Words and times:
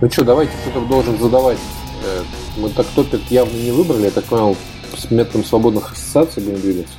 Ну 0.00 0.10
что, 0.10 0.24
давайте 0.24 0.52
кто-то 0.62 0.86
должен 0.86 1.18
задавать. 1.18 1.58
Э, 2.02 2.22
мы 2.56 2.70
так 2.70 2.86
топик 2.96 3.20
явно 3.28 3.52
не 3.52 3.70
выбрали, 3.70 4.04
я 4.04 4.10
так 4.10 4.24
понял, 4.24 4.56
с 4.96 5.10
методом 5.10 5.44
свободных 5.44 5.92
ассоциаций 5.92 6.42
будем 6.42 6.60
двигаться. 6.60 6.94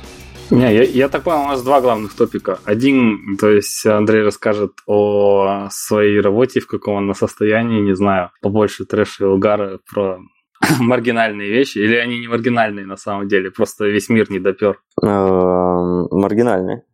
Не, 0.50 0.72
я, 0.72 0.84
я 0.84 1.08
так 1.08 1.24
понял, 1.24 1.40
у 1.40 1.48
нас 1.48 1.62
два 1.64 1.80
главных 1.80 2.14
топика. 2.14 2.60
Один, 2.64 3.36
то 3.40 3.50
есть 3.50 3.84
Андрей 3.86 4.22
расскажет 4.22 4.74
о 4.86 5.66
своей 5.70 6.20
работе, 6.20 6.60
в 6.60 6.68
каком 6.68 6.94
он 6.94 7.06
на 7.08 7.14
состоянии, 7.14 7.80
не 7.80 7.96
знаю, 7.96 8.30
побольше 8.40 8.84
трэша 8.84 9.24
и 9.24 9.26
угара 9.26 9.80
про 9.92 10.20
маргинальные 10.78 11.50
вещи, 11.50 11.78
или 11.78 11.96
они 11.96 12.20
не 12.20 12.28
маргинальные 12.28 12.86
на 12.86 12.96
самом 12.96 13.26
деле, 13.26 13.50
просто 13.50 13.86
весь 13.86 14.10
мир 14.10 14.30
не 14.30 14.38
допер? 14.38 14.80
Эм, 15.02 16.06
маргинальные. 16.12 16.84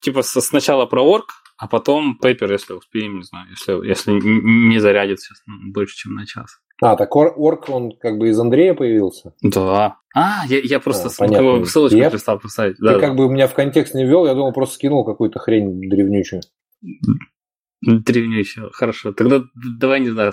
Типа 0.00 0.22
сначала 0.22 0.84
про 0.84 1.00
орг, 1.00 1.41
а 1.62 1.68
потом 1.68 2.18
пейпер, 2.18 2.50
если 2.50 2.72
успеем, 2.72 3.18
не 3.18 3.22
знаю, 3.22 3.46
если, 3.48 3.86
если 3.86 4.10
не 4.10 4.80
зарядится 4.80 5.32
больше, 5.46 5.94
чем 5.94 6.14
на 6.14 6.26
час. 6.26 6.58
А, 6.82 6.96
так 6.96 7.14
орк, 7.14 7.68
он 7.68 7.92
как 8.00 8.18
бы 8.18 8.30
из 8.30 8.40
Андрея 8.40 8.74
появился? 8.74 9.32
Да. 9.42 9.98
А, 10.12 10.44
я, 10.48 10.58
я 10.58 10.80
просто 10.80 11.06
а, 11.06 11.12
понятно. 11.16 11.64
ссылочку 11.64 11.96
я, 11.96 12.10
перестал 12.10 12.40
поставить. 12.40 12.78
Да, 12.80 12.94
ты 12.94 13.00
да. 13.00 13.06
как 13.06 13.16
бы 13.16 13.28
меня 13.28 13.46
в 13.46 13.54
контекст 13.54 13.94
не 13.94 14.04
ввел, 14.04 14.26
я 14.26 14.34
думал, 14.34 14.52
просто 14.52 14.74
скинул 14.74 15.04
какую-то 15.04 15.38
хрень 15.38 15.88
древнючую. 15.88 16.42
Древнючую, 17.80 18.70
хорошо. 18.72 19.12
Тогда 19.12 19.44
давай, 19.54 20.00
не 20.00 20.10
знаю, 20.10 20.32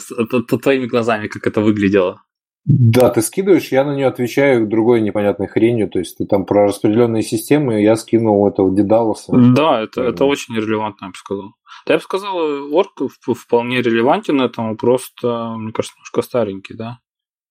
твоими 0.64 0.88
глазами, 0.88 1.28
как 1.28 1.46
это 1.46 1.62
выглядело. 1.62 2.24
Да, 2.72 3.10
ты 3.10 3.24
скидываешь, 3.24 3.72
я 3.72 3.84
на 3.84 3.96
нее 3.96 4.06
отвечаю 4.06 4.68
другой 4.68 5.02
непонятной 5.02 5.48
хренью. 5.48 5.90
То 5.90 5.98
есть 5.98 6.20
ты 6.20 6.26
там 6.28 6.46
про 6.46 6.66
распределенные 6.66 7.24
системы, 7.24 7.82
я 7.82 7.96
скинул 7.96 8.48
этого 8.48 8.74
Дедалоса. 8.74 9.34
Да, 9.56 9.82
это, 9.82 10.04
это 10.04 10.26
очень 10.26 10.56
релевантно, 10.56 11.06
я 11.06 11.10
бы 11.10 11.18
сказал. 11.18 11.54
Да, 11.88 11.94
я 11.94 11.98
бы 11.98 12.04
сказал, 12.04 12.38
орк 12.72 13.02
вполне 13.36 13.82
релевантен 13.82 14.40
этому, 14.40 14.78
просто, 14.78 15.56
мне 15.58 15.74
кажется, 15.74 15.98
немножко 15.98 16.22
старенький, 16.22 16.76
да? 16.76 17.00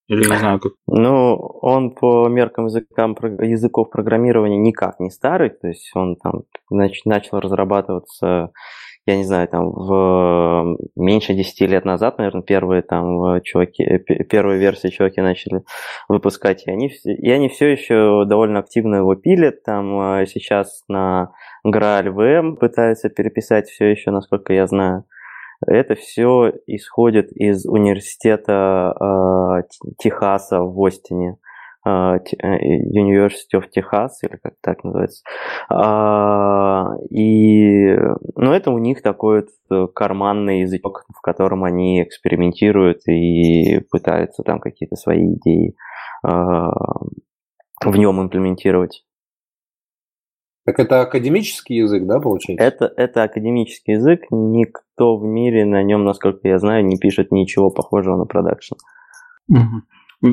Или 0.06 0.20
не 0.20 0.38
знаю, 0.38 0.60
как. 0.60 0.72
Ну, 0.86 1.34
он 1.34 1.90
по 1.90 2.28
меркам 2.28 2.66
языкам, 2.66 3.16
языков 3.40 3.90
программирования 3.90 4.56
никак 4.56 5.00
не 5.00 5.10
старый, 5.10 5.50
то 5.50 5.66
есть 5.66 5.90
он 5.94 6.16
там 6.16 6.44
начал 6.70 7.40
разрабатываться 7.40 8.52
я 9.08 9.16
не 9.16 9.24
знаю, 9.24 9.48
там 9.48 9.70
в 9.70 10.78
меньше 10.96 11.34
10 11.34 11.60
лет 11.62 11.84
назад, 11.84 12.18
наверное, 12.18 12.42
первые 12.42 12.82
там 12.82 13.40
чуваки, 13.42 13.98
первые 14.28 14.58
версии 14.58 14.88
чуваки 14.88 15.20
начали 15.20 15.62
выпускать, 16.08 16.66
и 16.66 16.70
они, 16.70 16.90
и 17.04 17.30
они 17.30 17.48
все 17.48 17.68
еще 17.68 18.24
довольно 18.26 18.60
активно 18.60 18.96
его 18.96 19.14
пилят, 19.14 19.62
там 19.62 19.98
а, 19.98 20.26
сейчас 20.26 20.84
на 20.88 21.32
Graal 21.66 22.06
VM 22.14 22.56
пытаются 22.56 23.08
переписать 23.08 23.68
все 23.68 23.86
еще, 23.86 24.10
насколько 24.10 24.52
я 24.52 24.66
знаю. 24.66 25.04
Это 25.66 25.96
все 25.96 26.52
исходит 26.66 27.32
из 27.32 27.66
университета 27.66 28.94
э, 29.00 29.90
Техаса 29.98 30.60
в 30.60 30.84
Остине. 30.84 31.36
Э, 31.86 32.18
University 32.92 33.54
of 33.54 33.64
Texas, 33.74 34.10
или 34.22 34.36
как 34.42 34.54
так 34.60 34.84
называется. 34.84 35.22
А, 35.70 36.88
и, 37.10 37.96
ну, 38.36 38.52
это 38.52 38.70
у 38.70 38.78
них 38.78 39.02
такой 39.02 39.46
вот 39.68 39.92
карманный 39.94 40.62
язычок, 40.62 41.04
в 41.16 41.20
котором 41.20 41.64
они 41.64 42.02
экспериментируют 42.02 43.06
и 43.06 43.80
пытаются 43.90 44.42
там 44.42 44.60
какие-то 44.60 44.96
свои 44.96 45.34
идеи 45.34 45.76
а, 46.22 46.70
в 47.84 47.96
нем 47.96 48.20
имплементировать. 48.20 49.04
Так 50.66 50.80
это 50.80 51.00
академический 51.00 51.78
язык, 51.78 52.06
да, 52.06 52.20
получается? 52.20 52.62
Это, 52.62 52.92
это 52.96 53.22
академический 53.22 53.94
язык. 53.94 54.24
Никто 54.30 55.16
в 55.16 55.24
мире 55.24 55.64
на 55.64 55.82
нем, 55.82 56.04
насколько 56.04 56.46
я 56.46 56.58
знаю, 56.58 56.84
не 56.84 56.98
пишет 56.98 57.32
ничего 57.32 57.70
похожего 57.70 58.16
на 58.16 58.26
production. 58.26 58.74
Угу. 59.48 59.82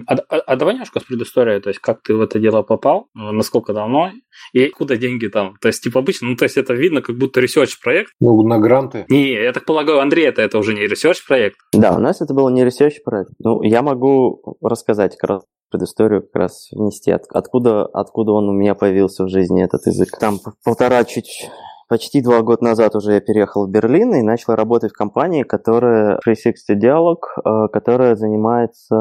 А, 0.07 0.13
а, 0.13 0.37
а 0.37 0.55
давай 0.55 0.73
немножко 0.73 0.99
с 0.99 1.03
предысторией, 1.03 1.59
то 1.59 1.69
есть 1.69 1.79
как 1.79 2.01
ты 2.01 2.15
в 2.15 2.21
это 2.21 2.39
дело 2.39 2.63
попал, 2.63 3.07
насколько 3.13 3.73
давно 3.73 4.11
и 4.51 4.69
откуда 4.69 4.97
деньги 4.97 5.27
там. 5.27 5.55
То 5.61 5.67
есть, 5.67 5.83
типа 5.83 5.99
обычно, 5.99 6.29
ну 6.29 6.35
то 6.35 6.45
есть 6.45 6.57
это 6.57 6.73
видно 6.73 7.01
как 7.01 7.17
будто 7.17 7.39
research 7.39 7.79
проект. 7.79 8.11
Ну, 8.19 8.41
на 8.43 8.57
гранты. 8.59 9.05
Не, 9.09 9.33
я 9.33 9.53
так 9.53 9.65
полагаю, 9.65 9.99
Андрей, 9.99 10.27
это, 10.27 10.41
это 10.41 10.57
уже 10.57 10.73
не 10.73 10.87
research 10.87 11.25
проект. 11.25 11.57
Да, 11.73 11.95
у 11.95 11.99
нас 11.99 12.21
это 12.21 12.33
был 12.33 12.49
не 12.49 12.63
research 12.63 13.03
проект. 13.03 13.31
Ну, 13.39 13.61
я 13.61 13.81
могу 13.81 14.57
рассказать 14.61 15.17
как 15.17 15.29
раз 15.29 15.43
предысторию 15.69 16.21
как 16.21 16.35
раз 16.35 16.69
внести, 16.71 17.11
от, 17.11 17.23
откуда, 17.29 17.85
откуда 17.85 18.31
он 18.31 18.49
у 18.49 18.53
меня 18.53 18.75
появился 18.75 19.25
в 19.25 19.29
жизни, 19.29 19.63
этот 19.63 19.85
язык. 19.85 20.17
Там 20.19 20.39
полтора 20.63 21.03
чуть 21.03 21.49
Почти 21.87 22.21
два 22.23 22.41
года 22.41 22.63
назад 22.63 22.95
уже 22.95 23.13
я 23.13 23.21
переехал 23.21 23.67
в 23.67 23.69
Берлин 23.69 24.15
и 24.15 24.23
начал 24.23 24.55
работать 24.55 24.91
в 24.91 24.97
компании, 24.97 25.43
которая 25.43 26.17
360 26.23 26.83
Dialog, 26.83 27.17
э, 27.37 27.67
которая 27.71 28.15
занимается 28.15 28.95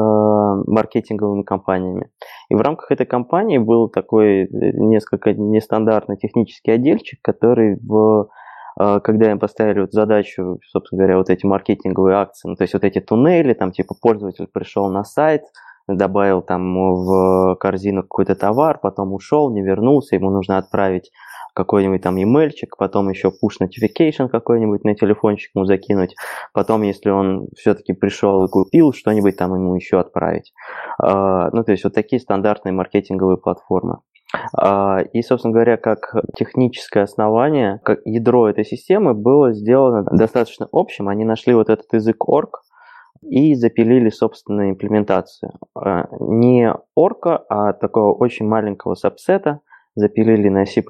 маркетинговыми 0.67 1.41
компаниями. 1.41 2.11
И 2.49 2.55
в 2.55 2.61
рамках 2.61 2.91
этой 2.91 3.07
компании 3.07 3.57
был 3.57 3.89
такой 3.89 4.43
э, 4.43 4.47
несколько 4.51 5.33
нестандартный 5.33 6.17
технический 6.17 6.71
отдельчик, 6.71 7.19
который 7.23 7.79
в 7.81 8.29
э, 8.79 8.99
когда 9.03 9.31
им 9.31 9.39
поставили 9.39 9.79
вот 9.79 9.91
задачу, 9.91 10.59
собственно 10.69 10.99
говоря, 10.99 11.17
вот 11.17 11.31
эти 11.31 11.43
маркетинговые 11.43 12.17
акции, 12.17 12.47
ну, 12.47 12.55
то 12.55 12.65
есть 12.65 12.75
вот 12.75 12.83
эти 12.83 12.99
туннели, 12.99 13.53
там 13.53 13.71
типа 13.71 13.95
пользователь 13.99 14.47
пришел 14.53 14.91
на 14.91 15.03
сайт, 15.03 15.41
добавил 15.87 16.43
там 16.43 16.75
в 16.75 17.55
корзину 17.55 18.03
какой-то 18.03 18.35
товар, 18.35 18.79
потом 18.79 19.13
ушел, 19.13 19.51
не 19.51 19.63
вернулся, 19.63 20.15
ему 20.15 20.29
нужно 20.29 20.59
отправить 20.59 21.09
какой-нибудь 21.55 22.01
там 22.01 22.21
имейльчик, 22.21 22.75
потом 22.77 23.09
еще 23.09 23.29
push 23.29 23.61
notification 23.61 24.27
какой-нибудь 24.27 24.83
на 24.83 24.93
телефончик 24.93 25.51
ему 25.55 25.65
закинуть, 25.65 26.15
потом, 26.53 26.83
если 26.83 27.09
он 27.09 27.47
все-таки 27.55 27.93
пришел 27.93 28.45
и 28.45 28.49
купил, 28.49 28.93
что-нибудь 28.93 29.37
там 29.37 29.55
ему 29.55 29.73
еще 29.75 29.99
отправить. 29.99 30.53
А, 30.99 31.49
ну, 31.51 31.63
то 31.63 31.71
есть 31.71 31.85
вот 31.85 31.93
такие 31.93 32.19
стандартные 32.19 32.73
маркетинговые 32.73 33.37
платформы. 33.37 33.99
А, 34.57 34.99
и, 35.13 35.21
собственно 35.21 35.53
говоря, 35.53 35.77
как 35.77 36.13
техническое 36.35 37.03
основание, 37.03 37.79
как 37.83 37.99
ядро 38.03 38.49
этой 38.49 38.65
системы 38.65 39.13
было 39.13 39.53
сделано 39.53 40.03
достаточно 40.11 40.67
общим. 40.73 41.07
Они 41.07 41.23
нашли 41.23 41.53
вот 41.53 41.69
этот 41.69 41.91
язык 41.93 42.27
org, 42.27 42.61
и 43.21 43.55
запилили 43.55 44.09
собственную 44.09 44.71
имплементацию. 44.71 45.53
А, 45.73 46.07
не 46.19 46.71
орка, 46.95 47.37
а 47.49 47.71
такого 47.71 48.13
очень 48.13 48.45
маленького 48.45 48.95
сабсета– 48.95 49.61
запилили 49.95 50.49
на 50.49 50.65
C++, 50.65 50.83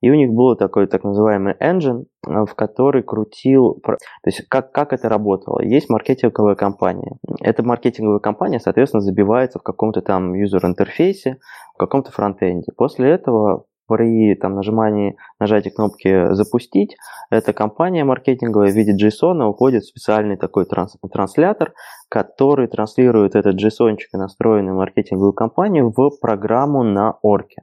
и 0.00 0.10
у 0.10 0.14
них 0.14 0.30
был 0.30 0.54
такой 0.56 0.86
так 0.86 1.02
называемый 1.02 1.54
engine, 1.54 2.04
э, 2.26 2.44
в 2.44 2.54
который 2.54 3.02
крутил... 3.02 3.80
То 3.84 3.96
есть 4.26 4.46
как, 4.48 4.70
как 4.72 4.92
это 4.92 5.08
работало? 5.08 5.60
Есть 5.60 5.90
маркетинговая 5.90 6.54
компания. 6.54 7.16
Эта 7.40 7.62
маркетинговая 7.64 8.20
компания, 8.20 8.60
соответственно, 8.60 9.00
забивается 9.00 9.58
в 9.58 9.62
каком-то 9.62 10.00
там 10.00 10.34
юзер-интерфейсе, 10.34 11.38
в 11.74 11.78
каком-то 11.78 12.12
фронтенде. 12.12 12.72
После 12.76 13.10
этого 13.10 13.64
при 13.88 14.34
там, 14.34 14.54
нажимании, 14.54 15.16
нажатии 15.40 15.70
кнопки 15.70 16.34
«Запустить», 16.34 16.96
эта 17.30 17.52
компания 17.52 18.04
маркетинговая 18.04 18.70
в 18.70 18.74
виде 18.74 18.94
JSON 18.94 19.42
уходит 19.44 19.82
в 19.82 19.88
специальный 19.88 20.36
такой 20.36 20.66
транс, 20.66 20.96
транслятор, 21.10 21.72
который 22.10 22.68
транслирует 22.68 23.34
этот 23.34 23.56
JSON, 23.56 23.96
настроенный 24.12 24.74
маркетинговую 24.74 25.32
компанию, 25.32 25.92
в 25.96 26.10
программу 26.20 26.84
на 26.84 27.14
орке. 27.22 27.62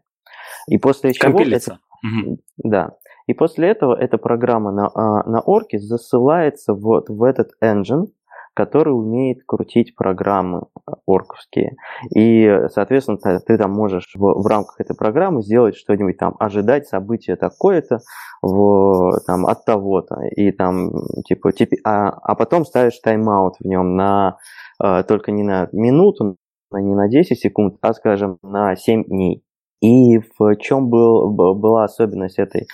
И 0.67 0.77
после 0.77 1.13
чего... 1.13 1.39
Это, 1.39 1.79
угу. 2.03 2.39
Да. 2.57 2.95
И 3.27 3.33
после 3.33 3.69
этого 3.69 3.95
эта 3.95 4.17
программа 4.17 4.71
на, 4.71 4.87
а, 4.93 5.27
на 5.27 5.41
орке 5.41 5.79
засылается 5.79 6.73
вот 6.73 7.09
в 7.09 7.23
этот 7.23 7.51
engine, 7.63 8.07
который 8.53 8.91
умеет 8.91 9.39
крутить 9.45 9.95
программы 9.95 10.63
орковские. 11.05 11.75
И, 12.15 12.67
соответственно, 12.71 13.17
ты, 13.17 13.39
ты 13.39 13.57
там 13.57 13.71
можешь 13.71 14.11
в, 14.15 14.19
в 14.19 14.47
рамках 14.47 14.79
этой 14.79 14.95
программы 14.95 15.41
сделать 15.41 15.75
что-нибудь 15.75 16.17
там, 16.17 16.35
ожидать 16.39 16.87
события 16.87 17.35
такое-то 17.35 17.99
в, 18.41 19.19
там, 19.27 19.45
от 19.45 19.65
того-то. 19.65 20.21
И 20.35 20.51
там, 20.51 20.91
типа, 21.27 21.51
типа 21.51 21.75
а, 21.83 22.09
а 22.09 22.35
потом 22.35 22.65
ставишь 22.65 22.99
тайм-аут 22.99 23.55
в 23.59 23.67
нем 23.67 23.95
на 23.95 24.37
а, 24.79 25.03
только 25.03 25.31
не 25.31 25.43
на 25.43 25.67
минуту, 25.73 26.37
не 26.71 26.95
на 26.95 27.09
10 27.09 27.37
секунд, 27.37 27.77
а, 27.81 27.93
скажем, 27.93 28.37
на 28.41 28.75
7 28.75 29.03
дней. 29.03 29.44
И 29.81 30.19
в 30.19 30.55
чем 30.57 30.89
был, 30.89 31.29
была 31.31 31.83
особенность 31.83 32.39
этой, 32.39 32.67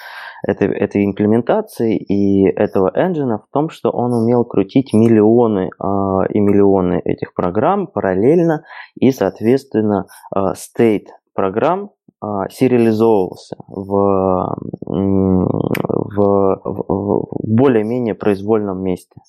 этой, 0.47 0.67
этой 0.67 1.05
имплементации 1.05 1.97
и 1.97 2.45
этого 2.45 2.91
engine 2.95 3.37
в 3.37 3.51
том, 3.51 3.69
что 3.69 3.89
он 3.89 4.13
умел 4.13 4.45
крутить 4.45 4.93
миллионы 4.93 5.69
э, 5.69 6.27
и 6.29 6.39
миллионы 6.39 7.01
этих 7.03 7.33
программ 7.33 7.87
параллельно, 7.87 8.63
и, 8.95 9.11
соответственно, 9.11 10.05
э, 10.35 10.39
state 10.53 11.07
программ 11.33 11.91
э, 12.23 12.27
сериализовывался 12.49 13.57
в, 13.67 14.55
в, 14.85 16.15
в, 16.15 16.61
в 16.87 17.27
более-менее 17.43 18.15
произвольном 18.15 18.83
месте. 18.83 19.21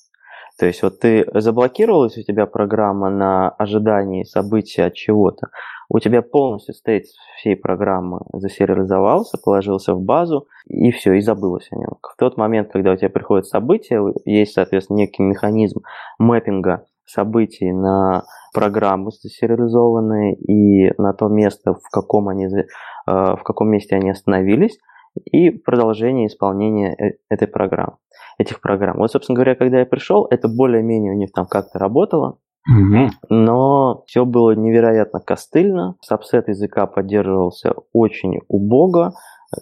То 0.59 0.67
есть 0.67 0.83
вот 0.83 0.99
ты 0.99 1.25
заблокировалась 1.33 2.17
у 2.17 2.21
тебя 2.21 2.45
программа 2.45 3.09
на 3.09 3.49
ожидании 3.49 4.23
события 4.23 4.85
от 4.85 4.93
чего-то, 4.93 5.47
у 5.89 5.99
тебя 5.99 6.21
полностью 6.21 6.73
стейт 6.73 7.05
всей 7.37 7.55
программы 7.55 8.21
засериализовался, 8.33 9.37
положился 9.37 9.93
в 9.93 10.01
базу, 10.01 10.47
и 10.65 10.91
все, 10.91 11.13
и 11.13 11.21
забылось 11.21 11.67
о 11.71 11.75
нем. 11.75 11.97
В 12.01 12.15
тот 12.17 12.37
момент, 12.37 12.71
когда 12.71 12.93
у 12.93 12.95
тебя 12.95 13.09
приходит 13.09 13.47
событие, 13.47 14.01
есть, 14.25 14.53
соответственно, 14.53 14.97
некий 14.97 15.23
механизм 15.23 15.81
мэппинга 16.19 16.85
событий 17.05 17.71
на 17.71 18.23
программы 18.53 19.11
засериализованные 19.11 20.35
и 20.35 20.93
на 20.99 21.13
то 21.13 21.27
место, 21.27 21.73
в 21.73 21.89
каком, 21.91 22.29
они, 22.29 22.45
э, 22.45 22.61
в 23.05 23.41
каком 23.43 23.69
месте 23.69 23.95
они 23.95 24.11
остановились, 24.11 24.77
и 25.15 25.49
продолжение 25.49 26.27
исполнения 26.27 26.93
э, 26.93 27.17
этой 27.29 27.47
программы, 27.47 27.97
этих 28.37 28.61
программ. 28.61 28.97
Вот, 28.97 29.11
собственно 29.11 29.35
говоря, 29.35 29.55
когда 29.55 29.79
я 29.79 29.85
пришел, 29.85 30.27
это 30.29 30.47
более-менее 30.47 31.13
у 31.13 31.17
них 31.17 31.31
там 31.31 31.45
как-то 31.45 31.79
работало, 31.79 32.39
Угу. 32.65 33.09
Но 33.29 34.03
все 34.07 34.25
было 34.25 34.55
невероятно 34.55 35.19
костыльно. 35.19 35.97
Сабсет 36.01 36.47
языка 36.47 36.87
поддерживался 36.87 37.73
очень 37.91 38.39
убого. 38.47 39.13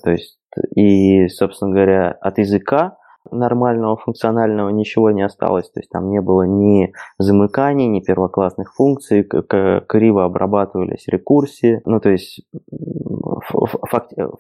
То 0.04 0.12
есть, 0.12 0.38
и, 0.76 1.28
собственно 1.28 1.72
говоря, 1.72 2.12
от 2.12 2.38
языка 2.38 2.98
нормального 3.30 3.98
функционального 3.98 4.70
ничего 4.70 5.12
не 5.12 5.22
осталось. 5.22 5.70
То 5.70 5.80
есть 5.80 5.90
там 5.90 6.10
не 6.10 6.22
было 6.22 6.44
ни 6.44 6.94
замыканий, 7.18 7.88
ни 7.88 8.00
первоклассных 8.00 8.74
функций, 8.74 9.24
криво 9.24 10.26
обрабатывались 10.26 11.08
рекурсии. 11.08 11.82
Ну, 11.86 12.00
то 12.00 12.10
есть 12.10 12.42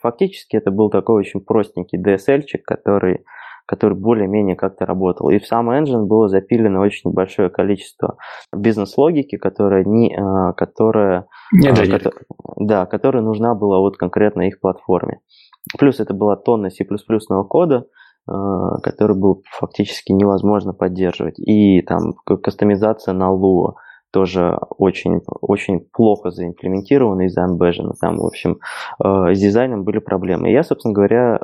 фактически 0.02 0.56
это 0.56 0.72
был 0.72 0.90
такой 0.90 1.16
очень 1.16 1.42
простенький 1.42 2.02
DSL-чик, 2.02 2.64
который 2.64 3.26
который 3.68 3.98
более-менее 3.98 4.58
как-то 4.58 4.86
работал. 4.86 5.30
И 5.30 5.40
в 5.40 5.48
сам 5.48 5.70
engine 5.70 6.04
было 6.04 6.28
запилено 6.28 6.82
очень 6.82 7.12
большое 7.12 7.50
количество 7.50 8.18
бизнес-логики, 8.54 9.38
которая, 9.38 9.86
не, 9.86 10.14
а, 10.14 10.52
которая, 10.54 11.28
не 11.54 11.70
а, 11.70 11.76
которая, 11.76 12.24
да, 12.58 12.86
которая 12.86 13.24
нужна 13.24 13.56
была 13.56 13.80
вот 13.80 13.96
конкретно 13.96 14.48
их 14.48 14.60
платформе. 14.60 15.22
Плюс 15.80 16.02
это 16.02 16.14
была 16.14 16.36
тонна 16.36 16.70
C++ 16.70 16.86
кода, 17.48 17.86
который 18.26 19.16
был 19.16 19.44
фактически 19.52 20.12
невозможно 20.12 20.74
поддерживать. 20.74 21.40
И 21.40 21.82
там 21.82 22.14
кастомизация 22.14 23.14
на 23.14 23.32
Lua 23.32 23.74
тоже 24.12 24.58
очень, 24.78 25.22
очень 25.42 25.80
плохо 25.92 26.32
заимплементирована 26.32 27.28
из-за 27.28 27.46
Ambition. 27.46 27.94
Там, 28.00 28.18
в 28.18 28.26
общем, 28.26 28.60
с 29.00 29.40
дизайном 29.40 29.84
были 29.84 30.00
проблемы. 30.00 30.50
И 30.50 30.54
я, 30.54 30.64
собственно 30.64 30.94
говоря, 30.94 31.40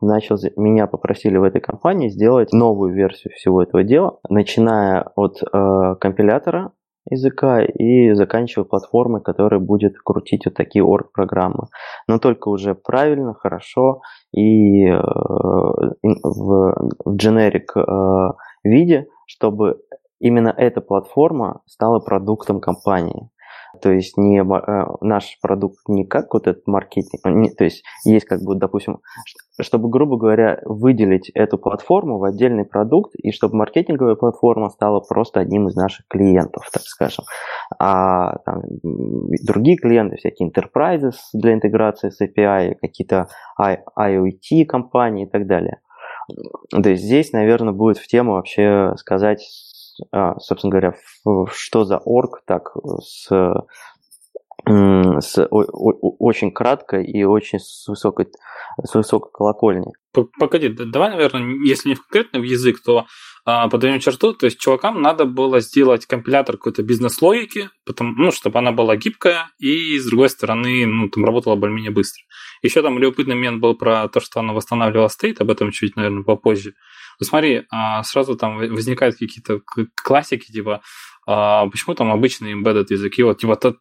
начал, 0.00 0.36
меня 0.56 0.86
попросили 0.86 1.36
в 1.36 1.42
этой 1.42 1.60
компании 1.60 2.08
сделать 2.08 2.52
новую 2.52 2.94
версию 2.94 3.32
всего 3.34 3.62
этого 3.62 3.82
дела, 3.82 4.18
начиная 4.28 5.10
от 5.16 5.42
э, 5.42 5.94
компилятора 6.00 6.72
языка 7.10 7.62
и 7.62 8.12
заканчивая 8.14 8.64
платформой, 8.64 9.22
которая 9.22 9.60
будет 9.60 9.98
крутить 9.98 10.46
вот 10.46 10.54
такие 10.54 10.84
орг-программы. 10.84 11.68
Но 12.08 12.18
только 12.18 12.48
уже 12.48 12.74
правильно, 12.74 13.34
хорошо 13.34 14.00
и 14.32 14.86
э, 14.86 14.96
в, 14.96 16.74
в 17.04 17.16
generic 17.16 17.76
э, 17.76 18.32
виде, 18.64 19.06
чтобы 19.26 19.80
именно 20.20 20.52
эта 20.56 20.80
платформа 20.80 21.62
стала 21.66 22.00
продуктом 22.00 22.60
компании. 22.60 23.30
То 23.82 23.90
есть 23.90 24.16
не 24.16 24.40
э, 24.40 24.86
наш 25.00 25.38
продукт 25.40 25.88
не 25.88 26.04
как 26.04 26.32
вот 26.32 26.46
этот 26.46 26.66
маркетинг, 26.66 27.24
не, 27.26 27.50
то 27.50 27.64
есть 27.64 27.84
есть 28.04 28.26
как 28.26 28.40
бы, 28.42 28.54
допустим, 28.56 29.00
чтобы, 29.60 29.88
грубо 29.88 30.16
говоря, 30.16 30.60
выделить 30.64 31.30
эту 31.30 31.58
платформу 31.58 32.18
в 32.18 32.24
отдельный 32.24 32.64
продукт, 32.64 33.14
и 33.14 33.32
чтобы 33.32 33.56
маркетинговая 33.56 34.14
платформа 34.14 34.70
стала 34.70 35.00
просто 35.00 35.40
одним 35.40 35.68
из 35.68 35.76
наших 35.76 36.06
клиентов, 36.08 36.68
так 36.72 36.82
скажем. 36.82 37.24
А 37.78 38.38
там, 38.44 38.62
другие 39.44 39.76
клиенты, 39.76 40.16
всякие 40.16 40.50
enterprises 40.50 41.16
для 41.32 41.54
интеграции 41.54 42.10
с 42.10 42.20
API, 42.20 42.74
какие-то 42.80 43.28
IoT 43.60 44.64
компании 44.66 45.26
и 45.26 45.30
так 45.30 45.46
далее. 45.46 45.80
То 46.70 46.88
есть 46.88 47.04
здесь, 47.04 47.32
наверное, 47.32 47.72
будет 47.72 47.98
в 47.98 48.06
тему 48.06 48.32
вообще 48.32 48.92
сказать 48.96 49.40
а, 50.12 50.38
собственно 50.38 50.70
говоря, 50.70 50.94
что 51.52 51.84
за 51.84 51.98
орг, 51.98 52.42
так 52.44 52.74
с 53.00 53.28
с 54.68 55.46
очень 55.48 56.50
краткой 56.50 57.06
и 57.06 57.22
очень 57.24 57.60
с 57.60 57.86
высокой, 57.86 58.26
с 58.82 58.94
высокой 58.94 59.30
колокольни. 59.32 59.92
Погоди, 60.38 60.68
давай, 60.68 61.10
наверное, 61.10 61.58
если 61.64 61.90
не 61.90 61.94
в 61.94 62.42
язык, 62.42 62.82
то 62.82 63.06
а, 63.44 63.68
подаем 63.68 64.00
черту, 64.00 64.32
то 64.32 64.46
есть 64.46 64.58
чувакам 64.58 65.00
надо 65.00 65.24
было 65.24 65.60
сделать 65.60 66.06
компилятор 66.06 66.56
какой-то 66.56 66.82
бизнес-логики, 66.82 67.70
потому, 67.84 68.12
ну, 68.16 68.32
чтобы 68.32 68.58
она 68.58 68.72
была 68.72 68.96
гибкая 68.96 69.50
и, 69.58 69.98
с 69.98 70.06
другой 70.06 70.30
стороны, 70.30 70.84
ну, 70.84 71.08
там 71.08 71.24
работала 71.24 71.54
более-менее 71.54 71.92
быстро. 71.92 72.24
Еще 72.62 72.82
там 72.82 72.98
любопытный 72.98 73.36
момент 73.36 73.60
был 73.60 73.76
про 73.76 74.08
то, 74.08 74.18
что 74.18 74.40
она 74.40 74.52
восстанавливала 74.52 75.06
стейт, 75.06 75.40
об 75.40 75.50
этом 75.50 75.70
чуть, 75.70 75.94
наверное, 75.94 76.24
попозже. 76.24 76.74
Ну, 77.20 77.26
смотри, 77.26 77.66
а, 77.70 78.02
сразу 78.02 78.36
там 78.36 78.56
возникают 78.56 79.16
какие-то 79.16 79.60
классики, 80.02 80.50
типа, 80.50 80.82
а, 81.24 81.68
почему 81.68 81.94
там 81.94 82.10
обычные 82.10 82.60
embedded 82.60 82.86
языки, 82.90 83.22
вот, 83.22 83.38
типа, 83.38 83.54
тот, 83.54 83.76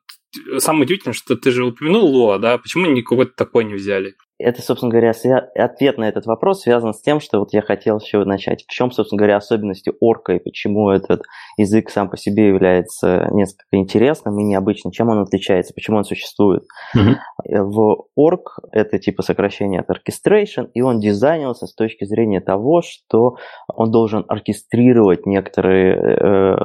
самое 0.60 0.84
удивительное, 0.84 1.14
что 1.14 1.36
ты 1.36 1.52
же 1.52 1.66
упомянул 1.66 2.14
Lua, 2.14 2.40
да, 2.40 2.58
почему 2.58 2.86
никого 2.88 3.26
такой 3.26 3.64
не 3.66 3.76
взяли? 3.76 4.16
Это, 4.38 4.62
собственно 4.62 4.92
говоря, 4.92 5.14
ответ 5.56 5.98
на 5.98 6.10
этот 6.10 6.26
вопрос 6.26 6.62
связан 6.62 6.94
с 6.94 7.02
тем, 7.02 7.22
что 7.22 7.40
вот 7.40 7.54
я 7.54 7.62
хотел 7.62 8.00
еще 8.00 8.24
начать. 8.26 8.66
В 8.66 8.70
чем, 8.70 8.92
собственно 8.92 9.18
говоря, 9.18 9.38
особенности 9.38 9.94
орка 10.02 10.34
и 10.34 10.40
почему 10.40 10.90
этот 10.90 11.22
язык 11.58 11.90
сам 11.90 12.10
по 12.10 12.18
себе 12.18 12.48
является 12.48 13.30
несколько 13.32 13.78
интересным 13.78 14.38
и 14.40 14.44
необычным, 14.44 14.92
чем 14.92 15.10
он 15.10 15.20
отличается, 15.20 15.74
почему 15.74 15.98
он 15.98 16.04
существует. 16.04 16.64
Mm-hmm. 16.96 17.64
В 17.64 18.08
орк 18.18 18.60
это 18.74 19.00
типа 19.00 19.24
сокращение 19.24 19.80
от 19.80 19.90
orchestration, 19.90 20.70
и 20.74 20.82
он 20.82 21.00
дизайнился 21.00 21.66
с 21.66 21.74
точки 21.74 22.04
зрения 22.04 22.42
того, 22.42 22.82
что 22.82 23.38
он 23.68 23.92
должен 23.92 24.26
оркестрировать 24.28 25.26
некоторые 25.26 25.96
э, 25.96 26.56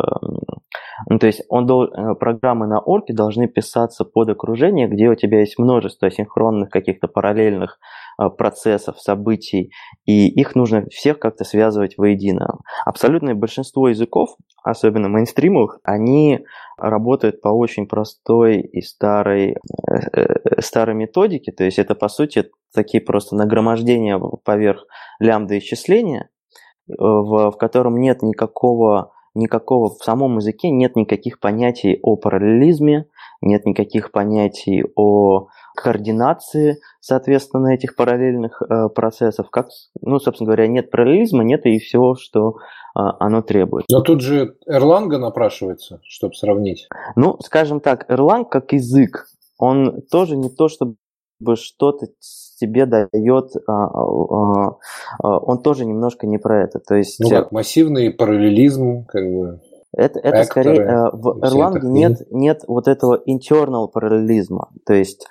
ну, 1.08 1.18
то 1.18 1.26
есть 1.26 1.42
он 1.48 1.66
дол... 1.66 1.84
Э, 1.84 2.14
программы 2.14 2.66
на 2.66 2.80
орке 2.80 3.12
должны 3.12 3.48
писаться 3.48 4.04
под 4.04 4.28
окружение, 4.28 4.88
где 4.88 5.08
у 5.08 5.14
тебя 5.14 5.40
есть 5.40 5.58
множество 5.58 6.08
асинхронных 6.08 6.70
каких-то 6.70 7.08
параллельных 7.08 7.59
э, 7.68 8.28
процессов, 8.30 9.00
событий, 9.00 9.72
и 10.04 10.28
их 10.28 10.54
нужно 10.54 10.84
всех 10.90 11.18
как-то 11.18 11.44
связывать 11.44 11.98
воедино. 11.98 12.58
Абсолютное 12.84 13.34
большинство 13.34 13.88
языков, 13.88 14.36
особенно 14.62 15.08
мейнстримовых, 15.08 15.80
они 15.84 16.40
работают 16.76 17.40
по 17.40 17.48
очень 17.48 17.86
простой 17.86 18.60
и 18.60 18.80
старой, 18.80 19.56
э, 19.88 20.60
старой 20.60 20.94
методике, 20.94 21.52
то 21.52 21.64
есть 21.64 21.78
это, 21.78 21.94
по 21.94 22.08
сути, 22.08 22.50
такие 22.74 23.02
просто 23.02 23.36
нагромождения 23.36 24.18
поверх 24.44 24.86
лямбда 25.18 25.58
исчисления, 25.58 26.30
в, 26.86 27.50
в 27.50 27.56
котором 27.56 27.98
нет 27.98 28.22
никакого 28.22 29.12
никакого 29.34 29.90
в 29.90 30.02
самом 30.02 30.38
языке 30.38 30.70
нет 30.70 30.96
никаких 30.96 31.38
понятий 31.40 31.98
о 32.02 32.16
параллелизме, 32.16 33.06
нет 33.40 33.66
никаких 33.66 34.12
понятий 34.12 34.84
о 34.96 35.48
координации, 35.74 36.80
соответственно, 37.00 37.68
этих 37.68 37.96
параллельных 37.96 38.62
э, 38.62 38.88
процессов. 38.88 39.50
Как, 39.50 39.68
ну, 40.00 40.18
собственно 40.18 40.46
говоря, 40.46 40.66
нет 40.66 40.90
параллелизма, 40.90 41.42
нет 41.42 41.64
и 41.64 41.78
всего, 41.78 42.14
что 42.16 42.56
э, 42.96 43.00
оно 43.18 43.42
требует. 43.42 43.86
Но 43.90 44.00
тут 44.00 44.20
же 44.20 44.56
Erlang 44.68 45.08
напрашивается, 45.16 46.00
чтобы 46.04 46.34
сравнить. 46.34 46.88
Ну, 47.16 47.38
скажем 47.42 47.80
так, 47.80 48.10
Erlang 48.10 48.44
как 48.48 48.72
язык, 48.72 49.26
он 49.58 50.02
тоже 50.10 50.36
не 50.36 50.50
то, 50.50 50.68
чтобы 50.68 50.96
что-то 51.54 52.08
тебе 52.60 52.84
дает, 52.84 53.52
а, 53.66 53.72
а, 53.72 54.76
а, 55.22 55.38
он 55.38 55.62
тоже 55.62 55.86
немножко 55.86 56.26
не 56.26 56.38
про 56.38 56.62
это. 56.62 56.78
То 56.78 56.94
есть, 56.94 57.18
ну 57.20 57.30
как, 57.30 57.52
массивный 57.52 58.10
параллелизм, 58.10 59.04
как 59.06 59.24
бы. 59.24 59.60
Это, 59.92 60.20
это 60.20 60.44
скорее 60.44 60.82
э, 60.82 61.10
в 61.12 61.42
Erlang 61.42 61.80
нет, 61.82 62.22
нет 62.30 62.62
вот 62.68 62.86
этого 62.86 63.20
internal 63.26 63.88
параллелизма. 63.88 64.70
То 64.86 64.94
есть 64.94 65.26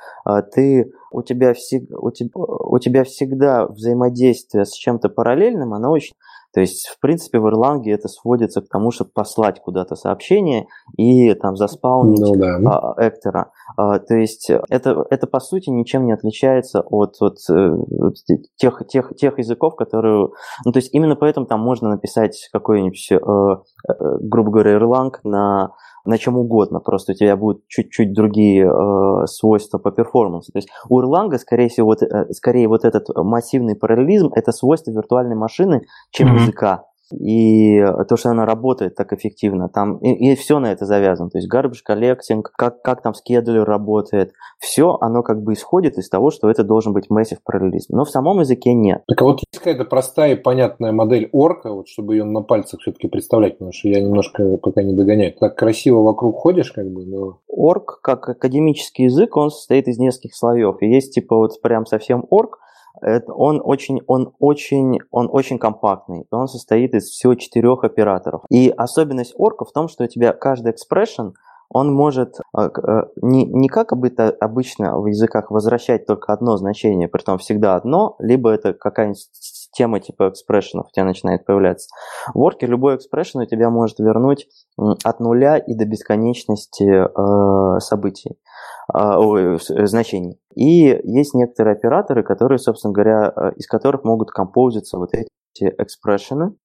ты, 0.54 0.92
у, 1.12 1.22
тебя 1.22 1.54
всег, 1.54 1.84
у, 1.92 2.12
тебя, 2.12 2.30
у 2.36 2.78
тебя 2.80 3.04
всегда 3.06 3.68
взаимодействие 3.68 4.66
с 4.66 4.74
чем-то 4.74 5.10
параллельным, 5.10 5.74
оно 5.74 5.92
очень 5.92 6.16
то 6.54 6.62
есть, 6.62 6.88
в 6.88 7.00
принципе, 7.00 7.40
в 7.40 7.46
Erlang 7.46 7.84
это 7.86 8.08
сводится 8.08 8.62
к 8.62 8.70
тому, 8.70 8.92
чтобы 8.92 9.12
послать 9.12 9.62
куда-то 9.62 9.96
сообщение 9.96 10.68
и 10.98 11.34
там 11.36 11.56
заспаунить 11.56 12.20
ну, 12.20 12.36
да. 12.36 12.58
а, 12.66 12.96
эктора. 12.98 13.52
А, 13.78 14.00
то 14.00 14.16
есть, 14.16 14.50
это, 14.70 15.06
это 15.10 15.28
по 15.28 15.40
сути 15.40 15.70
ничем 15.70 16.06
не 16.06 16.14
отличается 16.14 16.82
от, 16.82 17.16
от, 17.22 17.38
э, 17.50 17.54
от 17.54 18.16
тех, 18.58 18.82
тех, 18.88 19.16
тех 19.16 19.38
языков, 19.38 19.76
которые... 19.76 20.30
Ну, 20.66 20.72
то 20.72 20.80
есть, 20.80 20.94
именно 20.94 21.16
поэтому 21.16 21.46
там 21.46 21.60
можно 21.60 21.90
написать 21.90 22.50
какой-нибудь, 22.52 23.12
э, 23.12 23.16
э, 23.16 24.18
грубо 24.22 24.52
говоря, 24.52 24.78
Erlang 24.78 25.14
на 25.24 25.74
на 26.06 26.18
чем 26.18 26.38
угодно, 26.38 26.80
просто 26.80 27.14
у 27.14 27.16
тебя 27.16 27.36
будут 27.36 27.68
чуть-чуть 27.68 28.14
другие 28.14 28.66
э, 28.66 29.26
свойства 29.28 29.78
по 29.78 29.92
перформансу. 29.92 30.52
То 30.52 30.60
есть 30.60 30.70
у 30.90 31.02
Erlang, 31.02 31.38
скорее 31.38 31.70
всего, 31.70 31.88
вот, 31.88 32.02
э, 32.02 32.32
скорее 32.32 32.68
вот 32.68 32.86
этот 32.86 33.08
массивный 33.16 33.76
параллелизм– 33.76 34.32
это 34.36 34.52
свойство 34.52 34.92
виртуальной 34.92 35.36
машины, 35.36 35.82
чем 36.12 36.30
mm-hmm. 36.30 36.42
языка. 36.42 36.89
И 37.14 37.84
то, 38.08 38.18
что 38.18 38.30
она 38.30 38.46
работает 38.46 38.96
так 38.96 39.14
эффективно, 39.14 39.70
там 39.70 39.98
и, 39.98 40.32
и 40.32 40.36
все 40.36 40.60
на 40.60 40.72
это 40.72 40.86
завязано, 40.86 41.30
то 41.30 41.38
есть 41.38 41.52
garbage 41.52 41.84
collecting, 41.88 42.42
как, 42.42 42.82
как 42.82 43.02
там 43.02 43.14
скедулер 43.14 43.64
работает, 43.64 44.34
все 44.60 44.98
оно 45.02 45.24
как 45.24 45.42
бы 45.42 45.54
исходит 45.54 45.98
из 45.98 46.10
того, 46.10 46.32
что 46.32 46.50
это 46.50 46.64
должен 46.64 46.94
быть 46.94 47.08
massive 47.12 47.40
параллелизм, 47.44 47.96
но 47.96 48.06
в 48.06 48.10
самом 48.10 48.40
языке 48.40 48.74
нет. 48.74 49.04
Так 49.08 49.22
а 49.22 49.26
вот 49.26 49.40
есть 49.40 49.58
какая-то 49.58 49.86
простая 49.86 50.34
и 50.34 50.36
понятная 50.36 50.92
модель 50.92 51.30
орка, 51.32 51.72
вот 51.72 51.88
чтобы 51.88 52.16
ее 52.16 52.24
на 52.24 52.42
пальцах 52.42 52.82
все-таки 52.82 53.08
представлять, 53.08 53.54
потому 53.54 53.72
что 53.72 53.88
я 53.88 54.02
немножко 54.02 54.58
пока 54.58 54.84
не 54.84 54.94
догоняю. 54.94 55.34
Так 55.40 55.56
красиво 55.56 56.02
вокруг 56.02 56.38
ходишь, 56.38 56.72
как 56.72 56.90
бы, 56.90 57.06
но... 57.06 57.40
Орк, 57.48 58.00
как 58.02 58.30
академический 58.30 59.06
язык, 59.06 59.36
он 59.36 59.52
состоит 59.52 59.88
из 59.88 59.98
нескольких 59.98 60.36
слоев. 60.36 60.78
И 60.82 60.88
есть 60.88 61.14
типа 61.14 61.36
вот 61.36 61.62
прям 61.62 61.86
совсем 61.86 62.26
орк, 62.30 62.60
это, 63.02 63.34
он 63.34 63.62
очень, 63.64 64.02
он 64.08 64.34
очень, 64.40 65.00
он 65.12 65.30
очень 65.32 65.60
компактный. 65.60 66.26
Он 66.32 66.48
состоит 66.48 66.94
из 66.94 67.06
всего 67.06 67.36
четырех 67.36 67.84
операторов. 67.84 68.44
И 68.50 68.70
особенность 68.70 69.34
орка 69.38 69.66
в 69.66 69.72
том, 69.72 69.88
что 69.88 70.04
у 70.04 70.08
тебя 70.08 70.34
каждый 70.34 70.74
expression– 70.74 71.34
он 71.70 71.94
может 71.94 72.38
э, 72.58 72.62
э, 72.62 73.02
не, 73.22 73.46
не 73.46 73.68
как 73.68 73.94
обычно 73.94 75.00
в 75.00 75.06
языках 75.06 75.52
возвращать 75.52 76.06
только 76.08 76.34
одно 76.34 76.58
значение, 76.58 77.08
при 77.08 77.22
том 77.22 77.38
всегда 77.38 77.76
одно, 77.76 78.16
либо 78.20 78.50
это 78.50 78.74
какая-нибудь 78.74 79.30
тема 79.72 80.00
типа 80.00 80.30
экспрессионов 80.30 80.88
у 80.88 80.92
тебя 80.92 81.06
начинает 81.06 81.46
появляться. 81.46 81.90
В 82.34 82.40
Word 82.40 82.66
любой 82.66 82.96
экспрессион 82.96 83.44
у 83.44 83.48
тебя 83.48 83.70
может 83.70 84.00
вернуть 84.00 84.48
от 84.78 85.20
нуля 85.20 85.58
и 85.58 85.76
до 85.76 85.86
бесконечности 85.86 86.84
э, 86.86 87.80
событий, 87.80 88.40
ой, 88.94 89.60
значений. 89.60 90.40
И 90.56 91.00
есть 91.04 91.34
некоторые 91.34 91.76
операторы, 91.76 92.24
которые, 92.24 92.60
собственно 92.60 92.94
говоря, 92.94 93.32
э, 93.36 93.52
из 93.56 93.68
которых 93.68 94.04
могут 94.04 94.32
композиться 94.32 94.98
вот 94.98 95.10
эти 95.14 95.30
экспрессионы, 95.78 96.56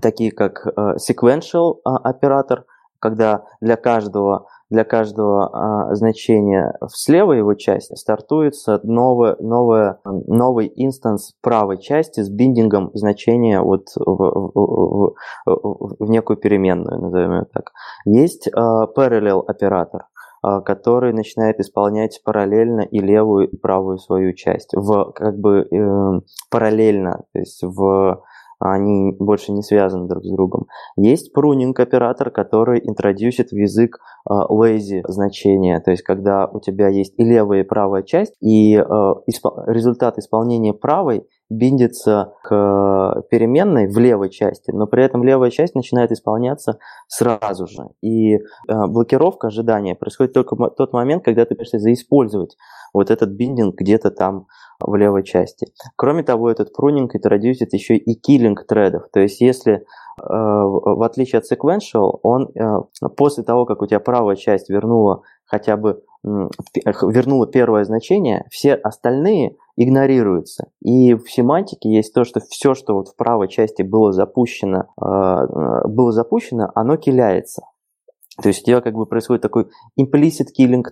такие 0.00 0.32
как 0.32 0.66
э, 0.66 0.96
sequential 0.96 1.76
э, 1.76 1.90
оператор– 2.04 2.64
когда 3.00 3.44
для 3.60 3.76
каждого, 3.76 4.46
для 4.68 4.84
каждого 4.84 5.48
а, 5.88 5.94
значения 5.94 6.76
в 6.80 6.90
слева 6.90 7.32
его 7.32 7.54
части 7.54 7.94
стартуется 7.94 8.78
новое, 8.84 9.36
новое, 9.40 9.98
новый 10.04 10.70
инстанс 10.76 11.32
правой 11.42 11.80
части 11.80 12.20
с 12.20 12.28
биндингом 12.28 12.90
значения 12.94 13.60
вот 13.60 13.86
в, 13.96 14.02
в, 14.04 15.14
в, 15.46 15.96
в 15.98 16.10
некую 16.10 16.36
переменную, 16.36 17.00
назовем 17.00 17.32
ее 17.32 17.46
так. 17.52 17.72
Есть 18.04 18.48
а, 18.54 18.86
parallel 18.86 19.42
оператор, 19.46 20.02
а, 20.02 20.09
который 20.42 21.12
начинает 21.12 21.60
исполнять 21.60 22.20
параллельно 22.24 22.80
и 22.80 22.98
левую, 23.00 23.48
и 23.48 23.56
правую 23.56 23.98
свою 23.98 24.32
часть, 24.34 24.70
в 24.74 25.12
как 25.12 25.38
бы 25.38 25.66
э, 25.70 26.20
параллельно, 26.50 27.24
то 27.32 27.38
есть 27.38 27.62
в 27.62 28.22
они 28.60 29.16
больше 29.18 29.52
не 29.52 29.62
связаны 29.62 30.06
друг 30.06 30.22
с 30.22 30.30
другом. 30.30 30.66
Есть 30.96 31.32
прунинг 31.32 31.80
оператор, 31.80 32.30
который 32.30 32.80
интродюсит 32.84 33.50
в 33.50 33.56
язык 33.56 33.98
э, 34.28 34.32
lazy 34.32 35.00
значение, 35.08 35.80
то 35.80 35.90
есть 35.90 36.02
когда 36.02 36.46
у 36.46 36.60
тебя 36.60 36.88
есть 36.88 37.14
и 37.18 37.24
левая, 37.24 37.60
и 37.60 37.66
правая 37.66 38.02
часть, 38.02 38.34
и 38.40 38.76
э, 38.76 38.80
исп- 38.82 39.64
результат 39.66 40.18
исполнения 40.18 40.74
правой 40.74 41.26
биндится 41.50 42.34
к 42.44 43.24
переменной 43.28 43.88
в 43.88 43.98
левой 43.98 44.30
части, 44.30 44.70
но 44.70 44.86
при 44.86 45.04
этом 45.04 45.24
левая 45.24 45.50
часть 45.50 45.74
начинает 45.74 46.12
исполняться 46.12 46.78
сразу 47.08 47.66
же. 47.66 47.88
И 48.00 48.36
э, 48.36 48.38
блокировка 48.68 49.48
ожидания 49.48 49.96
происходит 49.96 50.32
только 50.32 50.54
в 50.54 50.70
тот 50.70 50.92
момент, 50.92 51.24
когда 51.24 51.44
ты 51.44 51.56
пытаешься 51.56 51.80
заиспользовать 51.80 52.56
вот 52.94 53.10
этот 53.10 53.30
биндинг 53.30 53.76
где-то 53.76 54.10
там 54.10 54.46
в 54.80 54.94
левой 54.94 55.24
части. 55.24 55.66
Кроме 55.96 56.22
того, 56.22 56.50
этот 56.50 56.72
прунинг 56.72 57.14
интродюсит 57.14 57.72
еще 57.72 57.96
и 57.96 58.14
киллинг 58.14 58.66
тредов. 58.66 59.08
То 59.12 59.20
есть 59.20 59.40
если 59.40 59.74
э, 59.74 59.82
в 60.18 61.02
отличие 61.02 61.40
от 61.40 61.50
sequential, 61.50 62.20
он 62.22 62.50
э, 62.54 63.08
после 63.16 63.42
того, 63.42 63.66
как 63.66 63.82
у 63.82 63.86
тебя 63.86 64.00
правая 64.00 64.36
часть 64.36 64.70
вернула 64.70 65.22
хотя 65.44 65.76
бы 65.76 66.02
вернула 66.22 67.46
первое 67.46 67.84
значение, 67.84 68.46
все 68.50 68.74
остальные 68.74 69.56
игнорируются. 69.76 70.70
И 70.82 71.14
в 71.14 71.30
семантике 71.30 71.90
есть 71.90 72.12
то, 72.12 72.24
что 72.24 72.40
все, 72.40 72.74
что 72.74 72.94
вот 72.94 73.08
в 73.08 73.16
правой 73.16 73.48
части 73.48 73.82
было 73.82 74.12
запущено, 74.12 74.86
э, 75.00 75.88
было 75.88 76.12
запущено, 76.12 76.70
оно 76.74 76.96
киляется. 76.96 77.62
То 78.42 78.48
есть 78.48 78.62
у 78.62 78.66
тебя 78.66 78.80
как 78.80 78.94
бы 78.94 79.06
происходит 79.06 79.42
такой 79.42 79.68
implicit 79.98 80.48
killing 80.58 80.82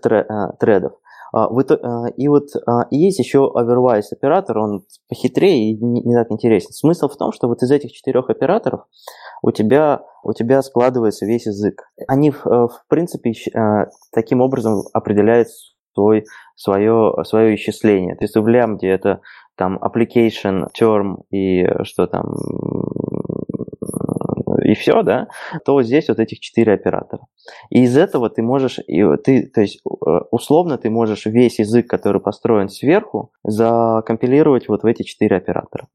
тредов. 0.59 0.93
А, 1.33 1.47
а, 1.47 2.09
и 2.17 2.29
вот 2.29 2.49
а, 2.67 2.87
есть 2.91 3.19
еще 3.19 3.51
Overwise 3.55 4.13
оператор, 4.13 4.59
он 4.59 4.85
похитрее 5.09 5.73
и 5.73 5.79
не 5.83 6.15
так 6.15 6.31
интересен. 6.31 6.73
Смысл 6.73 7.09
в 7.09 7.17
том, 7.17 7.33
что 7.33 7.49
вот 7.49 7.63
из 7.63 7.71
этих 7.71 7.93
четырех 7.93 8.31
операторов 8.31 8.83
у 9.43 9.51
тебя, 9.51 10.03
у 10.23 10.33
тебя 10.33 10.63
складывается 10.63 11.27
весь 11.27 11.47
язык. 11.47 11.83
Они, 12.07 12.31
в 12.31 12.83
принципе, 12.89 13.33
таким 14.13 14.41
образом 14.41 14.83
определяют 14.93 15.49
свой, 15.95 16.25
свое, 16.57 17.13
свое 17.25 17.55
исчисление. 17.55 18.17
То 18.17 18.25
есть 18.25 18.37
в 18.37 18.47
лямбде 18.47 18.89
это 18.89 19.21
там 19.57 19.79
application, 19.79 20.67
term 20.81 21.23
и 21.31 21.67
что 21.85 22.07
там, 22.07 22.25
и 24.69 24.75
все, 24.75 25.03
да, 25.03 25.29
то 25.65 25.83
здесь 25.83 26.09
вот 26.09 26.19
этих 26.19 26.41
четыре 26.41 26.75
оператора. 26.75 27.23
И 27.71 27.85
из 27.85 27.97
этого 27.97 28.29
ты 28.29 28.43
можешь, 28.43 28.79
и 28.79 29.03
ты, 29.25 29.47
то 29.47 29.63
есть 29.63 29.81
э, 29.87 30.11
условно 30.31 30.77
ты 30.77 30.91
можешь 30.91 31.25
весь 31.25 31.59
язык, 31.59 31.89
который 31.89 32.21
построен 32.21 32.69
сверху, 32.69 33.33
закомпилировать 33.45 34.69
вот 34.69 34.83
в 34.83 34.87
эти 34.87 35.05
четыре 35.05 35.37
оператора, 35.39 35.89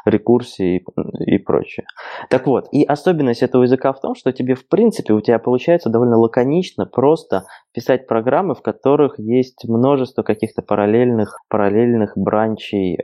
рекурсии 0.05 0.77
и, 0.77 1.36
и 1.36 1.38
прочее. 1.38 1.86
Так 2.29 2.48
вот, 2.48 2.67
и 2.72 2.84
особенность 2.84 3.43
этого 3.43 3.63
языка 3.63 3.93
в 3.93 4.01
том, 4.01 4.15
что 4.15 4.31
тебе 4.31 4.55
в 4.55 4.67
принципе 4.67 5.13
у 5.13 5.22
тебя 5.22 5.39
получается 5.39 5.89
довольно 5.89 6.17
лаконично 6.17 6.86
просто 6.86 7.46
писать 7.74 8.08
программы, 8.08 8.55
в 8.55 8.62
которых 8.62 9.20
есть 9.20 9.67
множество 9.67 10.24
каких-то 10.24 10.62
параллельных, 10.62 11.38
параллельных 11.50 12.13
branch 12.15 12.78
ей 12.78 13.00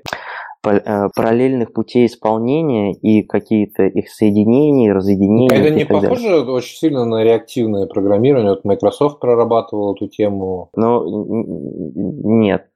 э, 0.65 1.07
параллельных 1.15 1.71
путей 1.71 2.07
исполнения 2.07 2.93
и 2.93 3.23
какие-то 3.23 3.83
их 3.83 4.09
соединения, 4.09 4.93
разъединения. 4.93 5.55
Это 5.55 5.73
не 5.73 5.85
похоже 5.85 6.29
далее. 6.29 6.51
очень 6.51 6.77
сильно 6.77 7.05
на 7.05 7.23
реактивное 7.23 7.85
программирование? 7.87 8.51
Вот 8.51 8.65
Microsoft 8.65 9.19
прорабатывал 9.19 9.95
эту 9.95 10.07
тему. 10.07 10.69
Ну, 10.75 11.03
нет. 12.41 12.67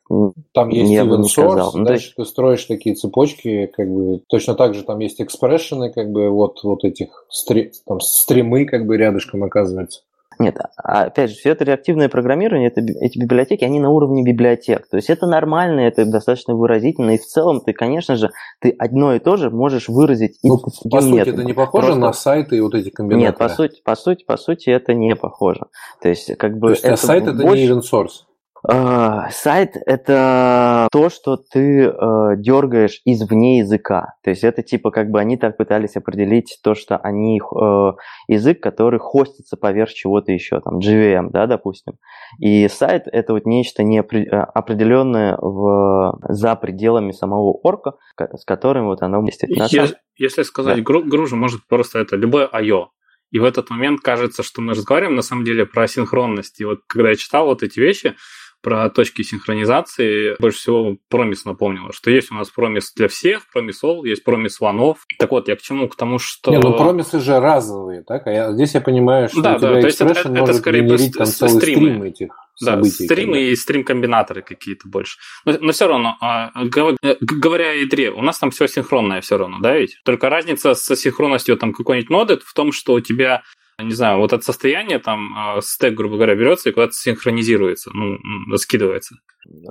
Там 0.53 0.70
есть 0.70 0.91
я 0.91 1.03
event 1.03 1.24
source, 1.24 1.72
ну, 1.74 1.86
дальше 1.86 2.13
ты 2.15 2.25
строишь 2.25 2.65
такие 2.65 2.96
цепочки, 2.96 3.68
как 3.68 3.88
бы 3.89 4.22
точно 4.27 4.56
так 4.56 4.74
же 4.74 4.84
там 4.84 5.00
есть 5.00 5.22
экспрессионы, 5.22 5.91
как 5.91 6.12
бы 6.12 6.30
вот, 6.30 6.60
вот 6.63 6.84
этих 6.84 7.25
стри, 7.30 7.72
там, 7.86 8.00
стримы 8.01 8.65
как 8.65 8.86
бы 8.86 8.98
рядышком 8.98 9.44
оказывается. 9.44 10.01
Нет, 10.39 10.58
а, 10.77 11.03
опять 11.03 11.30
же, 11.30 11.36
все 11.36 11.51
это 11.51 11.63
реактивное 11.63 12.10
программирование, 12.10 12.70
это, 12.70 12.82
эти 12.82 13.20
библиотеки, 13.20 13.63
они 13.63 13.80
на 13.80 13.89
уровне 13.89 14.24
библиотек. 14.24 14.88
То 14.88 14.98
есть 14.98 15.10
это 15.10 15.27
нормально, 15.27 15.82
это 15.82 16.06
достаточно 16.06 16.56
выразительно, 16.56 17.12
и 17.12 17.18
в 17.18 17.25
целом 17.25 17.62
ты, 17.62 17.74
конечно 17.74 18.15
же, 18.15 18.32
ты 18.60 18.72
одно 18.77 19.13
и 19.13 19.20
то 19.20 19.38
же 19.38 19.51
можешь 19.51 19.88
выразить. 19.88 20.39
Ну, 20.44 20.58
по 20.58 21.01
сути, 21.01 21.30
это 21.30 21.44
не 21.44 21.53
похоже 21.53 21.88
Просто... 21.88 22.01
на 22.01 22.13
сайты 22.13 22.58
и 22.58 22.60
вот 22.60 22.74
эти 22.74 22.89
комбинаторы? 22.89 23.30
Нет, 23.30 23.38
по 23.38 23.50
сути, 23.50 23.82
по 23.84 23.96
сути, 23.96 24.24
по 24.25 24.38
сути, 24.38 24.70
это 24.72 24.94
не 24.94 25.15
похоже. 25.15 25.68
То 26.01 26.10
есть, 26.10 26.36
как 26.38 26.58
бы... 26.58 26.68
То 26.68 26.72
есть, 26.72 26.84
это 26.84 26.94
а 26.94 26.98
сайт 26.98 27.24
больше... 27.25 27.44
это 27.44 27.56
не 27.56 27.68
event 27.68 27.82
source? 27.82 28.31
Uh, 28.70 29.30
сайт– 29.32 29.72
это 29.88 30.88
то, 30.91 31.10
что 31.10 31.38
ты 31.38 31.86
uh, 31.86 32.36
дергаешь 32.36 33.01
извне 33.06 33.60
языка. 33.60 34.13
То 34.24 34.30
есть 34.30 34.44
это 34.44 34.62
типа 34.62 34.91
как 34.91 35.10
бы 35.10 35.20
они 35.20 35.36
так 35.38 35.58
пытались 35.58 35.96
определить 35.96 36.60
то, 36.63 36.75
что 36.75 36.98
они 36.98 37.41
uh, 37.41 37.94
язык, 38.27 38.62
который 38.62 39.00
хостится 39.00 39.58
поверх 39.58 39.91
чего-то 39.91 40.32
еще, 40.32 40.60
там 40.62 40.77
JVM, 40.77 41.32
да, 41.32 41.48
допустим. 41.48 41.94
И 42.39 42.68
сайт– 42.68 43.03
это 43.12 43.34
вот 43.34 43.48
нечто 43.48 43.84
неопределенное 43.84 45.38
в, 45.38 46.20
за 46.30 46.56
пределами 46.56 47.13
самого 47.13 47.53
орка, 47.63 47.94
с 48.15 48.46
которым 48.46 48.86
вот 48.86 49.01
оно 49.01 49.24
действует. 49.24 49.58
Если, 49.72 49.96
если 50.18 50.44
сказать 50.44 50.84
да. 50.84 50.84
гружу, 50.84 51.36
может 51.36 51.68
просто 51.68 51.98
это 51.98 52.15
любое 52.15 52.48
I.O. 52.51 52.89
И 53.32 53.39
в 53.39 53.46
этот 53.46 53.70
момент 53.70 54.01
кажется, 54.01 54.44
что 54.44 54.62
мы 54.62 54.74
разговариваем 54.74 55.15
на 55.15 55.22
самом 55.22 55.46
деле 55.46 55.65
про 55.65 55.88
синхронность. 55.88 56.60
И 56.60 56.65
вот 56.65 56.82
когда 56.88 57.10
я 57.10 57.15
читал 57.15 57.46
вот 57.46 57.63
эти 57.63 57.80
вещи, 57.80 58.15
про 58.62 58.89
точки 58.89 59.24
синхронизации 59.24 60.36
больше 60.39 60.60
всего 60.60 60.98
промис 61.10 61.46
напомнило, 61.46 61.91
что 61.94 62.12
есть 62.12 62.32
у 62.32 62.36
нас 62.36 62.50
промис 62.50 62.94
для 62.94 63.08
всех, 63.08 63.50
промис 63.51 63.84
all, 63.84 64.06
есть 64.06 64.24
промис 64.24 64.60
ванов. 64.60 65.00
Так 65.18 65.32
вот, 65.32 65.48
я 65.48 65.56
к 65.56 65.62
чему? 65.62 65.88
К 65.88 65.96
тому, 65.96 66.20
что... 66.20 66.51
Не, 66.51 66.60
ну 66.60 66.77
промисы 66.77 67.20
же 67.20 67.39
разовые, 67.39 68.03
так? 68.03 68.27
А 68.27 68.32
я, 68.32 68.51
здесь 68.53 68.74
я 68.74 68.82
понимаю, 68.82 69.30
что 69.30 69.41
да, 69.41 69.56
у 69.56 69.60
тебя 69.60 69.70
да, 69.70 69.82
то 69.82 69.88
есть 69.88 70.01
это, 70.01 70.12
это, 70.12 70.30
это 70.30 70.53
скорее 70.53 70.84
генерить 70.84 71.13
там 71.18 71.25
целый 71.25 71.51
стримы. 71.51 71.82
стрим 71.82 72.03
этих 72.03 72.27
да, 72.60 72.74
событий. 72.74 73.06
стримы 73.06 73.34
когда... 73.34 73.39
и 73.39 73.56
стрим-комбинаторы 73.56 74.41
какие-то 74.41 74.88
больше. 74.88 75.18
Но, 75.46 75.58
но 75.60 75.72
все 75.72 75.88
равно, 75.88 76.18
а, 76.22 76.51
э, 76.56 77.15
говоря 77.22 77.72
о 77.72 77.74
ядре, 77.74 78.12
у 78.12 78.22
нас 78.22 78.39
там 78.39 78.51
все 78.51 78.68
синхронное 78.68 79.22
все 79.22 79.38
равно, 79.38 79.58
да 79.60 79.75
ведь? 79.75 80.00
Только 80.06 80.30
разница 80.30 80.74
со 80.75 80.96
синхронностью 80.96 81.58
там 81.58 81.74
какой-нибудь 81.74 82.10
ноды 82.10 82.39
в 82.44 82.53
том, 82.53 82.72
что 82.72 82.94
у 82.94 83.00
тебя 83.00 83.44
не 83.84 83.94
знаю, 83.94 84.20
вот 84.20 84.34
это 84.34 84.44
состояние 84.44 85.00
там 85.00 85.34
а, 85.36 85.62
стек, 85.62 85.94
грубо 85.94 86.16
говоря, 86.16 86.36
берется 86.36 86.70
и 86.70 86.72
куда-то 86.72 86.94
синхронизируется, 86.94 87.92
ну, 87.94 88.18
скидывается. 88.58 89.16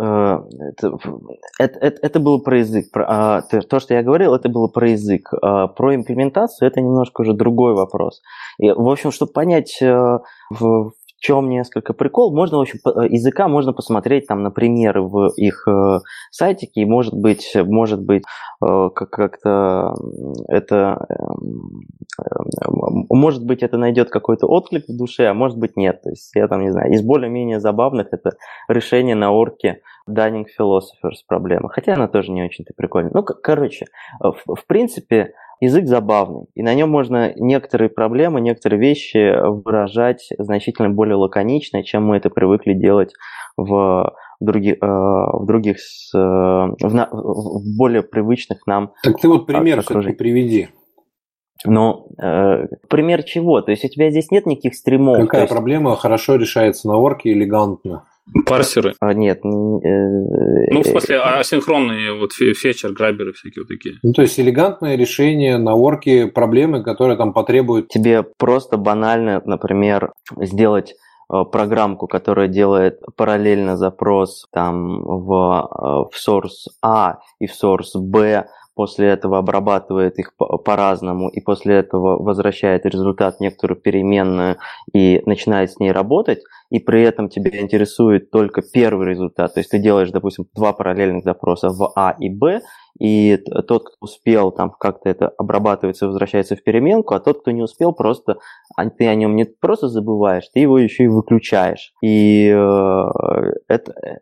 Э, 0.01 0.39
это, 1.59 1.79
это, 1.79 1.99
это, 2.03 2.21
было 2.21 2.39
про 2.39 2.59
язык. 2.59 2.87
А, 2.97 3.43
то, 3.43 3.81
что 3.81 3.95
я 3.95 4.03
говорил, 4.03 4.35
это 4.35 4.49
было 4.49 4.69
про 4.69 4.91
язык. 4.91 5.33
А, 5.43 5.69
про 5.69 5.95
имплементацию 5.95 6.69
это 6.69 6.81
немножко 6.81 7.23
уже 7.23 7.35
другой 7.35 7.75
вопрос. 7.75 8.21
И, 8.59 8.71
в 8.71 8.89
общем, 8.89 9.13
чтобы 9.13 9.33
понять, 9.33 9.79
э, 9.81 10.19
в, 10.51 10.93
чем 11.21 11.51
несколько 11.51 11.93
прикол. 11.93 12.35
Можно, 12.35 12.59
в 12.59 12.61
общем, 12.63 12.79
э, 12.85 13.07
языка 13.09 13.47
можно 13.47 13.73
посмотреть 13.73 14.27
там 14.27 14.43
на 14.43 14.51
примеры 14.51 15.03
в 15.03 15.29
их 15.37 15.69
э, 15.69 15.99
сайтике, 16.31 16.81
и 16.81 16.85
может 16.87 17.15
быть, 17.15 17.53
может 17.55 18.03
быть, 18.03 18.25
э, 18.65 18.89
как-то 18.95 19.95
это, 20.49 21.07
эм, 21.09 23.07
может 23.11 23.45
быть, 23.45 23.63
это 23.63 23.77
найдет 23.77 24.11
какой-то 24.11 24.47
отклик 24.47 24.85
в 24.89 24.97
душе, 24.97 25.27
а 25.27 25.35
может 25.35 25.59
быть, 25.59 25.77
нет. 25.77 26.03
То 26.03 26.11
есть, 26.11 26.35
я 26.35 26.49
там 26.49 26.63
не 26.63 26.71
знаю, 26.71 26.91
из 26.91 27.03
более-менее 27.03 27.61
забавных 27.61 28.09
это 28.13 28.31
решение 28.69 29.15
на 29.15 29.31
орке 29.31 29.83
Dunning 30.09 30.47
Philosophers 30.59 31.21
проблемы. 31.29 31.69
Хотя 31.69 31.95
она 31.95 32.09
тоже 32.09 32.33
не 32.33 32.43
очень-то 32.43 32.73
прикольная. 32.75 33.13
Ну, 33.13 33.23
короче, 33.23 33.87
в, 34.21 34.55
в 34.55 34.67
принципе, 34.67 35.35
язык 35.61 35.87
забавный, 35.87 36.47
и 36.55 36.63
на 36.63 36.75
нем 36.75 36.91
можно 36.91 37.33
некоторые 37.37 37.91
проблемы, 37.91 38.41
некоторые 38.41 38.81
вещи 38.81 39.35
выражать 39.63 40.29
значительно 40.39 40.91
более 40.91 41.17
лаконично, 41.17 41.85
чем 41.85 42.07
мы 42.07 42.17
это 42.17 42.31
привыкли 42.31 42.73
делать 42.75 43.13
в 43.57 44.15
других, 44.41 44.77
э, 44.81 44.87
в 44.87 45.45
других, 45.47 45.77
э, 45.77 46.19
в, 46.19 46.95
на, 46.95 47.09
в 47.13 47.77
более 47.77 48.03
привычных 48.03 48.67
нам. 48.67 48.93
Так 49.03 49.21
ты 49.21 49.29
вот 49.29 49.47
пример 49.47 49.83
все-таки 49.83 50.13
приведи. 50.13 50.69
Ну, 51.67 52.09
э, 52.21 52.67
пример 52.89 53.23
чего? 53.23 53.61
То 53.61 53.71
есть 53.71 53.85
у 53.85 53.89
тебя 53.89 54.11
здесь 54.11 54.31
нет 54.31 54.47
никаких 54.47 54.75
стримов. 54.75 55.19
Какая 55.19 55.43
есть... 55.43 55.53
проблема 55.53 55.95
хорошо 55.95 56.37
решается 56.37 56.89
на 56.89 56.97
орке 56.97 57.33
элегантно? 57.33 58.05
Парсеры? 58.47 58.95
А, 59.01 59.13
нет. 59.13 59.39
Э, 59.39 59.49
ну, 59.49 60.83
в 60.83 60.87
смысле, 60.87 61.21
асинхронные 61.21 62.15
вот 62.15 62.33
фетчер, 62.33 62.93
граберы 62.93 63.33
всякие 63.33 63.63
вот 63.63 63.69
такие. 63.69 63.97
Ну, 64.03 64.13
то 64.13 64.23
есть 64.23 64.39
элегантное 64.39 64.97
решение 64.97 65.59
на 65.59 65.75
орке 65.75 66.27
проблемы, 66.27 66.83
которые 66.83 67.17
там 67.17 67.33
потребуют... 67.33 67.89
Тебе 67.89 68.23
просто 68.23 68.77
банально, 68.77 69.43
например, 69.45 70.13
сделать 70.37 70.95
э, 71.33 71.45
программку, 71.51 72.07
которая 72.07 72.49
делает 72.49 73.01
параллельно 73.17 73.77
запрос 73.77 74.47
там 74.53 75.03
в, 75.03 75.33
э, 75.33 76.11
в 76.11 76.29
source 76.29 76.71
A 76.83 77.19
и 77.41 77.47
в 77.47 77.53
source 77.53 77.99
B, 77.99 78.47
после 78.75 79.09
этого 79.09 79.39
обрабатывает 79.39 80.19
их 80.19 80.33
по-разному 80.37 81.29
и 81.29 81.41
после 81.41 81.77
этого 81.77 82.23
возвращает 82.23 82.87
результат 82.87 83.41
некоторую 83.41 83.81
переменную 83.81 84.57
и 84.93 85.23
начинает 85.27 85.73
с 85.73 85.79
ней 85.79 85.93
работать, 85.93 86.41
и 86.71 86.79
при 86.79 87.03
этом 87.03 87.29
тебя 87.29 87.61
интересует 87.61 88.31
только 88.31 88.63
первый 88.63 89.09
результат. 89.09 89.55
То 89.55 89.61
есть 89.61 89.71
ты 89.71 89.79
делаешь, 89.79 90.11
допустим, 90.11 90.47
два 90.55 90.73
параллельных 90.73 91.25
запроса 91.25 91.69
в 91.71 91.93
А 91.97 92.15
и 92.19 92.31
Б, 92.31 92.61
и 92.99 93.39
тот, 93.67 93.85
кто 93.85 93.97
успел, 94.01 94.53
там 94.53 94.71
как-то 94.71 95.09
это 95.09 95.29
обрабатывается 95.39 96.07
возвращается 96.07 96.57
в 96.57 96.63
переменку, 96.63 97.15
а 97.15 97.21
тот, 97.21 97.41
кто 97.41 97.51
не 97.51 97.63
успел, 97.63 97.93
просто 97.93 98.39
а 98.77 98.89
ты 98.89 99.07
о 99.07 99.15
нем 99.15 99.37
не 99.37 99.45
просто 99.45 99.89
забываешь, 99.89 100.49
ты 100.53 100.61
его 100.61 100.79
еще 100.79 101.05
и 101.05 101.09
выключаешь. 101.09 101.93
И 102.03 102.49
э, 102.49 103.05
это, 103.69 104.21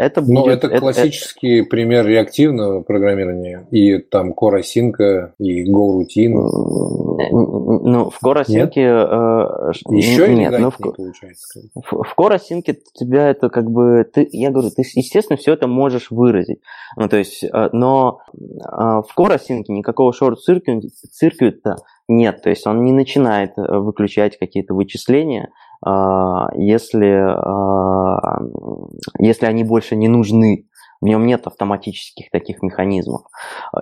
это 0.00 0.22
ну, 0.22 0.42
будет... 0.42 0.46
Ну, 0.46 0.52
это, 0.52 0.66
это 0.68 0.78
классический 0.78 1.60
это... 1.60 1.68
пример 1.68 2.06
реактивного 2.06 2.80
программирования. 2.80 3.66
И 3.70 3.98
там 3.98 4.32
Async, 4.32 4.94
и 5.38 5.70
GoRoutine. 5.70 6.32
Ну, 6.32 8.10
в 8.10 8.18
Async... 8.24 8.72
Э, 8.76 9.72
Еще 9.90 10.34
нет, 10.34 10.58
ну, 10.58 10.70
в, 10.70 10.78
получается. 10.78 11.60
В, 11.74 12.02
в 12.02 12.18
Async 12.18 12.76
тебя 12.94 13.28
это 13.28 13.50
как 13.50 13.70
бы... 13.70 14.04
Ты, 14.04 14.26
я 14.32 14.50
говорю, 14.50 14.70
ты, 14.70 14.82
естественно, 14.94 15.36
все 15.36 15.52
это 15.52 15.66
можешь 15.66 16.10
выразить. 16.10 16.60
Ну, 16.96 17.06
то 17.06 17.18
есть, 17.18 17.44
э, 17.44 17.68
но 17.72 18.20
э, 18.32 18.38
в 18.40 19.14
Async 19.18 19.64
никакого 19.68 20.14
шорт-циркюта 20.14 21.76
нет. 22.08 22.42
То 22.42 22.48
есть 22.48 22.66
он 22.66 22.84
не 22.84 22.92
начинает 22.92 23.52
э, 23.58 23.78
выключать 23.78 24.38
какие-то 24.38 24.74
вычисления, 24.74 25.50
а, 25.50 25.69
если, 25.82 27.06
а, 27.06 28.38
если 29.18 29.46
они 29.46 29.64
больше 29.64 29.96
не 29.96 30.08
нужны. 30.08 30.66
В 31.00 31.06
нем 31.06 31.24
нет 31.24 31.46
автоматических 31.46 32.30
таких 32.30 32.60
механизмов. 32.60 33.22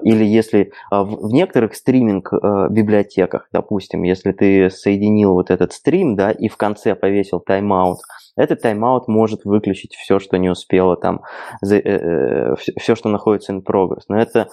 Или 0.02 0.24
если 0.24 0.70
а, 0.90 1.02
в 1.02 1.32
некоторых 1.32 1.74
стриминг-библиотеках, 1.74 3.48
допустим, 3.52 4.04
если 4.04 4.30
ты 4.30 4.70
соединил 4.70 5.32
вот 5.32 5.50
этот 5.50 5.72
стрим, 5.72 6.14
да, 6.14 6.30
и 6.30 6.46
в 6.46 6.56
конце 6.56 6.94
повесил 6.94 7.40
тайм-аут, 7.40 7.98
этот 8.36 8.62
тайм-аут 8.62 9.08
может 9.08 9.44
выключить 9.44 9.96
все, 9.96 10.20
что 10.20 10.38
не 10.38 10.48
успело 10.48 10.96
там, 10.96 11.22
все, 11.60 11.80
э, 11.80 12.54
э, 12.54 12.94
что 12.94 13.08
находится 13.08 13.52
in 13.52 13.64
progress. 13.64 14.02
Но 14.08 14.16
это 14.16 14.48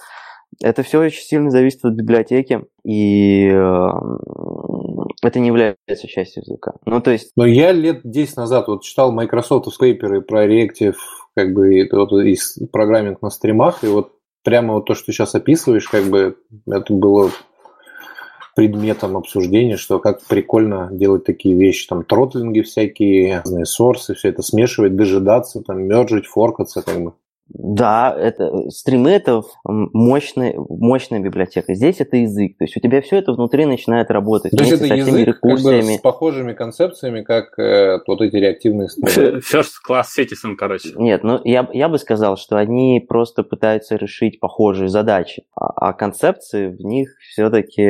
это 0.62 0.82
все 0.82 1.00
очень 1.00 1.22
сильно 1.22 1.50
зависит 1.50 1.84
от 1.84 1.94
библиотеки, 1.94 2.64
и 2.84 3.50
это 5.26 5.38
не 5.38 5.48
является 5.48 6.08
частью 6.08 6.42
языка. 6.46 6.74
Ну, 6.84 7.00
то 7.00 7.10
есть... 7.10 7.32
Но 7.36 7.44
я 7.46 7.72
лет 7.72 8.00
10 8.04 8.36
назад 8.36 8.68
вот 8.68 8.82
читал 8.82 9.12
Microsoft 9.12 9.66
пейперы 9.78 10.22
про 10.22 10.46
Reactive, 10.46 10.96
как 11.34 11.52
бы, 11.52 11.88
вот, 11.92 12.12
из 12.12 12.58
программинг 12.72 13.22
на 13.22 13.30
стримах, 13.30 13.84
и 13.84 13.88
вот 13.88 14.12
прямо 14.42 14.74
вот 14.74 14.86
то, 14.86 14.94
что 14.94 15.06
ты 15.06 15.12
сейчас 15.12 15.34
описываешь, 15.34 15.88
как 15.88 16.04
бы, 16.04 16.36
это 16.66 16.92
было 16.92 17.30
предметом 18.54 19.18
обсуждения, 19.18 19.76
что 19.76 19.98
как 19.98 20.22
прикольно 20.22 20.88
делать 20.90 21.24
такие 21.24 21.54
вещи, 21.54 21.86
там, 21.86 22.04
тротлинги 22.04 22.62
всякие, 22.62 23.38
разные 23.40 23.66
сорсы, 23.66 24.14
все 24.14 24.30
это 24.30 24.42
смешивать, 24.42 24.96
дожидаться, 24.96 25.60
там, 25.60 25.82
мержить, 25.82 26.26
форкаться, 26.26 26.80
как 26.80 26.98
бы. 27.02 27.12
Да, 27.48 28.14
это 28.18 28.70
стримы 28.70 29.10
это 29.10 29.42
мощная, 29.64 30.54
мощная 30.56 31.20
библиотека. 31.20 31.74
Здесь 31.74 32.00
это 32.00 32.16
язык. 32.16 32.58
То 32.58 32.64
есть 32.64 32.76
у 32.76 32.80
тебя 32.80 33.00
все 33.00 33.18
это 33.18 33.32
внутри 33.32 33.66
начинает 33.66 34.10
работать. 34.10 34.50
То 34.50 34.64
есть 34.64 34.82
это 34.82 34.94
язык 34.94 35.38
как 35.40 35.62
бы, 35.62 35.82
с 35.82 35.98
похожими 36.00 36.54
концепциями, 36.54 37.22
как 37.22 37.56
э, 37.58 38.00
вот 38.06 38.20
эти 38.20 38.34
реактивные 38.36 38.88
стримы. 38.88 39.38
First 39.38 39.74
class 39.88 40.06
citizen, 40.18 40.56
короче. 40.58 40.90
Нет, 40.96 41.22
ну 41.22 41.40
я, 41.44 41.68
я 41.72 41.88
бы 41.88 41.98
сказал, 41.98 42.36
что 42.36 42.56
они 42.56 43.04
просто 43.06 43.44
пытаются 43.44 43.94
решить 43.94 44.40
похожие 44.40 44.88
задачи. 44.88 45.44
А, 45.54 45.90
а 45.90 45.92
концепции 45.92 46.66
в 46.66 46.80
них 46.80 47.10
все-таки, 47.20 47.86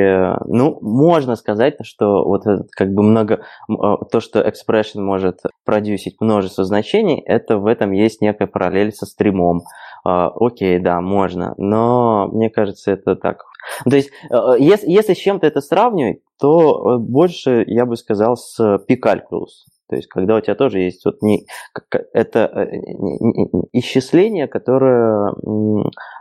ну, 0.46 0.78
можно 0.82 1.34
сказать, 1.34 1.76
что 1.82 2.24
вот 2.24 2.46
это 2.46 2.66
как 2.72 2.92
бы 2.92 3.02
много, 3.02 3.40
э, 3.70 3.72
то, 4.12 4.20
что 4.20 4.40
expression 4.40 5.00
может 5.00 5.40
продюсить 5.64 6.20
множество 6.20 6.64
значений, 6.64 7.22
это 7.24 7.56
в 7.56 7.66
этом 7.66 7.92
есть 7.92 8.20
некая 8.20 8.46
параллель 8.46 8.92
со 8.92 9.06
стримом 9.06 9.45
умом. 9.46 9.62
А, 10.04 10.30
окей, 10.34 10.78
да, 10.78 11.00
можно, 11.00 11.54
но 11.56 12.28
мне 12.32 12.50
кажется, 12.50 12.92
это 12.92 13.16
так. 13.16 13.44
То 13.88 13.96
есть, 13.96 14.10
э, 14.30 14.36
если, 14.58 14.88
если 14.88 15.14
с 15.14 15.18
чем-то 15.18 15.46
это 15.46 15.60
сравнивать, 15.60 16.20
то 16.38 16.94
э, 16.94 16.98
больше, 16.98 17.64
я 17.66 17.86
бы 17.86 17.96
сказал, 17.96 18.36
с 18.36 18.60
Picalculus. 18.88 19.66
То 19.88 19.96
есть, 19.96 20.08
когда 20.08 20.36
у 20.36 20.40
тебя 20.40 20.54
тоже 20.54 20.80
есть 20.80 21.04
вот 21.04 21.22
не, 21.22 21.46
это 22.12 22.40
э, 22.40 22.76
исчисление, 23.72 24.46
которое 24.46 25.34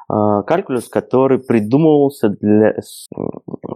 калькулюс, 0.07 0.89
который 0.89 1.39
придумывался 1.39 2.29
для, 2.29 2.73
с, 2.79 3.07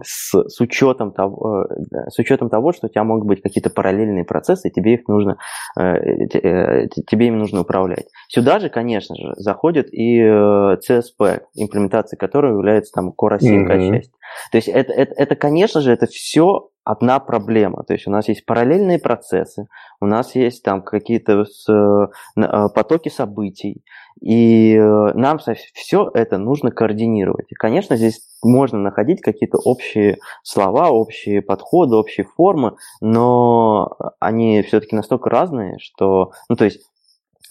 с, 0.02 0.48
с, 0.48 0.60
учетом 0.60 1.12
того, 1.12 1.66
с 2.08 2.18
учетом 2.18 2.48
того, 2.50 2.72
что 2.72 2.86
у 2.86 2.90
тебя 2.90 3.04
могут 3.04 3.26
быть 3.26 3.42
какие-то 3.42 3.70
параллельные 3.70 4.24
процессы, 4.24 4.68
и 4.68 4.72
тебе 4.72 4.94
их 4.94 5.08
нужно, 5.08 5.38
тебе 5.76 7.26
им 7.26 7.38
нужно 7.38 7.62
управлять. 7.62 8.06
Сюда 8.28 8.60
же, 8.60 8.68
конечно 8.68 9.16
же, 9.16 9.32
заходит 9.36 9.92
и 9.92 10.20
CSP, 10.20 11.40
имплементация 11.54 12.16
которой 12.16 12.52
является 12.52 12.92
там 12.92 13.10
Core 13.10 13.38
mm-hmm. 13.38 13.92
часть. 13.92 14.12
То 14.52 14.58
есть 14.58 14.68
это, 14.68 14.92
это, 14.92 15.14
это, 15.16 15.36
конечно 15.36 15.80
же, 15.80 15.92
это 15.92 16.06
все 16.06 16.70
одна 16.84 17.20
проблема. 17.20 17.84
То 17.84 17.94
есть 17.94 18.06
у 18.06 18.10
нас 18.10 18.28
есть 18.28 18.46
параллельные 18.46 18.98
процессы, 18.98 19.66
у 20.00 20.06
нас 20.06 20.34
есть 20.34 20.62
там 20.62 20.82
какие-то 20.82 21.44
э, 21.68 22.68
потоки 22.74 23.08
событий, 23.08 23.82
и 24.20 24.74
э, 24.74 25.12
нам 25.14 25.38
все 25.38 26.10
это 26.14 26.38
нужно 26.38 26.70
координировать. 26.70 27.46
И, 27.50 27.54
конечно, 27.54 27.96
здесь 27.96 28.20
можно 28.42 28.78
находить 28.78 29.20
какие-то 29.20 29.58
общие 29.58 30.18
слова, 30.42 30.90
общие 30.90 31.42
подходы, 31.42 31.96
общие 31.96 32.26
формы, 32.26 32.76
но 33.00 33.96
они 34.18 34.62
все-таки 34.62 34.94
настолько 34.94 35.30
разные, 35.30 35.78
что, 35.78 36.32
ну, 36.48 36.56
то 36.56 36.64
есть 36.64 36.82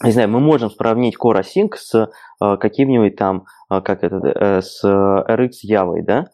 не 0.02 0.12
знаю, 0.12 0.30
мы 0.30 0.40
можем 0.40 0.70
сравнить 0.70 1.16
Core 1.22 1.42
Async 1.42 1.74
с 1.76 1.94
э, 1.94 2.56
каким-нибудь 2.56 3.16
там, 3.16 3.44
как 3.68 4.02
это, 4.02 4.62
с 4.62 4.82
RX 4.84 5.50
Java, 5.68 6.02
да, 6.02 6.26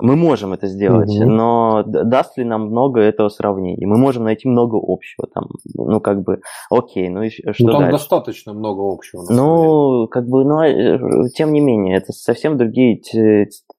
мы 0.00 0.16
можем 0.16 0.52
это 0.52 0.66
сделать, 0.66 1.08
угу. 1.08 1.24
но 1.24 1.82
даст 1.86 2.36
ли 2.36 2.44
нам 2.44 2.66
много 2.66 3.00
этого 3.00 3.28
сравнения? 3.28 3.86
Мы 3.86 3.96
можем 3.96 4.24
найти 4.24 4.48
много 4.48 4.76
общего 4.76 5.26
там, 5.32 5.48
ну 5.74 6.00
как 6.00 6.22
бы, 6.22 6.40
окей, 6.70 7.08
ну 7.08 7.22
и 7.22 7.30
что 7.30 7.52
ну, 7.60 7.72
там 7.72 7.80
дальше? 7.82 7.98
достаточно 7.98 8.52
много 8.52 8.92
общего. 8.92 9.24
Ну, 9.30 10.06
как 10.08 10.26
бы, 10.26 10.44
ну, 10.44 10.60
э, 10.60 11.28
тем 11.34 11.52
не 11.52 11.60
менее, 11.60 11.96
это 11.96 12.12
совсем 12.12 12.58
другие 12.58 13.00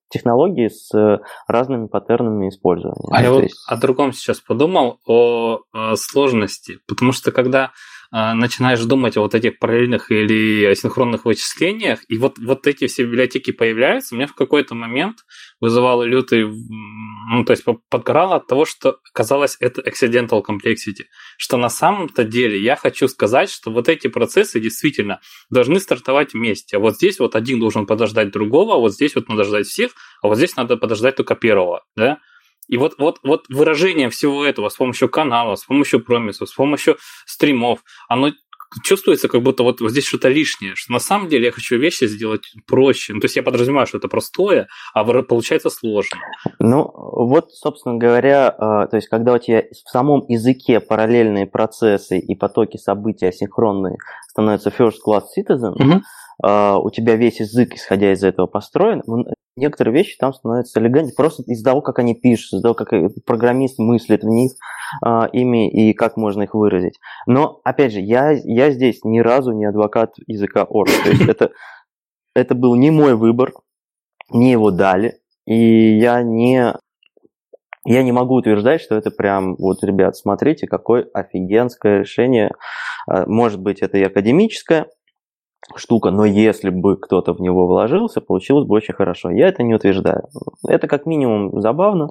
технологии 0.09 0.69
с 0.69 0.91
разными 1.47 1.87
паттернами 1.87 2.49
использования. 2.49 3.09
А 3.11 3.21
я 3.21 3.31
вот 3.31 3.43
есть... 3.43 3.55
о 3.67 3.77
другом 3.77 4.13
сейчас 4.13 4.39
подумал, 4.39 4.99
о, 5.05 5.59
о 5.73 5.95
сложности, 5.95 6.79
потому 6.87 7.11
что 7.11 7.31
когда 7.31 7.65
а, 7.65 7.69
начинаешь 8.11 8.81
думать 8.81 9.17
о 9.17 9.21
вот 9.21 9.35
этих 9.35 9.59
параллельных 9.59 10.11
или 10.11 10.65
асинхронных 10.65 11.25
вычислениях, 11.25 11.99
и 12.07 12.17
вот, 12.17 12.37
вот 12.39 12.67
эти 12.67 12.87
все 12.87 13.03
библиотеки 13.03 13.51
появляются, 13.51 14.15
меня 14.15 14.27
в 14.27 14.33
какой-то 14.33 14.75
момент 14.75 15.25
вызывало 15.59 16.03
лютый, 16.03 16.45
ну, 16.45 17.43
то 17.45 17.51
есть 17.51 17.65
подгорало 17.89 18.35
от 18.35 18.47
того, 18.47 18.65
что 18.65 18.97
казалось 19.13 19.57
это 19.59 19.81
accidental 19.81 20.41
complexity, 20.43 21.05
что 21.37 21.57
на 21.57 21.69
самом-то 21.69 22.23
деле 22.23 22.59
я 22.59 22.75
хочу 22.75 23.07
сказать, 23.07 23.49
что 23.49 23.71
вот 23.71 23.89
эти 23.89 24.07
процессы 24.07 24.59
действительно 24.59 25.19
должны 25.49 25.79
стартовать 25.79 26.33
вместе, 26.33 26.77
а 26.77 26.79
вот 26.79 26.95
здесь 26.95 27.19
вот 27.19 27.35
один 27.35 27.59
должен 27.59 27.85
подождать 27.85 28.31
другого, 28.31 28.75
а 28.75 28.77
вот 28.77 28.93
здесь 28.93 29.15
вот 29.15 29.27
надо 29.27 29.43
ждать 29.43 29.67
всех, 29.67 29.91
а 30.21 30.27
вот 30.27 30.37
здесь 30.37 30.55
надо 30.55 30.77
подождать 30.77 31.15
только 31.15 31.35
первого, 31.35 31.83
да, 31.95 32.19
и 32.67 32.77
вот, 32.77 32.95
вот, 32.97 33.19
вот 33.23 33.45
выражение 33.49 34.09
всего 34.09 34.45
этого 34.45 34.69
с 34.69 34.75
помощью 34.75 35.09
каналов, 35.09 35.59
с 35.59 35.65
помощью 35.65 36.03
промисов, 36.03 36.49
с 36.49 36.53
помощью 36.53 36.97
стримов, 37.25 37.79
оно 38.09 38.31
чувствуется, 38.83 39.27
как 39.27 39.41
будто 39.41 39.63
вот, 39.63 39.79
здесь 39.79 40.05
что-то 40.05 40.27
лишнее, 40.27 40.75
что 40.75 40.91
на 40.91 40.99
самом 40.99 41.29
деле 41.29 41.45
я 41.45 41.51
хочу 41.51 41.77
вещи 41.77 42.05
сделать 42.05 42.53
проще. 42.67 43.13
Ну, 43.13 43.19
то 43.19 43.25
есть 43.25 43.35
я 43.35 43.43
подразумеваю, 43.43 43.87
что 43.87 43.97
это 43.97 44.07
простое, 44.07 44.67
а 44.93 45.03
получается 45.23 45.69
сложно. 45.69 46.19
Ну, 46.59 46.91
вот, 46.93 47.51
собственно 47.51 47.95
говоря, 47.95 48.49
э, 48.49 48.87
то 48.89 48.95
есть 48.95 49.07
когда 49.07 49.33
у 49.33 49.37
тебя 49.37 49.63
в 49.71 49.89
самом 49.89 50.25
языке 50.27 50.79
параллельные 50.79 51.47
процессы 51.47 52.19
и 52.19 52.35
потоки 52.35 52.77
событий 52.77 53.27
асинхронные 53.27 53.97
становятся 54.29 54.69
first 54.69 54.97
class 55.05 55.23
citizen, 55.37 55.71
угу. 55.71 56.01
у 56.85 56.91
тебя 56.91 57.15
весь 57.15 57.39
язык, 57.39 57.73
исходя 57.73 58.11
из 58.11 58.23
этого, 58.23 58.47
построен, 58.47 59.01
некоторые 59.57 59.93
вещи 59.93 60.17
там 60.17 60.33
становятся 60.33 60.79
элегантнее, 60.79 61.15
просто 61.15 61.43
из-за 61.43 61.63
того, 61.63 61.81
как 61.81 61.99
они 61.99 62.15
пишут, 62.15 62.53
из-за 62.53 62.63
того, 62.63 62.73
как 62.75 62.89
программист 63.25 63.79
мыслит 63.79 64.23
в 64.23 64.27
них 64.27 64.53
а, 65.03 65.25
ими 65.33 65.69
и 65.69 65.93
как 65.93 66.15
можно 66.15 66.43
их 66.43 66.53
выразить. 66.53 66.99
Но, 67.25 67.59
опять 67.63 67.91
же, 67.91 67.99
я, 67.99 68.31
я 68.31 68.71
здесь 68.71 69.03
ни 69.03 69.19
разу 69.19 69.51
не 69.51 69.65
адвокат 69.65 70.13
языка 70.27 70.63
Орг. 70.63 70.91
То 71.03 71.09
есть 71.09 71.27
это, 71.27 71.51
это 72.33 72.55
был 72.55 72.75
не 72.75 72.91
мой 72.91 73.15
выбор, 73.15 73.51
мне 74.29 74.51
его 74.51 74.71
дали, 74.71 75.19
и 75.45 75.97
я 75.97 76.21
не, 76.21 76.73
я 77.85 78.03
не 78.03 78.11
могу 78.11 78.35
утверждать, 78.35 78.81
что 78.81 78.95
это 78.95 79.11
прям, 79.11 79.55
вот, 79.55 79.83
ребят, 79.83 80.15
смотрите, 80.15 80.67
какое 80.67 81.07
офигенское 81.13 81.99
решение. 81.99 82.51
А, 83.09 83.25
может 83.25 83.59
быть, 83.59 83.81
это 83.81 83.97
и 83.97 84.03
академическое, 84.03 84.87
штука, 85.75 86.11
но 86.11 86.25
если 86.25 86.69
бы 86.69 86.97
кто-то 86.97 87.33
в 87.33 87.41
него 87.41 87.67
вложился, 87.67 88.21
получилось 88.21 88.65
бы 88.65 88.75
очень 88.75 88.93
хорошо. 88.93 89.29
Я 89.29 89.47
это 89.47 89.63
не 89.63 89.73
утверждаю. 89.73 90.27
Это 90.67 90.87
как 90.87 91.05
минимум 91.05 91.59
забавно, 91.61 92.09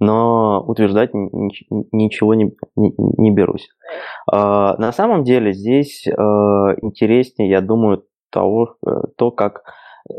но 0.00 0.62
утверждать 0.66 1.10
ничего 1.12 2.34
не, 2.34 2.52
не, 2.76 2.94
не 2.96 3.30
берусь. 3.30 3.68
А, 4.30 4.76
на 4.78 4.92
самом 4.92 5.24
деле 5.24 5.52
здесь 5.52 6.06
а, 6.06 6.74
интереснее, 6.80 7.50
я 7.50 7.60
думаю, 7.60 8.04
того, 8.30 8.76
э, 8.86 8.90
то, 9.16 9.30
как 9.30 9.62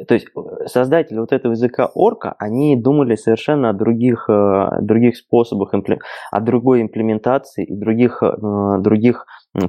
то 0.08 0.14
есть 0.14 0.28
э, 0.36 0.68
создатели 0.68 1.18
вот 1.18 1.32
этого 1.32 1.54
языка 1.54 1.90
орка, 1.94 2.36
они 2.38 2.76
думали 2.76 3.16
совершенно 3.16 3.70
о 3.70 3.74
других, 3.74 4.30
э, 4.30 4.82
других 4.82 5.18
способах, 5.18 5.74
о 6.32 6.40
другой 6.42 6.82
имплементации 6.82 7.66
и 7.66 7.76
других, 7.76 8.22
других 8.82 9.26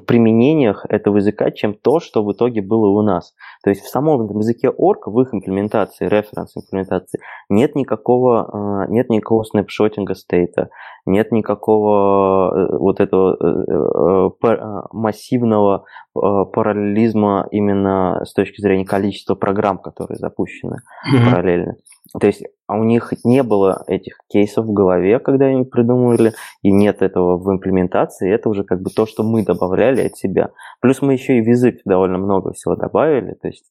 применениях 0.07 0.85
этого 0.89 1.17
языка, 1.17 1.51
чем 1.51 1.75
то, 1.75 2.01
что 2.01 2.25
в 2.25 2.33
итоге 2.33 2.61
было 2.63 2.89
у 2.89 3.03
нас. 3.03 3.35
То 3.65 3.71
есть 3.71 3.83
в 3.83 3.89
самом 3.89 4.27
языке 4.39 4.69
орк, 4.69 5.07
в 5.07 5.21
их 5.21 5.33
имплементации, 5.33 6.07
референс 6.07 6.57
имплементации, 6.57 7.21
нет 7.49 7.75
никакого, 7.75 8.87
нет 8.89 9.09
никакого 9.09 9.43
снапшотинга 9.45 10.15
стейта, 10.15 10.69
нет 11.07 11.33
никакого 11.33 12.53
э, 12.55 12.77
вот 12.77 13.01
этого 13.01 13.37
э, 13.41 14.47
э, 14.47 14.83
массивного 14.93 15.85
параллелизма 16.13 17.47
именно 17.51 18.23
с 18.25 18.33
точки 18.33 18.61
зрения 18.61 18.85
количества 18.85 19.35
программ, 19.35 19.79
которые 19.79 20.19
запущены 20.19 20.77
mm-hmm. 20.77 21.31
параллельно. 21.31 21.75
То 22.19 22.27
есть 22.27 22.43
а 22.67 22.77
у 22.77 22.85
них 22.85 23.13
не 23.25 23.43
было 23.43 23.83
этих 23.89 24.19
кейсов 24.29 24.67
в 24.67 24.73
голове, 24.73 25.19
когда 25.19 25.47
они 25.47 25.65
придумывали, 25.65 26.35
и 26.63 26.71
нет 26.71 27.03
этого 27.03 27.37
в 27.37 27.53
имплементации. 27.53 28.33
Это 28.33 28.49
уже 28.49 28.65
как 28.65 28.81
бы 28.81 28.91
то, 28.91 29.07
что 29.07 29.23
мы 29.23 29.45
добавляли 29.45 30.07
от 30.07 30.17
себя. 30.17 30.51
Плюс 30.81 31.03
мы 31.03 31.15
еще 31.15 31.39
и 31.39 31.43
в 31.43 31.49
язык 31.49 31.81
довольно 31.85 32.19
много 32.19 32.53
всего 32.53 32.77
добавили. 32.77 33.35
То 33.35 33.49
есть 33.49 33.71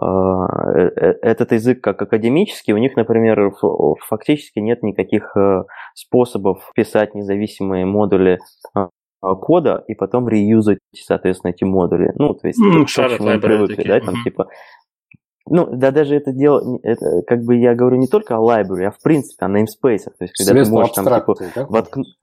а, 0.00 0.46
э, 0.74 0.90
э, 0.96 1.14
этот 1.22 1.52
язык 1.52 1.82
как 1.82 2.00
академический, 2.00 2.72
у 2.72 2.78
них, 2.78 2.96
например, 2.96 3.52
фактически 4.08 4.58
нет 4.58 4.82
никаких 4.82 5.36
э, 5.36 5.64
способов 5.94 6.72
писать 6.74 7.14
независимые 7.14 7.84
модули 7.84 8.38
а, 8.74 8.88
кода 9.20 9.84
и 9.86 9.94
потом 9.94 10.28
реюзать, 10.28 10.78
соответственно, 10.96 11.52
эти 11.52 11.64
модули. 11.64 12.10
Ну, 12.16 12.34
то 12.34 12.48
есть, 12.48 12.60
mm, 12.60 12.80
то, 12.80 12.86
что 12.86 13.22
мы 13.22 13.38
привыкли, 13.38 13.86
да, 13.86 14.00
там, 14.00 14.14
типа, 14.24 14.48
ну, 15.48 15.68
да, 15.70 15.90
даже 15.90 16.14
это 16.16 16.32
дело, 16.32 16.78
это, 16.82 17.22
как 17.26 17.42
бы 17.42 17.56
я 17.56 17.74
говорю 17.74 17.96
не 17.96 18.06
только 18.06 18.36
о 18.36 18.40
library, 18.40 18.84
а 18.84 18.90
в 18.90 19.02
принципе 19.02 19.46
о 19.46 19.48
namespace. 19.48 20.10
То 20.18 20.24
есть, 20.24 20.34
когда 20.36 20.52
Средства 20.52 20.64
ты 20.64 20.70
можешь 20.70 20.94
там, 20.94 21.04
типа, 21.04 21.34
да? 21.54 21.66
воткнуть 21.66 22.16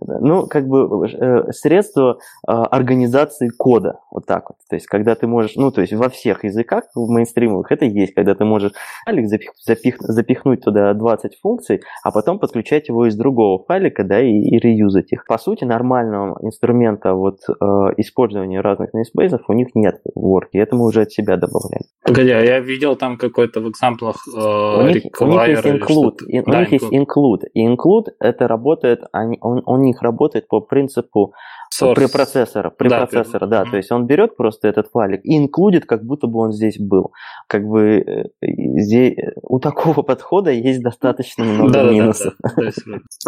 ну, 0.00 0.46
как 0.46 0.66
бы 0.68 1.08
э, 1.08 1.52
средство 1.52 2.18
э, 2.46 2.52
организации 2.52 3.48
кода, 3.48 4.00
вот 4.10 4.26
так 4.26 4.50
вот. 4.50 4.58
То 4.68 4.76
есть, 4.76 4.86
когда 4.86 5.14
ты 5.14 5.26
можешь, 5.26 5.56
ну, 5.56 5.70
то 5.70 5.80
есть 5.80 5.92
во 5.92 6.08
всех 6.08 6.44
языках, 6.44 6.84
в 6.94 7.10
мейнстримовых, 7.10 7.70
это 7.72 7.84
есть, 7.84 8.14
когда 8.14 8.34
ты 8.34 8.44
можешь 8.44 8.72
файлик 9.04 9.28
запих, 9.28 9.50
запих, 9.58 9.96
запихнуть 9.98 10.62
туда 10.62 10.94
20 10.94 11.38
функций, 11.42 11.82
а 12.02 12.12
потом 12.12 12.38
подключать 12.38 12.88
его 12.88 13.06
из 13.06 13.16
другого 13.16 13.64
файлика, 13.64 14.04
да, 14.04 14.20
и, 14.20 14.30
и 14.30 14.58
реюзать 14.58 15.12
их. 15.12 15.24
По 15.26 15.38
сути, 15.38 15.64
нормального 15.64 16.38
инструмента 16.42 17.14
вот 17.14 17.40
э, 17.48 17.54
использования 17.96 18.60
разных 18.60 18.90
namespaces 18.94 19.40
у 19.48 19.52
них 19.52 19.68
нет 19.74 20.00
в 20.14 20.24
Word, 20.24 20.48
и 20.52 20.58
это 20.58 20.76
мы 20.76 20.86
уже 20.86 21.02
от 21.02 21.12
себя 21.12 21.36
добавляли. 21.36 21.84
Погоди, 22.04 22.30
а 22.30 22.40
я 22.40 22.60
видел 22.60 22.96
там 22.96 23.16
какой-то 23.16 23.60
в 23.60 23.68
экзамплах 23.68 24.16
э, 24.28 24.38
у, 24.38 24.86
них, 24.86 25.04
у 25.20 25.26
них 25.26 25.48
есть 25.48 25.64
include, 25.64 26.24
и, 26.26 26.42
да, 26.42 26.58
у 26.58 26.60
них 26.60 26.72
include. 26.72 26.80
есть 26.80 26.92
include, 26.92 27.40
и 27.54 27.66
include 27.66 28.06
это 28.20 28.46
работает, 28.46 29.02
он, 29.12 29.36
он, 29.40 29.62
он 29.66 29.79
них 29.80 30.02
работает 30.02 30.48
по 30.48 30.60
принципу 30.60 31.34
Source. 31.72 31.94
препроцессора, 31.94 32.70
препроцессора, 32.70 33.46
да, 33.46 33.64
да, 33.64 33.70
то 33.70 33.76
есть 33.76 33.92
он 33.92 34.06
берет 34.06 34.36
просто 34.36 34.68
этот 34.68 34.88
файлик 34.90 35.24
и 35.24 35.36
инклюдит, 35.36 35.86
как 35.86 36.04
будто 36.04 36.26
бы 36.26 36.40
он 36.40 36.52
здесь 36.52 36.78
был. 36.78 37.12
Как 37.46 37.64
бы 37.64 37.98
э, 38.00 38.24
здесь, 38.42 39.16
у 39.42 39.60
такого 39.60 40.02
подхода 40.02 40.50
есть 40.50 40.82
достаточно 40.82 41.44
много 41.44 41.82
минусов. 41.82 42.34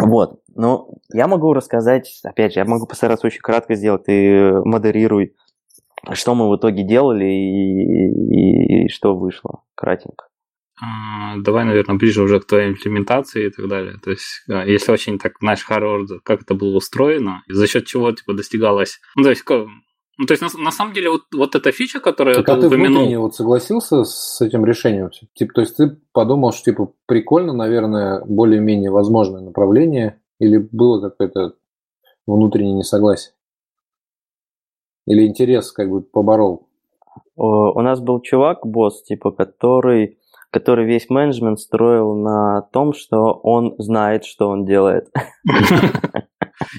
Вот, 0.01 0.39
но 0.55 0.89
я 1.13 1.27
могу 1.27 1.53
рассказать, 1.53 2.19
опять 2.23 2.53
же, 2.53 2.59
я 2.59 2.65
могу 2.65 2.85
постараться 2.85 3.27
очень 3.27 3.41
кратко 3.41 3.75
сделать, 3.75 4.05
ты 4.05 4.53
модерируй, 4.63 5.35
что 6.11 6.35
мы 6.35 6.49
в 6.49 6.57
итоге 6.57 6.83
делали 6.83 7.25
и, 7.25 8.09
и, 8.33 8.85
и 8.85 8.89
что 8.89 9.15
вышло, 9.15 9.61
кратенько. 9.75 10.25
А, 10.81 11.37
давай, 11.37 11.65
наверное, 11.65 11.97
ближе 11.97 12.23
уже 12.23 12.39
к 12.39 12.45
твоей 12.45 12.69
имплементации 12.69 13.47
и 13.47 13.49
так 13.51 13.67
далее. 13.67 13.99
То 14.03 14.09
есть, 14.09 14.43
если 14.47 14.91
очень 14.91 15.19
так, 15.19 15.33
знаешь, 15.39 15.65
hard 15.69 16.19
как 16.23 16.41
это 16.41 16.55
было 16.55 16.75
устроено, 16.77 17.43
за 17.47 17.67
счет 17.67 17.85
чего 17.85 18.11
типа 18.11 18.33
достигалось. 18.33 18.99
Ну, 19.15 19.23
то 19.23 19.29
есть, 19.29 19.43
ну, 19.47 20.25
то 20.27 20.33
есть, 20.33 20.41
на, 20.41 20.63
на 20.63 20.71
самом 20.71 20.93
деле, 20.93 21.09
вот, 21.09 21.23
вот 21.33 21.55
эта 21.55 21.71
фича, 21.71 21.99
которая 21.99 22.35
так, 22.35 22.45
ты 22.45 22.51
а 22.51 22.57
ты 22.61 22.67
упомянул... 22.67 23.21
вот 23.21 23.35
согласился 23.35 24.03
с 24.03 24.41
этим 24.41 24.65
решением? 24.65 25.09
Типа, 25.33 25.53
то 25.53 25.61
есть, 25.61 25.77
ты 25.77 25.97
подумал, 26.11 26.53
что, 26.53 26.71
типа, 26.71 26.91
прикольно, 27.07 27.53
наверное, 27.53 28.23
более-менее 28.25 28.91
возможное 28.91 29.41
направление, 29.41 30.21
или 30.39 30.57
было 30.57 31.01
какое-то 31.01 31.55
внутреннее 32.27 32.75
несогласие? 32.75 33.33
Или 35.07 35.27
интерес 35.27 35.71
как 35.71 35.89
бы 35.89 36.01
поборол? 36.01 36.69
У 37.35 37.81
нас 37.81 37.99
был 37.99 38.21
чувак, 38.21 38.65
босс, 38.65 39.03
типа, 39.03 39.31
который 39.31 40.19
который 40.53 40.85
весь 40.85 41.09
менеджмент 41.09 41.59
строил 41.59 42.15
на 42.15 42.61
том, 42.71 42.93
что 42.93 43.33
он 43.43 43.73
знает, 43.79 44.23
что 44.23 44.49
он 44.49 44.65
делает. 44.65 45.07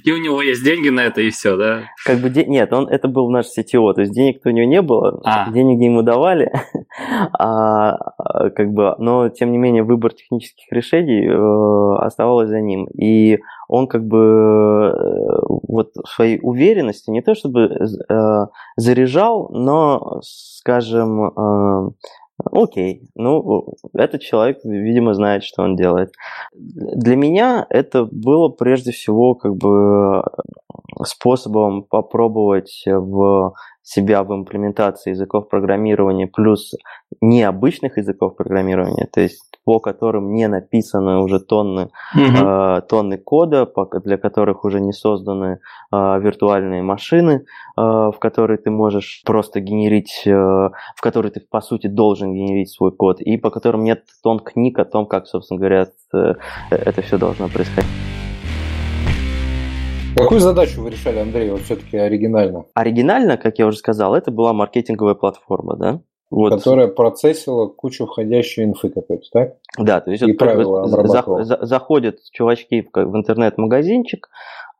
И 0.04 0.12
у 0.12 0.16
него 0.18 0.40
есть 0.40 0.64
деньги 0.64 0.88
на 0.88 1.00
это, 1.00 1.20
и 1.20 1.30
все, 1.30 1.56
да? 1.56 1.82
Как 2.06 2.18
бы 2.18 2.30
нет, 2.30 2.72
он 2.72 2.88
это 2.88 3.08
был 3.08 3.28
наш 3.30 3.46
CTO, 3.46 3.92
то 3.92 4.02
есть 4.02 4.12
денег 4.12 4.40
у 4.44 4.50
него 4.50 4.66
не 4.66 4.80
было, 4.80 5.20
а. 5.24 5.50
денег 5.50 5.80
ему 5.80 6.02
давали, 6.02 6.52
а, 7.38 7.96
как 8.50 8.72
бы, 8.72 8.94
но 8.98 9.28
тем 9.28 9.50
не 9.50 9.58
менее 9.58 9.82
выбор 9.82 10.12
технических 10.12 10.70
решений 10.70 11.26
э, 11.26 12.04
оставалось 12.04 12.48
за 12.48 12.60
ним, 12.60 12.86
и 12.86 13.40
он 13.68 13.88
как 13.88 14.06
бы 14.06 14.18
э, 14.18 15.40
вот 15.68 15.92
своей 16.06 16.38
уверенности 16.42 17.10
не 17.10 17.22
то 17.22 17.34
чтобы 17.34 17.62
э, 17.62 18.46
заряжал, 18.76 19.50
но, 19.50 20.20
скажем, 20.22 21.24
э, 21.24 21.90
Окей, 22.38 23.08
ну, 23.14 23.74
этот 23.92 24.20
человек, 24.20 24.58
видимо, 24.64 25.14
знает, 25.14 25.44
что 25.44 25.62
он 25.62 25.76
делает. 25.76 26.12
Для 26.52 27.14
меня 27.16 27.64
это 27.70 28.08
было 28.10 28.48
прежде 28.48 28.90
всего 28.90 29.34
как 29.34 29.54
бы 29.56 30.22
способом 31.04 31.84
попробовать 31.84 32.82
в 32.86 33.54
себя 33.84 34.24
в 34.24 34.34
имплементации 34.34 35.10
языков 35.10 35.48
программирования 35.50 36.26
плюс 36.26 36.72
необычных 37.20 37.98
языков 37.98 38.34
программирования, 38.34 39.06
то 39.12 39.20
есть 39.20 39.42
по 39.64 39.78
которым 39.78 40.32
не 40.32 40.48
написаны 40.48 41.18
уже 41.18 41.38
тонны, 41.38 41.90
mm-hmm. 42.16 42.78
э, 42.78 42.82
тонны 42.82 43.18
кода, 43.18 43.70
для 44.04 44.16
которых 44.16 44.64
уже 44.64 44.80
не 44.80 44.92
созданы 44.92 45.58
э, 45.92 45.96
виртуальные 46.20 46.82
машины, 46.82 47.32
э, 47.32 47.42
в 47.76 48.16
которые 48.18 48.58
ты 48.58 48.70
можешь 48.70 49.22
просто 49.24 49.60
генерить, 49.60 50.22
э, 50.26 50.30
в 50.30 51.00
которые 51.00 51.32
ты 51.32 51.40
по 51.40 51.60
сути 51.60 51.86
должен 51.86 52.32
генерить 52.32 52.70
свой 52.70 52.90
код, 52.90 53.20
и 53.20 53.36
по 53.36 53.50
которым 53.50 53.84
нет 53.84 54.04
тон 54.22 54.40
книг 54.40 54.78
о 54.78 54.86
том, 54.86 55.06
как, 55.06 55.26
собственно 55.26 55.58
говоря, 55.58 55.88
э, 56.14 56.34
это 56.70 57.02
все 57.02 57.18
должно 57.18 57.48
происходить. 57.48 58.23
Какую 60.16 60.40
задачу 60.40 60.80
вы 60.80 60.90
решали, 60.90 61.18
Андрей, 61.18 61.50
вот 61.50 61.62
все-таки 61.62 61.96
оригинально? 61.96 62.66
Оригинально, 62.74 63.36
как 63.36 63.58
я 63.58 63.66
уже 63.66 63.78
сказал, 63.78 64.14
это 64.14 64.30
была 64.30 64.52
маркетинговая 64.52 65.14
платформа, 65.14 65.76
да? 65.76 66.00
Вот. 66.30 66.50
Которая 66.50 66.88
процессила 66.88 67.66
кучу 67.66 68.06
входящей 68.06 68.64
инфы 68.64 68.90
какой-то, 68.90 69.24
так? 69.32 69.54
Да, 69.78 70.00
то 70.00 70.10
есть 70.10 70.22
и 70.22 70.26
вот, 70.26 70.38
правила 70.38 70.86
за, 70.88 71.44
за, 71.44 71.58
заходят 71.64 72.18
чувачки 72.32 72.82
в, 72.82 72.96
в 72.96 73.16
интернет-магазинчик, 73.16 74.28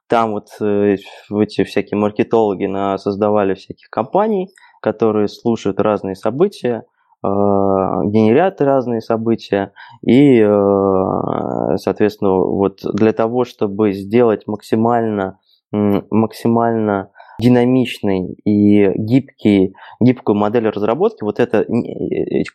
там 0.09 0.33
вот 0.33 0.49
э, 0.61 0.97
эти 1.31 1.64
всякие 1.64 1.99
маркетологи 1.99 2.66
на, 2.66 2.99
создавали 2.99 3.55
всяких 3.55 3.88
компаний, 3.90 4.51
которые 4.81 5.29
слушают 5.29 5.81
разные 5.81 6.14
события, 6.14 6.85
генерят 7.25 8.61
разные 8.61 9.01
события, 9.01 9.73
и, 10.03 10.41
э, 10.41 11.77
соответственно, 11.77 12.33
вот 12.35 12.81
для 12.83 13.13
того, 13.13 13.45
чтобы 13.45 13.93
сделать 13.93 14.47
максимально, 14.47 15.39
максимально 15.73 17.11
динамичный 17.41 18.35
и 18.45 18.93
гибкий, 18.95 19.75
гибкую 20.01 20.37
модель 20.37 20.69
разработки, 20.69 21.25
вот 21.25 21.41
эта 21.41 21.67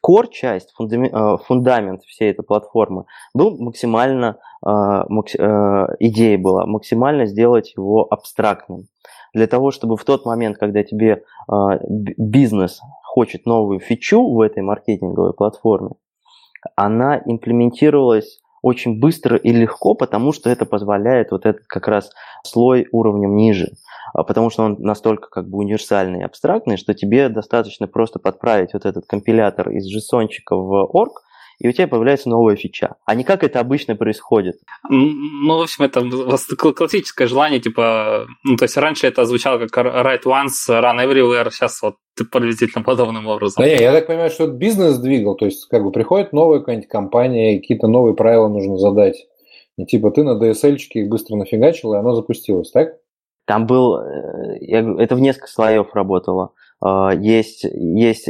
core 0.05 0.27
часть, 0.31 0.71
фундамент 0.75 2.03
всей 2.03 2.31
этой 2.31 2.43
платформы 2.43 3.05
был 3.33 3.57
максимально, 3.59 4.37
идея 4.63 6.37
была 6.37 6.65
максимально 6.65 7.25
сделать 7.25 7.73
его 7.75 8.07
абстрактным. 8.09 8.87
Для 9.33 9.47
того, 9.47 9.71
чтобы 9.71 9.97
в 9.97 10.05
тот 10.05 10.25
момент, 10.25 10.57
когда 10.57 10.83
тебе 10.83 11.23
бизнес 12.17 12.79
хочет 13.09 13.47
новую 13.47 13.79
фичу 13.79 14.21
в 14.23 14.39
этой 14.39 14.61
маркетинговой 14.61 15.33
платформе, 15.33 15.91
она 16.75 17.19
имплементировалась 17.25 18.39
очень 18.61 18.99
быстро 18.99 19.35
и 19.37 19.51
легко, 19.51 19.95
потому 19.95 20.31
что 20.31 20.49
это 20.49 20.65
позволяет 20.65 21.31
вот 21.31 21.45
этот 21.45 21.65
как 21.65 21.87
раз 21.87 22.11
слой 22.43 22.87
уровнем 22.91 23.35
ниже. 23.35 23.71
А 24.13 24.23
потому 24.23 24.49
что 24.49 24.63
он 24.63 24.75
настолько 24.79 25.29
как 25.29 25.49
бы 25.49 25.57
универсальный 25.57 26.19
и 26.19 26.23
абстрактный, 26.23 26.77
что 26.77 26.93
тебе 26.93 27.29
достаточно 27.29 27.87
просто 27.87 28.19
подправить 28.19 28.73
вот 28.73 28.85
этот 28.85 29.05
компилятор 29.07 29.69
из 29.69 29.85
json 29.87 30.27
в 30.49 30.89
org, 30.93 31.13
и 31.59 31.67
у 31.67 31.71
тебя 31.71 31.87
появляется 31.87 32.29
новая 32.29 32.55
фича. 32.55 32.95
А 33.05 33.15
не 33.15 33.23
как 33.23 33.43
это 33.43 33.59
обычно 33.59 33.95
происходит. 33.95 34.55
Ну, 34.89 35.57
в 35.57 35.61
общем, 35.61 35.83
это 35.83 36.01
классическое 36.73 37.27
желание, 37.27 37.59
типа, 37.59 38.27
ну, 38.43 38.55
то 38.55 38.63
есть 38.63 38.77
раньше 38.77 39.07
это 39.07 39.25
звучало 39.25 39.59
как 39.59 39.85
write 39.85 40.23
once, 40.23 40.69
run 40.69 41.05
everywhere, 41.05 41.51
сейчас 41.51 41.81
вот 41.81 41.95
приблизительно 42.31 42.83
подобным 42.83 43.27
образом. 43.27 43.63
Да 43.63 43.69
не, 43.69 43.77
я 43.77 43.91
так 43.91 44.07
понимаю, 44.07 44.29
что 44.29 44.45
это 44.45 44.53
бизнес 44.53 44.97
двигал, 44.97 45.35
то 45.35 45.45
есть 45.45 45.67
как 45.67 45.83
бы 45.83 45.91
приходит 45.91 46.33
новая 46.33 46.59
какая-нибудь 46.59 46.89
компания, 46.89 47.59
какие-то 47.59 47.87
новые 47.87 48.15
правила 48.15 48.47
нужно 48.47 48.77
задать. 48.77 49.27
И 49.77 49.85
типа 49.85 50.11
ты 50.11 50.23
на 50.23 50.37
DSL-чике 50.41 51.01
их 51.01 51.09
быстро 51.09 51.35
нафигачил, 51.35 51.93
и 51.93 51.97
оно 51.97 52.13
запустилось, 52.13 52.71
так? 52.71 52.95
Там 53.45 53.65
был, 53.65 53.97
э, 53.97 54.59
это 54.61 55.15
в 55.15 55.19
несколько 55.19 55.47
слоев 55.47 55.93
работало. 55.93 56.51
А, 56.81 57.13
есть, 57.13 57.63
есть 57.63 58.29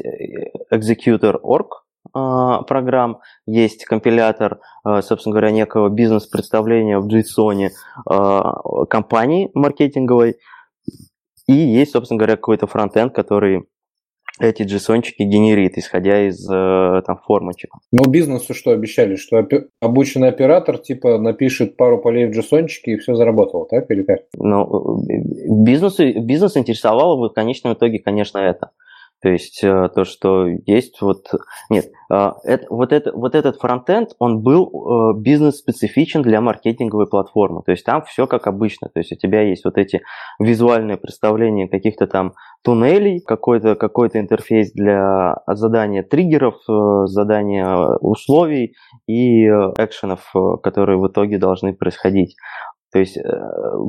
executor 0.71 1.39
org, 1.41 1.67
а, 1.71 1.78
программ, 2.13 3.19
есть 3.45 3.85
компилятор, 3.85 4.59
а, 4.83 5.01
собственно 5.01 5.33
говоря, 5.33 5.51
некого 5.51 5.89
бизнес-представления 5.89 6.99
в 6.99 7.07
JSON 7.07 7.69
а, 8.07 8.85
компании 8.85 9.51
маркетинговой, 9.53 10.37
и 11.47 11.53
есть, 11.53 11.91
собственно 11.91 12.19
говоря, 12.19 12.35
какой-то 12.35 12.67
фронтенд, 12.67 13.13
который 13.13 13.67
эти 14.39 14.63
JSON-чики 14.63 15.23
генерит, 15.23 15.77
исходя 15.77 16.27
из 16.27 16.49
э, 16.49 17.01
там, 17.05 17.19
формочек. 17.25 17.71
Но 17.91 18.09
бизнесу 18.09 18.53
что 18.53 18.71
обещали? 18.71 19.15
Что 19.15 19.45
обученный 19.81 20.29
оператор 20.29 20.77
типа 20.77 21.17
напишет 21.17 21.75
пару 21.75 21.99
полей 21.99 22.27
в 22.27 22.37
JSON 22.37 22.67
и 22.83 22.97
все 22.97 23.15
заработало, 23.15 23.65
так 23.67 23.89
или 23.91 24.03
как? 24.03 24.19
Ну, 24.37 25.03
бизнесу, 25.63 26.03
бизнес 26.21 26.55
интересовало 26.55 27.15
в 27.29 27.33
конечном 27.33 27.73
итоге, 27.73 27.99
конечно, 27.99 28.37
это. 28.37 28.71
То 29.21 29.29
есть 29.29 29.63
э, 29.63 29.89
то, 29.93 30.05
что 30.05 30.47
есть 30.65 31.01
вот... 31.01 31.25
Нет, 31.69 31.87
э, 32.11 32.31
это, 32.45 32.65
вот, 32.69 32.93
это, 32.93 33.11
вот 33.13 33.35
этот 33.35 33.57
фронтенд, 33.57 34.11
он 34.17 34.41
был 34.41 34.69
э, 34.69 35.19
бизнес-специфичен 35.19 36.21
для 36.21 36.39
маркетинговой 36.39 37.07
платформы. 37.07 37.61
То 37.65 37.71
есть 37.71 37.85
там 37.85 38.03
все 38.03 38.27
как 38.27 38.47
обычно. 38.47 38.87
То 38.87 38.99
есть 38.99 39.11
у 39.11 39.15
тебя 39.15 39.41
есть 39.41 39.65
вот 39.65 39.77
эти 39.77 40.01
визуальные 40.39 40.97
представления 40.97 41.67
каких-то 41.67 42.07
там 42.07 42.33
туннелей, 42.63 43.19
какой-то 43.19 43.75
какой 43.75 44.09
интерфейс 44.13 44.71
для 44.71 45.35
задания 45.47 46.03
триггеров, 46.03 46.55
задания 47.05 47.75
условий 47.99 48.75
и 49.05 49.45
экшенов, 49.45 50.33
которые 50.63 50.97
в 50.97 51.07
итоге 51.07 51.37
должны 51.37 51.73
происходить. 51.73 52.35
То 52.91 52.99
есть 52.99 53.17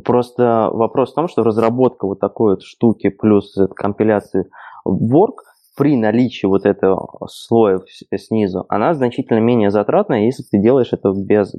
просто 0.04 0.68
вопрос 0.72 1.12
в 1.12 1.14
том, 1.14 1.28
что 1.28 1.42
разработка 1.42 2.06
вот 2.06 2.20
такой 2.20 2.56
вот 2.56 2.62
штуки 2.62 3.08
плюс 3.08 3.56
компиляции 3.74 4.46
Work 4.86 5.36
при 5.76 5.96
наличии 5.96 6.46
вот 6.46 6.66
этого 6.66 7.26
слоя 7.26 7.80
снизу, 8.16 8.66
она 8.68 8.92
значительно 8.92 9.38
менее 9.38 9.70
затратная, 9.70 10.26
если 10.26 10.42
ты 10.42 10.58
делаешь 10.58 10.92
это 10.92 11.10
без, 11.12 11.54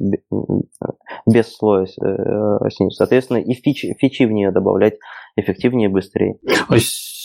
без 1.26 1.56
слоя 1.56 1.86
э, 1.86 2.70
снизу. 2.70 2.92
Соответственно, 2.92 3.38
и 3.38 3.54
фичи, 3.54 3.96
фичи 4.00 4.24
в 4.24 4.32
нее 4.32 4.52
добавлять 4.52 5.00
эффективнее 5.36 5.90
и 5.90 5.92
быстрее 5.92 6.38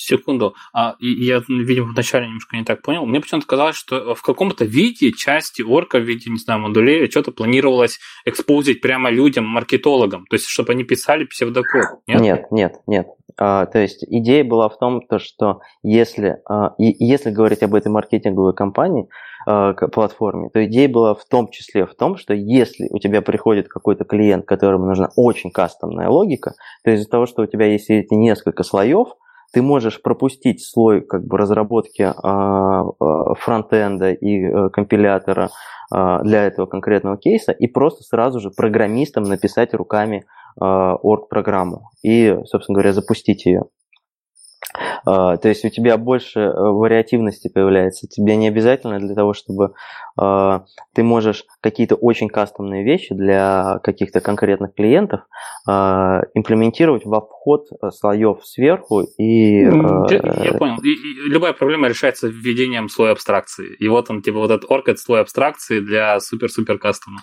секунду. 0.07 0.55
А, 0.73 0.97
я, 1.01 1.43
видимо, 1.49 1.93
вначале 1.93 2.27
немножко 2.27 2.57
не 2.57 2.65
так 2.65 2.83
понял. 2.83 3.05
Мне 3.07 3.21
почему-то 3.21 3.47
казалось, 3.47 3.77
что 3.77 4.15
в 4.15 4.23
каком-то 4.23 4.65
виде 4.65 5.13
части 5.13 5.63
орка 5.63 5.99
в 5.99 6.03
виде, 6.03 6.31
не 6.31 6.39
знаю, 6.39 6.61
модулей 6.61 7.11
что-то 7.11 7.33
планировалось 7.33 7.99
экспозить 8.25 8.81
прямо 8.81 9.11
людям, 9.11 9.47
маркетологам, 9.47 10.27
то 10.27 10.35
есть 10.35 10.47
чтобы 10.47 10.73
они 10.73 10.85
писали 10.85 11.25
псевдокод. 11.25 12.01
Нет, 12.07 12.21
нет, 12.21 12.47
нет. 12.51 12.77
нет. 12.87 13.07
А, 13.39 13.67
то 13.67 13.79
есть 13.79 14.05
идея 14.05 14.45
была 14.45 14.69
в 14.69 14.79
том, 14.79 15.03
то, 15.07 15.19
что 15.19 15.61
если, 15.83 16.39
а, 16.49 16.75
и, 16.79 17.05
если 17.05 17.31
говорить 17.31 17.63
об 17.63 17.75
этой 17.75 17.89
маркетинговой 17.89 18.55
компании, 18.55 19.09
а, 19.47 19.75
платформе, 19.75 20.49
то 20.51 20.65
идея 20.65 20.89
была 20.89 21.15
в 21.15 21.25
том 21.25 21.49
числе 21.49 21.87
в 21.87 21.95
том, 21.95 22.17
что 22.17 22.35
если 22.35 22.89
у 22.91 22.99
тебя 22.99 23.23
приходит 23.23 23.69
какой-то 23.69 24.05
клиент, 24.05 24.47
которому 24.47 24.87
нужна 24.87 25.11
очень 25.17 25.51
кастомная 25.51 26.09
логика, 26.09 26.55
то 26.85 26.91
из-за 26.91 27.09
того, 27.09 27.27
что 27.27 27.43
у 27.43 27.47
тебя 27.47 27.67
есть 27.67 27.91
эти 27.91 28.15
несколько 28.15 28.63
слоев, 28.63 29.09
ты 29.53 29.63
можешь 29.63 30.03
пропустить 30.03 30.65
слой 30.65 31.01
как 31.01 31.25
бы 31.27 31.39
разработки 31.39 32.03
а, 32.03 32.15
а, 32.83 33.35
фронтенда 33.35 34.13
и 34.13 34.45
а, 34.45 34.69
компилятора 34.71 35.51
а, 35.91 36.23
для 36.23 36.45
этого 36.45 36.67
конкретного 36.67 37.17
кейса 37.17 37.53
и 37.53 37.67
просто 37.67 38.03
сразу 38.03 38.41
же 38.41 38.51
программистам 38.51 39.25
написать 39.25 39.75
руками 39.75 40.25
орг-программу 40.59 41.91
и, 42.03 42.35
собственно 42.47 42.77
говоря, 42.77 42.95
запустить 42.95 43.45
ее. 43.45 43.65
А, 45.05 45.37
то 45.37 45.49
есть 45.49 45.65
у 45.65 45.69
тебя 45.69 45.97
больше 45.97 46.41
э, 46.41 46.53
вариативности 46.53 47.49
появляется. 47.49 48.07
Тебе 48.09 48.37
не 48.37 48.49
обязательно 48.49 48.99
для 48.99 49.15
того, 49.15 49.33
чтобы 49.33 49.75
а, 50.19 50.65
ты 50.95 51.03
можешь 51.03 51.45
какие-то 51.61 51.95
очень 51.95 52.29
кастомные 52.29 52.85
вещи 52.85 53.15
для 53.15 53.81
каких-то 53.83 54.21
конкретных 54.21 54.75
клиентов 54.75 55.21
а, 55.69 56.23
имплементировать 56.35 57.05
во 57.05 57.21
вход 57.21 57.67
э, 57.71 57.91
слоев 57.91 58.45
сверху 58.45 59.03
и... 59.19 59.63
Я, 59.63 60.55
понял. 60.59 60.77
Любая 61.29 61.53
проблема 61.53 61.89
решается 61.89 62.29
введением 62.29 62.89
слоя 62.89 63.13
абстракции. 63.13 63.75
И 63.79 63.89
вот 63.89 64.11
он, 64.11 64.23
типа, 64.23 64.39
вот 64.39 64.51
этот 64.51 64.71
орг, 64.71 64.89
это 64.89 64.99
слой 64.99 65.21
абстракции 65.21 65.81
для 65.81 66.19
супер-супер 66.21 66.79
кастома. 66.79 67.21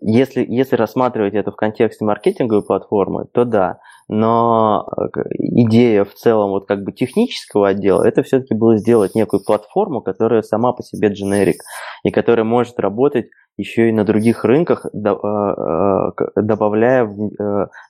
Если, 0.00 0.44
если 0.46 0.76
рассматривать 0.76 1.34
это 1.34 1.50
в 1.50 1.56
контексте 1.56 2.04
маркетинговой 2.04 2.64
платформы, 2.64 3.26
то 3.32 3.44
да. 3.44 3.78
Но 4.08 4.86
э, 4.96 5.20
идея 5.32 6.04
в 6.04 6.14
целом 6.14 6.50
вот 6.50 6.68
как 6.68 6.84
бы 6.84 6.92
технического 6.92 7.68
отдела, 7.68 8.04
это 8.04 8.22
все-таки 8.22 8.54
было 8.54 8.76
сделать 8.76 9.16
некую 9.16 9.42
платформу, 9.44 10.00
которая 10.00 10.42
сама 10.42 10.72
по 10.72 10.82
себе 10.84 11.08
дженерик, 11.08 11.62
и 12.04 12.10
которая 12.10 12.44
может 12.44 12.78
работать 12.78 13.26
еще 13.56 13.88
и 13.88 13.92
на 13.92 14.04
других 14.04 14.44
рынках, 14.44 14.86
э, 14.86 14.88
э, 14.98 16.10
добавляя, 16.36 17.10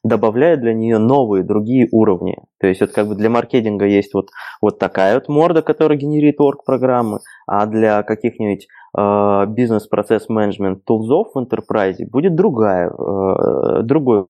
добавляя 0.05 0.57
для 0.57 0.72
нее 0.72 0.96
новые, 0.96 1.44
другие 1.44 1.87
уровни. 1.92 2.38
То 2.61 2.66
есть 2.66 2.81
вот 2.81 2.92
как 2.92 3.09
бы 3.09 3.14
для 3.14 3.29
маркетинга 3.29 3.85
есть 3.85 4.14
вот, 4.14 4.31
вот 4.62 4.79
такая 4.79 5.14
вот 5.14 5.29
морда, 5.29 5.61
которая 5.61 5.98
генерит 5.98 6.40
орг-программы, 6.40 7.18
а 7.46 7.66
для 7.66 8.02
каких-нибудь 8.02 8.68
бизнес-процесс 8.94 10.31
менеджмент 10.31 10.83
тулзов 10.87 11.33
в 11.35 11.38
enterprise 11.38 11.98
будет 12.11 12.35
другая, 12.35 12.90
другой 13.83 14.24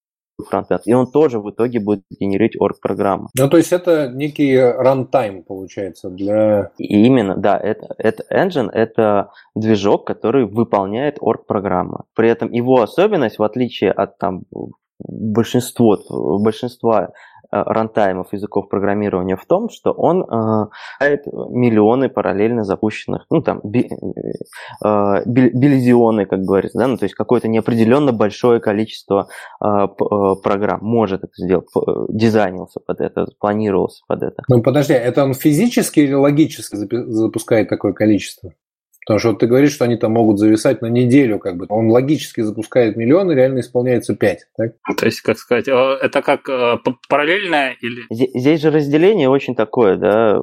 фронтенд, 0.45 0.83
и 0.85 0.93
он 0.93 1.11
тоже 1.11 1.41
в 1.41 1.51
итоге 1.51 1.81
будет 1.81 2.05
генерить 2.11 2.61
орг-программу. 2.61 3.29
Ну, 3.39 3.49
то 3.49 3.57
есть 3.57 3.73
это 3.73 4.09
некий 4.09 4.59
рантайм, 4.59 5.43
получается, 5.43 6.11
для... 6.11 6.71
И 6.79 7.07
именно, 7.07 7.37
да, 7.37 7.57
это, 7.59 7.95
это 7.99 8.25
engine, 8.31 8.71
это 8.71 9.31
движок, 9.55 10.07
который 10.07 10.47
выполняет 10.47 11.17
орг-программу. 11.21 12.05
При 12.15 12.29
этом 12.29 12.53
его 12.53 12.83
особенность, 12.83 13.39
в 13.39 13.43
отличие 13.43 13.93
от 13.93 14.19
там 14.19 14.43
большинства 14.99 15.97
Э, 16.99 17.11
рантаймов 17.51 18.33
языков 18.33 18.69
программирования 18.69 19.37
в 19.37 19.45
том, 19.47 19.69
что 19.69 19.93
он 19.93 20.23
э, 20.23 21.17
миллионы 21.51 22.09
параллельно 22.09 22.65
запущенных, 22.65 23.27
ну 23.31 23.43
там 23.43 23.61
би, 23.63 23.89
э, 23.89 24.85
э 24.85 25.23
билизионы, 25.27 26.27
как 26.27 26.41
говорится, 26.41 26.79
да, 26.79 26.87
ну 26.87 26.97
то 26.97 27.05
есть 27.05 27.15
какое-то 27.15 27.49
неопределенно 27.49 28.13
большое 28.13 28.61
количество 28.61 29.29
э, 29.63 29.67
э, 29.67 29.87
программ 30.43 30.81
может 30.83 31.25
это 31.25 31.33
сделать, 31.37 31.67
дизайнился 32.09 32.81
под 32.81 33.01
это, 33.01 33.27
планировался 33.39 34.03
под 34.07 34.23
это. 34.23 34.43
Ну 34.49 34.63
подожди, 34.63 34.95
это 34.95 35.25
он 35.25 35.35
физически 35.35 36.01
или 36.01 36.15
логически 36.15 36.77
запускает 36.77 37.69
такое 37.69 37.93
количество? 37.93 38.53
Потому 39.07 39.21
что 39.21 39.29
вот 39.31 39.39
ты 39.39 39.47
говоришь, 39.47 39.73
что 39.73 39.85
они 39.85 39.97
там 39.97 40.13
могут 40.13 40.41
зависать 40.41 40.83
на 40.83 40.87
неделю, 40.87 41.39
как 41.39 41.57
бы. 41.57 41.67
Он 41.69 41.89
логически 41.91 42.41
запускает 42.41 42.97
миллион, 42.97 43.31
и 43.31 43.37
реально 43.37 43.61
исполняется 43.61 44.17
5, 44.17 44.39
так? 44.57 44.73
То 44.97 45.07
есть, 45.07 45.21
как 45.21 45.39
сказать, 45.39 45.69
это 45.69 46.23
как 46.23 46.49
э, 46.49 46.79
параллельное 47.09 47.77
или... 47.81 48.03
Здесь 48.11 48.61
же 48.61 48.73
разделение 48.73 49.29
очень 49.29 49.55
такое, 49.55 49.97
да, 49.97 50.33
э, 50.33 50.41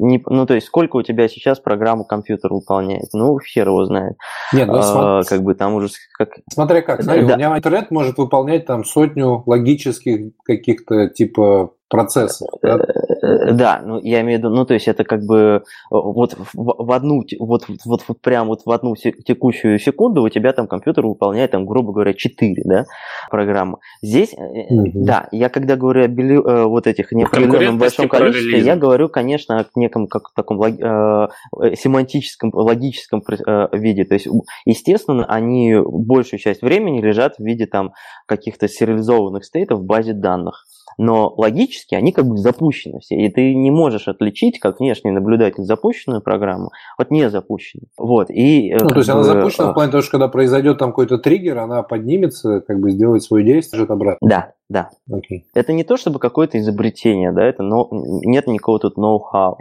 не, 0.00 0.22
ну, 0.26 0.46
то 0.46 0.54
есть, 0.54 0.68
сколько 0.68 0.96
у 0.96 1.02
тебя 1.02 1.28
сейчас 1.28 1.60
программу 1.60 2.06
компьютер 2.06 2.50
выполняет? 2.50 3.12
Ну, 3.12 3.38
хер 3.38 3.68
его 3.68 3.84
знает. 3.84 4.16
Нет, 4.54 4.66
ну, 4.66 4.80
а, 4.80 5.22
как 5.24 5.42
бы 5.42 5.54
там 5.54 5.74
уже... 5.74 5.88
Как... 6.16 6.30
Смотря 6.50 6.80
как, 6.80 7.02
смотри, 7.02 7.26
да. 7.26 7.34
у 7.34 7.36
меня 7.36 7.58
интернет 7.58 7.90
может 7.90 8.16
выполнять 8.16 8.64
там 8.64 8.86
сотню 8.86 9.42
логических 9.44 10.32
каких-то 10.44 11.08
типа 11.08 11.74
процесса. 11.90 12.46
Да? 12.62 12.78
Э, 13.22 13.52
да, 13.52 13.82
ну 13.84 14.00
я 14.02 14.20
имею 14.22 14.38
в 14.38 14.42
виду, 14.42 14.54
ну 14.54 14.64
то 14.64 14.74
есть 14.74 14.88
это 14.88 15.04
как 15.04 15.22
бы 15.22 15.36
э, 15.36 15.60
вот 15.90 16.36
в, 16.54 16.92
одну, 16.92 17.22
вот, 17.38 17.64
вот, 17.84 18.02
вот 18.06 18.20
прям 18.20 18.48
вот 18.48 18.62
в 18.64 18.70
одну 18.70 18.94
текущую 18.96 19.78
секунду 19.78 20.22
у 20.22 20.28
тебя 20.28 20.52
там 20.52 20.66
компьютер 20.66 21.06
выполняет 21.06 21.50
там, 21.50 21.66
грубо 21.66 21.92
говоря, 21.92 22.14
4, 22.14 22.62
да, 22.64 22.84
программы. 23.30 23.78
Здесь, 24.02 24.34
угу. 24.34 24.90
да, 24.94 25.28
я 25.32 25.48
когда 25.48 25.76
говорю 25.76 26.04
о 26.04 26.08
били, 26.08 26.36
вот 26.36 26.86
этих 26.86 27.12
неопределенном 27.12 27.78
большом 27.78 28.08
количестве, 28.08 28.60
я 28.60 28.76
говорю, 28.76 29.08
конечно, 29.08 29.60
о 29.60 29.66
неком 29.74 30.06
как 30.06 30.32
таком 30.34 30.62
э, 30.62 31.28
семантическом, 31.76 32.50
логическом 32.52 33.22
э, 33.28 33.68
виде. 33.72 34.04
То 34.04 34.14
есть, 34.14 34.28
естественно, 34.64 35.24
они 35.26 35.76
большую 35.84 36.40
часть 36.40 36.62
времени 36.62 37.00
лежат 37.00 37.36
в 37.36 37.44
виде 37.44 37.66
там 37.66 37.92
каких-то 38.26 38.68
сериализованных 38.68 39.44
стейтов 39.44 39.80
в 39.80 39.84
базе 39.84 40.12
данных 40.12 40.66
но 40.98 41.32
логически 41.36 41.94
они 41.94 42.12
как 42.12 42.26
бы 42.26 42.36
запущены 42.36 43.00
все, 43.00 43.16
и 43.16 43.28
ты 43.30 43.54
не 43.54 43.70
можешь 43.70 44.08
отличить, 44.08 44.58
как 44.58 44.80
внешний 44.80 45.10
наблюдатель, 45.10 45.64
запущенную 45.64 46.20
программу 46.20 46.70
от 46.96 47.10
незапущенной. 47.10 47.88
Вот, 47.98 48.30
и, 48.30 48.70
э, 48.70 48.78
ну, 48.80 48.88
то 48.88 48.98
есть 48.98 49.08
бы, 49.08 49.14
она 49.14 49.22
запущена 49.24 49.68
в 49.68 49.70
а 49.70 49.74
плане 49.74 49.90
того, 49.92 50.02
что 50.02 50.12
когда 50.12 50.28
произойдет 50.28 50.78
там 50.78 50.90
какой-то 50.90 51.18
триггер, 51.18 51.58
она 51.58 51.82
поднимется, 51.82 52.60
как 52.60 52.80
бы 52.80 52.90
сделает 52.90 53.22
свое 53.22 53.44
действие, 53.44 53.80
ждет 53.80 53.90
обратно. 53.90 54.28
Да, 54.28 54.52
да. 54.68 54.90
Okay. 55.10 55.42
Это 55.54 55.72
не 55.72 55.84
то 55.84 55.96
чтобы 55.96 56.18
какое-то 56.18 56.58
изобретение, 56.58 57.32
да, 57.32 57.44
это 57.44 57.62
но, 57.62 57.88
нет 57.90 58.46
никакого 58.46 58.78
тут 58.78 58.96
ноу-хау. 58.96 59.58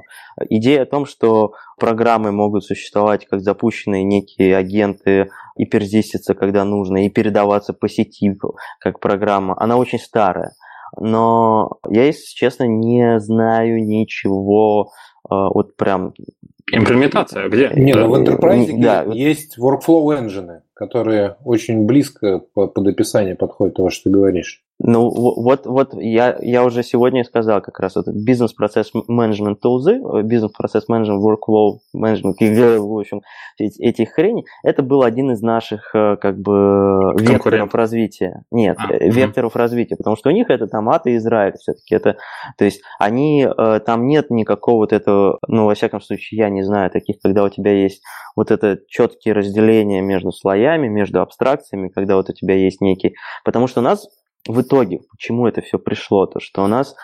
Идея 0.49 0.83
о 0.83 0.85
том, 0.85 1.05
что 1.05 1.53
программы 1.79 2.31
могут 2.31 2.63
существовать 2.63 3.25
как 3.25 3.41
запущенные 3.41 4.03
некие 4.03 4.55
агенты 4.55 5.29
и 5.55 5.65
перзиститься, 5.65 6.35
когда 6.35 6.63
нужно, 6.63 7.05
и 7.05 7.09
передаваться 7.09 7.73
по 7.73 7.89
сети 7.89 8.37
как 8.79 8.99
программа, 8.99 9.55
она 9.59 9.77
очень 9.77 9.99
старая 9.99 10.53
но 10.97 11.80
я, 11.89 12.06
если 12.06 12.34
честно, 12.36 12.63
не 12.63 13.19
знаю 13.19 13.86
ничего 13.86 14.91
э, 15.30 15.30
вот 15.30 15.75
прям... 15.75 16.13
Имплементация 16.71 17.49
где? 17.49 17.71
Не, 17.75 17.93
ну 17.95 18.10
в 18.10 18.13
Enterprise 18.15 18.71
да. 18.80 19.04
есть 19.04 19.58
workflow 19.58 20.19
engine, 20.19 20.62
которые 20.73 21.38
очень 21.43 21.86
близко 21.86 22.39
под 22.54 22.78
описание 22.78 23.36
подходят 23.36 23.75
того, 23.75 23.89
что 23.89 24.06
ты 24.06 24.10
говоришь. 24.12 24.63
Ну, 24.81 25.09
вот, 25.09 25.65
вот 25.65 25.93
я, 25.93 26.37
я 26.39 26.63
уже 26.63 26.83
сегодня 26.83 27.25
сказал 27.25 27.61
как 27.61 27.79
раз, 27.81 27.97
вот 27.97 28.07
бизнес-процесс 28.07 28.91
менеджмент 29.07 29.59
тулзы, 29.59 29.99
бизнес-процесс 30.23 30.87
менеджмент, 30.87 31.21
workflow 31.21 31.79
менеджмент, 31.93 32.37
в 32.39 32.97
общем, 32.97 33.21
эти 33.57 34.05
хрени, 34.05 34.45
это 34.63 34.81
был 34.81 35.03
один 35.03 35.31
из 35.31 35.41
наших 35.41 35.93
э, 35.93 36.15
как 36.15 36.39
бы 36.39 37.13
векторов 37.19 37.75
развития. 37.75 38.43
Нет, 38.51 38.77
а, 38.79 38.93
э, 38.93 39.09
векторов 39.09 39.51
угу. 39.51 39.59
развития, 39.59 39.97
потому 39.97 40.15
что 40.15 40.29
у 40.29 40.31
них 40.31 40.49
это 40.49 40.67
там 40.67 40.89
АТ 40.89 41.07
и 41.07 41.17
Израиль 41.17 41.55
все-таки. 41.59 41.93
Это, 41.95 42.15
то 42.57 42.63
есть 42.63 42.81
они, 42.99 43.45
э, 43.45 43.79
там 43.85 44.07
нет 44.07 44.29
никакого 44.29 44.77
вот 44.77 44.93
этого, 44.93 45.39
ну, 45.47 45.65
во 45.65 45.75
всяком 45.75 45.99
случае, 45.99 46.37
я 46.37 46.49
не 46.49 46.63
знаю 46.63 46.89
таких, 46.89 47.17
когда 47.21 47.43
у 47.43 47.49
тебя 47.49 47.73
есть 47.73 48.01
вот 48.37 48.49
это 48.49 48.79
четкие 48.87 49.33
разделения 49.33 50.01
между 50.01 50.31
слоями, 50.31 50.87
между 50.87 51.21
абстракциями, 51.21 51.89
когда 51.89 52.15
вот 52.15 52.29
у 52.29 52.33
тебя 52.33 52.55
есть 52.55 52.79
некий... 52.79 53.15
Потому 53.43 53.67
что 53.67 53.81
у 53.81 53.83
нас 53.83 54.07
в 54.47 54.62
итоге, 54.62 55.02
почему 55.12 55.47
это 55.47 55.62
все 55.62 55.80
пришло, 55.80 56.25
то 56.25 56.39
что 56.39 56.63
у 56.63 56.67
нас, 56.67 56.95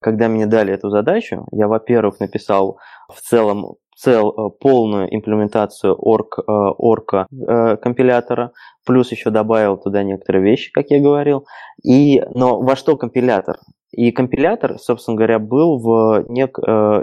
когда 0.00 0.28
мне 0.28 0.46
дали 0.46 0.72
эту 0.72 0.90
задачу, 0.90 1.46
я, 1.52 1.68
во-первых, 1.68 2.20
написал 2.20 2.78
в 3.08 3.20
целом 3.20 3.76
цел, 4.02 4.30
э, 4.30 4.50
полную 4.60 5.14
имплементацию 5.14 5.96
орк, 5.98 6.38
э, 6.38 6.42
орка 6.50 7.26
э, 7.30 7.76
компилятора, 7.76 8.52
плюс 8.84 9.12
еще 9.12 9.30
добавил 9.30 9.76
туда 9.76 10.02
некоторые 10.02 10.42
вещи, 10.42 10.72
как 10.72 10.90
я 10.90 11.00
говорил. 11.00 11.46
И, 11.84 12.22
но 12.34 12.60
во 12.60 12.74
что 12.74 12.96
компилятор? 12.96 13.58
И 13.92 14.10
компилятор, 14.10 14.78
собственно 14.78 15.16
говоря, 15.16 15.38
был 15.38 15.78
в 15.78 16.24
нек, 16.30 16.58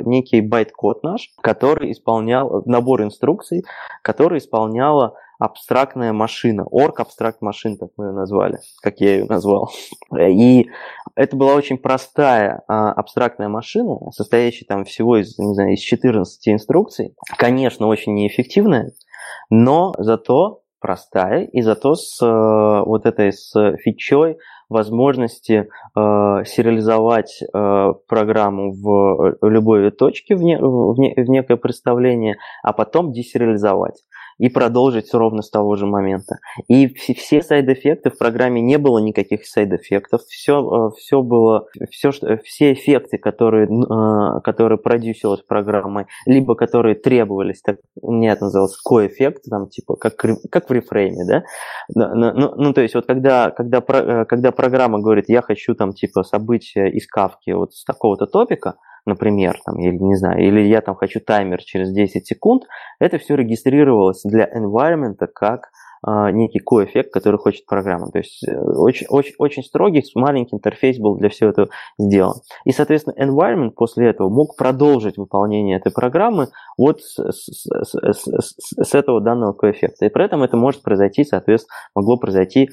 некий 0.07 0.41
байт-код 0.41 1.03
наш, 1.03 1.29
который 1.39 1.91
исполнял 1.91 2.63
набор 2.65 3.03
инструкций, 3.03 3.63
который 4.01 4.39
исполняла 4.39 5.13
абстрактная 5.39 6.11
машина, 6.13 6.65
Orc 6.65 6.99
abstract 6.99 7.41
machine, 7.41 7.77
так 7.77 7.89
мы 7.97 8.07
ее 8.07 8.11
назвали, 8.11 8.59
как 8.81 8.99
я 8.99 9.15
ее 9.15 9.25
назвал. 9.25 9.71
И 10.19 10.69
это 11.15 11.35
была 11.35 11.55
очень 11.55 11.77
простая 11.77 12.61
а, 12.67 12.91
абстрактная 12.91 13.47
машина, 13.47 14.11
состоящая 14.11 14.65
там 14.65 14.83
всего 14.83 15.17
из, 15.17 15.39
не 15.39 15.53
знаю, 15.55 15.73
из 15.73 15.79
14 15.79 16.47
инструкций. 16.49 17.15
Конечно, 17.37 17.87
очень 17.87 18.13
неэффективная, 18.13 18.91
но 19.49 19.93
зато 19.97 20.61
простая, 20.79 21.45
и 21.45 21.61
зато 21.61 21.95
с 21.95 22.21
э, 22.21 22.83
вот 22.85 23.05
этой 23.05 23.33
с 23.33 23.53
фичой 23.83 24.37
возможности 24.69 25.67
э, 25.67 25.67
сериализовать 26.45 27.41
э, 27.41 27.93
программу 28.07 28.71
в 28.71 29.37
любой 29.41 29.91
точке, 29.91 30.35
в, 30.35 30.41
не, 30.41 30.57
в, 30.57 30.97
не, 30.97 31.13
в 31.15 31.29
некое 31.29 31.57
представление, 31.57 32.37
а 32.63 32.71
потом 32.71 33.11
десериализовать 33.11 34.03
и 34.39 34.49
продолжить 34.49 35.13
ровно 35.13 35.41
с 35.41 35.49
того 35.49 35.75
же 35.75 35.85
момента. 35.85 36.37
И 36.67 36.87
все 36.87 37.41
сайд-эффекты 37.41 38.09
в 38.09 38.17
программе 38.17 38.61
не 38.61 38.77
было 38.77 38.99
никаких 38.99 39.45
сайд-эффектов. 39.45 40.21
Все, 40.27 40.59
э, 40.59 40.91
все 40.97 41.21
было, 41.21 41.67
все, 41.91 42.11
все 42.11 42.73
эффекты, 42.73 43.17
которые, 43.17 43.67
э, 43.67 44.41
которые 44.41 44.79
продюсились 44.79 45.41
программой, 45.41 46.05
либо 46.25 46.55
которые 46.55 46.95
требовались, 46.95 47.61
так 47.61 47.77
у 48.01 48.13
меня 48.13 48.33
это 48.33 48.45
называлось 48.45 48.77
ко-эффект, 48.77 49.43
там 49.49 49.67
типа 49.67 49.95
как, 49.95 50.15
как 50.15 50.69
в 50.69 50.73
рефрейме, 50.73 51.25
да? 51.27 51.43
Ну, 51.93 52.33
ну, 52.33 52.53
ну, 52.55 52.73
то 52.73 52.81
есть 52.81 52.95
вот 52.95 53.05
когда, 53.05 53.51
когда, 53.51 53.83
э, 53.85 54.25
когда 54.25 54.51
программа 54.51 54.99
говорит, 54.99 55.25
я 55.27 55.41
хочу 55.41 55.75
там 55.75 55.91
типа 55.91 56.23
события 56.23 56.87
из 56.87 57.05
кавки 57.07 57.51
вот 57.51 57.73
с 57.73 57.83
такого-то 57.83 58.25
топика, 58.25 58.75
например, 59.05 59.59
там, 59.65 59.79
или 59.79 59.97
не 59.97 60.15
знаю, 60.15 60.41
или 60.41 60.61
я 60.61 60.81
там 60.81 60.95
хочу 60.95 61.19
таймер 61.19 61.63
через 61.63 61.91
10 61.91 62.25
секунд, 62.27 62.63
это 62.99 63.17
все 63.17 63.35
регистрировалось 63.35 64.21
для 64.23 64.45
environment 64.45 65.27
как 65.33 65.69
некий 66.05 66.59
коэффект, 66.59 67.11
который 67.11 67.37
хочет 67.37 67.65
программа. 67.65 68.09
То 68.11 68.19
есть 68.19 68.47
э, 68.47 68.57
очень, 68.57 69.07
очень, 69.09 69.33
очень 69.37 69.63
строгий, 69.63 70.03
маленький 70.15 70.55
интерфейс 70.55 70.97
был 70.97 71.17
для 71.17 71.29
всего 71.29 71.49
этого 71.49 71.69
сделан. 71.97 72.35
И, 72.65 72.71
соответственно, 72.71 73.15
environment 73.19 73.71
после 73.71 74.09
этого 74.09 74.29
мог 74.29 74.55
продолжить 74.55 75.17
выполнение 75.17 75.77
этой 75.77 75.91
программы 75.91 76.47
вот 76.77 77.01
с, 77.01 77.15
с, 77.17 77.65
с, 77.65 77.95
с, 77.95 78.55
с 78.77 78.95
этого 78.95 79.21
данного 79.21 79.53
коэффекта. 79.53 80.05
И 80.05 80.09
при 80.09 80.25
этом 80.25 80.43
это 80.43 80.55
может 80.55 80.81
произойти, 80.83 81.23
соответственно, 81.23 81.75
могло 81.95 82.17
произойти 82.17 82.69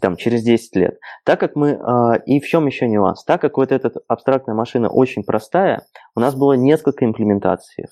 там, 0.00 0.16
через 0.16 0.42
10 0.42 0.76
лет. 0.76 0.98
Так 1.24 1.40
как 1.40 1.56
мы... 1.56 1.78
А, 1.82 2.14
и 2.26 2.40
в 2.40 2.46
чем 2.46 2.66
еще 2.66 2.86
нюанс? 2.86 3.24
Так 3.24 3.40
как 3.40 3.56
вот 3.56 3.72
эта 3.72 3.92
абстрактная 4.06 4.54
машина 4.54 4.88
очень 4.88 5.24
простая, 5.24 5.82
у 6.14 6.20
нас 6.20 6.34
было 6.34 6.52
несколько 6.52 7.04
имплементаций. 7.04 7.86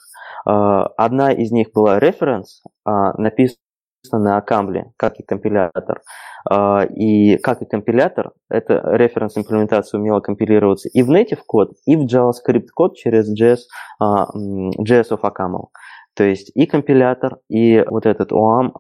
А, 0.45 0.87
одна 0.97 1.33
из 1.33 1.51
них 1.51 1.69
была 1.75 1.99
reference, 1.99 2.63
написана 2.85 3.66
на 4.13 4.41
Камбле, 4.41 4.93
как 4.97 5.19
и 5.21 5.23
компилятор. 5.23 6.03
А, 6.49 6.85
и 6.85 7.37
как 7.39 7.63
и 7.63 7.67
компилятор, 7.67 8.33
эта 8.49 8.81
референс-имплементация 8.97 9.99
умела 9.99 10.21
компилироваться 10.21 10.89
и 10.89 11.03
в 11.03 11.11
native 11.11 11.41
код, 11.47 11.73
и 11.87 11.97
в 11.97 12.05
JavaScript 12.05 12.69
код 12.75 12.97
через 12.97 13.29
JS, 13.31 13.59
а, 14.01 14.27
JS 14.79 15.11
of 15.11 15.21
ACAML. 15.23 15.67
То 16.15 16.25
есть 16.25 16.51
и 16.55 16.67
компилятор, 16.67 17.39
и 17.49 17.85
вот 17.89 18.07
этот 18.07 18.33
OAM 18.33 18.73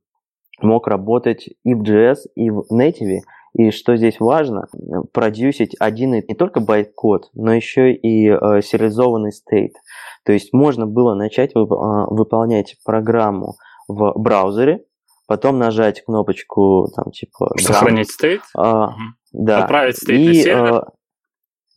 мог 0.62 0.86
работать 0.86 1.48
и 1.64 1.74
в 1.74 1.82
JS, 1.82 2.20
и 2.34 2.50
в 2.50 2.64
native, 2.72 3.20
и 3.54 3.70
что 3.70 3.96
здесь 3.96 4.20
важно, 4.20 4.68
продюсить 5.12 5.74
один 5.78 6.14
и 6.14 6.24
не 6.26 6.34
только 6.34 6.60
байт-код, 6.60 7.30
но 7.34 7.54
еще 7.54 7.92
и 7.92 8.28
э, 8.28 8.62
сериализованный 8.62 9.32
state. 9.32 9.72
То 10.24 10.32
есть 10.32 10.52
можно 10.52 10.86
было 10.86 11.14
начать 11.14 11.54
вып- 11.54 11.72
э, 11.72 12.06
выполнять 12.14 12.76
программу 12.84 13.54
в 13.88 14.12
браузере, 14.16 14.84
потом 15.26 15.58
нажать 15.58 16.04
кнопочку 16.04 16.88
там 16.94 17.10
типа 17.12 17.52
сохранить 17.58 18.10
state, 18.10 18.42
а, 18.54 18.88
угу. 18.88 18.94
да, 19.32 19.64
отправить 19.64 19.96
state 19.96 20.20
и, 20.20 20.26
на 20.26 20.34
сервер. 20.34 20.74
Э, 20.74 20.82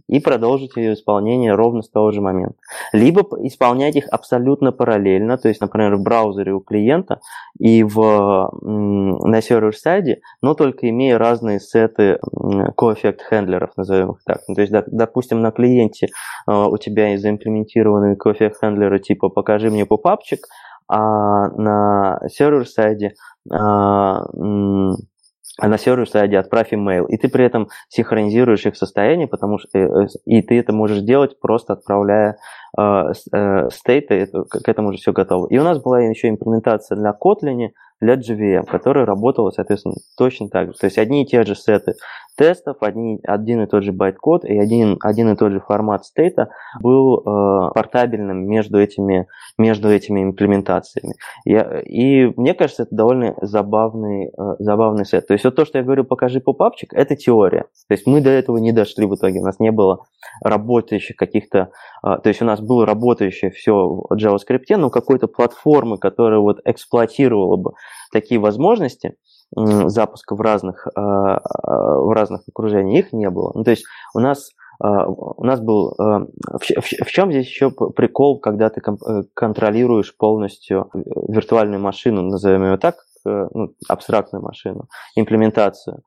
и 0.10 0.20
продолжить 0.20 0.76
ее 0.76 0.94
исполнение 0.94 1.54
ровно 1.54 1.84
с 1.84 1.90
того 1.90 2.12
же 2.12 2.20
момента. 2.20 2.56
Либо 2.92 3.22
исполнять 3.46 3.96
их 3.96 4.08
абсолютно 4.10 4.72
параллельно, 4.72 5.38
то 5.38 5.48
есть, 5.50 5.62
например, 5.62 5.96
в 5.96 6.02
браузере 6.02 6.52
у 6.52 6.62
клиента 6.62 7.20
и 7.60 7.84
в, 7.84 8.50
на 8.62 9.42
server-side 9.42 10.10
е, 10.10 10.22
но 10.42 10.56
только 10.56 10.90
имея 10.90 11.20
разные 11.20 11.60
сеты 11.60 12.20
coeffect 12.76 13.22
handler 13.22 13.61
ов, 13.61 13.78
назовем 13.78 14.12
их 14.14 14.18
так. 14.26 14.42
Ну, 14.48 14.56
то 14.56 14.62
есть, 14.62 14.74
допустим, 14.88 15.42
на 15.42 15.52
клиенте 15.52 16.08
э, 16.08 16.52
у 16.52 16.78
тебя 16.78 17.16
заимплементированы 17.18 18.16
coeffect 18.16 18.60
handler 18.60 18.95
ы 18.95 19.00
типа 19.00 19.30
«покажи 19.30 19.70
мне 19.70 19.86
popup 19.86 20.08
чик», 20.08 20.40
а 20.90 21.50
на 21.50 22.20
server-side 22.28 23.07
е 23.07 23.14
а, 23.52 24.24
а 25.62 25.68
на 25.68 25.78
server-side 25.78 26.33
е 26.33 26.38
отправь 26.38 26.74
имейл, 26.74 27.06
и 27.06 27.18
ты 27.18 27.28
при 27.28 27.46
этом 27.46 27.68
синхронизируешь 27.90 28.66
их 28.66 28.78
состояние, 28.78 29.28
потому 29.28 29.58
что 29.60 29.78
э, 29.78 29.84
э, 29.84 30.08
и 30.26 30.42
ты 30.42 30.58
это 30.58 30.72
можешь 30.72 31.02
делать 31.02 31.38
просто 31.40 31.74
отправляя 31.74 32.38
э, 32.78 32.82
э, 33.34 33.70
state 33.70 34.11
ы, 34.11 34.28
к 34.28 34.70
этому 34.70 34.90
уже 34.90 35.00
все 35.00 35.12
готово. 35.12 35.48
И 35.50 35.58
у 35.58 35.64
нас 35.64 35.82
была 35.82 36.00
еще 36.00 36.30
имплементация 36.30 36.96
для 36.96 37.12
Kotlin, 37.12 37.72
для 38.02 38.16
JVM, 38.16 38.66
которая 38.66 39.06
работала, 39.06 39.52
соответственно, 39.52 39.96
точно 40.18 40.50
так 40.50 40.70
же. 40.70 40.80
То 40.80 40.86
есть 40.86 40.98
одни 40.98 41.24
и 41.24 41.26
те 41.26 41.44
же 41.44 41.56
сеты 41.56 41.96
тестов, 42.38 42.78
одни, 42.80 43.20
один 43.24 43.62
и 43.64 43.68
тот 43.68 43.84
же 43.84 43.92
байт-код 43.92 44.46
и 44.46 44.58
один, 44.58 44.98
один 45.02 45.30
и 45.30 45.36
тот 45.36 45.52
же 45.52 45.60
формат 45.60 46.06
state 46.06 46.43
а 46.43 46.50
был 46.82 47.20
э, 47.20 47.72
портабельным 47.74 48.48
между 48.48 48.80
этими, 48.80 49.28
между 49.58 49.90
этими 49.90 50.24
имплементациями. 50.24 51.16
Я, 51.44 51.82
и 51.82 52.32
мне 52.38 52.54
кажется, 52.54 52.84
это 52.84 52.96
довольно 52.96 53.36
забавный, 53.42 54.28
э, 54.28 54.56
забавный 54.60 55.06
сет. 55.06 55.28
То 55.28 55.34
есть 55.34 55.44
вот 55.44 55.56
то, 55.56 55.66
что 55.66 55.80
я 55.80 55.84
говорю, 55.84 56.06
покажи 56.06 56.40
popup 56.40 56.67
чик, 56.67 56.94
это 56.94 57.18
теория. 57.18 57.66
То 57.90 57.94
есть 57.94 58.08
мы 58.08 58.22
до 58.22 58.30
этого 58.30 58.58
не 58.58 58.72
дошли 58.72 59.06
в 59.06 59.16
итоге. 59.16 59.42
У 59.42 59.46
нас 59.46 59.60
не 59.60 59.72
было 59.72 60.06
работающих 60.42 61.18
каких-то... 61.18 61.72
Э, 62.06 62.20
то 62.24 62.30
есть 62.30 62.42
у 62.42 62.46
нас 62.46 62.62
было 62.62 62.86
работающее 62.86 63.52
все 63.52 63.74
в 63.74 64.14
JavaScript, 64.14 64.78
но 64.78 64.90
какой-то 64.90 65.28
платформы, 65.28 65.98
которая 65.98 66.40
вот 66.40 66.60
эксплуатировала 66.64 67.58
бы 67.58 67.74
такие 68.12 68.40
возможности, 68.40 69.16
запуска 69.56 70.36
в 70.36 70.42
разных, 70.42 70.88
э, 70.88 71.00
э, 71.00 71.40
в 71.64 72.14
разных 72.14 72.42
окружениях, 72.48 73.08
их 73.08 73.14
не 73.14 73.30
было. 73.30 73.52
Ну, 73.56 73.64
то 73.64 73.72
есть 73.72 73.86
у 74.14 74.20
нас 74.20 74.52
э, 74.84 74.88
у 74.88 75.44
нас 75.44 75.60
был... 75.60 75.96
В 75.98 77.12
чем 77.12 77.32
здесь 77.32 77.48
еще 77.48 77.72
прикол, 77.72 78.40
когда 78.40 78.70
ты 78.70 78.82
контролируешь 79.34 80.16
полностью 80.16 80.90
виртуальную 80.94 81.82
машину, 81.82 82.22
назовем 82.22 82.64
ее 82.64 82.78
так, 82.78 82.96
ну, 83.26 83.74
абстрактную 83.88 84.44
машину, 84.44 84.86
имплементацию? 85.16 86.04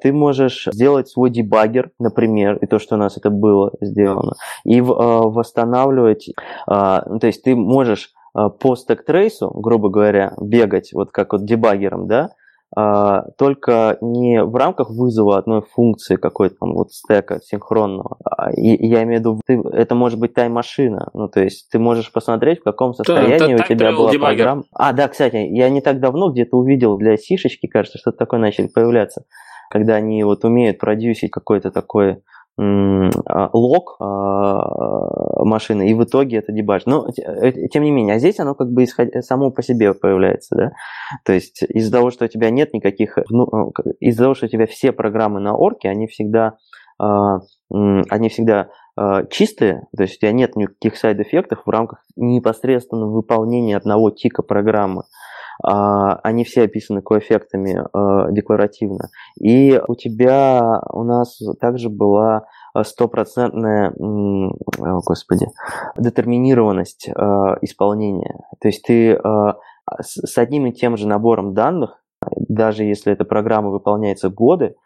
Ты 0.00 0.12
можешь 0.12 0.68
сделать 0.72 1.08
свой 1.08 1.30
дебаггер, 1.30 1.90
например, 1.98 2.58
и 2.58 2.66
то, 2.66 2.78
что 2.78 2.94
у 2.94 2.98
нас 2.98 3.16
это 3.16 3.30
было 3.30 3.72
сделано, 3.80 4.34
и 4.64 4.80
восстанавливать... 4.80 6.28
Ну, 6.68 7.18
то 7.18 7.26
есть 7.26 7.42
ты 7.42 7.56
можешь 7.56 8.12
по 8.48 8.76
стек-трейсу, 8.76 9.50
грубо 9.50 9.88
говоря, 9.88 10.34
бегать 10.40 10.92
вот 10.92 11.10
как 11.10 11.32
вот 11.32 11.44
дебаггером, 11.44 12.06
да, 12.06 12.30
а, 12.76 13.22
только 13.38 13.96
не 14.02 14.42
в 14.42 14.54
рамках 14.54 14.90
вызова 14.90 15.38
одной 15.38 15.62
функции 15.62 16.16
какой-то 16.16 16.56
там 16.60 16.74
вот 16.74 16.92
стека 16.92 17.40
синхронного. 17.42 18.18
А, 18.24 18.52
и, 18.52 18.86
я 18.86 19.04
имею 19.04 19.18
в 19.18 19.20
виду, 19.20 19.40
ты, 19.46 19.60
это 19.72 19.94
может 19.94 20.18
быть 20.18 20.34
тайм-машина. 20.34 21.08
Ну, 21.14 21.28
то 21.28 21.40
есть 21.40 21.70
ты 21.70 21.78
можешь 21.78 22.12
посмотреть, 22.12 22.60
в 22.60 22.64
каком 22.64 22.92
состоянии 22.92 23.54
у 23.54 23.64
тебя 23.64 23.92
была 23.92 24.12
дебаггер. 24.12 24.44
программа. 24.44 24.64
А, 24.72 24.92
да, 24.92 25.08
кстати, 25.08 25.36
я 25.36 25.70
не 25.70 25.80
так 25.80 26.00
давно 26.00 26.30
где-то 26.30 26.56
увидел 26.56 26.98
для 26.98 27.16
сишечки, 27.16 27.66
кажется, 27.66 27.98
что-то 27.98 28.18
такое 28.18 28.38
начали 28.38 28.66
появляться, 28.66 29.24
когда 29.70 29.94
они 29.94 30.22
вот 30.24 30.44
умеют 30.44 30.78
продюсить 30.78 31.30
какой-то 31.30 31.70
такой 31.70 32.22
лог 32.58 33.96
а, 34.00 35.44
машины, 35.44 35.90
и 35.90 35.94
в 35.94 36.02
итоге 36.02 36.38
это 36.38 36.52
дебаж. 36.52 36.86
Но, 36.86 37.06
э, 37.08 37.68
тем 37.68 37.84
не 37.84 37.92
менее, 37.92 38.16
а 38.16 38.18
здесь 38.18 38.40
оно 38.40 38.54
как 38.54 38.70
бы 38.70 38.82
исход... 38.82 39.08
само 39.20 39.50
по 39.50 39.62
себе 39.62 39.94
появляется, 39.94 40.56
да? 40.56 40.70
То 41.24 41.32
есть 41.32 41.62
из-за 41.62 41.92
того, 41.92 42.10
что 42.10 42.24
у 42.24 42.28
тебя 42.28 42.50
нет 42.50 42.72
никаких... 42.74 43.16
Ну, 43.30 43.46
э, 43.46 43.90
из-за 44.00 44.24
того, 44.24 44.34
что 44.34 44.46
у 44.46 44.48
тебя 44.48 44.66
все 44.66 44.90
программы 44.90 45.38
на 45.38 45.54
орке, 45.54 45.88
они 45.88 46.08
всегда, 46.08 46.56
а, 47.00 47.38
они 47.70 48.28
всегда 48.28 48.70
чистые, 49.30 49.86
то 49.96 50.02
есть 50.02 50.16
у 50.16 50.18
тебя 50.18 50.32
нет 50.32 50.56
никаких 50.56 50.96
сайд-эффектов 50.96 51.62
в 51.64 51.70
рамках 51.70 52.04
непосредственно 52.16 53.06
выполнения 53.06 53.76
одного 53.76 54.10
тика 54.10 54.42
программы. 54.42 55.04
А, 55.62 56.14
они 56.22 56.44
все 56.44 56.62
описаны 56.62 57.02
коэффектами 57.02 57.84
а, 57.92 58.30
декларативно. 58.30 59.10
И 59.40 59.80
у 59.86 59.94
тебя, 59.94 60.82
у 60.92 61.04
нас 61.04 61.38
также 61.60 61.88
была 61.88 62.44
стопроцентная, 62.82 63.92
господи, 63.96 65.48
детерминированность 65.96 67.08
а, 67.14 67.56
исполнения. 67.62 68.38
То 68.60 68.68
есть 68.68 68.82
ты 68.84 69.18
с 70.00 70.36
одним 70.36 70.66
и 70.66 70.72
тем 70.72 70.96
же 70.98 71.08
набором 71.08 71.54
данных, 71.54 72.02
даже 72.36 72.84
если 72.84 73.12
эта 73.12 73.24
программа 73.24 73.70
выполняется 73.70 74.28
годы, 74.28 74.76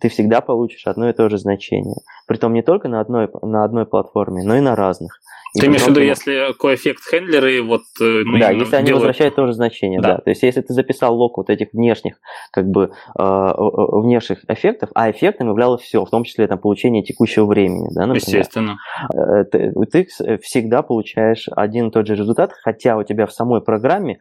ты 0.00 0.08
всегда 0.08 0.40
получишь 0.40 0.86
одно 0.86 1.08
и 1.08 1.12
то 1.12 1.28
же 1.28 1.38
значение. 1.38 1.96
Притом 2.26 2.54
не 2.54 2.62
только 2.62 2.88
на 2.88 3.00
одной, 3.00 3.28
на 3.42 3.64
одной 3.64 3.86
платформе, 3.86 4.42
но 4.44 4.56
и 4.56 4.60
на 4.60 4.74
разных. 4.74 5.20
Ты 5.58 5.66
имеешь 5.66 5.82
в 5.82 5.88
виду, 5.88 6.00
если 6.00 6.54
коэффект 6.58 7.02
хендлеры 7.10 7.62
вот... 7.62 7.82
Э, 8.00 8.22
ну, 8.24 8.38
да, 8.38 8.50
если 8.50 8.76
они 8.76 8.86
делают... 8.86 9.02
возвращают 9.02 9.34
то 9.34 9.46
же 9.46 9.52
значение, 9.52 10.00
да. 10.00 10.14
да. 10.14 10.18
То 10.18 10.30
есть 10.30 10.42
если 10.42 10.62
ты 10.62 10.72
записал 10.72 11.14
лог 11.14 11.36
вот 11.36 11.50
этих 11.50 11.68
внешних, 11.74 12.14
как 12.50 12.66
бы, 12.68 12.92
э, 13.18 13.52
внешних 13.58 14.48
эффектов, 14.48 14.88
а 14.94 15.10
эффектом 15.10 15.48
являлось 15.48 15.82
все, 15.82 16.02
в 16.04 16.10
том 16.10 16.24
числе 16.24 16.46
там 16.46 16.58
получение 16.58 17.02
текущего 17.02 17.44
времени, 17.44 17.88
да, 17.94 18.06
например. 18.06 18.16
Естественно. 18.16 18.78
Э, 19.14 19.44
ты, 19.44 19.72
ты 19.90 20.06
всегда 20.38 20.80
получаешь 20.80 21.48
один 21.54 21.88
и 21.88 21.90
тот 21.90 22.06
же 22.06 22.14
результат, 22.14 22.52
хотя 22.62 22.96
у 22.96 23.02
тебя 23.02 23.26
в 23.26 23.32
самой 23.32 23.60
программе 23.60 24.14
э, 24.14 24.18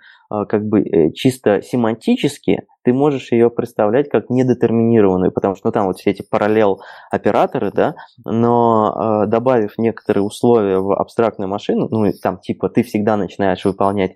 как 0.48 0.66
бы 0.66 1.12
чисто 1.14 1.62
семантически 1.62 2.62
ты 2.84 2.94
можешь 2.94 3.32
ее 3.32 3.50
представлять 3.50 4.10
как 4.10 4.30
недетерминированную, 4.30 5.32
потому 5.32 5.56
что 5.56 5.68
ну, 5.68 5.72
там 5.72 5.88
вот 5.88 6.00
все 6.00 6.12
эти 6.12 6.24
параллел 6.24 6.82
операторы, 7.12 7.72
да, 7.72 7.96
но 8.26 9.24
э, 9.24 9.28
добавив 9.28 9.78
некоторые 9.78 10.24
условия 10.24 10.80
в 10.80 10.94
абстрактную 10.94 11.50
машину, 11.50 11.88
ну, 11.92 12.12
там 12.22 12.40
типа 12.40 12.70
ты 12.70 12.84
всегда 12.84 13.18
начинаешь 13.18 13.64
выполнять 13.66 14.12
э, 14.12 14.16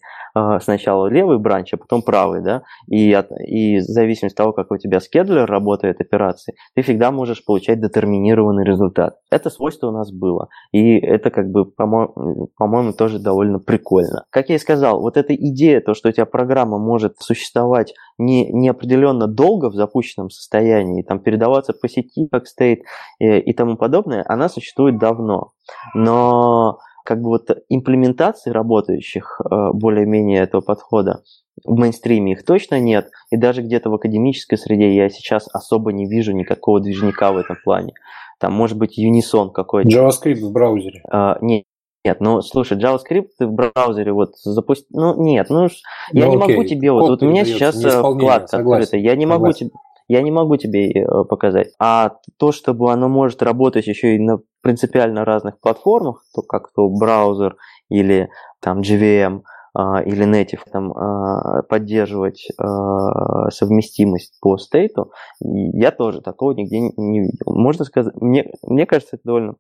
сначала 0.60 1.08
левый 1.08 1.40
бранч, 1.40 1.74
а 1.74 1.78
потом 1.78 2.02
правый, 2.02 2.42
да, 2.42 2.64
и, 2.88 3.14
от, 3.14 3.32
и 3.32 3.78
в 3.78 3.84
зависимости 3.84 4.34
от 4.34 4.38
того, 4.38 4.54
как 4.54 4.72
у 4.72 4.78
тебя 4.78 5.00
скедлер 5.00 5.46
работает 5.46 6.02
операции, 6.02 6.56
ты 6.76 6.82
всегда 6.82 7.12
можешь 7.12 7.44
получать 7.44 7.82
детерминированный 7.82 8.66
результат. 8.66 9.18
Это 9.32 9.50
свойство 9.50 9.88
у 9.88 9.92
нас 9.92 10.12
было, 10.12 10.50
и 10.72 10.98
это 10.98 11.30
как 11.30 11.50
бы, 11.50 11.66
по-моему, 11.66 12.50
по-моему 12.58 12.94
тоже 12.94 13.20
довольно 13.20 13.60
прикольно. 13.60 14.26
Как 14.30 14.50
я 14.50 14.56
и 14.56 14.60
сказал, 14.60 15.02
вот 15.02 15.18
эта 15.18 15.34
идея, 15.36 15.82
то, 15.82 15.94
что 15.94 16.10
у 16.10 16.12
тебя 16.12 16.26
программа 16.26 16.78
может 16.78 17.18
существовать 17.20 17.94
не, 18.18 18.52
неопределенно 18.52 19.28
долго 19.28 19.70
в 19.70 19.76
запущенном 19.76 20.30
состоянии, 20.30 21.04
там 21.04 21.20
передаваться 21.20 21.74
по 21.74 21.88
сети 21.88 22.28
как 22.32 22.48
стейт 22.48 22.82
и, 23.20 23.40
и 23.40 23.54
тому 23.54 23.78
подобное, 23.78 24.26
она 24.28 24.50
существует 24.50 24.98
давно. 24.98 25.52
Но 25.94 26.80
как 27.06 27.22
бы 27.22 27.30
вот 27.30 27.50
имплементации 27.70 28.50
работающих 28.50 29.40
э, 29.40 29.70
более-менее 29.74 30.42
этого 30.42 30.62
подхода 30.62 31.22
в 31.64 31.78
мейнстриме 31.78 32.34
их 32.34 32.44
точно 32.44 32.80
нет, 32.80 33.10
и 33.30 33.38
даже 33.38 33.62
где-то 33.62 33.90
в 33.90 33.94
академической 33.94 34.58
среде 34.58 34.94
я 34.94 35.10
сейчас 35.10 35.48
особо 35.54 35.94
не 35.94 36.08
вижу 36.08 36.34
никакого 36.34 36.82
движника 36.82 37.32
в 37.32 37.38
этом 37.38 37.58
плане. 37.64 37.94
Там 38.40 38.54
может 38.54 38.78
быть 38.78 39.00
Unison 39.00 39.52
какой-то. 39.52 39.88
JavaScript 39.88 40.42
в 40.42 40.52
браузере. 40.52 41.02
А, 41.10 41.38
нет, 41.42 41.64
нет, 42.04 42.20
ну 42.20 42.42
слушай, 42.42 42.78
JavaScript 42.78 43.30
ты 43.38 43.48
в 43.48 43.54
браузере 43.54 44.12
вот 44.12 44.36
запусти. 44.40 44.88
Ну 44.90 45.16
нет, 45.24 45.50
ну 45.50 45.68
я 46.12 46.26
ну, 46.26 46.32
не 46.32 46.44
окей. 46.44 46.56
могу 46.56 46.68
тебе 46.68 46.92
вот, 46.92 47.10
вот 47.10 47.24
у 47.24 47.30
меня 47.30 47.46
сейчас 47.46 47.82
э, 47.84 48.00
вкладка 48.00 48.58
открыта, 48.58 48.98
я 48.98 49.16
не 49.16 49.26
могу 49.26 49.52
тебе 49.54 49.70
я 50.08 50.22
не 50.22 50.32
могу 50.32 50.58
тебе 50.58 50.92
э, 50.92 51.24
показать. 51.26 51.74
А 51.80 52.18
то, 52.38 52.52
чтобы 52.52 52.92
оно 52.92 53.10
может 53.10 53.42
работать 53.42 53.88
еще 53.88 54.16
и 54.16 54.20
на 54.20 54.40
принципиально 54.62 55.26
разных 55.26 55.60
платформах, 55.60 56.24
то 56.34 56.42
как 56.42 56.72
то 56.74 56.90
браузер 56.90 57.58
или 57.90 58.30
там 58.62 58.82
JVM, 58.82 59.42
а, 59.78 60.02
или 60.04 60.26
native 60.26 60.62
там, 60.72 60.94
а, 60.94 61.64
поддерживать 61.64 62.48
а, 62.58 63.50
совместимость 63.50 64.38
по 64.40 64.58
стейту, 64.58 65.12
я 65.42 65.92
тоже 65.92 66.22
такого 66.22 66.54
нигде 66.54 66.80
не 66.80 67.20
видел. 67.20 67.54
Можно 67.54 67.84
сказать, 67.84 68.14
мне, 68.16 68.52
мне 68.64 68.86
кажется, 68.86 69.18
это 69.18 69.24
довольно 69.26 69.56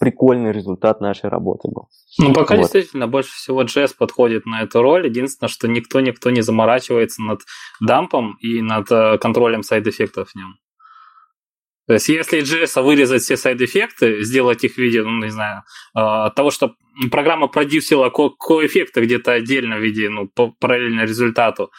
прикольный 0.00 0.52
результат 0.52 1.00
нашей 1.00 1.28
работы 1.28 1.68
был. 1.68 1.88
Ну, 2.18 2.32
пока 2.32 2.54
вот. 2.54 2.62
действительно 2.62 3.06
больше 3.06 3.32
всего 3.32 3.62
JS 3.62 3.94
подходит 3.98 4.46
на 4.46 4.62
эту 4.62 4.82
роль. 4.82 5.06
Единственное, 5.06 5.48
что 5.48 5.68
никто-никто 5.68 6.30
не 6.30 6.42
заморачивается 6.42 7.22
над 7.22 7.40
дампом 7.80 8.36
и 8.40 8.60
над 8.62 8.90
э, 8.90 9.18
контролем 9.18 9.62
сайд-эффектов 9.62 10.30
в 10.30 10.34
нем. 10.34 10.56
То 11.86 11.94
есть, 11.94 12.08
если 12.08 12.42
JS 12.42 12.82
вырезать 12.82 13.22
все 13.22 13.36
сайд-эффекты, 13.36 14.22
сделать 14.22 14.62
их 14.64 14.74
в 14.74 14.78
виде, 14.78 15.02
ну, 15.02 15.22
не 15.22 15.30
знаю, 15.30 15.62
э, 15.96 16.30
того, 16.34 16.50
что 16.50 16.74
программа 17.10 17.48
продюсила 17.48 18.10
ко-эффекты 18.10 19.02
где-то 19.02 19.32
отдельно 19.32 19.76
в 19.76 19.82
виде, 19.82 20.08
ну, 20.08 20.28
параллельно 20.60 21.02
результату, 21.02 21.70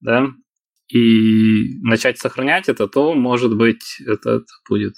да, 0.00 0.28
и 0.88 1.80
начать 1.82 2.18
сохранять 2.18 2.68
это, 2.68 2.86
то, 2.86 3.14
может 3.14 3.56
быть, 3.56 4.00
это, 4.06 4.36
это 4.36 4.46
будет 4.68 4.94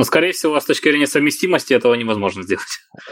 но, 0.00 0.04
скорее 0.04 0.32
всего, 0.32 0.58
с 0.58 0.64
точки 0.64 0.88
зрения 0.88 1.06
совместимости 1.06 1.74
этого 1.74 1.92
невозможно 1.92 2.42
сделать. 2.42 2.64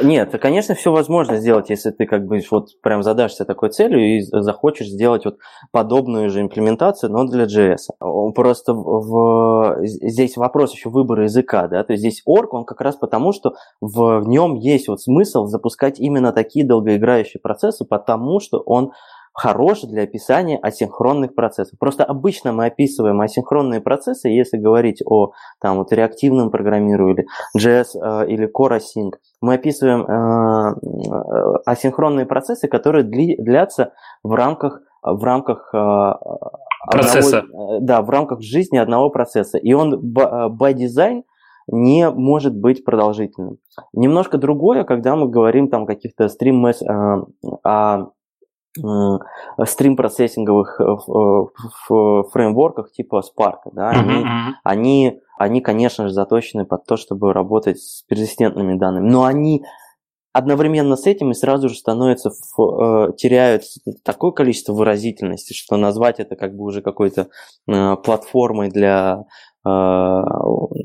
Нет, 0.03 0.35
конечно, 0.41 0.75
все 0.75 0.91
возможно 0.91 1.37
сделать, 1.37 1.69
если 1.69 1.91
ты 1.91 2.07
как 2.07 2.25
бы 2.25 2.41
вот 2.51 2.81
прям 2.83 3.03
задашься 3.03 3.45
такой 3.45 3.69
целью 3.69 4.01
и 4.01 4.23
захочешь 4.23 4.87
сделать 4.87 5.27
вот 5.27 5.37
подобную 5.71 6.31
же 6.31 6.41
имплементацию, 6.41 7.13
но 7.13 7.25
для 7.25 7.45
JS. 7.45 8.33
Просто 8.35 8.73
в... 8.73 9.77
здесь 9.83 10.39
вопрос 10.39 10.73
еще 10.73 10.89
выбора 10.89 11.25
языка, 11.25 11.69
да, 11.69 11.85
то 11.85 11.93
есть 11.93 12.01
здесь 12.01 12.23
org, 12.25 12.49
он 12.53 12.65
как 12.65 12.81
раз 12.81 12.97
потому, 12.97 13.35
что 13.35 13.53
в 13.83 14.23
нем 14.27 14.55
есть 14.55 14.89
вот 14.89 15.03
смысл 15.03 15.45
запускать 15.45 16.01
именно 16.01 16.33
такие 16.33 16.67
долгоиграющие 16.67 17.39
процессы, 17.39 17.85
потому 17.85 18.41
что 18.41 18.61
он 18.65 18.93
хорош 19.39 19.83
для 19.83 20.03
описания 20.03 20.59
асинхронных 20.59 21.35
процессов. 21.35 21.79
Просто 21.79 22.05
обычно 22.05 22.53
мы 22.53 22.67
описываем 22.67 23.21
асинхронные 23.21 23.81
процессы, 23.81 24.29
если 24.29 24.59
говорить 24.59 25.01
о 25.07 25.31
там, 25.61 25.79
вот, 25.79 25.93
реактивном 25.93 26.51
программировании, 26.51 27.27
JS 27.57 27.87
э, 27.95 28.29
или 28.29 28.49
Core 28.49 28.79
Async, 28.79 29.13
мы 29.41 29.55
описываем 29.55 30.03
э, 30.03 30.75
э, 30.75 31.59
асинхронные 31.67 32.27
процессы, 32.27 32.67
которые 32.67 33.05
дли, 33.05 33.37
длятся 33.39 33.93
в 34.25 34.35
рамках 34.35 34.81
в 35.03 35.23
рамках 35.23 35.73
э, 35.73 36.13
процесса. 36.91 37.39
Одного, 37.39 37.77
э, 37.77 37.79
да, 37.81 38.03
в 38.03 38.11
рамках 38.11 38.43
жизни 38.43 38.77
одного 38.77 39.11
процесса. 39.11 39.57
И 39.59 39.73
он 39.73 39.95
by 39.95 40.75
design 40.75 41.23
не 41.71 42.11
может 42.11 42.57
быть 42.57 42.85
продолжительным. 42.85 43.59
Немножко 43.93 44.37
другое, 44.37 44.83
когда 44.83 45.15
мы 45.15 45.29
говорим 45.29 45.69
там 45.69 45.87
каких-то 45.87 46.29
стрим 46.29 46.67
э, 46.67 46.73
о 47.63 47.99
Э, 48.01 48.18
стрим-процессинговых 48.77 50.81
э, 50.81 50.85
фреймворках 52.33 52.93
типа 52.93 53.23
Spark, 53.23 53.61
да, 53.73 53.91
они, 53.91 54.25
uh-huh. 54.25 54.53
они, 54.63 55.21
они, 55.39 55.61
конечно 55.61 56.09
же, 56.09 56.15
заточены 56.15 56.65
под 56.65 56.87
то, 56.87 56.97
чтобы 56.97 57.33
работать 57.33 57.81
с 57.81 58.03
персистентными 58.03 58.79
данными, 58.79 59.09
но 59.09 59.25
они 59.25 59.65
одновременно 60.33 60.97
с 60.97 61.07
этим 61.07 61.31
и 61.31 61.35
сразу 61.35 61.69
же 61.69 61.75
становятся, 61.75 62.31
э, 62.31 63.13
теряют 63.17 63.63
такое 64.05 64.33
количество 64.33 64.73
выразительности, 64.73 65.53
что 65.53 65.77
назвать 65.77 66.21
это 66.21 66.37
как 66.37 66.55
бы 66.55 66.65
уже 66.65 66.83
какой-то 66.83 67.29
э, 67.67 67.97
платформой 67.97 68.69
для 68.69 69.25
э, 69.67 70.23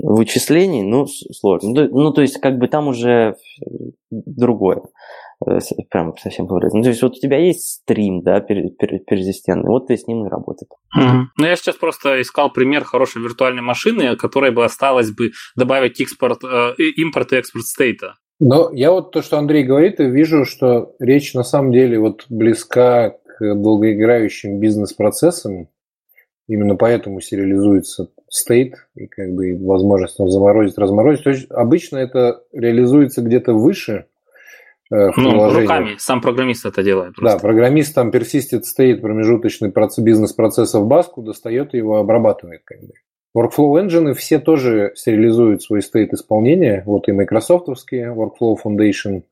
вычислений, 0.04 0.84
ну, 0.84 1.08
сложно. 1.08 1.70
Ну, 1.70 2.04
ну, 2.04 2.12
то 2.12 2.22
есть, 2.22 2.40
как 2.40 2.58
бы 2.58 2.68
там 2.68 2.88
уже 2.88 3.36
другое. 4.10 4.84
Э, 5.46 5.60
прям 5.90 6.16
совсем 6.18 6.46
говорить. 6.46 6.74
Ну, 6.74 6.84
то 6.84 6.90
есть 6.90 7.02
вот 7.02 7.18
у 7.18 7.20
тебя 7.20 7.38
есть 7.38 7.82
стрим, 7.82 8.22
да, 8.22 8.40
перезистентный, 8.40 9.70
вот 9.70 9.88
ты 9.88 9.98
с 9.98 10.08
ним 10.08 10.26
и 10.26 10.30
работаешь. 10.30 10.70
Угу. 10.96 11.28
Ну, 11.38 11.46
я 11.46 11.56
сейчас 11.56 11.76
просто 11.76 12.22
искал 12.22 12.52
пример 12.52 12.84
хорошей 12.84 13.22
виртуальной 13.22 13.62
машины, 13.62 14.16
которой 14.16 14.52
бы 14.52 14.64
осталось 14.64 15.12
бы 15.12 15.32
добавить 15.56 16.00
экспорт, 16.02 16.44
э, 16.44 16.74
импорт 16.98 17.34
и 17.34 17.38
экспорт 17.38 17.66
стейта. 17.66 18.16
Но 18.40 18.72
я 18.74 18.92
вот 18.92 19.12
то, 19.12 19.22
что 19.22 19.38
Андрей 19.38 19.64
говорит, 19.64 20.00
и 20.00 20.06
вижу, 20.06 20.46
что 20.46 20.96
речь 21.00 21.34
на 21.34 21.44
самом 21.44 21.72
деле 21.72 22.00
вот 22.00 22.26
близка 22.30 23.12
к 23.12 23.56
долгоиграющим 23.56 24.60
бизнес-процессам. 24.60 25.70
Именно 26.48 26.76
поэтому 26.76 27.22
сериализуется 27.22 28.10
стейт 28.30 28.76
и 28.96 29.08
как 29.08 29.32
бы 29.34 29.58
возможность 29.62 30.18
там 30.18 30.30
заморозить, 30.30 30.78
разморозить. 30.78 31.24
То 31.24 31.30
есть 31.30 31.50
обычно 31.50 31.98
это 31.98 32.44
реализуется 32.52 33.22
где-то 33.22 33.54
выше, 33.54 34.08
в 34.94 35.18
ну, 35.18 35.52
руками, 35.52 35.96
сам 35.98 36.22
программист 36.22 36.66
это 36.66 36.84
делает. 36.84 37.16
Просто. 37.16 37.38
Да, 37.38 37.42
программист 37.42 37.96
там 37.96 38.12
persisted 38.12 38.62
state, 38.62 38.98
промежуточный 38.98 39.72
процесс, 39.72 40.04
бизнес-процесса 40.04 40.80
в 40.80 40.88
баску, 40.88 41.24
достает 41.24 41.74
его, 41.74 41.98
обрабатывает. 41.98 42.62
Как 42.64 42.80
бы. 42.82 42.94
Workflow 43.36 43.84
engine 43.84 44.14
все 44.14 44.38
тоже 44.38 44.92
сериализуют 44.96 45.64
свой 45.64 45.82
стейт 45.82 46.14
исполнения. 46.14 46.84
Вот 46.86 47.08
и 47.08 47.12
майкрософтовские 47.12 48.14
Workflow 48.14 48.58
Foundation, 48.64 49.24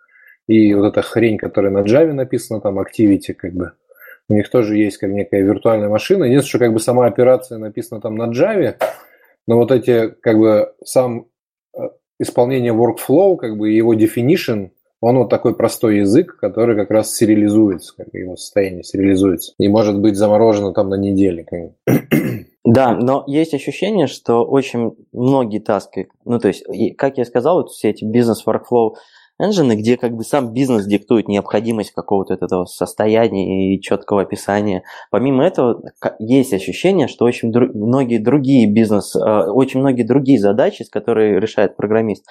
и 0.47 0.73
вот 0.73 0.87
эта 0.87 1.03
хрень, 1.03 1.37
которая 1.37 1.71
на 1.71 1.83
Java 1.83 2.13
написана, 2.13 2.59
там 2.59 2.79
Activity, 2.79 3.33
как 3.33 3.53
бы. 3.53 3.73
У 4.27 4.33
них 4.33 4.49
тоже 4.49 4.77
есть 4.77 4.97
как 4.97 5.11
некая 5.11 5.43
виртуальная 5.43 5.89
машина. 5.89 6.23
Единственное, 6.23 6.49
что 6.49 6.59
как 6.59 6.73
бы 6.73 6.79
сама 6.79 7.05
операция 7.05 7.59
написана 7.59 8.01
там 8.01 8.15
на 8.15 8.31
Java, 8.31 8.75
но 9.47 9.57
вот 9.57 9.71
эти, 9.71 10.09
как 10.21 10.39
бы, 10.39 10.73
сам 10.83 11.27
э, 11.77 11.81
исполнение 12.19 12.73
workflow, 12.73 13.35
как 13.35 13.57
бы 13.57 13.69
его 13.69 13.93
definition, 13.93 14.71
он 15.01 15.17
вот 15.17 15.29
такой 15.29 15.55
простой 15.55 15.97
язык, 15.97 16.37
который 16.39 16.75
как 16.75 16.91
раз 16.91 17.13
сериализуется, 17.13 17.93
как 17.97 18.13
его 18.13 18.35
состояние 18.37 18.83
сериализуется. 18.83 19.53
И 19.57 19.67
может 19.67 19.99
быть 19.99 20.15
заморожено 20.15 20.73
там 20.73 20.89
на 20.89 20.95
неделе. 20.95 21.45
Да, 22.63 22.93
но 22.93 23.23
есть 23.25 23.55
ощущение, 23.55 24.05
что 24.05 24.45
очень 24.45 24.91
многие 25.11 25.57
таски, 25.57 26.09
ну 26.25 26.37
то 26.37 26.49
есть, 26.49 26.63
как 26.95 27.17
я 27.17 27.25
сказал, 27.25 27.55
вот 27.55 27.71
все 27.71 27.89
эти 27.89 28.05
бизнес-workflow 28.05 28.91
engine, 29.41 29.73
где 29.73 29.97
как 29.97 30.15
бы 30.15 30.23
сам 30.23 30.53
бизнес 30.53 30.85
диктует 30.85 31.27
необходимость 31.27 31.91
какого-то 31.91 32.35
этого 32.35 32.65
состояния 32.65 33.73
и 33.75 33.81
четкого 33.81 34.21
описания. 34.21 34.83
Помимо 35.09 35.43
этого, 35.43 35.81
есть 36.19 36.53
ощущение, 36.53 37.07
что 37.07 37.25
очень 37.25 37.51
дру- 37.51 37.71
многие 37.73 38.19
другие 38.19 38.71
бизнес, 38.71 39.15
э, 39.15 39.19
очень 39.19 39.79
многие 39.79 40.03
другие 40.03 40.39
задачи, 40.39 40.85
которые 40.89 41.39
решает 41.39 41.75
программист, 41.75 42.25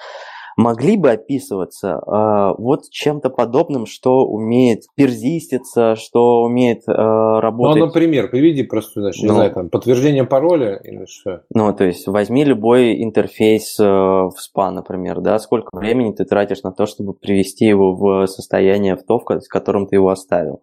могли 0.57 0.97
бы 0.97 1.11
описываться 1.11 1.99
э, 2.05 2.61
вот 2.61 2.89
чем-то 2.89 3.29
подобным, 3.29 3.85
что 3.85 4.25
умеет 4.25 4.83
перзиститься, 4.95 5.95
что 5.95 6.41
умеет 6.41 6.81
э, 6.87 6.91
работать. 6.91 7.79
Ну, 7.79 7.85
например, 7.87 8.29
приведи 8.29 8.63
просто, 8.63 9.01
значит, 9.01 9.23
ну, 9.23 9.29
не 9.29 9.35
знаю, 9.35 9.53
там, 9.53 9.69
подтверждение 9.69 10.23
пароля 10.23 10.75
или 10.83 11.05
что? 11.05 11.43
Ну, 11.53 11.73
то 11.73 11.85
есть 11.85 12.07
возьми 12.07 12.43
любой 12.43 13.03
интерфейс 13.03 13.79
э, 13.79 13.83
в 13.83 14.31
SPA, 14.31 14.71
например, 14.71 15.21
да, 15.21 15.39
сколько 15.39 15.75
времени 15.75 16.13
ты 16.13 16.25
тратишь 16.25 16.63
на 16.63 16.71
то, 16.71 16.85
чтобы 16.85 17.13
привести 17.13 17.65
его 17.65 17.95
в 17.95 18.27
состояние 18.27 18.95
в 18.95 19.03
то, 19.03 19.19
в 19.19 19.23
котором 19.49 19.87
ты 19.87 19.95
его 19.95 20.09
оставил? 20.09 20.61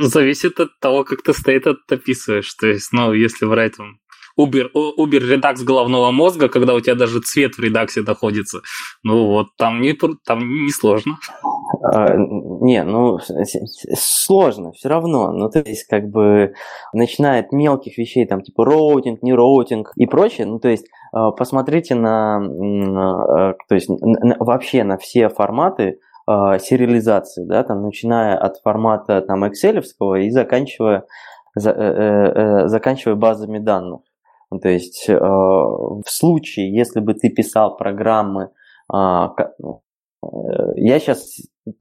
Зависит 0.00 0.58
от 0.60 0.68
того, 0.80 1.04
как 1.04 1.22
ты 1.22 1.32
state 1.32 1.66
описываешь. 1.90 2.52
То 2.54 2.66
есть, 2.66 2.90
ну, 2.92 3.12
если 3.12 3.46
брать 3.46 3.76
там 3.76 3.98
Uber, 4.38 4.68
Uber 4.74 5.18
Redux 5.18 5.62
головного 5.62 6.10
мозга, 6.10 6.48
когда 6.48 6.74
у 6.74 6.80
тебя 6.80 6.94
даже 6.94 7.20
цвет 7.20 7.54
в 7.54 7.60
Redux 7.60 7.95
е 7.95 8.02
находится. 8.02 8.60
Ну 9.02 9.26
вот, 9.26 9.48
там 9.56 9.80
не, 9.80 9.94
там 10.24 10.40
не 10.64 10.70
сложно. 10.70 11.18
А, 11.82 12.14
не, 12.16 12.82
ну, 12.84 13.18
сложно 13.94 14.72
все 14.72 14.88
равно. 14.88 15.32
Ну, 15.32 15.50
то 15.50 15.60
есть, 15.60 15.86
как 15.86 16.08
бы, 16.08 16.54
начиная 16.92 17.40
от 17.40 17.52
мелких 17.52 17.98
вещей, 17.98 18.26
там, 18.26 18.42
типа 18.42 18.64
routing, 18.64 19.22
не 19.22 19.32
routing 19.32 19.92
и 19.96 20.06
прочее, 20.06 20.46
ну, 20.46 20.58
то 20.58 20.68
есть, 20.68 20.86
а, 21.12 21.30
посмотрите 21.32 21.94
на, 21.94 22.36
а, 22.36 23.54
то 23.68 23.74
есть, 23.74 23.88
на, 23.88 24.36
вообще 24.38 24.84
на 24.84 24.98
все 24.98 25.28
форматы, 25.28 25.98
сериализации, 26.24 27.44
да, 27.44 27.64
там, 27.64 27.82
начиная 27.82 28.38
от 28.38 28.56
формата 28.58 29.22
там 29.22 29.42
Excel 29.42 29.82
и 30.20 30.30
заканчивая, 30.30 31.04
за, 31.54 31.70
э, 31.70 31.74
э, 31.74 32.32
э, 32.64 32.68
заканчивая 32.68 33.16
базами 33.16 33.58
данных. 33.58 34.00
Ну, 34.52 34.58
то 34.60 34.68
есть 34.68 35.08
э, 35.08 35.18
в 35.18 36.04
случае, 36.06 36.76
если 36.76 37.00
бы 37.00 37.14
ты 37.14 37.30
писал 37.30 37.74
программы, 37.78 38.50
а, 38.92 39.34
э, 39.38 40.26
я 40.76 41.00
сейчас 41.00 41.38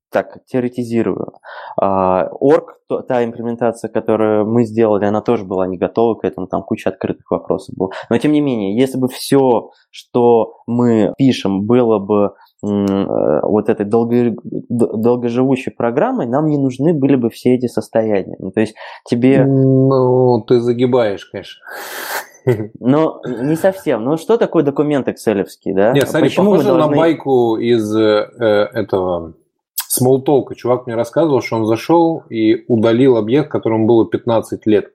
так 0.10 0.40
теоретизирую. 0.46 1.34
Орг, 1.78 2.80
та 3.08 3.24
имплементация, 3.24 3.90
которую 3.90 4.46
мы 4.46 4.66
сделали, 4.66 5.06
она 5.06 5.22
тоже 5.22 5.46
была 5.46 5.68
не 5.68 5.78
готова 5.78 6.16
к 6.16 6.26
этому, 6.26 6.48
там 6.48 6.64
куча 6.64 6.90
открытых 6.90 7.30
вопросов 7.32 7.76
было. 7.76 7.90
Но 8.10 8.18
тем 8.18 8.32
не 8.32 8.42
менее, 8.42 8.78
если 8.78 8.98
бы 8.98 9.08
все, 9.08 9.72
что 9.90 10.58
мы 10.68 11.14
пишем, 11.18 11.66
было 11.66 12.00
бы 12.00 12.34
э, 12.64 13.40
вот 13.44 13.70
этой 13.70 13.86
долго, 13.86 14.36
долгоживущей 14.70 15.72
программой, 15.72 16.28
нам 16.28 16.46
не 16.48 16.58
нужны 16.58 16.94
были 16.94 17.16
бы 17.16 17.30
все 17.30 17.56
эти 17.56 17.68
состояния. 17.68 18.36
Ну, 18.40 18.52
то 18.52 18.62
есть 18.62 18.76
тебе... 19.10 19.46
Ну, 19.46 20.44
ты 20.48 20.60
загибаешь, 20.60 21.26
конечно. 21.26 21.62
Ну, 22.80 23.22
не 23.26 23.56
совсем. 23.56 24.04
Ну, 24.04 24.18
что 24.18 24.38
такое 24.38 24.64
документ 24.64 25.08
excel 25.08 25.46
да? 25.66 25.92
Нет, 25.92 26.10
смотри, 26.10 26.30
Почему 26.30 26.52
похоже 26.52 26.70
должны... 26.70 26.92
на 26.92 26.98
байку 26.98 27.58
из 27.58 27.96
э, 27.96 28.30
этого 28.74 29.34
Smalltalk. 29.92 30.56
Чувак 30.56 30.88
мне 30.88 30.96
рассказывал, 30.96 31.42
что 31.42 31.58
он 31.58 31.66
зашел 31.66 32.24
и 32.30 32.64
удалил 32.68 33.18
объект, 33.18 33.50
которому 33.50 33.86
было 33.86 34.08
15 34.08 34.66
лет. 34.66 34.92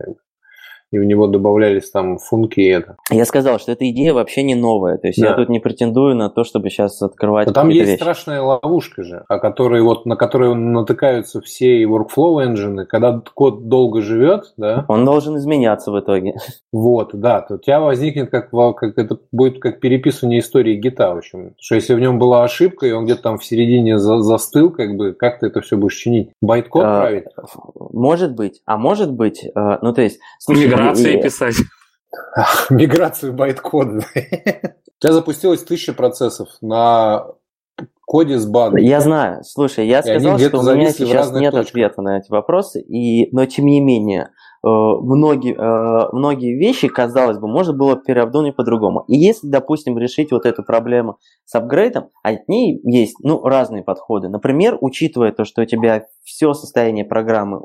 И 0.93 0.99
в 0.99 1.05
него 1.05 1.26
добавлялись 1.26 1.91
там 1.91 2.18
функи 2.18 2.61
и 2.61 2.68
это. 2.68 2.97
Я 3.11 3.24
сказал, 3.24 3.59
что 3.59 3.72
эта 3.72 3.89
идея 3.91 4.14
вообще 4.14 4.43
не 4.43 4.55
новая. 4.55 4.99
То 4.99 5.09
есть 5.09 5.20
да. 5.20 5.28
я 5.28 5.34
тут 5.34 5.49
не 5.49 5.59
претендую 5.59 6.14
на 6.14 6.30
то, 6.30 6.45
чтобы 6.45 6.70
сейчас 6.70 7.03
открывать. 7.03 7.47
Но 7.49 7.53
там 7.53 7.68
есть 7.68 7.89
вещи. 7.91 8.01
страшная 8.01 8.41
ловушка 8.41 9.03
же, 9.03 9.24
о 9.28 9.39
которой 9.39 9.82
вот 9.82 10.07
на 10.07 10.16
которую 10.16 10.55
натыкаются 10.55 11.41
все 11.41 11.80
и 11.80 11.84
workflow 11.84 12.47
engine. 12.47 12.84
Когда 12.84 13.20
код 13.34 13.68
долго 13.68 14.01
живет, 14.01 14.55
да. 14.57 14.84
Он 14.89 15.05
должен 15.05 15.37
изменяться 15.37 15.91
в 15.91 16.01
итоге. 16.01 16.34
Вот, 16.72 17.11
да. 17.14 17.41
То 17.41 17.55
у 17.55 17.59
тебя 17.59 17.80
возникнет 17.80 18.30
как, 18.30 18.51
как 18.51 18.99
это 18.99 19.18
будет 19.32 19.61
как 19.61 19.80
переписывание 19.80 20.41
истории 20.41 20.74
Git 20.74 20.99
а, 20.99 21.14
в 21.14 21.18
общем. 21.18 21.55
Что 21.59 21.76
если 21.76 21.95
в 21.95 22.01
нем 22.01 22.18
была 22.18 22.45
ошибка, 22.45 22.87
и 22.87 22.93
он 22.93 23.07
где-то 23.07 23.22
там 23.22 23.39
в 23.39 23.45
середине 23.45 23.99
за, 23.99 24.18
застыл, 24.18 24.70
как 24.70 24.95
бы, 24.97 25.14
как 25.14 25.39
ты 25.39 25.47
это 25.47 25.62
все 25.62 25.76
будешь 25.76 25.97
чинить? 25.97 26.30
Байт-код 26.43 26.84
а, 26.84 27.01
править? 27.01 27.24
Может 27.74 28.34
быть. 28.34 28.61
А 28.66 28.76
может 28.76 29.12
быть, 29.12 29.45
э, 29.45 29.78
ну 29.80 29.95
то 29.95 30.03
есть... 30.03 30.20
Слушай, 30.39 30.76
Миграции 30.77 31.22
писать. 31.22 31.57
Миграцию 32.70 33.33
байт-кода. 33.33 34.05
У 34.14 35.01
тебя 35.01 35.12
запустилось 35.12 35.62
тысяча 35.62 35.93
процессов 35.93 36.49
на 36.62 37.27
коде 38.07 38.39
с 38.39 38.47
багом. 38.47 38.77
Я 38.77 39.01
знаю. 39.01 39.43
Слушай, 39.43 39.87
я 39.87 40.03
сказал, 40.03 40.39
что 40.39 40.59
у 40.59 40.74
меня 40.74 40.91
сейчас 40.91 41.33
нет 41.33 41.53
точках. 41.53 41.70
ответа 41.70 42.03
на 42.03 42.18
эти 42.18 42.31
вопросы, 42.31 42.81
и, 42.81 43.29
но 43.35 43.45
тем 43.47 43.66
не 43.66 43.81
менее, 43.81 44.31
э, 44.64 44.68
многие, 44.68 45.55
э, 45.55 46.09
многие 46.12 46.57
вещи, 46.57 46.89
казалось 46.89 47.39
бы, 47.39 47.49
можно 47.49 47.74
было 47.74 47.97
переобдумать 47.97 48.57
по-другому. 48.57 49.05
И 49.09 49.16
если, 49.16 49.49
допустим, 49.49 49.99
решить 49.99 50.31
вот 50.31 50.47
эту 50.47 50.62
проблему 50.62 51.18
с 51.45 51.55
апгрейдом, 51.57 52.11
от 52.22 52.49
ней 52.49 52.81
есть 52.85 53.16
ну, 53.22 53.43
разные 53.43 53.83
подходы. 53.83 54.29
Например, 54.29 54.79
учитывая 54.81 55.33
то, 55.33 55.45
что 55.45 55.62
у 55.62 55.66
тебя 55.66 56.07
все 56.22 56.55
состояние 56.55 57.05
программы 57.05 57.62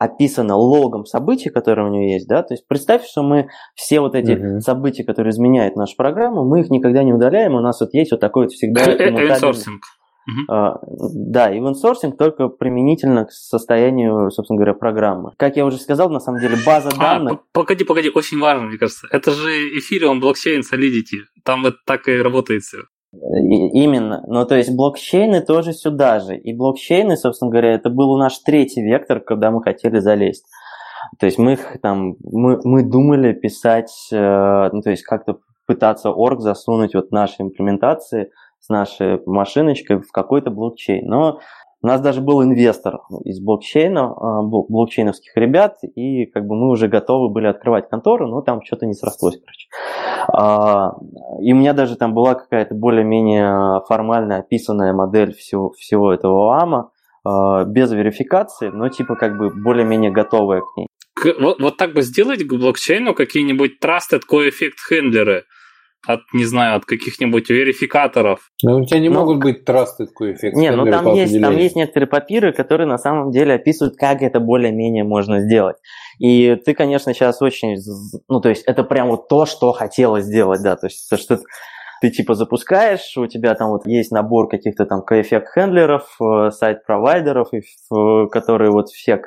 описано 0.00 0.56
логом 0.56 1.04
событий, 1.04 1.50
которые 1.50 1.86
у 1.86 1.90
нее 1.90 2.14
есть, 2.14 2.26
да, 2.26 2.42
то 2.42 2.54
есть 2.54 2.66
представь, 2.66 3.06
что 3.06 3.22
мы 3.22 3.48
все 3.74 4.00
вот 4.00 4.14
эти 4.14 4.32
uh-huh. 4.32 4.60
события, 4.60 5.04
которые 5.04 5.30
изменяют 5.30 5.76
нашу 5.76 5.94
программу, 5.94 6.44
мы 6.44 6.60
их 6.60 6.70
никогда 6.70 7.02
не 7.02 7.12
удаляем, 7.12 7.54
у 7.54 7.60
нас 7.60 7.80
вот 7.80 7.92
есть 7.92 8.10
вот 8.10 8.20
такой 8.20 8.44
вот 8.44 8.52
всегда 8.52 8.84
Инсорсинг. 8.84 9.82
Uh-huh. 10.28 10.72
Uh, 10.72 10.78
да, 11.14 11.54
event 11.54 11.74
sourcing 11.82 12.12
только 12.16 12.48
применительно 12.48 13.26
к 13.26 13.32
состоянию, 13.32 14.30
собственно 14.30 14.58
говоря, 14.58 14.74
программы. 14.74 15.32
Как 15.36 15.56
я 15.56 15.66
уже 15.66 15.78
сказал, 15.78 16.08
на 16.08 16.20
самом 16.20 16.40
деле 16.40 16.56
база 16.64 16.90
а, 16.96 16.98
данных... 16.98 17.40
Погоди, 17.52 17.84
погоди, 17.84 18.10
очень 18.14 18.38
важно, 18.38 18.66
мне 18.68 18.78
кажется. 18.78 19.08
Это 19.10 19.32
же 19.32 19.50
Ethereum 19.50 20.20
блокчейн 20.20 20.60
Solidity. 20.60 21.24
Там 21.44 21.66
это 21.66 21.76
так 21.84 22.06
и 22.08 22.16
работает 22.16 22.62
все. 22.62 22.82
Именно. 23.12 24.22
Ну, 24.28 24.46
то 24.46 24.54
есть 24.54 24.74
блокчейны 24.74 25.40
тоже 25.40 25.72
сюда 25.72 26.20
же. 26.20 26.36
И 26.36 26.52
блокчейны, 26.52 27.16
собственно 27.16 27.50
говоря, 27.50 27.74
это 27.74 27.90
был 27.90 28.16
наш 28.16 28.38
третий 28.38 28.82
вектор, 28.82 29.20
когда 29.20 29.50
мы 29.50 29.62
хотели 29.62 29.98
залезть. 29.98 30.44
То 31.18 31.26
есть 31.26 31.38
мы 31.38 31.58
там, 31.82 32.14
мы, 32.22 32.60
мы 32.62 32.84
думали 32.84 33.32
писать, 33.32 33.90
э, 34.12 34.70
ну, 34.72 34.80
то 34.80 34.90
есть 34.90 35.02
как-то 35.02 35.38
пытаться 35.66 36.10
орг 36.10 36.40
засунуть 36.40 36.94
вот 36.94 37.10
наши 37.10 37.42
имплементации 37.42 38.30
с 38.60 38.68
нашей 38.68 39.20
машиночкой 39.26 40.00
в 40.00 40.12
какой-то 40.12 40.50
блокчейн. 40.50 41.04
Но 41.08 41.40
у 41.82 41.86
нас 41.86 42.00
даже 42.00 42.20
был 42.20 42.42
инвестор 42.42 43.00
из 43.24 43.40
блокчейна, 43.40 44.12
а, 44.12 44.42
блокчейновских 44.42 45.34
ребят, 45.36 45.78
и 45.82 46.26
как 46.26 46.46
бы 46.46 46.54
мы 46.54 46.68
уже 46.68 46.88
готовы 46.88 47.30
были 47.30 47.46
открывать 47.46 47.88
контору, 47.88 48.26
но 48.26 48.42
там 48.42 48.62
что-то 48.62 48.86
не 48.86 48.92
срослось, 48.92 49.38
короче. 49.38 49.68
А, 50.32 50.92
и 51.40 51.52
у 51.52 51.56
меня 51.56 51.72
даже 51.72 51.96
там 51.96 52.12
была 52.12 52.34
какая-то 52.34 52.74
более-менее 52.74 53.82
формально 53.88 54.38
описанная 54.38 54.92
модель 54.92 55.34
всего, 55.34 55.70
всего 55.70 56.12
этого 56.12 56.58
АМА, 56.60 56.90
а, 57.24 57.64
без 57.64 57.90
верификации, 57.92 58.68
но 58.68 58.88
типа 58.88 59.14
как 59.14 59.38
бы 59.38 59.50
более-менее 59.50 60.10
готовая 60.10 60.60
к 60.60 60.76
ней. 60.76 60.86
Вот, 61.38 61.60
вот 61.60 61.76
так 61.76 61.94
бы 61.94 62.02
сделать 62.02 62.44
к 62.44 62.52
блокчейну 62.52 63.14
какие-нибудь 63.14 63.78
trusted 63.82 64.20
coeffect 64.30 64.76
хендлеры– 64.88 65.44
от, 66.06 66.20
не 66.32 66.44
знаю, 66.44 66.76
от 66.76 66.84
каких-нибудь 66.84 67.50
верификаторов. 67.50 68.50
Но 68.62 68.78
у 68.78 68.84
тебя 68.84 69.00
не 69.00 69.08
ну, 69.08 69.20
могут 69.20 69.38
быть 69.38 69.68
trusted 69.68 70.08
коэффект. 70.14 70.56
Не, 70.56 70.70
ну 70.70 70.86
там 70.90 71.12
есть, 71.14 71.40
там 71.40 71.56
есть 71.56 71.76
некоторые 71.76 72.08
папиры, 72.08 72.52
которые 72.52 72.86
на 72.86 72.98
самом 72.98 73.30
деле 73.30 73.54
описывают, 73.54 73.96
как 73.96 74.22
это 74.22 74.40
более-менее 74.40 75.04
можно 75.04 75.40
сделать. 75.40 75.76
И 76.18 76.56
ты, 76.64 76.74
конечно, 76.74 77.12
сейчас 77.12 77.42
очень, 77.42 77.76
ну 78.28 78.40
то 78.40 78.48
есть 78.48 78.64
это 78.64 78.84
прям 78.84 79.08
вот 79.08 79.28
то, 79.28 79.46
что 79.46 79.72
хотелось 79.72 80.24
сделать, 80.24 80.62
да, 80.62 80.76
то 80.76 80.86
есть 80.86 81.08
то, 81.08 81.16
что 81.16 81.38
ты 82.00 82.10
типа 82.10 82.34
запускаешь, 82.34 83.16
у 83.16 83.26
тебя 83.26 83.54
там 83.54 83.70
вот 83.70 83.86
есть 83.86 84.10
набор 84.10 84.48
каких-то 84.48 84.86
там 84.86 85.02
коэффект 85.02 85.48
хендлеров, 85.54 86.16
э, 86.20 86.50
сайт-провайдеров, 86.50 87.48
которые 88.32 88.70
вот 88.70 88.88
все 88.88 89.20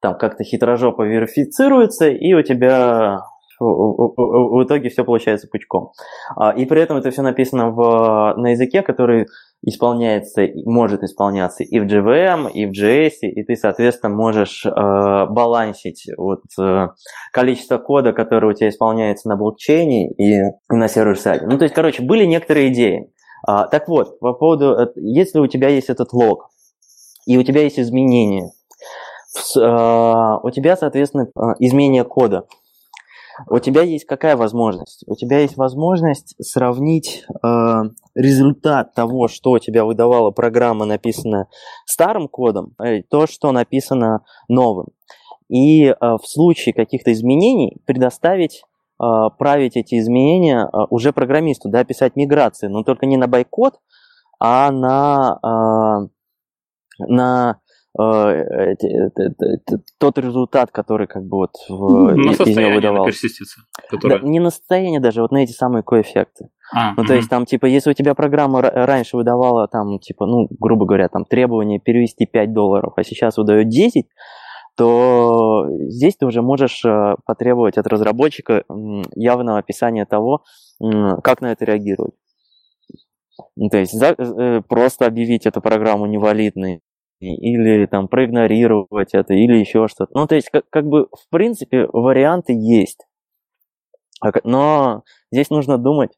там 0.00 0.16
как-то 0.16 0.44
хитрожопо 0.44 1.02
верифицируются, 1.02 2.08
и 2.08 2.32
у 2.34 2.42
тебя 2.42 3.20
в 3.60 4.64
итоге 4.64 4.88
все 4.88 5.04
получается 5.04 5.48
пучком. 5.50 5.92
А, 6.36 6.50
и 6.50 6.64
при 6.64 6.80
этом 6.80 6.96
это 6.96 7.10
все 7.10 7.22
написано 7.22 7.70
в, 7.70 8.34
на 8.36 8.50
языке, 8.50 8.82
который 8.82 9.26
исполняется, 9.62 10.46
может 10.64 11.02
исполняться 11.02 11.64
и 11.64 11.80
в 11.80 11.84
JVM, 11.84 12.50
и 12.52 12.66
в 12.66 12.70
JS, 12.70 13.22
и 13.22 13.42
ты, 13.42 13.56
соответственно, 13.56 14.14
можешь 14.14 14.64
э, 14.64 14.70
балансить 14.70 16.06
вот, 16.16 16.42
э, 16.60 16.88
количество 17.32 17.78
кода, 17.78 18.12
которое 18.12 18.52
у 18.52 18.52
тебя 18.52 18.68
исполняется 18.68 19.28
на 19.28 19.36
блокчейне 19.36 20.12
и 20.12 20.42
на 20.68 20.88
сервер-сайде. 20.88 21.46
Ну, 21.46 21.58
то 21.58 21.64
есть, 21.64 21.74
короче, 21.74 22.02
были 22.02 22.24
некоторые 22.24 22.72
идеи. 22.72 23.12
А, 23.46 23.66
так 23.66 23.88
вот, 23.88 24.20
по 24.20 24.32
поводу, 24.32 24.74
э, 24.74 24.86
если 24.96 25.40
у 25.40 25.48
тебя 25.48 25.68
есть 25.68 25.88
этот 25.88 26.12
лог, 26.12 26.50
и 27.26 27.36
у 27.36 27.42
тебя 27.42 27.62
есть 27.62 27.80
изменения, 27.80 28.52
э, 29.56 29.60
у 29.60 30.50
тебя, 30.50 30.76
соответственно, 30.76 31.26
э, 31.34 31.54
изменение 31.58 32.04
кода– 32.04 32.46
у 33.46 33.58
тебя 33.58 33.82
есть 33.82 34.04
какая 34.04 34.36
возможность? 34.36 35.04
У 35.06 35.14
тебя 35.14 35.40
есть 35.40 35.56
возможность 35.56 36.34
сравнить 36.40 37.24
э, 37.28 37.82
результат 38.14 38.94
того, 38.94 39.28
что 39.28 39.52
у 39.52 39.58
тебя 39.58 39.84
выдавала 39.84 40.30
программа, 40.30 40.84
написанная 40.84 41.48
старым 41.86 42.28
кодом, 42.28 42.74
э, 42.82 43.02
то, 43.02 43.26
что 43.26 43.52
написано 43.52 44.24
новым. 44.48 44.88
И 45.48 45.84
э, 45.84 45.94
в 46.00 46.22
случае 46.24 46.74
каких-то 46.74 47.12
изменений 47.12 47.76
предоставить 47.86 48.64
э, 49.00 49.04
править 49.38 49.76
эти 49.76 49.98
изменения 49.98 50.64
э, 50.66 50.78
уже 50.90 51.12
программисту, 51.12 51.68
да, 51.68 51.84
писать 51.84 52.16
миграции, 52.16 52.66
но 52.66 52.82
только 52.82 53.06
не 53.06 53.16
на 53.16 53.28
байкод, 53.28 53.74
а 54.40 54.70
на, 54.70 56.08
э, 57.00 57.04
на 57.06 57.60
тот 59.98 60.18
результат, 60.18 60.70
который 60.70 61.06
как 61.06 61.24
бы 61.24 61.38
вот 61.38 61.54
в, 61.68 62.14
на 62.14 62.30
из 62.30 62.56
него 62.56 62.74
выдавался. 62.74 63.26
Которая... 63.88 64.20
Да, 64.20 64.26
не 64.26 64.40
на 64.40 64.50
состояние 64.50 65.00
даже, 65.00 65.22
вот 65.22 65.32
на 65.32 65.38
эти 65.38 65.52
самые 65.52 65.82
коэффекты. 65.82 66.50
А, 66.72 66.92
ну, 66.94 67.02
угу. 67.02 67.08
то 67.08 67.14
есть 67.14 67.30
там, 67.30 67.46
типа, 67.46 67.66
если 67.66 67.90
у 67.90 67.94
тебя 67.94 68.14
программа 68.14 68.60
раньше 68.60 69.16
выдавала 69.16 69.68
там, 69.68 69.98
типа, 69.98 70.26
ну, 70.26 70.48
грубо 70.60 70.84
говоря, 70.86 71.08
там 71.08 71.24
требование 71.24 71.80
перевести 71.80 72.26
5 72.26 72.52
долларов, 72.52 72.92
а 72.96 73.02
сейчас 73.04 73.38
выдает 73.38 73.68
10, 73.68 74.06
то 74.76 75.66
здесь 75.88 76.16
ты 76.16 76.26
уже 76.26 76.42
можешь 76.42 76.84
э, 76.84 77.16
потребовать 77.26 77.78
от 77.78 77.86
разработчика 77.88 78.62
явного 79.16 79.58
описания 79.58 80.04
того, 80.04 80.44
как 80.78 81.40
на 81.40 81.50
это 81.50 81.64
реагировать. 81.64 82.14
Ну, 83.56 83.68
то 83.70 83.78
есть 83.78 83.92
за, 83.92 84.14
э, 84.16 84.62
просто 84.68 85.06
объявить 85.06 85.46
эту 85.46 85.60
программу 85.60 86.06
невалидной 86.06 86.82
или 87.20 87.86
там 87.86 88.08
проигнорировать 88.08 89.14
это, 89.14 89.34
или 89.34 89.56
еще 89.56 89.88
что-то. 89.88 90.10
Ну, 90.14 90.26
то 90.26 90.34
есть, 90.34 90.50
как, 90.50 90.64
как 90.70 90.86
бы, 90.86 91.06
в 91.06 91.28
принципе, 91.30 91.86
варианты 91.92 92.52
есть. 92.52 93.06
А 94.20 94.32
но 94.44 95.04
здесь 95.30 95.50
нужно 95.50 95.78
думать, 95.78 96.10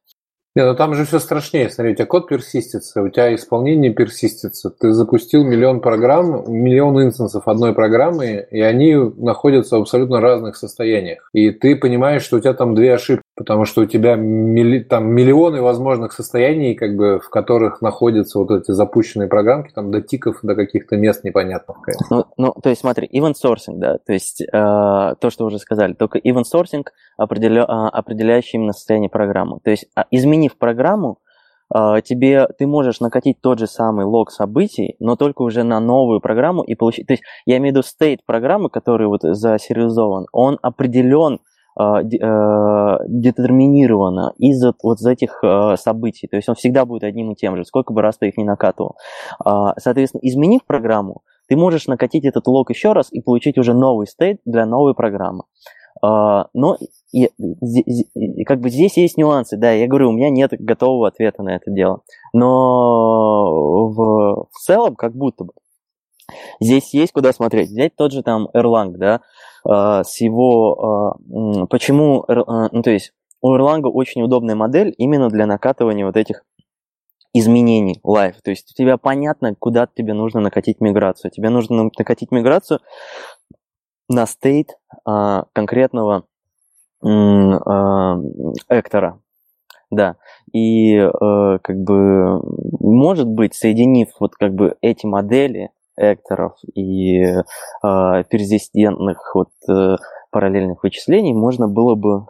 не, 0.56 0.64
ну 0.64 0.74
там 0.74 0.94
же 0.94 1.04
все 1.04 1.20
страшнее. 1.20 1.70
Смотри, 1.70 1.92
у 1.92 1.94
тебя 1.94 2.06
код 2.06 2.28
персистится, 2.28 3.02
у 3.02 3.08
тебя 3.08 3.32
исполнение 3.34 3.94
персистится. 3.94 4.70
Ты 4.70 4.92
запустил 4.92 5.44
миллион 5.44 5.80
программ, 5.80 6.42
миллион 6.52 7.00
инстансов 7.04 7.46
одной 7.46 7.72
программы, 7.72 8.48
и 8.50 8.60
они 8.60 8.96
находятся 8.96 9.78
в 9.78 9.82
абсолютно 9.82 10.20
разных 10.20 10.56
состояниях. 10.56 11.30
И 11.32 11.52
ты 11.52 11.76
понимаешь, 11.76 12.22
что 12.22 12.38
у 12.38 12.40
тебя 12.40 12.54
там 12.54 12.74
две 12.74 12.94
ошибки, 12.94 13.22
потому 13.40 13.64
что 13.64 13.80
у 13.80 13.86
тебя 13.86 14.16
милли, 14.16 14.80
там 14.80 15.06
миллионы 15.06 15.62
возможных 15.62 16.12
состояний, 16.12 16.74
как 16.74 16.94
бы, 16.94 17.20
в 17.20 17.30
которых 17.30 17.80
находятся 17.80 18.38
вот 18.38 18.50
эти 18.50 18.72
запущенные 18.72 19.28
программки, 19.30 19.72
там 19.72 19.90
до 19.90 20.02
тиков, 20.02 20.40
до 20.42 20.54
каких-то 20.54 20.98
мест 20.98 21.24
непонятных. 21.24 21.78
Ну, 22.10 22.26
ну, 22.36 22.52
то 22.62 22.68
есть 22.68 22.82
смотри, 22.82 23.08
event 23.10 23.36
sourcing, 23.42 23.76
да, 23.78 23.96
то 23.96 24.12
есть 24.12 24.42
э, 24.42 24.46
то, 24.52 25.30
что 25.30 25.46
уже 25.46 25.58
сказали, 25.58 25.94
только 25.94 26.18
event 26.18 26.44
sourcing 26.54 26.84
определя, 27.16 27.62
э, 27.62 27.64
определяющий 27.64 28.58
именно 28.58 28.74
состояние 28.74 29.08
программы. 29.08 29.60
То 29.64 29.70
есть 29.70 29.86
а, 29.96 30.04
изменив 30.10 30.58
программу, 30.58 31.16
а, 31.72 32.02
тебе 32.02 32.46
ты 32.58 32.66
можешь 32.66 33.00
накатить 33.00 33.40
тот 33.40 33.58
же 33.58 33.66
самый 33.66 34.04
лог 34.04 34.32
событий, 34.32 34.96
но 34.98 35.16
только 35.16 35.40
уже 35.40 35.62
на 35.62 35.80
новую 35.80 36.20
программу 36.20 36.62
и 36.62 36.74
получить. 36.74 37.06
То 37.06 37.14
есть 37.14 37.22
я 37.46 37.56
имею 37.56 37.72
в 37.72 37.76
виду 37.78 37.86
стейт 37.86 38.20
программы, 38.26 38.68
который 38.68 39.06
вот 39.06 39.22
засериализован, 39.22 40.26
он 40.30 40.58
определен 40.60 41.38
а, 41.76 42.00
а, 42.00 42.98
детерминированно 43.08 44.32
из 44.38 44.62
вот 44.82 45.00
из 45.00 45.06
этих 45.06 45.42
событий. 45.76 46.26
То 46.28 46.36
есть 46.36 46.48
он 46.48 46.54
всегда 46.54 46.84
будет 46.84 47.04
одним 47.04 47.32
и 47.32 47.36
тем 47.36 47.56
же, 47.56 47.64
сколько 47.64 47.92
бы 47.92 48.02
раз 48.02 48.18
ты 48.18 48.28
их 48.28 48.36
не 48.36 48.44
накатывал. 48.44 48.96
Соответственно, 49.78 50.20
изменив 50.22 50.64
программу, 50.66 51.22
ты 51.48 51.56
можешь 51.56 51.86
накатить 51.86 52.24
этот 52.24 52.46
лог 52.46 52.70
еще 52.70 52.92
раз 52.92 53.12
и 53.12 53.20
получить 53.20 53.58
уже 53.58 53.74
новый 53.74 54.06
стейт 54.06 54.40
для 54.44 54.66
новой 54.66 54.94
программы. 54.94 55.44
А, 56.02 56.46
но 56.54 56.78
как 58.46 58.60
бы 58.60 58.70
здесь 58.70 58.96
есть 58.96 59.16
нюансы, 59.16 59.56
да, 59.56 59.72
я 59.72 59.86
говорю, 59.86 60.10
у 60.10 60.12
меня 60.12 60.30
нет 60.30 60.52
готового 60.58 61.08
ответа 61.08 61.42
на 61.42 61.56
это 61.56 61.70
дело. 61.70 62.02
Но 62.32 63.90
в, 63.90 64.46
в 64.50 64.58
целом, 64.60 64.94
как 64.94 65.14
будто 65.14 65.44
бы, 65.44 65.52
здесь 66.60 66.94
есть 66.94 67.12
куда 67.12 67.32
смотреть. 67.32 67.70
Взять 67.70 67.96
тот 67.96 68.12
же 68.12 68.22
там 68.22 68.48
Erlang, 68.54 68.92
да, 68.96 69.20
а, 69.64 70.04
с 70.04 70.20
его... 70.20 71.16
А, 71.62 71.66
почему... 71.66 72.24
Ну, 72.28 72.82
то 72.82 72.90
есть 72.90 73.12
у 73.40 73.54
Erlang 73.54 73.82
очень 73.82 74.22
удобная 74.22 74.54
модель 74.54 74.94
именно 74.98 75.28
для 75.28 75.46
накатывания 75.46 76.04
вот 76.04 76.16
этих 76.16 76.44
изменений 77.32 78.00
live. 78.04 78.36
То 78.42 78.50
есть 78.50 78.72
у 78.72 78.74
тебя 78.74 78.96
понятно, 78.96 79.54
куда 79.54 79.86
тебе 79.86 80.14
нужно 80.14 80.40
накатить 80.40 80.80
миграцию. 80.80 81.30
Тебе 81.30 81.48
нужно 81.50 81.90
накатить 81.96 82.32
миграцию 82.32 82.80
на 84.08 84.26
стейт 84.26 84.78
а, 85.04 85.44
конкретного 85.52 86.24
а, 87.02 88.16
эктора. 88.68 89.20
Да, 89.92 90.18
и 90.52 90.94
э, 90.94 91.08
как 91.10 91.76
бы 91.78 92.40
может 93.00 93.28
быть, 93.28 93.54
соединив 93.54 94.08
вот 94.18 94.34
как 94.34 94.54
бы 94.54 94.76
эти 94.80 95.06
модели 95.06 95.70
экторов 95.96 96.54
и 96.74 97.22
э, 97.22 97.42
перезистентных 97.82 99.34
вот 99.34 99.50
э, 99.68 99.96
параллельных 100.30 100.82
вычислений, 100.82 101.32
можно 101.32 101.68
было 101.68 101.94
бы 101.94 102.26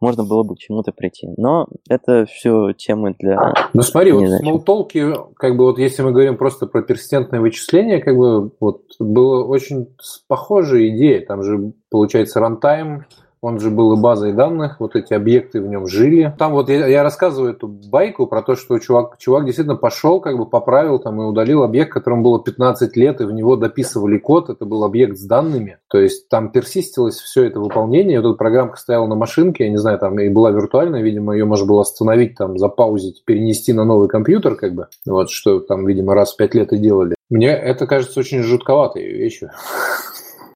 можно 0.00 0.24
было 0.24 0.42
бы 0.42 0.54
к 0.54 0.58
чему-то 0.58 0.92
прийти. 0.92 1.28
Но 1.36 1.66
это 1.88 2.26
все 2.26 2.72
темы 2.72 3.14
для... 3.18 3.54
Ну 3.72 3.82
смотри, 3.82 4.12
вот 4.12 4.24
в 4.24 4.38
смолтолке, 4.38 5.14
как 5.36 5.56
бы 5.56 5.64
вот 5.64 5.78
если 5.78 6.02
мы 6.02 6.12
говорим 6.12 6.36
просто 6.36 6.66
про 6.66 6.82
персистентное 6.82 7.40
вычисление, 7.40 8.02
как 8.02 8.16
бы 8.16 8.50
вот 8.60 8.82
была 8.98 9.44
очень 9.44 9.88
похожая 10.28 10.88
идея. 10.88 11.24
Там 11.24 11.42
же 11.42 11.72
получается 11.90 12.40
рантайм, 12.40 13.06
он 13.46 13.60
же 13.60 13.70
был 13.70 13.92
и 13.92 14.00
базой 14.00 14.32
данных, 14.32 14.80
вот 14.80 14.96
эти 14.96 15.14
объекты 15.14 15.62
в 15.62 15.68
нем 15.68 15.86
жили. 15.86 16.34
Там 16.36 16.50
вот 16.50 16.68
я, 16.68 16.84
я 16.88 17.04
рассказываю 17.04 17.52
эту 17.52 17.68
байку 17.68 18.26
про 18.26 18.42
то, 18.42 18.56
что 18.56 18.76
чувак, 18.80 19.18
чувак 19.18 19.44
действительно 19.44 19.76
пошел, 19.76 20.20
как 20.20 20.36
бы 20.36 20.46
поправил 20.46 20.98
там 20.98 21.22
и 21.22 21.24
удалил 21.24 21.62
объект, 21.62 21.92
которому 21.92 22.24
было 22.24 22.42
15 22.42 22.96
лет, 22.96 23.20
и 23.20 23.24
в 23.24 23.30
него 23.30 23.54
дописывали 23.54 24.18
код, 24.18 24.50
это 24.50 24.64
был 24.64 24.82
объект 24.82 25.16
с 25.16 25.24
данными. 25.24 25.78
То 25.88 25.98
есть 25.98 26.28
там 26.28 26.50
персистилось 26.50 27.20
все 27.20 27.44
это 27.44 27.60
выполнение, 27.60 28.20
вот 28.20 28.30
эта 28.30 28.36
программка 28.36 28.78
стояла 28.78 29.06
на 29.06 29.14
машинке, 29.14 29.66
я 29.66 29.70
не 29.70 29.78
знаю, 29.78 30.00
там 30.00 30.18
и 30.18 30.28
была 30.28 30.50
виртуальная, 30.50 31.02
видимо, 31.02 31.32
ее 31.32 31.44
можно 31.44 31.66
было 31.66 31.82
остановить, 31.82 32.34
там, 32.34 32.58
запаузить, 32.58 33.24
перенести 33.24 33.72
на 33.72 33.84
новый 33.84 34.08
компьютер, 34.08 34.56
как 34.56 34.74
бы, 34.74 34.88
вот, 35.06 35.30
что 35.30 35.60
там, 35.60 35.86
видимо, 35.86 36.14
раз 36.14 36.34
в 36.34 36.36
5 36.36 36.54
лет 36.54 36.72
и 36.72 36.78
делали. 36.78 37.14
Мне 37.30 37.50
это 37.50 37.86
кажется 37.86 38.18
очень 38.18 38.42
жутковатой 38.42 39.04
вещью. 39.04 39.50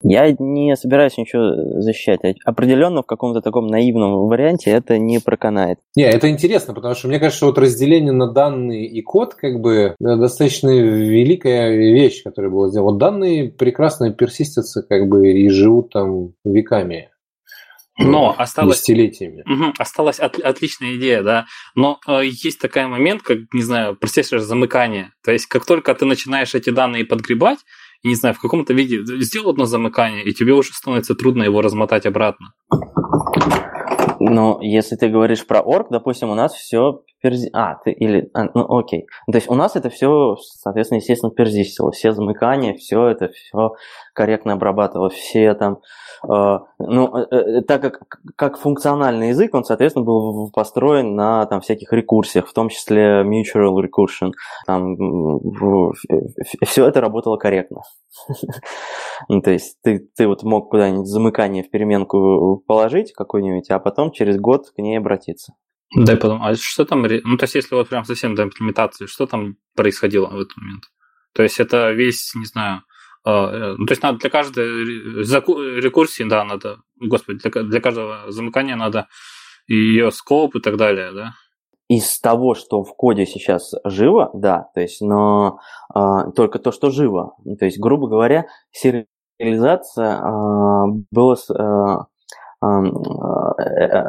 Я 0.03 0.35
не 0.39 0.77
собираюсь 0.77 1.19
ничего 1.19 1.81
защищать. 1.81 2.21
Определенно 2.45 3.03
в 3.03 3.07
каком-то 3.07 3.43
таком 3.43 3.67
наивном 3.67 4.29
варианте 4.29 4.71
это 4.71 4.99
не 4.99 5.19
проканает. 5.19 5.79
Не, 5.95 6.05
это 6.05 6.31
интересно, 6.31 6.73
потому 6.73 6.95
что 6.95 7.09
мне 7.09 7.19
кажется, 7.19 7.47
вот 7.47 7.59
разделение 7.59 8.13
на 8.13 8.31
данные 8.33 8.87
и 8.87 9.03
код 9.03 9.35
как 9.35 9.61
бы 9.61 9.95
достаточно 9.99 10.71
великая 10.71 11.71
вещь, 11.77 12.23
которая 12.23 12.51
была 12.51 12.69
сделана. 12.69 12.93
Вот 12.93 12.99
данные 12.99 13.51
прекрасно 13.51 14.13
персистятся 14.13 14.83
как 14.83 15.09
бы 15.09 15.33
и 15.33 15.49
живут 15.49 15.91
там 15.93 16.33
веками. 16.45 17.11
Но 17.99 18.35
осталось... 18.37 18.79
Десятилетиями. 18.79 19.43
Угу, 19.43 19.75
осталась 19.79 20.21
от, 20.21 20.39
отличная 20.39 20.97
идея, 20.97 21.23
да. 21.23 21.47
Но 21.75 22.01
э, 22.07 22.23
есть 22.25 22.59
такой 22.59 22.87
момент, 22.87 23.23
как, 23.23 23.39
не 23.53 23.63
знаю, 23.63 23.97
простейшее 23.97 24.41
замыкание. 24.41 25.13
То 25.23 25.33
есть, 25.33 25.47
как 25.47 25.67
только 25.67 25.95
ты 25.95 26.07
начинаешь 26.07 26.55
эти 26.55 26.71
данные 26.71 27.05
подгребать, 27.05 27.59
не 28.03 28.15
знаю, 28.15 28.35
в 28.35 28.41
каком-то 28.41 28.73
виде 28.73 29.05
сделал 29.21 29.51
одно 29.51 29.67
замыкание, 29.67 30.25
и 30.25 30.33
тебе 30.33 30.53
уже 30.53 30.73
становится 30.73 31.15
трудно 31.15 31.43
его 31.43 31.61
размотать 31.61 32.07
обратно. 32.07 32.53
Но 34.19 34.59
если 34.63 34.97
ты 34.97 35.09
говоришь 35.09 35.47
про 35.47 35.61
орг, 35.61 35.89
допустим, 35.91 36.31
у 36.31 36.35
нас 36.35 36.53
все 36.53 37.03
перзи... 37.21 37.51
А, 37.53 37.77
ты 37.77 37.93
или... 37.93 38.31
А, 38.35 38.45
ну, 38.55 38.79
окей. 38.79 39.07
То 39.31 39.37
есть 39.37 39.49
у 39.51 39.55
нас 39.55 39.77
это 39.77 39.91
все, 39.91 40.37
соответственно, 40.37 40.99
естественно, 40.99 41.33
перзистило. 41.33 41.93
Все 41.93 42.13
замыкания, 42.13 42.75
все 42.75 43.09
это, 43.09 43.29
все 43.29 43.75
корректно 44.15 44.55
обрабатывалось. 44.55 45.15
Все 45.15 45.55
там... 45.55 45.79
Э, 46.29 46.59
ну, 46.79 47.17
э, 47.17 47.27
э, 47.31 47.63
так 47.63 47.83
как, 47.83 48.01
как 48.37 48.59
функциональный 48.59 49.29
язык, 49.29 49.55
он, 49.55 49.65
соответственно, 49.65 50.05
был 50.05 50.51
построен 50.51 51.15
на 51.15 51.47
там, 51.47 51.61
всяких 51.61 51.93
рекурсиях, 51.93 52.47
в 52.47 52.53
том 52.53 52.69
числе 52.69 53.23
mutual 53.23 53.77
recursion. 53.77 54.33
Там, 54.67 54.97
все 56.65 56.87
это 56.87 57.01
работало 57.01 57.37
корректно. 57.37 57.83
Ну, 59.29 59.43
то 59.43 59.51
есть 59.51 59.77
ты, 59.83 60.09
ты 60.17 60.27
вот 60.27 60.43
мог 60.45 60.71
куда-нибудь 60.71 61.07
замыкание 61.07 61.63
в 61.63 61.71
переменку 61.71 62.63
положить 62.67 63.13
какой-нибудь, 63.13 63.71
а 63.71 63.79
потом 63.79 64.13
через 64.13 64.39
год 64.39 64.71
к 64.71 64.79
ней 64.79 64.97
обратиться. 64.97 65.53
Дай 65.97 66.17
подумать, 66.17 66.53
а 66.53 66.55
что 66.55 66.85
там, 66.85 67.03
ну, 67.03 67.37
то 67.37 67.45
есть, 67.45 67.55
если 67.57 67.75
вот 67.75 67.89
прям 67.89 68.05
совсем 68.05 68.35
до 68.35 68.45
имплементации, 68.45 69.07
что 69.07 69.27
там 69.27 69.57
происходило 69.75 70.29
в 70.29 70.39
этот 70.39 70.57
момент? 70.57 70.85
То 71.35 71.43
есть, 71.43 71.59
это 71.59 71.91
весь, 71.91 72.33
не 72.37 72.45
знаю, 72.45 72.83
а, 73.25 73.51
э, 73.51 73.75
ну, 73.77 73.87
то 73.87 73.93
есть, 73.93 74.03
надо 74.03 74.19
для 74.19 74.31
каждой 74.31 74.85
рекурсии, 75.81 76.23
да, 76.23 76.45
надо, 76.45 76.79
господи, 76.97 77.41
для, 77.41 77.63
для 77.63 77.81
каждого 77.81 78.31
замыкания 78.31 78.77
надо 78.77 79.09
ее 79.67 80.13
скоп 80.13 80.57
и 80.57 80.61
так 80.61 80.77
далее, 80.77 81.13
да? 81.13 81.33
Из 81.89 82.21
того, 82.21 82.55
что 82.55 82.85
в 82.85 82.95
коде 82.95 83.27
сейчас 83.27 83.73
живо, 83.85 84.31
да, 84.33 84.69
то 84.75 84.81
есть, 84.81 85.01
но 85.01 85.59
э, 85.93 85.99
только 86.37 86.61
то, 86.61 86.71
что 86.71 86.91
живо. 86.91 87.35
То 87.59 87.65
есть, 87.65 87.81
грубо 87.81 88.07
говоря, 88.07 88.47
сериализация 88.71 90.21
э, 90.21 90.85
была 91.11 91.37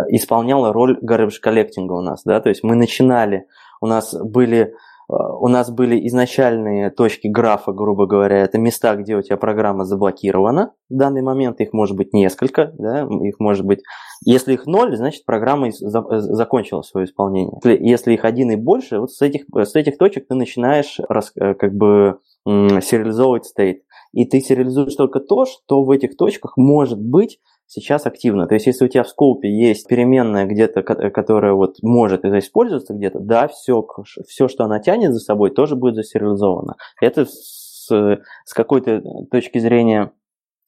исполняла 0.10 0.74
роль 0.74 1.00
garbage 1.04 1.40
коллектинга 1.42 1.94
у 1.94 2.02
нас, 2.02 2.24
да, 2.26 2.42
то 2.42 2.50
есть 2.50 2.64
мы 2.64 2.76
начинали, 2.76 3.46
у 3.80 3.88
нас 3.88 4.14
были 4.14 4.74
э, 5.10 5.14
у 5.14 5.48
нас 5.48 5.72
были 5.72 6.06
изначальные 6.08 6.90
точки 6.92 7.28
графа, 7.28 7.72
грубо 7.72 8.08
говоря, 8.08 8.40
это 8.40 8.58
места, 8.58 8.96
где 8.96 9.16
у 9.16 9.22
тебя 9.22 9.38
программа 9.38 9.86
заблокирована. 9.86 10.74
В 10.90 10.96
данный 10.96 11.22
момент 11.22 11.62
их 11.62 11.72
может 11.74 11.96
быть 11.96 12.14
несколько, 12.14 12.74
да, 12.78 13.08
их 13.24 13.40
может 13.40 13.66
быть... 13.66 13.80
Если 14.24 14.54
их 14.54 14.68
ноль, 14.68 14.96
значит 14.98 15.26
программа 15.26 15.70
закончила 15.72 16.82
свое 16.84 17.06
исполнение. 17.06 17.58
Если 17.64 18.14
их 18.14 18.24
один 18.26 18.52
и 18.52 18.56
больше, 18.56 19.00
вот 19.00 19.12
с 19.12 19.22
этих, 19.22 19.46
с 19.54 19.76
этих 19.76 19.98
точек 19.98 20.28
ты 20.28 20.36
начинаешь 20.36 21.00
как 21.36 21.74
бы 21.74 22.20
сериализовывать 22.46 23.46
стейт. 23.46 23.84
И 24.14 24.26
ты 24.26 24.42
сериализуешь 24.42 24.94
только 24.96 25.22
то, 25.22 25.46
что 25.46 25.84
в 25.84 25.90
этих 25.90 26.18
точках 26.18 26.58
может 26.58 27.02
быть 27.02 27.40
сейчас 27.72 28.06
активно. 28.06 28.48
То 28.48 28.56
есть, 28.56 28.68
если 28.68 28.84
у 28.84 28.88
тебя 28.90 29.04
в 29.04 29.08
скопе 29.08 29.50
есть 29.50 29.88
переменная 29.88 30.46
где-то, 30.46 30.84
которая 30.84 31.54
вот 31.54 31.78
может 31.82 32.26
использоваться 32.26 32.94
где-то, 32.94 33.20
да, 33.20 33.48
все, 33.48 33.88
все, 34.28 34.48
что 34.50 34.66
она 34.66 34.80
тянет 34.80 35.14
за 35.14 35.20
собой, 35.20 35.52
тоже 35.52 35.78
будет 35.78 35.96
засериализовано. 35.96 36.76
Это 37.00 37.26
с, 37.26 37.88
с 37.88 38.54
какой-то 38.54 39.02
точки 39.32 39.58
зрения 39.60 40.12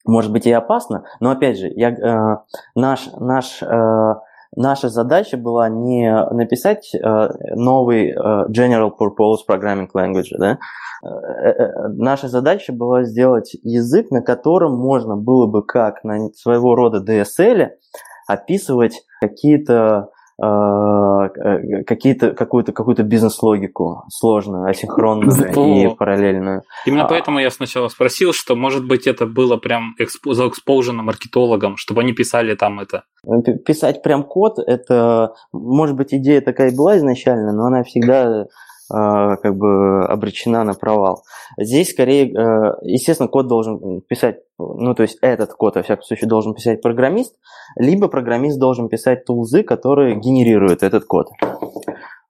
может 0.06 0.32
быть 0.32 0.46
и 0.46 0.52
опасно, 0.52 1.04
но 1.20 1.30
опять 1.30 1.58
же, 1.58 1.68
я, 1.74 1.90
э, 1.90 2.36
наш, 2.74 3.08
наш 3.18 3.62
э, 3.62 4.14
наша 4.56 4.88
задача 4.88 5.36
была 5.36 5.68
не 5.68 6.12
написать 6.30 6.94
э, 6.94 7.28
новый 7.54 8.10
э, 8.10 8.14
General 8.50 8.90
Purpose 8.90 9.38
Programming 9.48 9.88
Language, 9.94 10.36
да? 10.38 10.58
Э, 11.04 11.88
наша 11.88 12.28
задача 12.28 12.72
была 12.72 13.04
сделать 13.04 13.56
язык, 13.62 14.10
на 14.10 14.22
котором 14.22 14.76
можно 14.76 15.16
было 15.16 15.46
бы 15.46 15.64
как 15.64 16.04
на 16.04 16.28
своего 16.34 16.74
рода 16.74 17.02
DSL 17.02 17.70
описывать 18.26 19.02
какие-то 19.20 20.08
какие-то, 20.36 22.32
какую-то, 22.32 22.72
какую-то 22.72 23.02
бизнес-логику 23.04 24.04
сложную, 24.10 24.68
асинхронную 24.68 25.92
и 25.92 25.94
параллельную. 25.94 26.62
Именно 26.86 27.04
а... 27.04 27.08
поэтому 27.08 27.38
я 27.38 27.50
сначала 27.50 27.88
спросил, 27.88 28.32
что, 28.32 28.56
может 28.56 28.86
быть, 28.86 29.06
это 29.06 29.26
было 29.26 29.56
прям 29.56 29.94
экспо- 30.00 30.32
заэкспоужено 30.32 31.02
маркетологам, 31.02 31.76
чтобы 31.76 32.00
они 32.00 32.12
писали 32.12 32.54
там 32.54 32.80
это. 32.80 33.04
Писать 33.64 34.02
прям 34.02 34.24
код, 34.24 34.58
это, 34.58 35.34
может 35.52 35.96
быть, 35.96 36.12
идея 36.12 36.40
такая 36.40 36.74
была 36.74 36.98
изначально, 36.98 37.52
но 37.52 37.66
она 37.66 37.84
всегда 37.84 38.46
как 38.88 39.56
бы 39.56 40.04
обречена 40.06 40.64
на 40.64 40.74
провал. 40.74 41.22
Здесь 41.58 41.90
скорее, 41.90 42.26
э, 42.26 42.74
естественно, 42.82 43.28
код 43.28 43.46
должен 43.46 44.02
писать, 44.02 44.40
ну 44.58 44.94
то 44.94 45.02
есть 45.02 45.18
этот 45.22 45.54
код, 45.54 45.76
во 45.76 45.82
всяком 45.82 46.04
случае, 46.04 46.28
должен 46.28 46.54
писать 46.54 46.82
программист, 46.82 47.34
либо 47.76 48.08
программист 48.08 48.58
должен 48.58 48.88
писать 48.88 49.24
тулзы, 49.24 49.62
которые 49.62 50.16
генерируют 50.16 50.82
этот 50.82 51.04
код. 51.06 51.28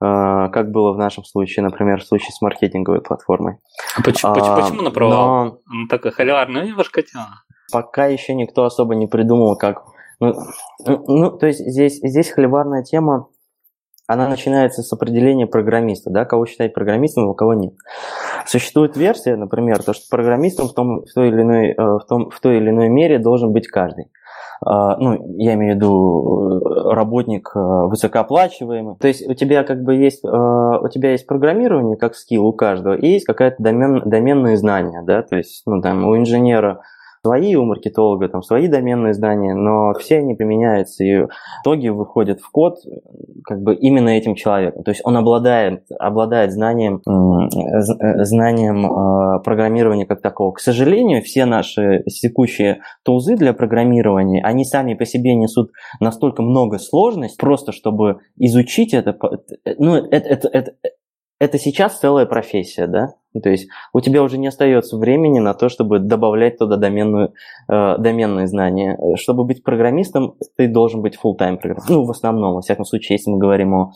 А, 0.00 0.48
как 0.48 0.70
было 0.70 0.92
в 0.92 0.98
нашем 0.98 1.24
случае, 1.24 1.64
например, 1.64 2.00
в 2.00 2.06
случае 2.06 2.30
с 2.32 2.42
маркетинговой 2.42 3.00
платформой. 3.00 3.58
А 3.96 4.02
почему, 4.02 4.32
а, 4.32 4.60
почему 4.60 4.82
на 4.82 4.90
провал? 4.90 5.16
Но... 5.16 5.58
Ну, 5.66 5.88
такая 5.88 6.12
холиварная 6.12 6.66
немножко 6.66 7.02
тема. 7.02 7.42
Пока 7.72 8.06
еще 8.06 8.34
никто 8.34 8.64
особо 8.64 8.94
не 8.94 9.06
придумал, 9.06 9.56
как... 9.56 9.82
Ну, 10.20 10.34
ну, 10.86 11.30
то 11.30 11.46
есть 11.46 11.60
здесь, 11.60 12.00
здесь 12.02 12.30
холиварная 12.30 12.82
тема 12.82 13.28
она 14.06 14.28
начинается 14.28 14.82
с 14.82 14.92
определения 14.92 15.46
программиста, 15.46 16.10
да, 16.10 16.24
кого 16.24 16.46
считать 16.46 16.74
программистом, 16.74 17.30
а 17.30 17.34
кого 17.34 17.54
нет. 17.54 17.74
Существует 18.46 18.96
версия, 18.96 19.36
например, 19.36 19.82
то, 19.82 19.94
что 19.94 20.04
программистом 20.10 20.68
в, 20.68 20.74
том, 20.74 21.04
в, 21.04 21.12
той 21.14 21.28
или 21.28 21.42
иной, 21.42 21.70
э, 21.70 21.74
в, 21.76 22.04
том, 22.08 22.30
в 22.30 22.40
той 22.40 22.58
или 22.58 22.70
иной 22.70 22.88
мере 22.88 23.18
должен 23.18 23.52
быть 23.52 23.68
каждый. 23.68 24.10
ну, 24.62 25.36
я 25.38 25.54
имею 25.54 25.72
в 25.72 25.76
виду 25.76 26.90
работник 26.90 27.50
высокооплачиваемый. 27.54 28.96
То 28.96 29.08
есть 29.08 29.26
у 29.28 29.34
тебя 29.34 29.64
как 29.64 29.82
бы 29.82 29.94
есть, 29.94 30.24
у 30.24 30.88
тебя 30.88 31.12
есть 31.12 31.26
программирование 31.26 31.96
как 31.96 32.14
скилл 32.14 32.46
у 32.46 32.52
каждого, 32.52 32.94
и 32.94 33.08
есть 33.08 33.24
какая-то 33.24 33.62
домен, 33.62 34.02
доменные 34.04 34.56
знания, 34.56 35.02
да, 35.02 35.22
то 35.22 35.36
есть, 35.36 35.62
ну, 35.66 35.80
там, 35.80 36.06
у 36.06 36.16
инженера 36.16 36.82
свои, 37.24 37.54
у 37.54 37.64
маркетолога 37.64 38.28
там 38.28 38.42
свои 38.42 38.68
доменные 38.68 39.14
знания, 39.14 39.54
но 39.54 39.94
все 39.98 40.18
они 40.18 40.34
применяются, 40.34 41.04
и 41.04 41.22
в 41.22 41.28
итоге 41.62 41.90
выходят 41.90 42.40
в 42.40 42.50
код 42.50 42.76
как 43.44 43.62
бы 43.62 43.74
именно 43.74 44.10
этим 44.10 44.34
человеком. 44.34 44.84
То 44.84 44.90
есть 44.90 45.00
он 45.04 45.16
обладает, 45.16 45.84
обладает 45.98 46.52
знанием, 46.52 47.00
э, 47.06 48.24
знанием 48.24 48.86
э, 48.86 49.42
программирования 49.42 50.04
как 50.04 50.20
такого. 50.20 50.52
К 50.52 50.60
сожалению, 50.60 51.22
все 51.22 51.46
наши 51.46 52.02
текущие 52.04 52.80
тулзы 53.04 53.36
для 53.36 53.54
программирования, 53.54 54.42
они 54.42 54.64
сами 54.64 54.94
по 54.94 55.06
себе 55.06 55.34
несут 55.34 55.70
настолько 56.00 56.42
много 56.42 56.78
сложностей, 56.78 57.38
просто 57.40 57.72
чтобы 57.72 58.18
изучить 58.36 58.92
это, 58.92 59.16
ну, 59.78 59.96
это, 59.96 60.28
это, 60.28 60.48
это, 60.48 60.72
это 61.38 61.58
сейчас 61.58 61.98
целая 61.98 62.26
профессия, 62.26 62.86
да? 62.86 63.14
Ну, 63.32 63.40
то 63.40 63.50
есть 63.50 63.68
у 63.92 64.00
тебя 64.00 64.22
уже 64.22 64.38
не 64.38 64.46
остается 64.46 64.96
времени 64.96 65.40
на 65.40 65.54
то, 65.54 65.68
чтобы 65.68 65.98
добавлять 65.98 66.58
туда 66.58 66.76
доменную, 66.76 67.34
э, 67.68 67.98
доменные 67.98 68.46
знания. 68.46 68.96
Чтобы 69.16 69.44
быть 69.44 69.64
программистом, 69.64 70.36
ты 70.56 70.68
должен 70.68 71.02
быть 71.02 71.16
full-time 71.16 71.56
программистом. 71.56 71.96
Ну, 71.96 72.04
в 72.04 72.10
основном, 72.10 72.54
во 72.54 72.60
всяком 72.60 72.84
случае, 72.84 73.16
если 73.16 73.30
мы 73.30 73.38
говорим 73.38 73.74
о 73.74 73.92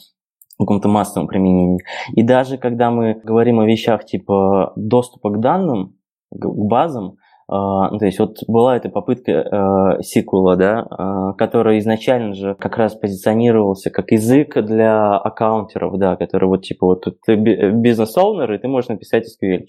каком-то 0.58 0.88
массовом 0.88 1.28
применении. 1.28 1.80
И 2.14 2.22
даже 2.22 2.58
когда 2.58 2.90
мы 2.90 3.14
говорим 3.22 3.60
о 3.60 3.66
вещах 3.66 4.04
типа 4.04 4.72
доступа 4.74 5.30
к 5.30 5.40
данным, 5.40 5.96
к 6.30 6.46
базам, 6.46 7.17
то 7.48 7.98
есть 8.02 8.18
вот 8.18 8.36
была 8.46 8.76
эта 8.76 8.90
попытка 8.90 9.32
э, 9.32 10.02
сиквела, 10.02 10.56
да, 10.56 10.86
э, 10.86 11.38
который 11.38 11.78
изначально 11.78 12.34
же 12.34 12.54
как 12.54 12.76
раз 12.76 12.94
позиционировался 12.94 13.90
как 13.90 14.10
язык 14.10 14.62
для 14.62 15.16
аккаунтеров, 15.16 15.98
да, 15.98 16.16
который 16.16 16.46
вот 16.46 16.62
типа 16.62 16.86
вот 16.86 17.06
ты 17.24 17.36
бизнес-оунер, 17.36 18.52
и 18.52 18.58
ты 18.58 18.68
можешь 18.68 18.90
написать 18.90 19.24
SQL. 19.24 19.64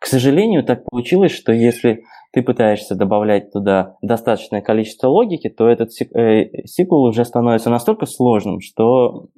К 0.00 0.06
сожалению, 0.06 0.64
так 0.64 0.84
получилось, 0.84 1.30
что 1.30 1.52
если 1.52 2.02
ты 2.32 2.42
пытаешься 2.42 2.96
добавлять 2.96 3.52
туда 3.52 3.96
достаточное 4.02 4.60
количество 4.60 5.06
логики, 5.06 5.48
то 5.48 5.68
этот 5.68 5.92
сиквел 5.92 7.04
уже 7.04 7.24
становится 7.24 7.70
настолько 7.70 8.06
сложным, 8.06 8.60
что 8.60 9.28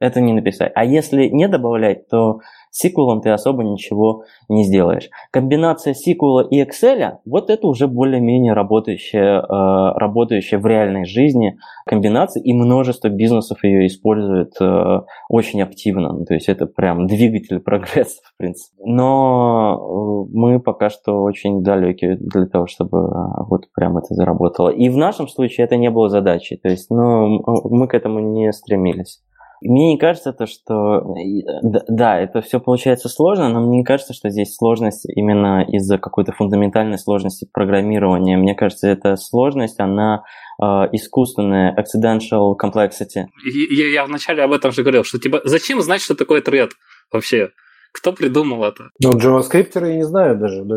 это 0.00 0.20
не 0.20 0.32
написать. 0.32 0.72
А 0.74 0.84
если 0.84 1.28
не 1.28 1.48
добавлять, 1.48 2.08
то 2.08 2.40
сиквелом 2.70 3.22
ты 3.22 3.30
особо 3.30 3.64
ничего 3.64 4.24
не 4.48 4.64
сделаешь. 4.64 5.08
Комбинация 5.30 5.94
сиквела 5.94 6.46
и 6.48 6.62
Excel, 6.62 7.18
вот 7.24 7.48
это 7.48 7.66
уже 7.66 7.88
более-менее 7.88 8.52
работающая, 8.52 9.40
э, 9.40 9.98
работающая 9.98 10.58
в 10.58 10.66
реальной 10.66 11.06
жизни 11.06 11.58
комбинация, 11.86 12.42
и 12.42 12.52
множество 12.52 13.08
бизнесов 13.08 13.64
ее 13.64 13.86
используют 13.86 14.52
э, 14.60 15.00
очень 15.28 15.62
активно. 15.62 16.12
Ну, 16.12 16.24
то 16.24 16.34
есть 16.34 16.48
это 16.48 16.66
прям 16.66 17.06
двигатель 17.06 17.60
прогресса, 17.60 18.20
в 18.22 18.36
принципе. 18.36 18.76
Но 18.84 20.26
э, 20.28 20.36
мы 20.36 20.60
пока 20.60 20.90
что 20.90 21.22
очень 21.22 21.62
далеки 21.62 22.16
для 22.20 22.46
того, 22.46 22.66
чтобы 22.66 23.08
вот 23.48 23.68
прям 23.74 23.96
это 23.96 24.14
заработало. 24.14 24.68
И 24.68 24.88
в 24.90 24.96
нашем 24.96 25.28
случае 25.28 25.64
это 25.64 25.76
не 25.76 25.90
было 25.90 26.08
задачей. 26.08 26.56
То 26.56 26.68
есть 26.68 26.90
ну, 26.90 27.42
мы 27.70 27.88
к 27.88 27.94
этому 27.94 28.20
не 28.20 28.52
стремились. 28.52 29.22
Мне 29.62 29.92
не 29.92 29.98
кажется, 29.98 30.32
то, 30.32 30.46
что... 30.46 31.02
Да, 31.62 32.18
это 32.20 32.40
все 32.40 32.60
получается 32.60 33.08
сложно, 33.08 33.48
но 33.48 33.60
мне 33.60 33.78
не 33.78 33.84
кажется, 33.84 34.12
что 34.12 34.28
здесь 34.28 34.54
сложность 34.54 35.06
именно 35.08 35.64
из-за 35.64 35.98
какой-то 35.98 36.32
фундаментальной 36.32 36.98
сложности 36.98 37.48
программирования. 37.52 38.36
Мне 38.36 38.54
кажется, 38.54 38.88
эта 38.88 39.16
сложность, 39.16 39.80
она 39.80 40.24
э, 40.60 40.64
искусственная, 40.92 41.74
accidental 41.74 42.54
complexity. 42.62 43.24
Я, 43.70 43.90
я 43.90 44.04
вначале 44.04 44.42
об 44.42 44.52
этом 44.52 44.72
же 44.72 44.82
говорил, 44.82 45.04
что 45.04 45.18
типа 45.18 45.40
зачем 45.44 45.80
знать, 45.80 46.02
что 46.02 46.14
такое 46.14 46.40
тред 46.40 46.72
вообще? 47.12 47.50
Кто 47.96 48.12
придумал 48.12 48.64
это? 48.64 48.90
Ну, 49.02 49.12
JavaScript 49.12 49.70
я 49.74 49.96
не 49.96 50.04
знаю 50.04 50.36
даже. 50.38 50.64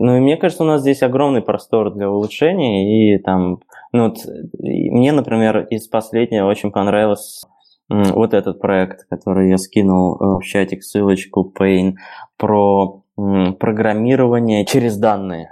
Ну, 0.00 0.16
и 0.16 0.20
мне 0.20 0.36
кажется, 0.36 0.62
у 0.62 0.66
нас 0.66 0.82
здесь 0.82 1.02
огромный 1.02 1.42
простор 1.42 1.92
для 1.92 2.08
улучшений, 2.08 3.16
и 3.16 3.18
там, 3.18 3.58
ну, 3.90 4.04
вот, 4.04 4.18
мне, 4.56 5.10
например, 5.10 5.66
из 5.70 5.88
последнего 5.88 6.46
очень 6.46 6.70
понравилось 6.70 7.42
вот 7.88 8.32
этот 8.32 8.60
проект, 8.60 9.08
который 9.10 9.50
я 9.50 9.58
скинул 9.58 10.14
э, 10.14 10.38
в 10.38 10.42
чатик, 10.44 10.84
ссылочку 10.84 11.52
Pain, 11.58 11.94
про 12.36 13.02
программирование 13.16 14.64
через 14.64 14.96
данные. 14.98 15.48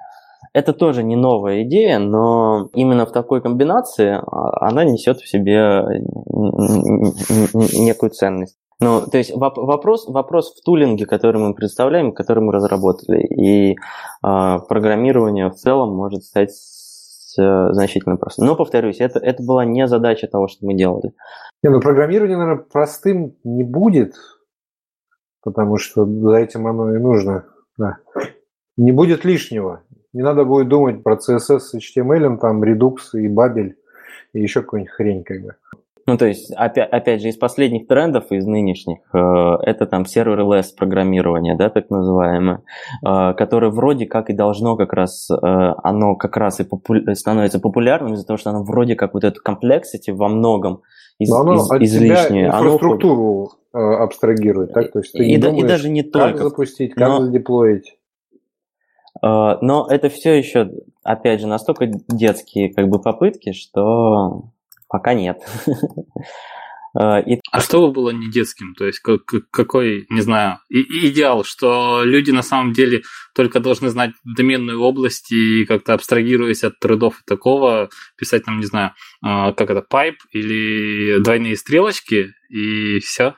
Это 0.52 0.72
тоже 0.72 1.02
не 1.02 1.16
новая 1.16 1.64
идея, 1.64 1.98
но 1.98 2.68
именно 2.72 3.04
в 3.04 3.10
такой 3.10 3.42
комбинации 3.42 4.12
а, 4.12 4.68
она 4.68 4.84
несет 4.84 5.18
в 5.18 5.28
себе 5.28 5.82
некую 6.32 8.10
ценность. 8.10 8.56
Ну, 8.78 9.06
то 9.10 9.16
есть 9.16 9.32
вопрос, 9.34 10.06
вопрос 10.06 10.54
в 10.54 10.62
тулинге, 10.62 11.06
который 11.06 11.40
мы 11.40 11.54
представляем, 11.54 12.12
который 12.12 12.42
мы 12.42 12.52
разработали. 12.52 13.22
И 13.22 13.72
э, 13.72 13.76
программирование 14.68 15.48
в 15.48 15.54
целом 15.54 15.96
может 15.96 16.24
стать 16.24 16.50
э, 17.38 17.72
значительно 17.72 18.16
простым. 18.16 18.46
Но, 18.46 18.54
повторюсь, 18.54 19.00
это, 19.00 19.18
это 19.18 19.42
была 19.42 19.64
не 19.64 19.86
задача 19.86 20.26
того, 20.26 20.48
что 20.48 20.66
мы 20.66 20.74
делали. 20.74 21.12
Не, 21.62 21.70
ну 21.70 21.80
программирование, 21.80 22.36
наверное, 22.36 22.64
простым 22.64 23.36
не 23.44 23.64
будет, 23.64 24.14
потому 25.42 25.78
что 25.78 26.04
за 26.04 26.36
этим 26.36 26.66
оно 26.66 26.94
и 26.94 26.98
нужно. 26.98 27.46
Да. 27.78 27.98
Не 28.76 28.92
будет 28.92 29.24
лишнего. 29.24 29.84
Не 30.12 30.22
надо 30.22 30.44
будет 30.44 30.68
думать 30.68 31.02
про 31.02 31.16
CSS 31.16 31.60
с 31.60 31.74
HTML, 31.74 32.38
там, 32.38 32.62
Redux 32.62 32.96
и 33.14 33.26
Babel 33.28 33.72
и 34.34 34.40
еще 34.40 34.60
какую-нибудь 34.60 34.92
хрень, 34.92 35.24
как 35.24 35.42
бы. 35.42 35.54
Ну, 36.08 36.16
то 36.16 36.26
есть, 36.26 36.52
опять, 36.52 36.88
опять 36.88 37.20
же, 37.20 37.28
из 37.28 37.36
последних 37.36 37.88
трендов, 37.88 38.30
из 38.30 38.46
нынешних, 38.46 38.98
э, 39.12 39.18
это 39.62 39.86
там 39.86 40.04
serverless 40.04 40.66
программирование, 40.76 41.56
да, 41.56 41.68
так 41.68 41.90
называемое, 41.90 42.62
э, 43.04 43.34
которое 43.34 43.72
вроде 43.72 44.06
как 44.06 44.30
и 44.30 44.32
должно 44.32 44.76
как 44.76 44.92
раз, 44.92 45.28
э, 45.28 45.34
оно 45.42 46.14
как 46.14 46.36
раз 46.36 46.60
и 46.60 46.64
попу- 46.64 47.12
становится 47.14 47.58
популярным 47.58 48.14
из-за 48.14 48.24
того, 48.24 48.36
что 48.36 48.50
оно 48.50 48.62
вроде 48.62 48.94
как 48.94 49.14
вот 49.14 49.24
эту 49.24 49.40
complexity 49.44 50.12
во 50.12 50.28
многом 50.28 50.82
из, 51.18 51.28
Но 51.28 51.40
оно 51.40 51.54
из, 51.54 51.70
от 51.72 51.82
излишнее. 51.82 52.46
инфраструктуру 52.46 53.50
оно... 53.72 54.04
абстрагирует, 54.04 54.74
так? 54.74 54.92
То 54.92 55.00
есть 55.00 55.12
ты 55.12 55.24
и, 55.24 55.28
не 55.28 55.38
думаешь, 55.38 55.64
и 55.64 55.66
даже 55.66 55.88
не 55.88 56.04
только. 56.04 56.38
как 56.38 56.50
запустить, 56.50 56.94
как 56.94 57.08
но... 57.08 57.20
задеплоить. 57.22 57.98
Но 59.22 59.86
это 59.88 60.10
все 60.10 60.34
еще, 60.34 60.70
опять 61.02 61.40
же, 61.40 61.46
настолько 61.46 61.86
детские 61.86 62.72
как 62.72 62.88
бы 62.88 63.00
попытки, 63.00 63.52
что 63.52 64.50
Пока 64.96 65.12
нет. 65.12 65.36
А, 66.94 67.20
и... 67.26 67.38
А 67.52 67.60
что 67.60 67.90
было 67.92 68.08
не 68.08 68.30
детским? 68.30 68.74
То 68.74 68.86
есть 68.86 69.00
какой, 69.50 70.06
не 70.08 70.22
знаю, 70.22 70.56
идеал, 70.70 71.44
что 71.44 72.00
люди 72.02 72.30
на 72.30 72.40
самом 72.40 72.72
деле 72.72 73.02
только 73.34 73.60
должны 73.60 73.90
знать 73.90 74.12
доменную 74.24 74.80
область 74.80 75.30
и 75.32 75.66
как-то 75.66 75.92
абстрагируясь 75.92 76.64
от 76.64 76.78
трудов 76.78 77.20
и 77.20 77.28
такого, 77.28 77.90
писать 78.16 78.46
там, 78.46 78.58
не 78.58 78.64
знаю, 78.64 78.92
а, 79.22 79.52
как 79.52 79.68
это, 79.68 79.82
пайп 79.82 80.16
или 80.32 81.22
двойные 81.22 81.56
стрелочки 81.56 82.32
и 82.48 82.98
все? 83.00 83.34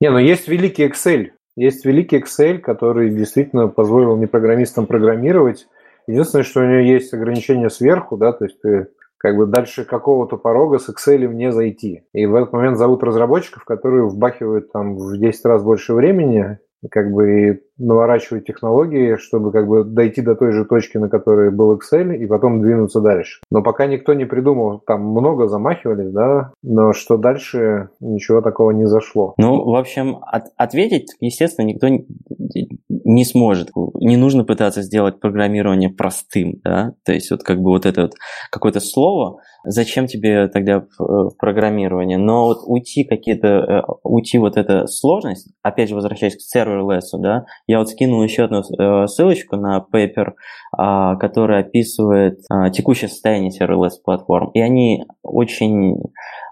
Не, 0.00 0.12
ну 0.12 0.18
есть 0.18 0.46
великий 0.46 0.86
Excel. 0.86 1.30
Есть 1.56 1.84
великий 1.84 2.18
Excel, 2.18 2.58
который 2.58 3.10
действительно 3.10 3.66
позволил 3.66 4.16
не 4.16 4.26
программистам 4.26 4.86
программировать. 4.86 5.66
Единственное, 6.06 6.44
что 6.44 6.60
у 6.60 6.64
него 6.64 6.82
есть 6.82 7.12
ограничения 7.12 7.68
сверху, 7.68 8.16
да, 8.16 8.32
то 8.32 8.44
есть 8.44 8.60
ты 8.60 8.86
как 9.24 9.38
бы 9.38 9.46
дальше 9.46 9.86
какого-то 9.86 10.36
порога 10.36 10.78
с 10.78 10.90
Excel 10.90 11.26
не 11.32 11.50
зайти. 11.50 12.02
И 12.12 12.26
в 12.26 12.34
этот 12.34 12.52
момент 12.52 12.76
зовут 12.76 13.02
разработчиков, 13.02 13.64
которые 13.64 14.06
вбахивают 14.06 14.70
там 14.70 14.98
в 14.98 15.16
10 15.16 15.46
раз 15.46 15.62
больше 15.62 15.94
времени, 15.94 16.58
как 16.90 17.10
бы 17.10 17.62
наворачивать 17.78 18.46
технологии, 18.46 19.16
чтобы 19.16 19.52
как 19.52 19.66
бы 19.66 19.84
дойти 19.84 20.22
до 20.22 20.34
той 20.34 20.52
же 20.52 20.64
точки, 20.64 20.98
на 20.98 21.08
которой 21.08 21.50
был 21.50 21.76
Excel, 21.76 22.14
и 22.14 22.26
потом 22.26 22.62
двинуться 22.62 23.00
дальше. 23.00 23.40
Но 23.50 23.62
пока 23.62 23.86
никто 23.86 24.14
не 24.14 24.24
придумал, 24.24 24.80
там 24.80 25.02
много 25.02 25.48
замахивались, 25.48 26.12
да, 26.12 26.52
но 26.62 26.92
что 26.92 27.16
дальше, 27.16 27.88
ничего 28.00 28.40
такого 28.40 28.70
не 28.70 28.86
зашло. 28.86 29.34
Ну, 29.38 29.64
в 29.64 29.76
общем, 29.76 30.18
от, 30.22 30.44
ответить, 30.56 31.14
естественно, 31.20 31.66
никто 31.66 31.88
не, 31.88 33.24
сможет. 33.24 33.70
Не 33.94 34.16
нужно 34.16 34.44
пытаться 34.44 34.82
сделать 34.82 35.20
программирование 35.20 35.90
простым, 35.90 36.60
да, 36.62 36.92
то 37.04 37.12
есть 37.12 37.30
вот 37.30 37.42
как 37.42 37.58
бы 37.58 37.70
вот 37.70 37.86
это 37.86 38.02
вот 38.02 38.12
какое-то 38.50 38.80
слово, 38.80 39.40
зачем 39.64 40.06
тебе 40.06 40.48
тогда 40.48 40.76
э, 40.76 41.04
программирование? 41.38 42.18
Но 42.18 42.44
вот 42.44 42.58
уйти 42.66 43.04
какие-то, 43.04 43.48
э, 43.48 43.82
уйти 44.02 44.38
вот 44.38 44.56
эта 44.56 44.86
сложность, 44.86 45.48
опять 45.62 45.88
же 45.88 45.94
возвращаясь 45.94 46.36
к 46.36 46.56
serverless, 46.56 47.18
да, 47.18 47.46
я 47.66 47.78
вот 47.78 47.88
скинул 47.88 48.22
еще 48.22 48.44
одну 48.44 48.60
э, 48.60 49.06
ссылочку 49.06 49.56
на 49.56 49.80
пейпер, 49.80 50.34
а, 50.76 51.16
который 51.16 51.60
описывает 51.60 52.40
а, 52.50 52.70
текущее 52.70 53.08
состояние 53.08 53.50
serverless 53.50 54.00
платформ. 54.04 54.50
И 54.52 54.60
они 54.60 55.04
очень 55.22 55.96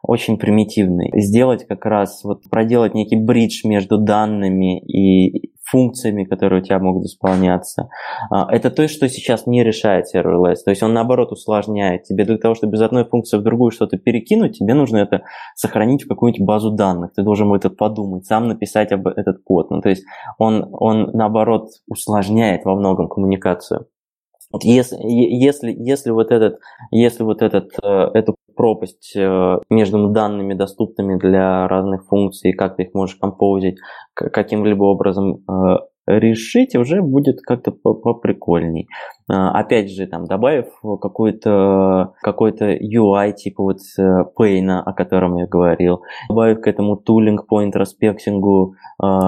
очень 0.03 0.37
примитивные. 0.37 1.13
Сделать 1.15 1.67
как 1.67 1.85
раз, 1.87 2.25
вот 2.25 2.43
проделать 2.51 2.95
некий 2.95 3.17
бридж 3.17 3.65
между 3.65 3.99
данными 3.99 4.81
и 4.81 5.52
функциями, 5.73 6.25
которые 6.25 6.61
у 6.61 6.65
тебя 6.65 6.79
могут 6.79 7.07
исполняться. 7.07 7.89
А, 8.31 8.47
это 8.53 8.71
то, 8.71 8.87
что 8.89 9.09
сейчас 9.09 9.47
не 9.47 9.65
решает 9.65 10.05
serverless. 10.15 10.57
То 10.65 10.71
есть 10.71 10.83
он, 10.83 10.93
наоборот, 10.93 11.33
усложняет 11.33 12.05
тебе. 12.05 12.25
Для 12.25 12.37
того, 12.37 12.55
чтобы 12.55 12.77
из 12.77 12.83
одной 12.83 13.05
функции 13.07 13.39
в 13.39 13.43
другую 13.43 13.71
что-то 13.71 13.97
перекинуть, 13.97 14.59
тебе 14.59 14.75
нужно 14.75 14.99
это 14.99 15.23
сохранить 15.57 16.05
в 16.05 16.09
какую-нибудь 16.09 16.47
базу 16.47 16.71
данных. 16.71 17.15
Ты 17.15 17.23
должен 17.23 17.53
это 17.55 17.71
подумать, 17.71 18.27
сам 18.27 18.49
написать 18.49 18.93
об 18.93 19.07
этот 19.09 19.43
код. 19.43 19.71
Ну, 19.71 19.81
то 19.81 19.89
есть 19.89 20.05
он, 20.39 20.69
он, 20.73 21.11
наоборот, 21.15 21.69
усложняет 21.89 22.65
во 22.65 22.77
многом 22.77 23.09
коммуникацию. 23.09 23.87
Если, 24.61 24.97
если, 25.03 25.73
если 25.73 26.11
вот, 26.11 26.31
этот, 26.31 26.59
если 26.91 27.23
вот 27.23 27.43
этот, 27.43 27.73
э, 27.83 28.11
эту 28.15 28.37
пропасть 28.55 29.13
э, 29.17 29.59
между 29.71 30.09
данными, 30.09 30.55
доступными 30.55 31.19
для 31.19 31.67
разных 31.69 32.07
функций, 32.07 32.53
как 32.53 32.77
ты 32.77 32.85
их 32.85 32.95
можешь 32.95 33.17
композить, 33.17 33.79
каким-либо 34.15 34.85
образом 34.85 35.43
э, 35.49 35.79
решить, 36.07 36.77
уже 36.77 37.01
будет 37.01 37.41
как-то 37.41 37.71
поприкольней. 37.71 38.89
Опять 39.29 39.91
же, 39.91 40.07
там, 40.07 40.25
добавив 40.25 40.67
какой-то 41.01 42.13
какой 42.21 42.51
UI, 42.51 43.33
типа 43.33 43.63
вот 43.63 43.79
Pain, 44.37 44.69
о 44.69 44.93
котором 44.93 45.37
я 45.37 45.47
говорил, 45.47 46.03
добавив 46.29 46.61
к 46.61 46.67
этому 46.67 46.97
тулинг 46.97 47.47
по 47.47 47.65
интроспектингу 47.65 48.75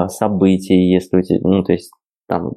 событий, 0.08 0.92
если 0.92 1.18
у 1.18 1.22
тебя, 1.22 1.40
ну, 1.44 1.62
то 1.62 1.72
есть 1.72 1.92
там 2.26 2.52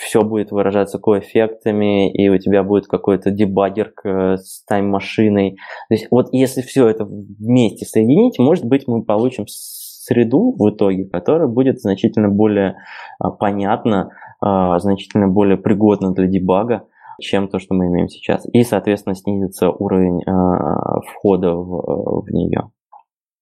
все 0.00 0.22
будет 0.22 0.50
выражаться 0.50 0.98
коэффектами, 0.98 2.10
и 2.10 2.28
у 2.28 2.38
тебя 2.38 2.62
будет 2.62 2.86
какой-то 2.86 3.30
дебаггер 3.30 3.92
с 4.04 4.64
тайм-машиной. 4.64 5.56
То 5.88 5.94
есть 5.94 6.08
вот 6.10 6.28
если 6.32 6.62
все 6.62 6.88
это 6.88 7.04
вместе 7.04 7.84
соединить, 7.84 8.38
может 8.38 8.64
быть, 8.64 8.86
мы 8.86 9.04
получим 9.04 9.44
среду 9.46 10.54
в 10.58 10.70
итоге, 10.70 11.04
которая 11.04 11.48
будет 11.48 11.80
значительно 11.80 12.28
более 12.28 12.76
а, 13.18 13.30
понятна, 13.30 14.10
а, 14.40 14.78
значительно 14.78 15.28
более 15.28 15.58
пригодна 15.58 16.12
для 16.12 16.26
дебага, 16.26 16.86
чем 17.20 17.48
то, 17.48 17.58
что 17.58 17.74
мы 17.74 17.86
имеем 17.86 18.08
сейчас. 18.08 18.46
И, 18.52 18.64
соответственно, 18.64 19.14
снизится 19.14 19.70
уровень 19.70 20.22
а, 20.24 21.00
входа 21.02 21.54
в, 21.54 22.22
в 22.22 22.30
нее. 22.30 22.70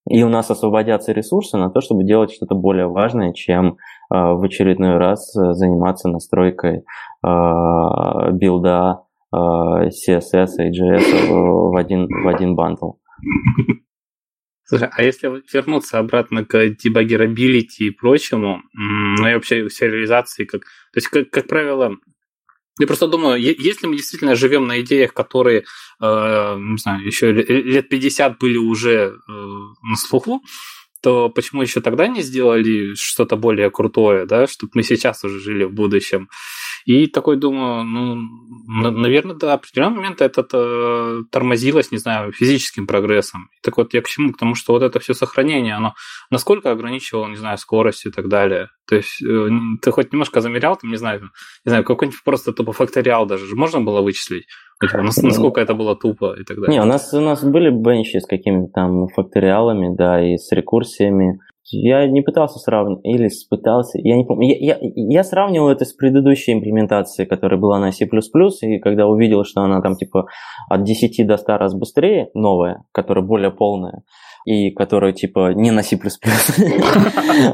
И 0.08 0.22
у 0.22 0.28
нас 0.28 0.50
освободятся 0.50 1.12
ресурсы 1.12 1.56
на 1.56 1.70
то, 1.70 1.80
чтобы 1.80 2.04
делать 2.04 2.32
что-то 2.32 2.54
более 2.54 2.88
важное, 2.88 3.32
чем 3.32 3.76
Э, 3.76 3.99
в 4.10 4.44
очередной 4.44 4.98
раз 4.98 5.34
э, 5.36 5.52
заниматься 5.52 6.08
настройкой 6.08 6.78
э, 6.78 6.82
билда 8.32 9.04
CSS 9.32 10.56
и 10.58 10.70
JS 10.72 11.28
в 11.30 11.76
один, 11.76 12.08
в 12.08 12.26
один 12.26 12.56
bundle. 12.56 12.94
Слушай, 14.64 14.88
а 14.90 15.02
если 15.04 15.40
вернуться 15.52 16.00
обратно 16.00 16.44
к 16.44 16.70
debuggability 16.70 17.86
и 17.86 17.90
прочему, 17.90 18.62
ну 18.72 19.28
и 19.28 19.34
вообще 19.34 19.70
сериализации, 19.70 20.46
как, 20.46 20.62
то 20.62 20.96
есть, 20.96 21.06
как, 21.08 21.30
как 21.30 21.46
правило, 21.46 21.96
я 22.80 22.86
просто 22.86 23.08
думаю, 23.08 23.38
если 23.40 23.86
мы 23.86 23.96
действительно 23.96 24.34
живем 24.34 24.66
на 24.66 24.80
идеях, 24.80 25.12
которые, 25.12 25.64
э, 26.00 26.56
не 26.58 26.78
знаю, 26.78 27.04
еще 27.04 27.30
лет 27.30 27.88
50 27.88 28.38
были 28.38 28.56
уже 28.56 29.12
э, 29.12 29.32
на 29.32 29.96
слуху, 29.96 30.40
то 31.00 31.28
почему 31.28 31.62
еще 31.62 31.80
тогда 31.80 32.06
не 32.06 32.22
сделали 32.22 32.94
что-то 32.94 33.36
более 33.36 33.70
крутое, 33.70 34.26
да, 34.26 34.46
чтобы 34.46 34.72
мы 34.74 34.82
сейчас 34.82 35.24
уже 35.24 35.40
жили 35.40 35.64
в 35.64 35.72
будущем? 35.72 36.28
И 36.84 37.06
такой 37.06 37.36
думаю, 37.36 37.84
ну, 37.84 38.90
наверное, 38.90 39.36
до 39.36 39.54
определенного 39.54 39.96
момента 39.96 40.24
это 40.24 40.46
э, 40.52 41.22
тормозилось, 41.30 41.92
не 41.92 41.98
знаю, 41.98 42.32
физическим 42.32 42.86
прогрессом. 42.86 43.48
Так 43.62 43.76
вот 43.76 43.94
я 43.94 44.02
к 44.02 44.08
чему? 44.08 44.32
К 44.32 44.38
тому, 44.38 44.54
что 44.54 44.72
вот 44.72 44.82
это 44.82 45.00
все 45.00 45.14
сохранение, 45.14 45.74
оно 45.74 45.94
насколько 46.30 46.70
ограничивало, 46.70 47.28
не 47.28 47.36
знаю, 47.36 47.58
скорость 47.58 48.06
и 48.06 48.10
так 48.10 48.28
далее. 48.28 48.68
То 48.86 48.96
есть 48.96 49.22
э, 49.22 49.48
ты 49.82 49.90
хоть 49.90 50.12
немножко 50.12 50.40
замерял, 50.40 50.76
там, 50.76 50.90
не 50.90 50.96
знаю, 50.96 51.30
не 51.64 51.70
знаю, 51.70 51.84
какой-нибудь 51.84 52.22
просто 52.24 52.52
тупо 52.52 52.72
факториал 52.72 53.26
даже 53.26 53.54
можно 53.54 53.80
было 53.80 54.00
вычислить? 54.00 54.46
Типа, 54.80 55.02
насколько 55.02 55.60
это 55.60 55.74
было 55.74 55.94
тупо 55.94 56.34
и 56.40 56.44
так 56.44 56.58
далее. 56.58 56.78
Не, 56.78 56.82
у 56.82 56.86
нас, 56.86 57.12
у 57.12 57.20
нас 57.20 57.44
были 57.44 57.70
бенчи 57.70 58.18
с 58.18 58.26
какими-то 58.26 58.72
там 58.72 59.08
факториалами, 59.08 59.94
да, 59.94 60.24
и 60.24 60.38
с 60.38 60.50
рекурсиями. 60.52 61.38
Я 61.70 62.06
не 62.06 62.20
пытался 62.20 62.58
сравнивать, 62.58 63.04
или 63.04 63.28
пытался, 63.48 63.98
я 63.98 64.16
не 64.16 64.24
помню. 64.24 64.48
Я, 64.48 64.76
я, 64.76 64.78
я 64.80 65.24
сравнивал 65.24 65.68
это 65.68 65.84
с 65.84 65.92
предыдущей 65.92 66.52
имплементацией, 66.52 67.28
которая 67.28 67.60
была 67.60 67.78
на 67.78 67.92
C++, 67.92 68.06
и 68.06 68.78
когда 68.78 69.06
увидел, 69.06 69.44
что 69.44 69.62
она 69.62 69.80
там 69.80 69.96
типа 69.96 70.26
от 70.68 70.84
10 70.84 71.26
до 71.26 71.36
100 71.36 71.58
раз 71.58 71.74
быстрее, 71.74 72.30
новая, 72.34 72.84
которая 72.92 73.24
более 73.24 73.50
полная, 73.50 74.02
и 74.44 74.70
которая 74.70 75.12
типа 75.12 75.52
не 75.54 75.70
на 75.70 75.82
C++. 75.82 75.98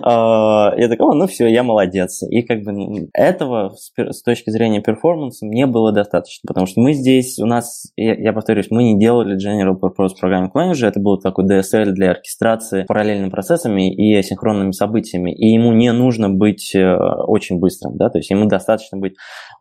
А, 0.03 0.73
я 0.77 0.89
такой, 0.89 1.15
ну 1.17 1.27
все, 1.27 1.47
я 1.47 1.63
молодец. 1.63 2.23
И 2.29 2.43
как 2.43 2.63
бы 2.63 3.09
этого 3.13 3.75
с 3.97 4.23
точки 4.23 4.51
зрения 4.51 4.81
перформанса 4.81 5.47
мне 5.47 5.67
было 5.67 5.93
достаточно, 5.93 6.47
потому 6.47 6.67
что 6.67 6.81
мы 6.81 6.93
здесь, 6.93 7.39
у 7.39 7.47
нас, 7.47 7.93
я 7.97 8.33
повторюсь, 8.33 8.67
мы 8.71 8.85
не 8.85 8.99
делали 8.99 9.37
General 9.37 9.79
Purpose 9.79 10.11
Programming 10.21 10.51
Language, 10.55 10.87
это 10.87 11.01
был 11.01 11.19
такой 11.19 11.45
DSL 11.47 11.93
для 11.93 12.13
оркестрации 12.13 12.85
параллельными 12.85 13.31
процессами 13.31 13.93
и 13.93 14.15
асинхронными 14.15 14.73
событиями, 14.73 15.33
и 15.33 15.53
ему 15.53 15.73
не 15.73 15.93
нужно 15.93 16.31
быть 16.31 16.75
э, 16.75 16.97
очень 16.97 17.59
быстрым, 17.59 17.97
да, 17.97 18.09
то 18.11 18.19
есть 18.19 18.31
ему 18.31 18.47
достаточно 18.47 18.99
быть, 18.99 19.15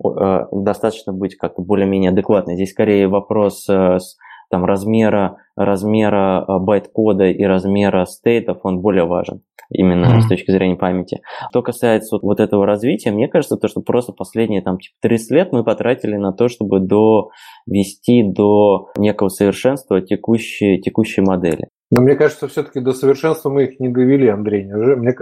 э, 0.04 0.40
достаточно 0.52 1.14
быть 1.14 1.36
как-то 1.36 1.62
более-менее 1.62 2.12
адекватным. 2.12 2.56
Здесь 2.56 2.72
скорее 2.72 3.08
вопрос 3.08 3.68
э, 3.70 4.00
с 4.00 4.18
там, 4.56 4.64
размера, 4.64 5.36
размера 5.58 6.46
э, 6.48 6.60
байт-кода 6.60 7.26
и 7.26 7.44
размера 7.44 8.06
стейтов, 8.06 8.60
он 8.64 8.80
более 8.80 9.06
важен 9.06 9.42
именно 9.70 10.06
mm-hmm. 10.06 10.22
с 10.22 10.30
точки 10.30 10.52
зрения 10.52 10.78
памяти. 10.78 11.20
Что 11.50 11.62
касается 11.62 12.18
вот 12.22 12.40
этого 12.40 12.66
развития, 12.66 13.12
мне 13.12 13.28
кажется, 13.28 13.58
то, 13.58 13.68
что 13.68 13.82
просто 13.82 14.14
последние 14.14 14.62
там 14.62 14.78
типа 14.78 14.96
30 15.02 15.32
лет 15.32 15.52
мы 15.52 15.66
потратили 15.66 16.16
на 16.16 16.32
то, 16.32 16.48
чтобы 16.48 16.80
довести 16.80 18.24
до 18.24 18.92
некого 18.98 19.28
совершенства 19.28 20.00
текущие, 20.02 20.80
текущие 20.80 21.26
модели. 21.26 21.68
Но 21.92 22.02
мне 22.02 22.16
кажется, 22.16 22.48
все-таки 22.48 22.80
до 22.80 22.94
совершенства 22.94 23.50
мы 23.50 23.66
их 23.66 23.80
не 23.82 23.90
довели, 23.90 24.30
Андрей. 24.30 24.66
Мне, 24.66 25.14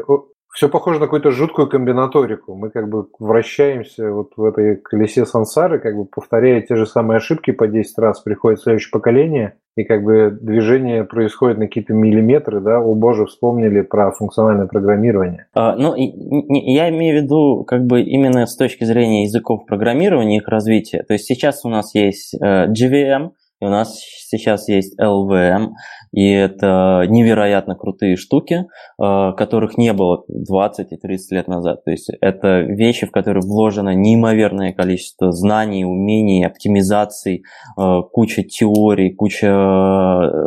все 0.53 0.69
похоже 0.69 0.99
на 0.99 1.07
какую-то 1.07 1.31
жуткую 1.31 1.67
комбинаторику. 1.67 2.55
Мы 2.55 2.69
как 2.69 2.87
бы 2.87 3.07
вращаемся 3.19 4.11
вот 4.11 4.33
в 4.37 4.43
этой 4.43 4.77
колесе 4.77 5.25
сансары, 5.25 5.79
как 5.79 5.95
бы 5.97 6.05
повторяя 6.05 6.61
те 6.61 6.75
же 6.75 6.85
самые 6.85 7.17
ошибки 7.17 7.51
по 7.51 7.67
10 7.67 7.97
раз, 7.97 8.21
приходит 8.21 8.61
следующее 8.61 8.91
поколение, 8.91 9.55
и 9.75 9.83
как 9.83 10.03
бы 10.03 10.29
движение 10.39 11.03
происходит 11.05 11.57
на 11.57 11.65
какие-то 11.65 11.93
миллиметры, 11.93 12.61
да, 12.61 12.77
о 12.79 12.93
боже, 12.93 13.25
вспомнили 13.25 13.81
про 13.81 14.11
функциональное 14.11 14.67
программирование. 14.67 15.47
А, 15.55 15.75
ну, 15.75 15.95
я 15.95 16.89
имею 16.89 17.19
в 17.19 17.23
виду 17.23 17.63
как 17.63 17.85
бы 17.85 18.01
именно 18.01 18.45
с 18.45 18.55
точки 18.55 18.83
зрения 18.83 19.23
языков 19.23 19.65
программирования, 19.65 20.37
их 20.37 20.47
развития. 20.47 21.03
То 21.07 21.13
есть 21.13 21.25
сейчас 21.25 21.65
у 21.65 21.69
нас 21.69 21.95
есть 21.95 22.35
э, 22.35 22.67
GVM, 22.67 23.31
и 23.63 23.65
у 23.65 23.69
нас 23.69 23.97
сейчас 24.27 24.67
есть 24.67 24.99
LVM, 24.99 25.69
и 26.11 26.29
это 26.29 27.05
невероятно 27.07 27.75
крутые 27.75 28.17
штуки, 28.17 28.65
э, 29.01 29.31
которых 29.37 29.77
не 29.77 29.93
было 29.93 30.23
20 30.27 30.91
и 30.91 30.97
30 30.97 31.31
лет 31.31 31.47
назад. 31.47 31.83
То 31.85 31.91
есть 31.91 32.11
это 32.21 32.59
вещи, 32.61 33.07
в 33.07 33.11
которые 33.11 33.41
вложено 33.41 33.95
неимоверное 33.95 34.73
количество 34.73 35.31
знаний, 35.31 35.85
умений, 35.85 36.43
оптимизаций, 36.43 37.43
э, 37.79 38.01
куча 38.11 38.43
теорий, 38.43 39.13
куча, 39.13 39.47
э, 39.47 40.45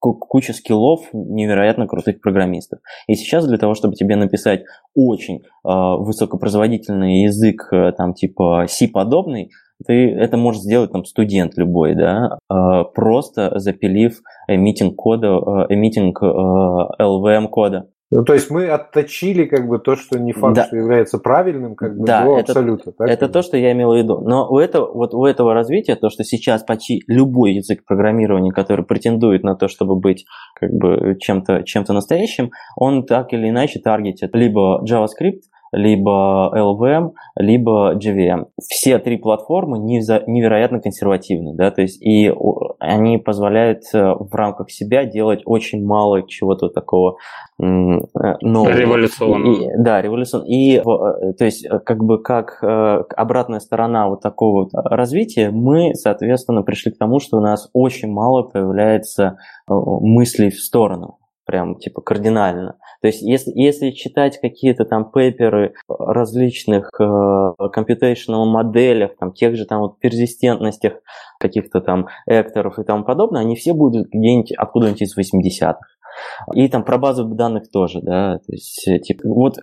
куча 0.00 0.52
скиллов 0.54 1.02
невероятно 1.12 1.86
крутых 1.86 2.20
программистов. 2.20 2.80
И 3.08 3.14
сейчас 3.14 3.46
для 3.46 3.58
того, 3.58 3.74
чтобы 3.74 3.94
тебе 3.94 4.16
написать 4.16 4.62
очень 4.94 5.42
высокопроизводительный 5.64 7.24
язык, 7.24 7.68
там 7.96 8.14
типа 8.14 8.66
C-подобный, 8.68 9.50
ты 9.86 10.10
это 10.10 10.36
можешь 10.36 10.62
сделать 10.62 10.92
там 10.92 11.04
студент 11.04 11.56
любой, 11.56 11.94
да, 11.94 12.38
а, 12.48 12.84
просто 12.84 13.58
запилив 13.58 14.20
эмитинг 14.48 14.96
кода, 14.96 15.66
эмитинг 15.68 16.22
LVM 16.22 17.48
кода. 17.48 17.88
Ну, 18.10 18.24
то 18.24 18.32
есть 18.32 18.50
мы 18.50 18.68
отточили 18.68 19.44
как 19.44 19.68
бы 19.68 19.78
то, 19.78 19.94
что 19.94 20.18
не 20.18 20.32
факт, 20.32 20.56
да. 20.56 20.64
что 20.64 20.76
является 20.76 21.18
правильным, 21.18 21.74
как 21.74 21.94
бы 21.98 22.06
да, 22.06 22.24
до 22.24 22.38
это, 22.38 22.52
абсолюта. 22.52 22.92
Так? 22.92 23.06
Это 23.06 23.28
то, 23.28 23.42
что 23.42 23.58
я 23.58 23.72
имел 23.72 23.92
в 23.92 23.98
виду. 23.98 24.20
Но 24.20 24.48
у 24.48 24.58
этого, 24.58 24.90
вот 24.94 25.12
у 25.12 25.26
этого 25.26 25.52
развития, 25.52 25.94
то, 25.94 26.08
что 26.08 26.24
сейчас 26.24 26.62
почти 26.62 27.02
любой 27.06 27.52
язык 27.52 27.84
программирования, 27.84 28.50
который 28.50 28.84
претендует 28.86 29.42
на 29.42 29.56
то, 29.56 29.68
чтобы 29.68 29.96
быть 29.96 30.24
как 30.58 30.70
бы 30.72 31.18
чем-то 31.20 31.64
чем 31.64 31.84
настоящим, 31.86 32.50
он 32.76 33.04
так 33.04 33.34
или 33.34 33.50
иначе 33.50 33.78
таргетит 33.78 34.34
либо 34.34 34.82
JavaScript, 34.90 35.42
либо 35.72 36.52
LVM, 36.54 37.12
либо 37.36 37.94
JVM. 37.94 38.46
Все 38.60 38.98
три 38.98 39.16
платформы 39.16 39.78
невероятно 39.78 40.80
консервативны, 40.80 41.54
да, 41.54 41.70
то 41.70 41.82
есть 41.82 42.02
и 42.02 42.32
они 42.78 43.18
позволяют 43.18 43.82
э, 43.92 43.98
в 43.98 44.34
рамках 44.34 44.70
себя 44.70 45.04
делать 45.04 45.42
очень 45.44 45.84
мало 45.84 46.26
чего-то 46.26 46.68
такого 46.68 47.16
э, 47.60 47.64
нового. 47.64 48.72
Революционного. 48.72 49.52
И, 49.52 49.68
да, 49.78 50.00
революционного. 50.00 50.50
И 50.50 50.76
э, 50.76 51.32
то 51.34 51.44
есть 51.44 51.66
как 51.84 52.04
бы 52.04 52.22
как 52.22 52.62
обратная 52.62 53.60
сторона 53.60 54.08
вот 54.08 54.20
такого 54.20 54.64
вот 54.64 54.70
развития, 54.74 55.50
мы, 55.50 55.94
соответственно, 55.94 56.62
пришли 56.62 56.92
к 56.92 56.98
тому, 56.98 57.20
что 57.20 57.38
у 57.38 57.40
нас 57.40 57.68
очень 57.72 58.10
мало 58.10 58.42
появляется 58.42 59.38
мыслей 59.66 60.50
в 60.50 60.60
сторону. 60.60 61.18
Прям 61.48 61.78
типа 61.78 62.02
кардинально. 62.02 62.76
То 63.00 63.08
есть 63.08 63.22
если, 63.22 63.50
если 63.54 63.90
читать 63.90 64.38
какие-то 64.38 64.84
там 64.84 65.10
пейперы 65.10 65.72
различных 65.88 66.90
э, 67.00 67.04
computational 67.04 68.44
моделях, 68.44 69.16
там 69.18 69.32
тех 69.32 69.56
же 69.56 69.64
там 69.64 69.80
вот 69.80 69.98
персистентностях 69.98 71.00
каких-то 71.40 71.80
там 71.80 72.08
экторов 72.26 72.78
и 72.78 72.84
тому 72.84 73.04
подобное, 73.04 73.40
они 73.40 73.56
все 73.56 73.72
будут 73.72 74.08
где-нибудь 74.08 74.52
откуда-нибудь 74.52 75.00
из 75.00 75.16
80-х. 75.16 75.78
И 76.54 76.68
там 76.68 76.84
про 76.84 76.98
базу 76.98 77.24
данных 77.24 77.70
тоже, 77.70 78.00
да, 78.02 78.38
то 78.38 78.52
есть, 78.52 78.86
э, 78.88 78.98
типа, 78.98 79.28
вот 79.28 79.56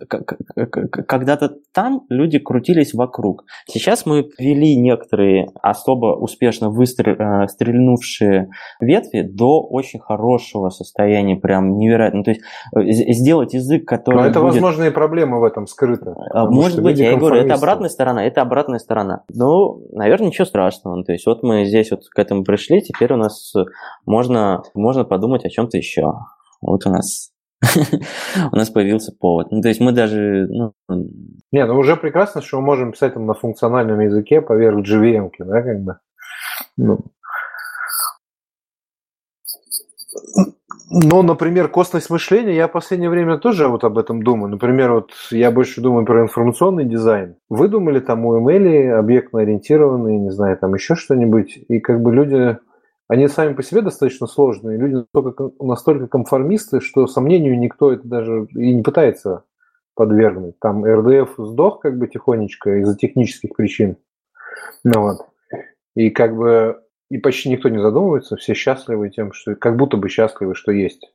когда-то 1.06 1.52
там 1.72 2.02
люди 2.08 2.38
крутились 2.38 2.94
вокруг. 2.94 3.44
Сейчас 3.66 4.06
мы 4.06 4.28
ввели 4.38 4.76
некоторые 4.76 5.48
особо 5.62 6.16
успешно 6.16 6.70
выстрельнувшие 6.70 8.42
э, 8.42 8.84
ветви 8.84 9.22
до 9.22 9.60
очень 9.62 10.00
хорошего 10.00 10.70
состояния, 10.70 11.36
прям 11.36 11.76
невероятно. 11.76 12.24
То 12.24 12.30
есть 12.30 12.42
э, 12.74 13.12
сделать 13.12 13.54
язык, 13.54 13.86
который 13.86 14.16
Но 14.16 14.26
это 14.26 14.40
будет... 14.40 14.54
возможные 14.54 14.90
проблемы 14.90 15.40
в 15.40 15.44
этом 15.44 15.66
скрыты. 15.66 16.14
Может 16.32 16.82
быть, 16.82 16.98
я 16.98 17.12
и 17.12 17.16
говорю, 17.16 17.36
это 17.36 17.54
обратная 17.54 17.88
сторона, 17.88 18.24
это 18.24 18.42
обратная 18.42 18.78
сторона. 18.78 19.22
Ну, 19.32 19.82
наверное, 19.92 20.28
ничего 20.28 20.44
страшного. 20.44 21.02
То 21.04 21.12
есть 21.12 21.26
вот 21.26 21.42
мы 21.42 21.64
здесь 21.64 21.90
вот 21.90 22.02
к 22.08 22.18
этому 22.18 22.44
пришли, 22.44 22.80
теперь 22.80 23.12
у 23.12 23.16
нас 23.16 23.52
можно, 24.04 24.62
можно 24.74 25.04
подумать 25.04 25.44
о 25.44 25.50
чем-то 25.50 25.76
еще. 25.76 26.12
Вот 26.60 26.86
у 26.86 26.90
нас 26.90 27.32
у 28.52 28.56
нас 28.56 28.70
появился 28.70 29.12
повод. 29.18 29.50
Ну, 29.50 29.60
то 29.60 29.68
есть 29.68 29.80
мы 29.80 29.92
даже... 29.92 30.46
Ну... 30.48 30.72
Не, 31.52 31.66
ну 31.66 31.78
уже 31.78 31.96
прекрасно, 31.96 32.42
что 32.42 32.60
мы 32.60 32.66
можем 32.66 32.92
писать 32.92 33.14
там 33.14 33.26
на 33.26 33.34
функциональном 33.34 34.00
языке 34.00 34.40
поверх 34.40 34.78
JVM, 34.86 35.30
да, 35.38 35.62
как 35.62 35.80
бы. 35.80 35.98
Ну. 36.76 36.98
Но, 40.88 41.22
например, 41.22 41.68
косность 41.68 42.10
мышления, 42.10 42.54
я 42.54 42.68
в 42.68 42.72
последнее 42.72 43.10
время 43.10 43.38
тоже 43.38 43.66
вот 43.66 43.82
об 43.82 43.98
этом 43.98 44.22
думаю. 44.22 44.50
Например, 44.50 44.92
вот 44.92 45.10
я 45.30 45.50
больше 45.50 45.80
думаю 45.80 46.06
про 46.06 46.22
информационный 46.22 46.84
дизайн. 46.84 47.36
Вы 47.48 47.68
думали 47.68 47.98
там 47.98 48.24
у 48.24 48.38
ML 48.38 48.92
объектно 48.92 49.40
ориентированные, 49.40 50.18
не 50.18 50.30
знаю, 50.30 50.56
там 50.56 50.74
еще 50.74 50.94
что-нибудь, 50.94 51.58
и 51.68 51.80
как 51.80 52.00
бы 52.02 52.14
люди 52.14 52.58
они 53.08 53.28
сами 53.28 53.54
по 53.54 53.62
себе 53.62 53.82
достаточно 53.82 54.26
сложные, 54.26 54.78
люди 54.78 54.94
настолько, 54.94 55.50
настолько 55.60 56.06
конформисты, 56.08 56.80
что 56.80 57.06
сомнению 57.06 57.58
никто 57.58 57.92
это 57.92 58.06
даже 58.06 58.46
и 58.54 58.74
не 58.74 58.82
пытается 58.82 59.44
подвергнуть. 59.94 60.58
Там 60.58 60.84
РДФ 60.84 61.34
сдох 61.38 61.80
как 61.80 61.98
бы 61.98 62.08
тихонечко 62.08 62.80
из-за 62.80 62.96
технических 62.96 63.54
причин. 63.54 63.96
Ну 64.84 65.00
вот. 65.00 65.26
И 65.94 66.10
как 66.10 66.36
бы 66.36 66.82
и 67.10 67.18
почти 67.18 67.48
никто 67.48 67.68
не 67.68 67.80
задумывается, 67.80 68.36
все 68.36 68.54
счастливы 68.54 69.10
тем, 69.10 69.32
что 69.32 69.54
как 69.54 69.76
будто 69.76 69.96
бы 69.96 70.08
счастливы, 70.08 70.54
что 70.54 70.72
есть. 70.72 71.12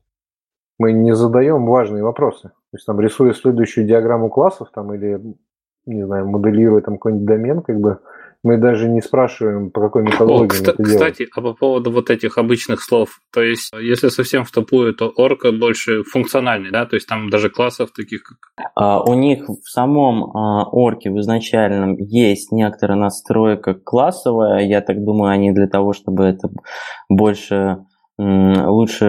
Мы 0.78 0.92
не 0.92 1.14
задаем 1.14 1.66
важные 1.66 2.02
вопросы. 2.02 2.48
То 2.48 2.76
есть 2.76 2.86
там 2.86 2.98
рисуя 3.00 3.34
следующую 3.34 3.86
диаграмму 3.86 4.30
классов 4.30 4.70
там 4.74 4.94
или 4.94 5.20
не 5.84 6.06
знаю, 6.06 6.28
моделируя 6.28 6.80
там 6.80 6.94
какой-нибудь 6.94 7.26
домен, 7.26 7.60
как 7.60 7.78
бы 7.80 7.98
мы 8.42 8.58
даже 8.58 8.88
не 8.88 9.00
спрашиваем, 9.00 9.70
по 9.70 9.80
какой 9.80 10.02
методологии 10.02 10.46
О, 10.46 10.48
кста- 10.48 10.72
это 10.72 10.82
Кстати, 10.82 11.28
а 11.34 11.40
по 11.40 11.54
поводу 11.54 11.92
вот 11.92 12.10
этих 12.10 12.38
обычных 12.38 12.82
слов, 12.82 13.20
то 13.32 13.40
есть, 13.40 13.72
если 13.80 14.08
совсем 14.08 14.44
в 14.44 14.50
топую, 14.50 14.94
то 14.94 15.08
орка 15.08 15.52
больше 15.52 16.02
функциональный, 16.02 16.70
да, 16.70 16.84
то 16.84 16.96
есть 16.96 17.06
там 17.06 17.30
даже 17.30 17.50
классов 17.50 17.92
таких 17.92 18.22
как... 18.24 18.38
А, 18.74 19.02
у 19.02 19.14
них 19.14 19.48
в 19.48 19.68
самом 19.68 20.24
а, 20.24 20.64
орке 20.70 21.10
в 21.10 21.20
изначальном 21.20 21.96
есть 21.98 22.50
некоторая 22.50 22.98
настройка 22.98 23.74
классовая, 23.74 24.60
я 24.64 24.80
так 24.80 25.04
думаю, 25.04 25.30
они 25.30 25.52
для 25.52 25.68
того, 25.68 25.92
чтобы 25.92 26.24
это 26.24 26.48
больше 27.08 27.78
лучше 28.18 29.06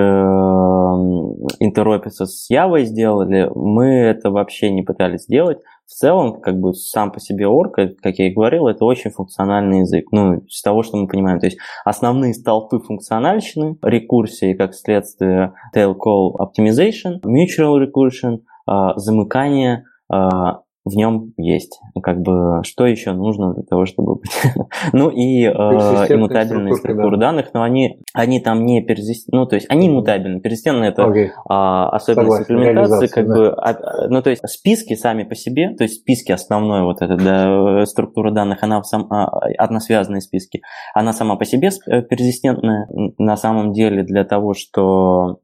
интеропиться 1.59 2.25
с 2.25 2.49
Явой 2.49 2.85
сделали, 2.85 3.51
мы 3.53 3.85
это 3.85 4.31
вообще 4.31 4.71
не 4.71 4.81
пытались 4.81 5.23
сделать 5.23 5.59
в 5.85 5.91
целом, 5.91 6.41
как 6.41 6.59
бы 6.59 6.73
сам 6.73 7.11
по 7.11 7.19
себе 7.19 7.47
орка, 7.47 7.89
как 8.01 8.17
я 8.17 8.27
и 8.27 8.33
говорил, 8.33 8.67
это 8.67 8.85
очень 8.85 9.11
функциональный 9.11 9.79
язык. 9.79 10.05
Ну, 10.11 10.43
с 10.49 10.61
того, 10.61 10.83
что 10.83 10.97
мы 10.97 11.07
понимаем. 11.07 11.39
То 11.39 11.47
есть 11.47 11.57
основные 11.85 12.33
столпы 12.33 12.79
функциональщины, 12.79 13.77
рекурсии, 13.81 14.53
как 14.53 14.73
следствие 14.73 15.53
tail 15.75 15.95
call 15.95 16.31
optimization, 16.39 17.19
mutual 17.25 17.79
recursion, 17.79 18.39
а, 18.65 18.97
замыкание, 18.97 19.83
а, 20.09 20.61
в 20.85 20.95
нем 20.95 21.33
есть. 21.37 21.79
Как 22.01 22.21
бы 22.21 22.61
что 22.63 22.85
еще 22.85 23.13
нужно 23.13 23.53
для 23.53 23.63
того, 23.63 23.85
чтобы 23.85 24.15
быть? 24.15 24.31
ну 24.93 25.09
и 25.09 25.43
э, 25.43 25.49
иммутабельные 25.49 26.75
структуры 26.75 27.17
да. 27.17 27.27
данных, 27.27 27.53
но 27.53 27.63
они, 27.63 28.01
они 28.13 28.39
там 28.39 28.65
не 28.65 28.81
перезистентны, 28.81 29.39
ну 29.39 29.45
то 29.45 29.55
есть 29.55 29.67
они 29.69 29.87
иммутабельны. 29.87 30.41
Перезистентные 30.41 30.91
это 30.91 31.03
okay. 31.03 31.27
э, 31.27 31.31
особенность 31.47 32.47
Согласен, 32.47 32.55
имплементации, 32.55 33.07
как 33.07 33.27
да. 33.27 33.33
бы, 33.33 33.49
а, 33.49 34.07
ну 34.09 34.21
то 34.21 34.29
есть 34.29 34.41
списки 34.47 34.95
сами 34.95 35.23
по 35.23 35.35
себе, 35.35 35.73
то 35.75 35.83
есть 35.83 36.01
списки 36.01 36.31
основной 36.31 36.83
вот 36.83 37.01
эта 37.01 37.15
да, 37.15 37.85
структура 37.85 38.31
данных, 38.31 38.61
она 38.63 38.83
сам, 38.83 39.07
а, 39.09 39.27
односвязанные 39.57 40.21
списки, 40.21 40.61
она 40.93 41.13
сама 41.13 41.37
по 41.37 41.45
себе 41.45 41.69
э, 41.87 42.01
перезистентная. 42.01 42.87
На 43.17 43.37
самом 43.37 43.71
деле 43.71 44.03
для 44.03 44.25
того, 44.25 44.53
что 44.53 45.39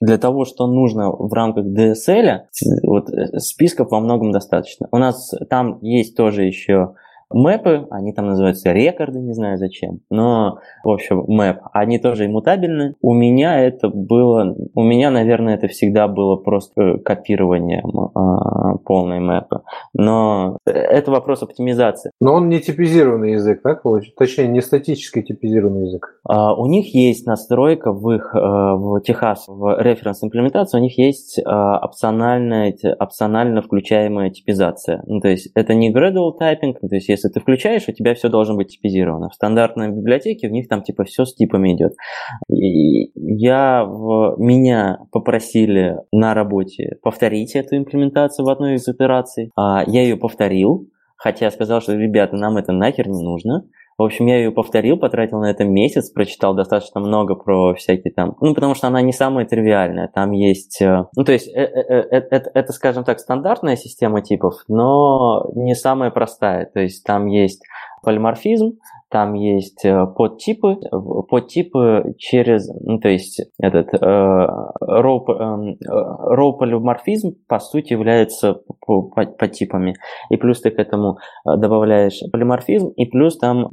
для 0.00 0.18
того, 0.18 0.44
что 0.44 0.66
нужно 0.66 1.10
в 1.10 1.32
рамках 1.32 1.64
DSL, 1.66 2.40
вот, 2.82 3.10
э, 3.10 3.38
списков 3.38 3.90
во 3.90 4.00
многом 4.00 4.32
достаточно. 4.32 4.88
У 4.92 4.98
нас 4.98 5.32
там 5.48 5.78
есть 5.82 6.16
тоже 6.16 6.44
еще 6.44 6.94
Мэпы, 7.30 7.86
они 7.90 8.12
там 8.12 8.26
называются 8.26 8.72
рекорды, 8.72 9.20
не 9.20 9.32
знаю 9.32 9.58
зачем, 9.58 10.00
но, 10.10 10.58
в 10.84 10.90
общем, 10.90 11.24
мэп, 11.26 11.58
они 11.72 11.98
тоже 11.98 12.26
иммутабельны. 12.26 12.94
У 13.00 13.14
меня 13.14 13.60
это 13.60 13.88
было, 13.88 14.54
у 14.74 14.82
меня, 14.82 15.10
наверное, 15.10 15.56
это 15.56 15.68
всегда 15.68 16.08
было 16.08 16.36
просто 16.36 16.98
копирование 16.98 17.82
э, 17.82 18.78
полной 18.84 19.20
мэпы, 19.20 19.62
но 19.92 20.58
это 20.64 21.10
вопрос 21.10 21.42
оптимизации. 21.42 22.10
Но 22.20 22.34
он 22.34 22.48
не 22.48 22.60
типизированный 22.60 23.32
язык, 23.32 23.62
так? 23.62 23.82
Точнее, 24.16 24.48
не 24.48 24.60
статически 24.60 25.22
типизированный 25.22 25.86
язык. 25.86 26.20
Uh, 26.28 26.54
у 26.56 26.66
них 26.66 26.94
есть 26.94 27.26
настройка 27.26 27.92
в 27.92 28.10
их, 28.10 28.34
uh, 28.34 28.76
в 28.76 29.00
Техас, 29.00 29.46
в 29.48 29.80
референс 29.80 30.22
имплементации, 30.22 30.78
у 30.78 30.80
них 30.80 30.98
есть 30.98 31.38
uh, 31.38 31.78
опциональная, 31.78 32.76
опционально 32.98 33.62
включаемая 33.62 34.30
типизация. 34.30 35.02
Ну, 35.06 35.20
то 35.20 35.28
есть 35.28 35.50
это 35.54 35.74
не 35.74 35.92
gradual 35.92 36.32
typing, 36.40 36.74
то 36.74 36.94
есть 36.94 37.08
если 37.16 37.28
ты 37.28 37.40
включаешь, 37.40 37.88
у 37.88 37.92
тебя 37.92 38.14
все 38.14 38.28
должно 38.28 38.56
быть 38.56 38.68
типизировано. 38.68 39.28
В 39.30 39.34
стандартной 39.34 39.90
библиотеке 39.90 40.48
у 40.48 40.50
них 40.50 40.68
там 40.68 40.82
типа 40.82 41.04
все 41.04 41.24
с 41.24 41.34
типами 41.34 41.74
идет. 41.74 41.92
И 42.48 43.10
я, 43.14 43.84
в, 43.84 44.36
меня 44.38 44.98
попросили 45.10 45.96
на 46.12 46.34
работе 46.34 46.98
повторить 47.02 47.56
эту 47.56 47.76
имплементацию 47.76 48.46
в 48.46 48.50
одной 48.50 48.74
из 48.74 48.88
итераций. 48.88 49.50
А, 49.56 49.82
я 49.86 50.02
ее 50.02 50.16
повторил, 50.16 50.88
хотя 51.16 51.50
сказал, 51.50 51.80
что, 51.80 51.94
ребята, 51.94 52.36
нам 52.36 52.56
это 52.56 52.72
нахер 52.72 53.08
не 53.08 53.22
нужно. 53.22 53.64
В 53.98 54.02
общем, 54.02 54.26
я 54.26 54.36
ее 54.36 54.50
повторил, 54.50 54.98
потратил 54.98 55.40
на 55.40 55.50
это 55.50 55.64
месяц, 55.64 56.10
прочитал 56.10 56.54
достаточно 56.54 57.00
много 57.00 57.34
про 57.34 57.74
всякие 57.74 58.12
там... 58.12 58.36
Ну, 58.40 58.54
потому 58.54 58.74
что 58.74 58.88
она 58.88 59.00
не 59.00 59.12
самая 59.12 59.46
тривиальная. 59.46 60.08
Там 60.08 60.32
есть... 60.32 60.82
Э, 60.82 61.06
ну, 61.16 61.24
то 61.24 61.32
есть, 61.32 61.48
это, 61.48 62.06
это, 62.30 62.50
это, 62.52 62.72
скажем 62.74 63.04
так, 63.04 63.20
стандартная 63.20 63.76
система 63.76 64.20
типов, 64.20 64.54
но 64.68 65.46
не 65.54 65.74
самая 65.74 66.10
простая. 66.10 66.66
То 66.66 66.80
есть, 66.80 67.04
там 67.04 67.26
есть 67.26 67.62
полиморфизм, 68.06 68.78
там 69.10 69.34
есть 69.34 69.84
э, 69.84 70.06
подтипы, 70.06 70.76
подтипы 71.28 72.14
через, 72.18 72.68
ну, 72.68 72.98
то 73.00 73.08
есть 73.08 73.40
этот 73.58 73.92
э, 73.94 73.96
row, 73.98 75.24
э, 75.28 75.76
row 76.34 76.56
полиморфизм 76.56 77.36
по 77.48 77.58
сути 77.58 77.92
является 77.92 78.62
подтипами. 79.38 79.96
И 80.30 80.36
плюс 80.36 80.60
ты 80.60 80.70
к 80.70 80.78
этому 80.78 81.18
э, 81.18 81.56
добавляешь 81.56 82.20
полиморфизм, 82.32 82.90
и 82.90 83.06
плюс 83.06 83.36
там 83.38 83.68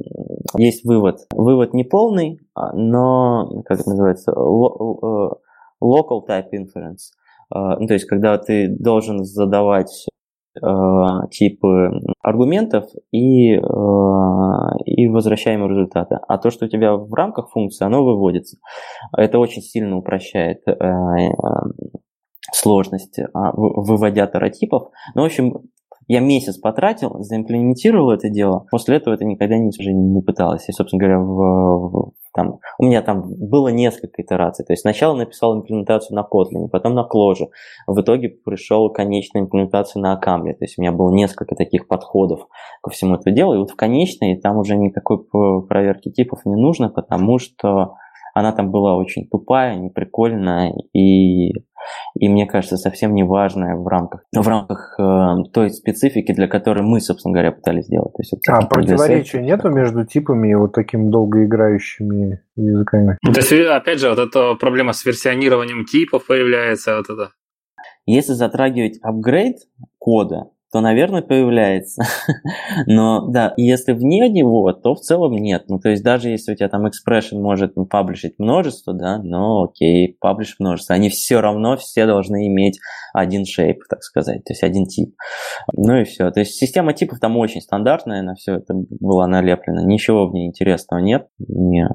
есть 0.56 0.84
вывод. 0.84 1.18
Вывод 1.32 1.74
не 1.74 1.84
полный, 1.84 2.40
а, 2.54 2.72
но, 2.72 3.62
как 3.64 3.78
это 3.78 3.88
называется, 3.88 4.32
э, 4.32 4.34
local 5.80 6.26
type 6.28 6.50
inference. 6.52 7.12
Ну, 7.50 7.86
то 7.86 7.92
есть, 7.92 8.06
когда 8.06 8.36
ты 8.38 8.68
должен 8.68 9.22
задавать 9.22 10.06
Э, 10.08 10.13
типы 11.30 11.90
аргументов 12.22 12.86
и, 13.12 13.54
э, 13.54 13.60
и 14.86 15.08
возвращаемые 15.08 15.68
результаты. 15.68 16.18
А 16.26 16.38
то, 16.38 16.50
что 16.50 16.66
у 16.66 16.68
тебя 16.68 16.96
в 16.96 17.12
рамках 17.12 17.50
функции, 17.50 17.84
оно 17.84 18.04
выводится. 18.04 18.56
Это 19.16 19.38
очень 19.38 19.62
сильно 19.62 19.96
упрощает 19.96 20.62
э, 20.66 20.74
сложность, 22.52 23.18
а, 23.32 23.52
выводя 23.54 24.26
таратипов. 24.26 24.88
Ну, 25.14 25.22
в 25.22 25.26
общем, 25.26 25.62
я 26.06 26.20
месяц 26.20 26.58
потратил, 26.58 27.16
заимплементировал 27.20 28.10
это 28.10 28.28
дело. 28.28 28.66
После 28.70 28.96
этого 28.96 29.14
это 29.14 29.24
никогда 29.24 29.56
не, 29.56 29.68
уже 29.68 29.92
не 29.92 30.22
пыталась. 30.22 30.68
И, 30.68 30.72
собственно 30.72 31.00
говоря, 31.00 31.18
в, 31.20 32.12
там, 32.34 32.58
у 32.78 32.84
меня 32.84 33.00
там 33.00 33.22
было 33.26 33.68
несколько 33.68 34.22
итераций. 34.22 34.64
То 34.64 34.72
есть 34.72 34.82
сначала 34.82 35.16
написал 35.16 35.56
имплементацию 35.56 36.16
на 36.16 36.20
Kotlin, 36.20 36.68
потом 36.68 36.94
на 36.94 37.06
Clojure. 37.10 37.48
В 37.86 38.00
итоге 38.00 38.28
пришел 38.28 38.90
к 38.90 38.96
конечной 38.96 39.42
имплементации 39.42 40.00
на 40.00 40.12
Акамле. 40.14 40.54
То 40.54 40.64
есть 40.64 40.78
у 40.78 40.82
меня 40.82 40.92
было 40.92 41.12
несколько 41.12 41.54
таких 41.54 41.86
подходов 41.86 42.48
ко 42.82 42.90
всему 42.90 43.14
этому 43.14 43.34
делу. 43.34 43.54
И 43.54 43.58
вот 43.58 43.70
в 43.70 43.76
конечной 43.76 44.36
там 44.36 44.58
уже 44.58 44.76
никакой 44.76 45.24
проверки 45.68 46.10
типов 46.10 46.40
не 46.44 46.56
нужно, 46.56 46.88
потому 46.88 47.38
что 47.38 47.94
она 48.34 48.52
там 48.52 48.70
была 48.70 48.96
очень 48.96 49.28
тупая, 49.28 49.76
неприкольная 49.76 50.74
и, 50.92 51.50
и 52.18 52.28
мне 52.28 52.46
кажется, 52.46 52.76
совсем 52.76 53.14
не 53.14 53.22
важная 53.22 53.76
в 53.76 53.86
рамках, 53.86 54.24
в 54.34 54.46
рамках 54.46 54.96
э, 54.98 55.44
той 55.52 55.70
специфики, 55.70 56.32
для 56.32 56.48
которой 56.48 56.82
мы, 56.82 57.00
собственно 57.00 57.32
говоря, 57.32 57.52
пытались 57.52 57.86
сделать. 57.86 58.12
То 58.12 58.22
есть, 58.22 58.32
вот 58.32 58.40
а 58.48 58.66
противоречия 58.66 59.40
нету 59.40 59.70
между 59.70 60.04
типами 60.04 60.50
и 60.50 60.54
вот 60.54 60.72
такими 60.72 61.08
долгоиграющими 61.10 62.40
языками? 62.56 63.18
То 63.22 63.40
есть, 63.40 63.52
опять 63.52 64.00
же, 64.00 64.10
вот 64.10 64.18
эта 64.18 64.54
проблема 64.56 64.92
с 64.92 65.04
версионированием 65.06 65.84
типов 65.84 66.26
появляется, 66.26 66.96
вот 66.96 67.08
это. 67.08 67.30
Если 68.04 68.32
затрагивать 68.32 68.98
апгрейд 69.00 69.58
кода, 69.98 70.50
то, 70.74 70.80
наверное, 70.80 71.22
появляется. 71.22 72.02
Но 72.86 73.28
да, 73.28 73.54
если 73.56 73.92
вне 73.92 74.28
него, 74.28 74.72
то 74.72 74.96
в 74.96 74.98
целом 74.98 75.36
нет. 75.36 75.66
Ну, 75.68 75.78
то 75.78 75.90
есть 75.90 76.02
даже 76.02 76.30
если 76.30 76.50
у 76.50 76.56
тебя 76.56 76.68
там 76.68 76.84
expression 76.84 77.40
может 77.40 77.76
ну, 77.76 77.86
паблишить 77.86 78.40
множество, 78.40 78.92
да, 78.92 79.18
но 79.22 79.62
окей, 79.62 80.16
паблиш 80.18 80.56
множество, 80.58 80.96
они 80.96 81.10
все 81.10 81.40
равно 81.40 81.76
все 81.76 82.06
должны 82.06 82.48
иметь 82.48 82.80
один 83.12 83.42
shape, 83.42 83.82
так 83.88 84.02
сказать, 84.02 84.42
то 84.42 84.52
есть 84.52 84.64
один 84.64 84.86
тип. 84.86 85.14
Ну 85.76 85.98
и 85.98 86.02
все. 86.02 86.32
То 86.32 86.40
есть 86.40 86.54
система 86.54 86.92
типов 86.92 87.20
там 87.20 87.36
очень 87.36 87.60
стандартная, 87.60 88.22
на 88.22 88.34
все 88.34 88.56
это 88.56 88.74
была 88.74 89.28
налеплена. 89.28 89.84
Ничего 89.84 90.26
в 90.26 90.32
ней 90.32 90.48
интересного 90.48 90.98
нет. 90.98 91.28
Не, 91.38 91.86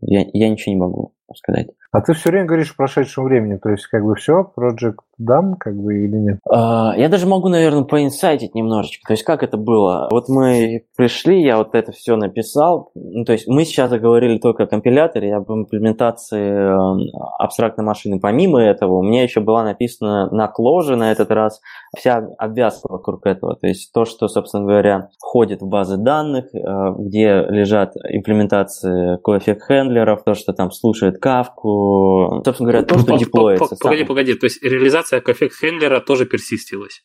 я, 0.00 0.24
я 0.32 0.48
ничего 0.48 0.74
не 0.74 0.80
могу 0.80 1.14
сказать. 1.36 1.68
А 1.92 2.00
ты 2.00 2.14
все 2.14 2.30
время 2.30 2.46
говоришь 2.46 2.72
о 2.72 2.76
прошедшем 2.76 3.24
времени, 3.24 3.58
то 3.58 3.68
есть 3.68 3.86
как 3.86 4.02
бы 4.02 4.16
все, 4.16 4.52
Project 4.58 4.96
Dam, 5.20 5.54
как 5.58 5.76
бы 5.76 5.94
или 5.94 6.16
нет? 6.16 6.38
Uh, 6.48 6.92
я 6.96 7.08
даже 7.08 7.26
могу, 7.26 7.48
наверное, 7.48 7.84
поинсайтить 7.84 8.54
немножечко. 8.54 9.06
То 9.06 9.12
есть 9.12 9.22
как 9.24 9.42
это 9.42 9.56
было? 9.56 10.08
Вот 10.10 10.28
мы 10.28 10.84
пришли, 10.96 11.42
я 11.42 11.58
вот 11.58 11.74
это 11.74 11.92
все 11.92 12.16
написал. 12.16 12.90
Ну, 12.94 13.24
то 13.24 13.32
есть 13.32 13.46
мы 13.46 13.64
сейчас 13.64 13.90
говорили 13.92 14.38
только 14.38 14.64
о 14.64 14.66
компиляторе, 14.66 15.34
об 15.34 15.50
имплементации 15.50 16.40
э, 16.40 17.10
абстрактной 17.38 17.84
машины. 17.84 18.18
Помимо 18.20 18.60
этого, 18.60 18.98
у 18.98 19.02
меня 19.02 19.22
еще 19.22 19.40
была 19.40 19.64
написана 19.64 20.28
на 20.30 20.48
кложе 20.48 20.96
на 20.96 21.12
этот 21.12 21.30
раз 21.30 21.60
вся 21.96 22.26
обвязка 22.38 22.90
вокруг 22.90 23.26
этого. 23.26 23.56
То 23.56 23.66
есть 23.66 23.92
то, 23.92 24.04
что, 24.04 24.28
собственно 24.28 24.64
говоря, 24.64 25.08
входит 25.18 25.62
в 25.62 25.68
базы 25.68 25.96
данных, 25.96 26.46
э, 26.54 26.58
где 26.98 27.46
лежат 27.48 27.94
имплементации 27.96 29.18
коэффект-хендлеров, 29.22 30.22
то, 30.24 30.34
что 30.34 30.52
там 30.52 30.70
слушает 30.70 31.18
кавку, 31.18 32.42
собственно 32.44 32.70
говоря, 32.70 32.86
то, 32.86 32.98
что 32.98 33.16
деплоится. 33.16 33.76
Погоди, 33.80 34.04
погоди, 34.04 34.34
то 34.34 34.46
есть 34.46 34.62
реализация 34.62 35.03
coeffect 35.10 35.55
handler 35.55 35.94
а 35.94 36.00
тоже 36.00 36.26
персистилась? 36.26 37.04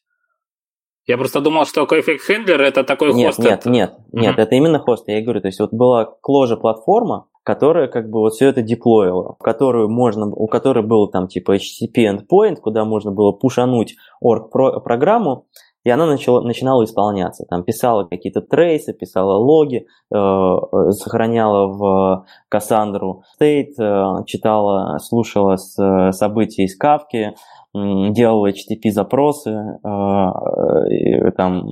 Я 1.10 1.18
просто 1.18 1.42
думал, 1.42 1.66
что 1.66 1.88
coeffect 1.88 2.24
handler 2.24 2.62
это 2.62 2.84
такой 2.84 3.14
нет, 3.14 3.34
хост. 3.34 3.40
Нет, 3.40 3.66
нет, 3.66 3.94
нет, 4.12 4.38
mm-hmm. 4.38 4.42
это 4.44 4.56
именно 4.56 4.78
хост. 4.78 5.08
Я 5.08 5.24
говорю, 5.24 5.42
то 5.42 5.48
есть 5.48 5.60
вот 5.60 5.74
была 5.74 6.06
Clojure 6.06 6.56
платформа, 6.56 7.26
которая 7.42 7.88
как 7.88 8.12
бы 8.12 8.20
вот 8.20 8.34
все 8.34 8.50
это 8.50 8.62
деплоила, 8.62 9.34
в 9.40 9.44
которую 9.44 9.90
можно, 9.90 10.28
у 10.28 10.46
которой 10.48 10.86
был 10.86 11.10
там 11.10 11.28
типа 11.28 11.56
HTTP 11.56 12.06
endpoint, 12.06 12.58
куда 12.58 12.86
можно 12.86 13.12
было 13.12 13.32
пушануть 13.32 13.96
Orc 14.24 14.52
программу, 14.52 15.48
и 15.84 15.90
она 15.90 16.06
начала, 16.06 16.42
начинала 16.42 16.84
исполняться. 16.84 17.46
Там 17.50 17.64
писала 17.64 18.04
какие-то 18.04 18.42
trace 18.42 18.79
ы, 18.79 18.94
писала 18.94 19.38
логи, 19.38 19.88
э, 20.14 20.92
сохраняла 20.92 21.68
в 21.68 22.26
Кассандру 22.50 23.24
state, 23.34 23.80
э, 23.80 24.04
читала, 24.28 25.00
слушала 25.00 25.56
с, 25.56 26.12
события 26.12 26.66
из 26.66 26.78
Кафки, 26.78 27.34
делала 27.74 28.50
HTTP-запросы, 28.50 29.52
э, 29.84 31.32
там 31.38 31.64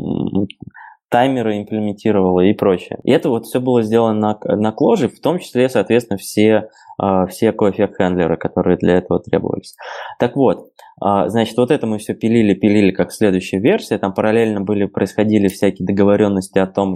таймеры 1.09 1.57
имплементировала 1.57 2.41
и 2.41 2.53
прочее. 2.53 2.99
И 3.03 3.11
это 3.11 3.29
вот 3.29 3.45
все 3.45 3.61
было 3.61 3.81
сделано 3.81 4.37
на, 4.45 4.55
на 4.55 4.71
кложе, 4.71 5.07
в 5.07 5.19
том 5.21 5.39
числе, 5.39 5.69
соответственно, 5.69 6.17
все, 6.17 6.69
э, 7.01 7.25
все 7.29 7.51
коэффект-хендлеры, 7.51 8.37
которые 8.37 8.77
для 8.77 8.97
этого 8.97 9.19
требовались. 9.19 9.75
Так 10.19 10.35
вот, 10.35 10.67
э, 11.03 11.29
значит, 11.29 11.57
вот 11.57 11.71
это 11.71 11.87
мы 11.87 11.97
все 11.97 12.13
пилили, 12.13 12.53
пилили 12.53 12.91
как 12.91 13.11
следующая 13.11 13.59
версия, 13.59 13.97
там 13.97 14.13
параллельно 14.13 14.61
были, 14.61 14.85
происходили 14.85 15.47
всякие 15.47 15.85
договоренности 15.85 16.59
о 16.59 16.67
том, 16.67 16.95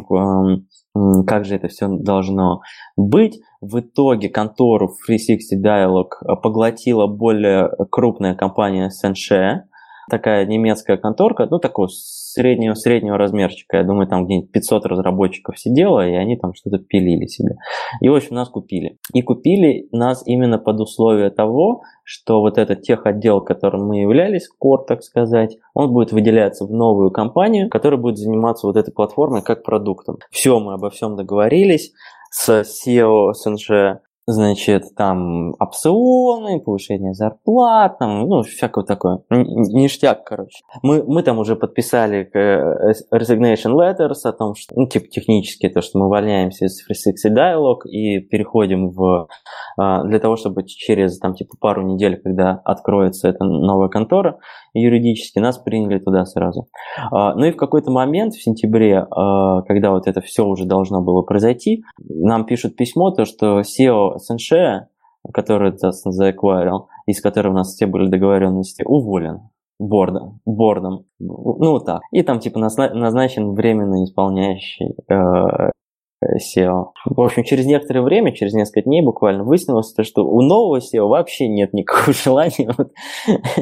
как 1.25 1.45
же 1.45 1.55
это 1.55 1.69
все 1.69 1.87
должно 1.87 2.61
быть. 2.97 3.39
В 3.61 3.79
итоге 3.79 4.27
контору 4.27 4.89
360 5.05 5.63
Dialog 5.63 6.07
поглотила 6.41 7.05
более 7.05 7.69
крупная 7.91 8.33
компания 8.33 8.89
Senshare, 8.89 9.61
такая 10.09 10.47
немецкая 10.47 10.97
конторка, 10.97 11.47
ну, 11.49 11.59
такого 11.59 11.87
среднего, 11.87 12.73
среднего 12.73 13.17
размерчика. 13.17 13.77
Я 13.77 13.83
думаю, 13.83 14.07
там 14.07 14.25
где-нибудь 14.25 14.51
500 14.51 14.85
разработчиков 14.87 15.59
сидело, 15.59 16.07
и 16.07 16.13
они 16.13 16.37
там 16.37 16.53
что-то 16.55 16.79
пилили 16.79 17.27
себе. 17.27 17.57
И, 18.01 18.09
в 18.09 18.15
общем, 18.15 18.35
нас 18.35 18.49
купили. 18.49 18.97
И 19.13 19.21
купили 19.21 19.87
нас 19.91 20.23
именно 20.25 20.57
под 20.57 20.79
условие 20.79 21.29
того, 21.29 21.83
что 22.03 22.41
вот 22.41 22.57
этот 22.57 22.81
техотдел, 22.81 23.41
которым 23.41 23.87
мы 23.87 23.99
являлись, 23.99 24.49
Core, 24.61 24.85
так 24.87 25.03
сказать, 25.03 25.57
он 25.73 25.93
будет 25.93 26.11
выделяться 26.11 26.65
в 26.65 26.71
новую 26.71 27.11
компанию, 27.11 27.69
которая 27.69 27.99
будет 27.99 28.17
заниматься 28.17 28.65
вот 28.65 28.75
этой 28.75 28.91
платформой 28.91 29.43
как 29.43 29.63
продуктом. 29.63 30.17
Все, 30.31 30.59
мы 30.59 30.73
обо 30.73 30.89
всем 30.89 31.15
договорились 31.15 31.93
с 32.31 32.63
SEO 32.63 33.33
СНЖ 33.33 34.01
значит, 34.27 34.95
там 34.95 35.53
опционы, 35.59 36.59
повышение 36.59 37.13
зарплат, 37.13 37.97
там, 37.99 38.27
ну, 38.27 38.43
всякое 38.43 38.85
такое. 38.85 39.19
Ништяк, 39.29 40.23
короче. 40.23 40.63
Мы, 40.83 41.03
мы 41.03 41.23
там 41.23 41.39
уже 41.39 41.55
подписали 41.55 42.29
э, 42.33 42.93
resignation 43.13 43.73
letters 43.73 44.21
о 44.23 44.31
том, 44.31 44.55
что, 44.55 44.73
ну, 44.75 44.87
типа, 44.87 45.07
технически, 45.07 45.69
то, 45.69 45.81
что 45.81 45.99
мы 45.99 46.05
увольняемся 46.05 46.65
из 46.65 46.81
Free 46.85 46.95
Sixty 46.95 47.33
Dialog 47.33 47.87
и 47.87 48.19
переходим 48.19 48.89
в, 48.91 49.27
а, 49.77 50.03
для 50.03 50.19
того, 50.19 50.35
чтобы 50.35 50.63
через, 50.65 51.17
там, 51.19 51.33
типа, 51.33 51.55
пару 51.59 51.81
недель, 51.83 52.21
когда 52.21 52.61
откроется 52.63 53.29
эта 53.29 53.43
новая 53.43 53.89
контора, 53.89 54.39
юридически 54.73 55.39
нас 55.39 55.57
приняли 55.57 55.99
туда 55.99 56.25
сразу. 56.25 56.67
А, 57.11 57.35
ну 57.35 57.45
и 57.45 57.51
в 57.51 57.57
какой-то 57.57 57.91
момент 57.91 58.33
в 58.33 58.43
сентябре, 58.43 59.05
а, 59.09 59.61
когда 59.63 59.91
вот 59.91 60.07
это 60.07 60.21
все 60.21 60.45
уже 60.45 60.65
должно 60.65 61.01
было 61.01 61.21
произойти, 61.21 61.83
нам 61.99 62.45
пишут 62.45 62.75
письмо, 62.75 63.11
то, 63.11 63.25
что 63.25 63.61
SEO 63.61 64.17
СНШ, 64.17 64.87
который 65.33 65.71
Дастин 65.71 66.11
заэквайрил, 66.11 66.87
из 67.05 67.21
которого 67.21 67.53
у 67.53 67.55
нас 67.55 67.73
все 67.73 67.85
были 67.85 68.07
договоренности, 68.07 68.83
уволен 68.85 69.49
бордом, 69.79 70.39
бордом, 70.45 71.05
ну 71.19 71.71
вот 71.71 71.85
так. 71.85 72.01
И 72.11 72.21
там 72.21 72.39
типа 72.39 72.59
назначен 72.59 73.53
временно 73.53 74.03
исполняющий 74.03 74.95
э, 75.09 75.71
SEO. 76.23 76.91
В 77.05 77.21
общем, 77.21 77.43
через 77.43 77.65
некоторое 77.65 78.01
время, 78.01 78.33
через 78.33 78.53
несколько 78.53 78.83
дней 78.83 79.01
буквально, 79.01 79.43
выяснилось, 79.43 79.93
то, 79.93 80.03
что 80.03 80.25
у 80.25 80.41
нового 80.41 80.77
SEO 80.77 81.07
вообще 81.07 81.47
нет 81.47 81.73
никакого 81.73 82.13
желания 82.25 82.73
вот, 82.77 82.91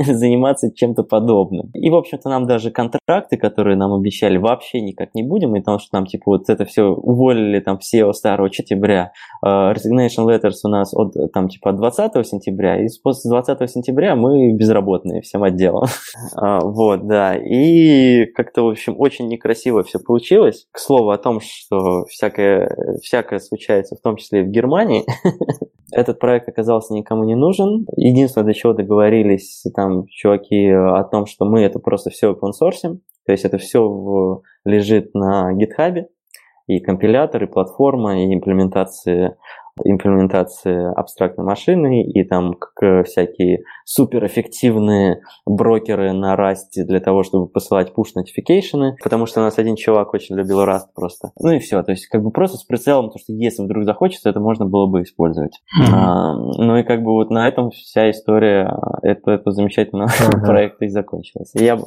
заниматься 0.05 0.71
чем-то 0.73 1.03
подобным. 1.03 1.69
И, 1.73 1.89
в 1.89 1.95
общем-то, 1.95 2.29
нам 2.29 2.47
даже 2.47 2.71
контракты, 2.71 3.37
которые 3.37 3.77
нам 3.77 3.93
обещали, 3.93 4.37
вообще 4.37 4.81
никак 4.81 5.15
не 5.15 5.23
будем, 5.23 5.55
и 5.55 5.59
потому 5.59 5.79
что 5.79 5.89
нам, 5.93 6.05
типа, 6.05 6.23
вот 6.25 6.49
это 6.49 6.65
все 6.65 6.83
уволили 6.83 7.59
там 7.59 7.77
SEO 7.77 8.11
старого 8.13 8.51
сентября. 8.51 9.11
Uh, 9.45 9.73
resignation 9.73 10.25
letters 10.27 10.59
у 10.63 10.69
нас 10.69 10.93
от, 10.93 11.13
там, 11.33 11.47
типа, 11.47 11.71
от 11.71 11.77
20 11.77 12.27
сентября, 12.27 12.83
и 12.83 12.87
после 13.03 13.29
20 13.29 13.69
сентября 13.69 14.15
мы 14.15 14.51
безработные 14.53 15.21
всем 15.21 15.43
отделом. 15.43 15.85
uh, 16.37 16.59
вот, 16.63 17.07
да. 17.07 17.35
И 17.35 18.25
как-то, 18.33 18.63
в 18.63 18.69
общем, 18.69 18.95
очень 18.97 19.27
некрасиво 19.27 19.83
все 19.83 19.99
получилось. 19.99 20.67
К 20.71 20.79
слову 20.79 21.11
о 21.11 21.17
том, 21.17 21.39
что 21.41 22.05
всякое 22.07 22.48
всякое, 23.01 23.39
случается, 23.39 23.95
в 23.95 24.01
том 24.01 24.15
числе 24.15 24.41
и 24.41 24.43
в 24.43 24.49
Германии. 24.49 25.05
Этот 25.91 26.19
проект 26.19 26.47
оказался 26.47 26.93
никому 26.93 27.23
не 27.23 27.35
нужен. 27.35 27.85
Единственное, 27.95 28.45
до 28.45 28.53
чего 28.53 28.73
договорились 28.73 29.63
там 29.75 30.05
чуваки 30.07 30.69
о 30.69 31.03
том, 31.03 31.25
что 31.25 31.45
мы 31.45 31.61
это 31.61 31.79
просто 31.79 32.09
все 32.09 32.31
open 32.31 32.51
source, 32.51 32.97
то 33.25 33.31
есть 33.31 33.45
это 33.45 33.57
все 33.57 33.81
в, 33.81 34.41
лежит 34.65 35.13
на 35.13 35.51
GitHub, 35.53 36.05
и 36.67 36.79
компилятор, 36.79 37.43
и 37.43 37.47
платформа, 37.47 38.23
и 38.23 38.33
имплементация 38.33 39.37
имплементации 39.83 40.93
абстрактной 40.97 41.45
машины 41.45 42.03
и 42.03 42.23
там 42.23 42.53
как 42.53 43.05
всякие 43.05 43.63
суперэффективные 43.85 45.21
брокеры 45.45 46.13
на 46.13 46.35
Rust 46.35 46.83
для 46.83 46.99
того, 46.99 47.23
чтобы 47.23 47.47
посылать 47.47 47.91
push-нотификейшены, 47.95 48.95
потому 49.03 49.25
что 49.25 49.41
у 49.41 49.43
нас 49.43 49.57
один 49.57 49.75
чувак 49.75 50.13
очень 50.13 50.35
любил 50.35 50.63
Rust 50.63 50.89
просто. 50.95 51.31
Ну 51.39 51.51
и 51.51 51.59
все, 51.59 51.81
то 51.83 51.91
есть 51.91 52.07
как 52.07 52.23
бы 52.23 52.31
просто 52.31 52.57
с 52.57 52.63
прицелом, 52.63 53.09
то 53.09 53.19
что 53.19 53.33
если 53.33 53.63
вдруг 53.63 53.83
захочется, 53.83 54.29
это 54.29 54.39
можно 54.39 54.65
было 54.65 54.87
бы 54.87 55.01
использовать. 55.03 55.59
Mm-hmm. 55.79 55.93
А, 55.93 56.33
ну 56.35 56.77
и 56.77 56.83
как 56.83 57.03
бы 57.03 57.11
вот 57.13 57.29
на 57.29 57.47
этом 57.47 57.71
вся 57.71 58.09
история 58.09 58.71
этого, 59.01 59.35
этого 59.35 59.51
замечательного 59.51 60.09
mm-hmm. 60.09 60.41
проекта 60.45 60.85
и 60.85 60.89
закончилась. 60.89 61.51
И 61.55 61.63
я 61.63 61.77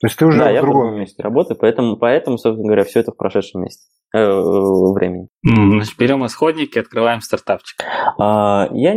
то 0.00 0.06
есть 0.06 0.18
ты 0.18 0.26
уже 0.26 0.38
да, 0.38 0.52
в 0.52 0.60
другом 0.60 0.96
месте 0.96 1.22
работаю, 1.22 1.56
поэтому, 1.58 1.96
поэтому, 1.96 2.36
собственно 2.38 2.66
говоря, 2.66 2.84
все 2.84 3.00
это 3.00 3.12
в 3.12 3.16
прошедшем 3.16 3.62
месте 3.62 3.88
э, 4.14 4.18
времени. 4.18 5.28
Значит, 5.42 5.96
берем 5.98 6.24
исходники, 6.26 6.78
открываем 6.78 7.20
стартапчик. 7.20 7.78
А, 8.18 8.68
я, 8.72 8.94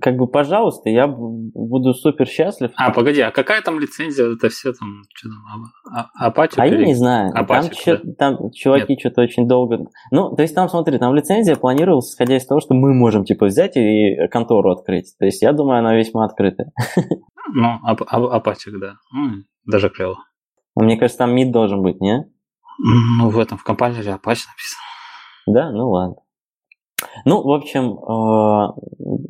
как 0.00 0.16
бы, 0.16 0.26
пожалуйста, 0.26 0.88
я 0.88 1.06
буду 1.06 1.92
супер 1.92 2.26
счастлив. 2.26 2.70
А, 2.76 2.90
погоди, 2.90 3.20
а 3.20 3.30
какая 3.30 3.60
там 3.60 3.78
лицензия? 3.78 4.32
Это 4.32 4.48
все 4.48 4.72
там, 4.72 5.02
что 5.14 5.28
там, 5.28 6.08
а, 6.16 6.30
Apache? 6.30 6.54
А 6.56 6.66
я 6.66 6.78
не 6.78 6.94
знаю. 6.94 7.32
Apache, 7.34 7.98
там, 7.98 8.00
да? 8.04 8.12
там 8.16 8.50
чуваки 8.52 8.98
что-то 8.98 9.22
очень 9.22 9.46
долго... 9.46 9.86
Ну, 10.10 10.34
то 10.34 10.42
есть 10.42 10.54
там, 10.54 10.68
смотри, 10.68 10.98
там 10.98 11.14
лицензия 11.14 11.56
планировалась, 11.56 12.10
исходя 12.10 12.36
из 12.36 12.46
того, 12.46 12.60
что 12.60 12.74
мы 12.74 12.94
можем, 12.94 13.24
типа, 13.24 13.46
взять 13.46 13.76
и 13.76 14.26
контору 14.30 14.72
открыть. 14.72 15.14
То 15.18 15.26
есть 15.26 15.42
я 15.42 15.52
думаю, 15.52 15.80
она 15.80 15.94
весьма 15.94 16.24
открытая. 16.24 16.72
Ну, 17.54 17.78
Apache, 17.86 18.72
да. 18.78 18.96
Даже 19.68 19.90
клево. 19.90 20.24
Мне 20.74 20.96
кажется, 20.96 21.18
там 21.18 21.34
мид 21.34 21.52
должен 21.52 21.82
быть, 21.82 22.00
не? 22.00 22.24
Ну, 22.78 23.28
в 23.28 23.38
этом, 23.38 23.58
в 23.58 23.64
компании 23.64 24.00
Apache 24.00 24.46
написано. 24.48 24.82
Да, 25.46 25.70
ну 25.70 25.90
ладно. 25.90 26.16
Ну, 27.26 27.42
в 27.42 27.52
общем, 27.52 27.92
э, 27.92 28.72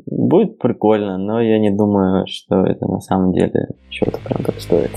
будет 0.06 0.58
прикольно, 0.58 1.18
но 1.18 1.40
я 1.40 1.58
не 1.58 1.70
думаю, 1.70 2.26
что 2.28 2.64
это 2.64 2.86
на 2.86 3.00
самом 3.00 3.32
деле 3.32 3.68
чего-то 3.90 4.20
прям 4.20 4.44
так 4.44 4.60
стоит. 4.60 4.92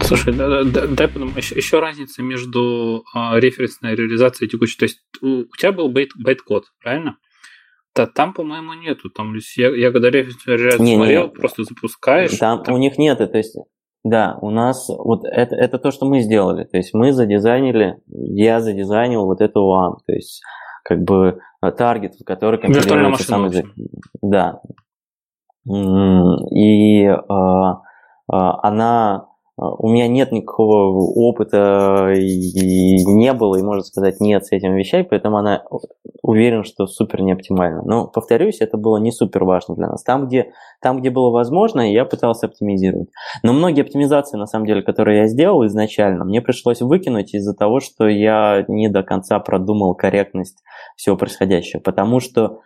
Слушай, 0.00 0.34
да, 0.34 0.64
да, 0.64 0.86
дай 0.86 1.08
подумать, 1.08 1.36
еще, 1.36 1.56
еще 1.56 1.80
разница 1.80 2.22
между 2.22 3.04
э, 3.14 3.40
референсной 3.40 3.94
реализацией 3.94 4.48
и 4.48 4.50
текущей. 4.50 4.78
То 4.78 4.84
есть 4.84 5.00
у, 5.20 5.40
у 5.40 5.56
тебя 5.58 5.72
был 5.72 5.88
бейт, 5.90 6.10
бейт-код, 6.16 6.64
правильно? 6.82 7.18
Да, 7.96 8.06
там, 8.06 8.34
по-моему, 8.34 8.74
нету. 8.74 9.08
Там, 9.10 9.34
я, 9.56 9.74
я 9.74 9.92
когда 9.92 10.10
не, 10.10 10.96
смотрел, 10.96 11.28
не, 11.28 11.28
просто 11.28 11.64
запускаешь. 11.64 12.36
Там, 12.38 12.62
там 12.62 12.74
у 12.74 12.78
них 12.78 12.98
нет, 12.98 13.18
то 13.18 13.38
есть 13.38 13.56
да, 14.04 14.36
у 14.42 14.50
нас 14.50 14.88
вот 14.90 15.24
это, 15.24 15.56
это 15.56 15.78
то, 15.78 15.90
что 15.90 16.04
мы 16.04 16.20
сделали. 16.20 16.64
То 16.64 16.76
есть 16.76 16.92
мы 16.92 17.12
задизайнили, 17.12 18.02
я 18.06 18.60
задизайнил 18.60 19.24
вот 19.24 19.40
эту 19.40 19.64
вам, 19.64 19.96
то 20.06 20.12
есть 20.12 20.42
как 20.84 21.02
бы 21.02 21.38
э, 21.62 21.70
таргет, 21.72 22.14
в 22.14 22.24
который 22.24 22.60
компилируется 22.60 23.24
сам 23.24 23.46
язык. 23.46 23.66
Да. 24.20 24.60
И 25.64 27.04
э, 27.06 27.12
э, 27.12 27.74
она 28.28 29.28
у 29.56 29.88
меня 29.88 30.08
нет 30.08 30.32
никакого 30.32 31.12
опыта 31.14 32.12
и 32.16 33.04
не 33.04 33.32
было, 33.32 33.56
и 33.56 33.62
можно 33.62 33.84
сказать 33.84 34.20
нет 34.20 34.44
с 34.44 34.52
этими 34.52 34.76
вещами, 34.78 35.06
поэтому 35.08 35.36
она 35.36 35.62
уверен, 36.22 36.64
что 36.64 36.86
супер 36.86 37.22
не 37.22 37.32
оптимально. 37.32 37.82
Но, 37.84 38.08
повторюсь, 38.08 38.60
это 38.60 38.76
было 38.76 38.96
не 38.96 39.12
супер 39.12 39.44
важно 39.44 39.76
для 39.76 39.88
нас. 39.88 40.02
Там, 40.02 40.26
где, 40.26 40.52
там, 40.80 41.00
где 41.00 41.10
было 41.10 41.30
возможно, 41.30 41.92
я 41.92 42.04
пытался 42.04 42.46
оптимизировать. 42.46 43.10
Но 43.42 43.52
многие 43.52 43.82
оптимизации, 43.82 44.36
на 44.36 44.46
самом 44.46 44.66
деле, 44.66 44.82
которые 44.82 45.18
я 45.18 45.26
сделал 45.28 45.64
изначально, 45.66 46.24
мне 46.24 46.40
пришлось 46.40 46.80
выкинуть 46.80 47.34
из-за 47.34 47.54
того, 47.54 47.78
что 47.80 48.08
я 48.08 48.64
не 48.66 48.88
до 48.88 49.02
конца 49.02 49.38
продумал 49.38 49.94
корректность 49.94 50.62
всего 50.96 51.16
происходящего. 51.16 51.80
Потому 51.80 52.20
что 52.20 52.60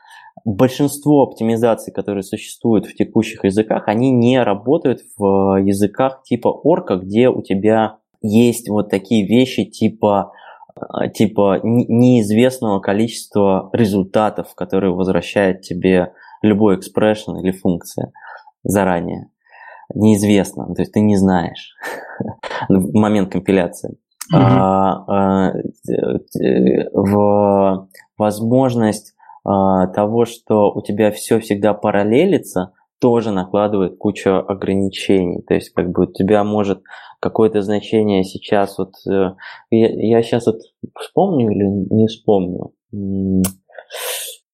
большинство 0.44 1.22
оптимизаций, 1.22 1.92
которые 1.92 2.22
существуют 2.22 2.86
в 2.86 2.94
текущих 2.94 3.44
языках, 3.44 3.88
они 3.88 4.10
не 4.10 4.42
работают 4.42 5.00
в 5.16 5.56
языках 5.62 6.22
типа 6.24 6.48
орка, 6.48 6.96
где 6.96 7.28
у 7.28 7.42
тебя 7.42 7.98
есть 8.20 8.68
вот 8.68 8.90
такие 8.90 9.26
вещи 9.26 9.64
типа 9.64 10.32
э, 10.76 11.08
типа 11.10 11.60
неизвестного 11.62 12.80
количества 12.80 13.70
результатов, 13.72 14.54
которые 14.54 14.92
возвращает 14.92 15.62
тебе 15.62 16.12
любой 16.42 16.76
экспрессион 16.76 17.38
или 17.38 17.52
функция 17.52 18.12
заранее. 18.62 19.30
Неизвестно, 19.94 20.66
то 20.74 20.82
есть 20.82 20.92
ты 20.92 21.00
не 21.00 21.16
знаешь 21.16 21.74
в 22.68 22.92
момент 22.98 23.32
компиляции. 23.32 23.96
Mm-hmm. 24.30 24.36
А, 24.36 25.04
а, 25.08 25.52
в 26.92 27.88
возможность 28.18 29.14
того, 29.94 30.24
что 30.24 30.70
у 30.72 30.82
тебя 30.82 31.10
все 31.10 31.40
всегда 31.40 31.74
параллелится, 31.74 32.72
тоже 33.00 33.30
накладывает 33.30 33.96
кучу 33.96 34.30
ограничений. 34.30 35.42
То 35.42 35.54
есть, 35.54 35.70
как 35.70 35.90
бы 35.90 36.04
у 36.04 36.06
тебя 36.06 36.44
может 36.44 36.82
какое-то 37.20 37.62
значение 37.62 38.24
сейчас 38.24 38.78
вот... 38.78 38.94
Э, 39.08 39.34
я, 39.70 39.88
я 39.88 40.22
сейчас 40.22 40.46
вот 40.46 40.60
вспомню 40.98 41.50
или 41.50 41.64
не 41.94 42.06
вспомню? 42.06 42.72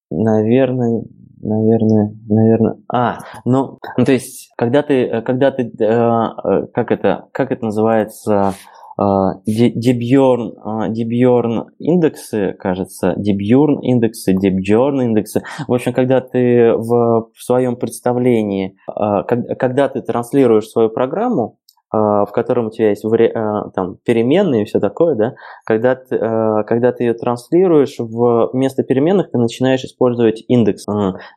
Наверное, 0.09 1.03
наверное, 1.41 2.15
наверное. 2.27 2.77
А, 2.91 3.19
ну, 3.45 3.79
ну 3.97 4.05
то 4.05 4.11
есть, 4.11 4.51
когда 4.57 4.83
ты, 4.83 5.21
когда 5.21 5.51
ты, 5.51 5.63
э, 5.63 5.83
э, 5.83 6.67
как 6.73 6.91
это, 6.91 7.27
как 7.31 7.51
это 7.51 7.65
называется, 7.65 8.53
Debiorn, 8.97 10.53
Debiorn 10.89 11.65
индексы, 11.79 12.53
кажется, 12.57 13.13
Debiorn 13.17 13.81
индексы, 13.81 14.33
Debiorn 14.33 15.03
индексы. 15.03 15.41
В 15.67 15.73
общем, 15.73 15.93
когда 15.93 16.21
ты 16.21 16.73
в, 16.73 17.29
в 17.33 17.43
своем 17.43 17.75
представлении, 17.75 18.77
а, 18.87 19.23
когда 19.23 19.89
ты 19.89 20.01
транслируешь 20.01 20.67
свою 20.67 20.89
программу, 20.89 21.57
а, 21.91 22.25
в 22.25 22.31
котором 22.31 22.67
у 22.67 22.71
тебя 22.71 22.89
есть 22.89 23.05
а, 23.05 23.69
там, 23.69 23.97
переменные 24.03 24.63
и 24.63 24.65
все 24.65 24.79
такое, 24.79 25.15
да, 25.15 25.35
когда 25.65 25.95
ты, 25.95 26.17
когда 26.65 26.91
ты 26.91 27.03
ее 27.03 27.13
транслируешь, 27.13 27.95
в, 27.99 28.49
вместо 28.53 28.83
переменных 28.83 29.31
ты 29.31 29.37
начинаешь 29.37 29.83
использовать 29.83 30.43
индекс. 30.47 30.85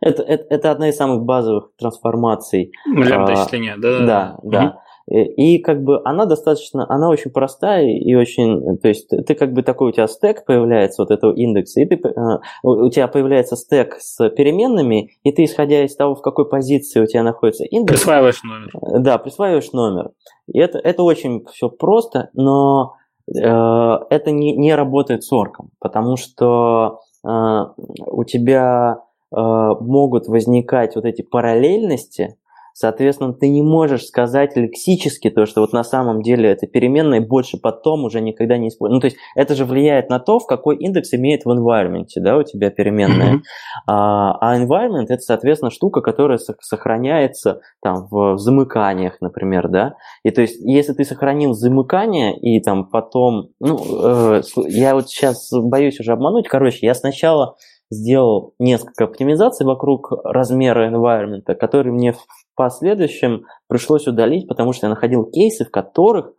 Это, 0.01 0.23
это, 0.23 0.45
это 0.49 0.71
одна 0.71 0.89
из 0.89 0.97
самых 0.97 1.25
базовых 1.25 1.71
трансформаций. 1.79 2.73
Для 2.87 3.25
вычисления, 3.25 3.77
да? 3.77 3.99
Да, 3.99 4.39
да. 4.43 4.65
Угу. 4.65 4.79
Э, 5.11 5.25
и 5.25 5.59
как 5.59 5.83
бы 5.83 6.01
она 6.05 6.27
достаточно, 6.27 6.87
она 6.89 7.09
очень 7.09 7.31
простая 7.31 7.87
и 7.87 8.15
очень, 8.15 8.79
то 8.79 8.89
есть 8.89 9.09
ты 9.09 9.35
как 9.35 9.53
бы 9.53 9.63
такой 9.63 9.89
у 9.89 9.93
тебя 9.93 10.07
стек 10.07 10.45
появляется, 10.45 11.03
вот 11.03 11.11
этого 11.11 11.33
индекса, 11.33 11.81
и 11.81 11.87
ты, 11.87 11.97
э, 11.97 12.39
у 12.63 12.91
тебя 12.91 13.09
появляется 13.09 13.57
стек 13.57 13.97
с 14.01 14.29
переменными, 14.31 15.13
и 15.23 15.33
ты, 15.33 15.45
исходя 15.45 15.85
из 15.85 15.97
того, 15.97 16.15
в 16.15 16.23
какой 16.23 16.49
позиции 16.49 17.01
у 17.01 17.07
тебя 17.07 17.23
находится 17.23 17.65
индекс... 17.65 18.01
Присваиваешь 18.01 18.43
номер. 18.43 18.71
Э, 18.75 18.99
да, 18.99 19.19
присваиваешь 19.19 19.73
номер. 19.73 20.11
И 20.47 20.59
это, 20.59 20.79
это 20.79 21.03
очень 21.03 21.45
все 21.53 21.69
просто, 21.71 22.31
но 22.35 22.95
э, 23.29 23.41
это 23.41 24.31
не, 24.31 24.57
не 24.57 24.75
работает 24.75 25.25
с 25.25 25.33
орком, 25.33 25.71
потому 25.79 26.17
что 26.17 27.01
э, 27.27 27.61
у 28.07 28.25
тебя 28.25 28.99
э, 29.35 29.37
могут 29.37 30.29
возникать 30.29 30.97
вот 30.97 31.05
эти 31.05 31.23
параллельности, 31.23 32.37
Соответственно, 32.81 33.33
ты 33.33 33.49
не 33.49 33.61
можешь 33.61 34.05
сказать 34.05 34.55
лексически 34.55 35.31
то, 35.31 35.47
что 35.47 35.63
вот 35.63 35.73
на 35.73 35.83
самом 35.83 36.23
деле 36.23 36.51
это 36.51 36.69
переменная 36.69 37.21
больше 37.21 37.59
потом 37.61 38.05
уже 38.05 38.21
никогда 38.21 38.57
не 38.57 38.69
используется. 38.69 38.95
Ну, 38.95 39.01
то 39.01 39.07
есть 39.07 39.17
это 39.35 39.57
же 39.57 39.65
влияет 39.65 40.11
на 40.11 40.21
то, 40.21 40.39
в 40.39 40.47
какой 40.47 40.77
индекс 40.77 41.13
имеет 41.13 41.45
в 41.45 41.49
environment, 41.49 42.07
да, 42.19 42.37
у 42.37 42.45
тебя 42.45 42.71
переменная. 42.71 43.35
Mm-hmm. 43.35 43.43
А, 43.89 44.39
а 44.41 44.63
environment 44.63 45.07
это, 45.09 45.19
соответственно, 45.19 45.73
штука, 45.73 46.03
которая 46.03 46.39
сохраняется 46.39 47.63
там 47.83 48.07
в, 48.09 48.39
замыканиях, 48.39 49.21
например, 49.21 49.67
да. 49.67 49.95
И 50.23 50.31
то 50.31 50.41
есть, 50.41 50.61
если 50.61 50.93
ты 50.93 51.05
сохранил 51.05 51.55
замыкание 51.55 52.39
и 52.39 52.63
там 52.63 52.89
потом, 52.89 53.49
ну, 53.59 53.77
э, 54.05 54.43
я 54.69 54.95
вот 54.95 55.09
сейчас 55.09 55.51
боюсь 55.53 55.99
уже 55.99 56.13
обмануть, 56.13 56.47
короче, 56.47 56.87
я 56.87 56.95
сначала 56.95 57.57
сделал 57.91 58.55
несколько 58.59 59.05
оптимизаций 59.05 59.65
вокруг 59.67 60.13
размера 60.25 60.91
environment, 60.91 61.55
которые 61.55 61.93
мне 61.93 62.15
последующем 62.59 63.45
пришлось 63.69 64.07
удалить, 64.07 64.49
потому 64.49 64.73
что 64.73 64.87
я 64.87 64.91
находил 64.91 65.25
кейсы, 65.25 65.65
в 65.65 65.71
которых 65.71 66.33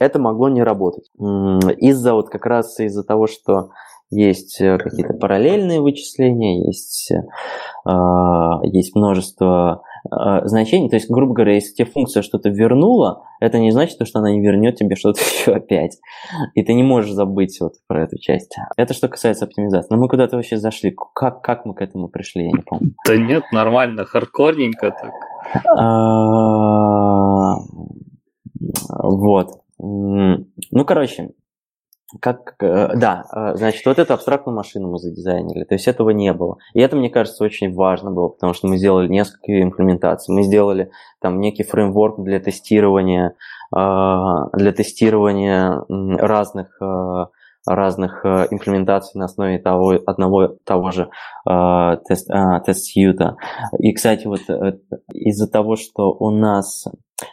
это 0.00 0.18
могло 0.18 0.48
не 0.48 0.62
работать. 0.62 1.10
Из-за 1.18 2.14
вот 2.14 2.30
как 2.30 2.46
раз 2.46 2.80
из-за 2.80 3.04
того, 3.04 3.26
что 3.26 3.68
есть 4.10 4.60
э, 4.60 4.78
какие-то 4.78 5.14
параллельные 5.14 5.80
вычисления, 5.80 6.66
есть, 6.66 7.10
э, 7.10 7.90
есть 8.64 8.94
множество 8.94 9.82
значений. 10.10 10.88
То 10.88 10.96
есть, 10.96 11.10
грубо 11.10 11.34
говоря, 11.34 11.54
если 11.54 11.74
тебе 11.74 11.86
функция 11.90 12.22
что-то 12.22 12.48
вернула, 12.48 13.24
это 13.40 13.58
не 13.58 13.70
значит, 13.70 13.96
что 14.06 14.18
она 14.18 14.32
не 14.32 14.40
вернет 14.40 14.76
тебе 14.76 14.96
что-то 14.96 15.20
еще 15.34 15.54
опять. 15.54 15.98
И 16.54 16.62
ты 16.62 16.74
не 16.74 16.82
можешь 16.82 17.12
забыть 17.12 17.58
вот 17.60 17.74
про 17.86 18.04
эту 18.04 18.18
часть. 18.18 18.56
Это 18.76 18.94
что 18.94 19.08
касается 19.08 19.44
оптимизации. 19.44 19.88
Но 19.90 20.00
мы 20.00 20.08
куда-то 20.08 20.36
вообще 20.36 20.56
зашли. 20.56 20.94
Как, 21.14 21.42
как 21.42 21.64
мы 21.66 21.74
к 21.74 21.82
этому 21.82 22.08
пришли, 22.08 22.44
я 22.44 22.50
не 22.50 22.62
помню. 22.64 22.94
Да 23.06 23.16
нет, 23.16 23.44
нормально, 23.52 24.04
хардкорненько 24.04 24.90
так. 24.90 25.12
А, 25.78 27.56
вот. 29.02 29.50
Ну, 29.78 30.84
короче, 30.86 31.30
как, 32.20 32.54
э, 32.60 32.94
да, 32.96 33.24
э, 33.34 33.56
значит, 33.56 33.84
вот 33.86 33.98
эту 33.98 34.14
абстрактную 34.14 34.56
машину 34.56 34.90
мы 34.90 34.98
задизайнили, 34.98 35.64
то 35.64 35.74
есть 35.74 35.88
этого 35.88 36.10
не 36.10 36.32
было. 36.32 36.58
И 36.74 36.80
это, 36.80 36.96
мне 36.96 37.10
кажется, 37.10 37.44
очень 37.44 37.72
важно 37.74 38.10
было, 38.10 38.28
потому 38.28 38.52
что 38.52 38.66
мы 38.68 38.76
сделали 38.76 39.08
несколько 39.08 39.62
имплементаций. 39.62 40.34
Мы 40.34 40.42
сделали 40.42 40.90
там 41.20 41.40
некий 41.40 41.62
фреймворк 41.62 42.22
для 42.22 42.40
тестирования, 42.40 43.34
э, 43.74 43.78
для 44.54 44.72
тестирования 44.72 45.84
разных 45.88 46.80
разных 47.64 48.26
имплементаций 48.26 49.16
на 49.20 49.26
основе 49.26 49.60
того, 49.60 49.92
одного 50.04 50.56
того 50.64 50.90
же 50.90 51.10
тест, 51.46 52.28
тест-сьюта. 52.66 53.36
И, 53.78 53.92
кстати, 53.92 54.26
вот 54.26 54.40
из-за 55.12 55.48
того, 55.48 55.76
что 55.76 56.10
у 56.10 56.30
нас 56.30 56.88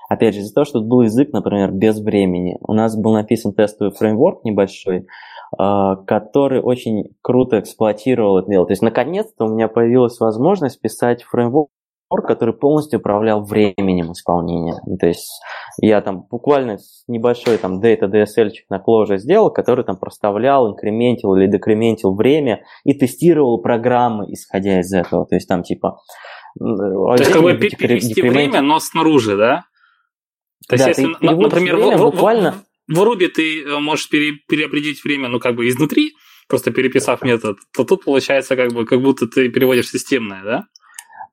Опять 0.09 0.35
же, 0.35 0.41
из-за 0.41 0.53
того, 0.53 0.65
что 0.65 0.81
был 0.81 1.01
язык, 1.01 1.31
например, 1.33 1.71
без 1.71 1.99
времени. 1.99 2.57
У 2.61 2.73
нас 2.73 2.95
был 2.97 3.13
написан 3.13 3.53
тестовый 3.53 3.93
фреймворк 3.93 4.43
небольшой, 4.43 5.05
который 5.51 6.61
очень 6.61 7.05
круто 7.21 7.59
эксплуатировал 7.59 8.39
это 8.39 8.49
дело. 8.49 8.65
То 8.65 8.73
есть, 8.73 8.81
наконец-то 8.83 9.45
у 9.45 9.49
меня 9.49 9.67
появилась 9.67 10.19
возможность 10.19 10.79
писать 10.79 11.23
фреймворк, 11.23 11.69
который 12.25 12.55
полностью 12.55 12.99
управлял 12.99 13.43
временем 13.43 14.13
исполнения. 14.13 14.75
Ну, 14.87 14.97
то 14.97 15.05
есть 15.05 15.29
я 15.79 16.01
там 16.01 16.25
буквально 16.29 16.77
небольшой 17.07 17.57
там 17.57 17.79
data 17.79 18.09
DSL 18.11 18.49
на 18.69 18.77
Clojure 18.77 19.17
сделал, 19.17 19.51
который 19.51 19.85
там 19.85 19.95
проставлял, 19.95 20.71
инкрементил 20.71 21.35
или 21.35 21.45
декрементил 21.45 22.15
время 22.15 22.63
и 22.83 22.93
тестировал 22.93 23.61
программы, 23.61 24.25
исходя 24.33 24.79
из 24.79 24.91
этого. 24.91 25.27
То 25.27 25.35
есть 25.35 25.47
там 25.47 25.61
типа... 25.61 25.99
То 26.57 27.15
есть 27.17 27.31
как 27.31 27.43
бы 27.43 27.53
перевести 27.53 28.21
время, 28.23 28.61
но 28.61 28.79
снаружи, 28.79 29.37
да? 29.37 29.65
То 30.69 30.75
есть, 30.75 30.85
да, 30.85 30.89
если, 30.89 31.05
например, 31.19 31.75
время 31.77 31.97
в, 31.97 32.01
буквально... 32.01 32.63
в, 32.87 32.95
в 32.95 33.01
Ruby 33.01 33.27
ты 33.27 33.63
э, 33.63 33.79
можешь 33.79 34.07
пере, 34.07 34.33
переопределить 34.47 35.03
время, 35.03 35.27
ну, 35.27 35.39
как 35.39 35.55
бы 35.55 35.67
изнутри, 35.67 36.13
просто 36.47 36.69
переписав 36.71 37.23
метод, 37.23 37.57
то 37.75 37.83
тут 37.83 38.05
получается 38.05 38.55
как 38.55 38.71
бы, 38.71 38.85
как 38.85 39.01
будто 39.01 39.27
ты 39.27 39.49
переводишь 39.49 39.89
системное, 39.89 40.43
да? 40.43 40.63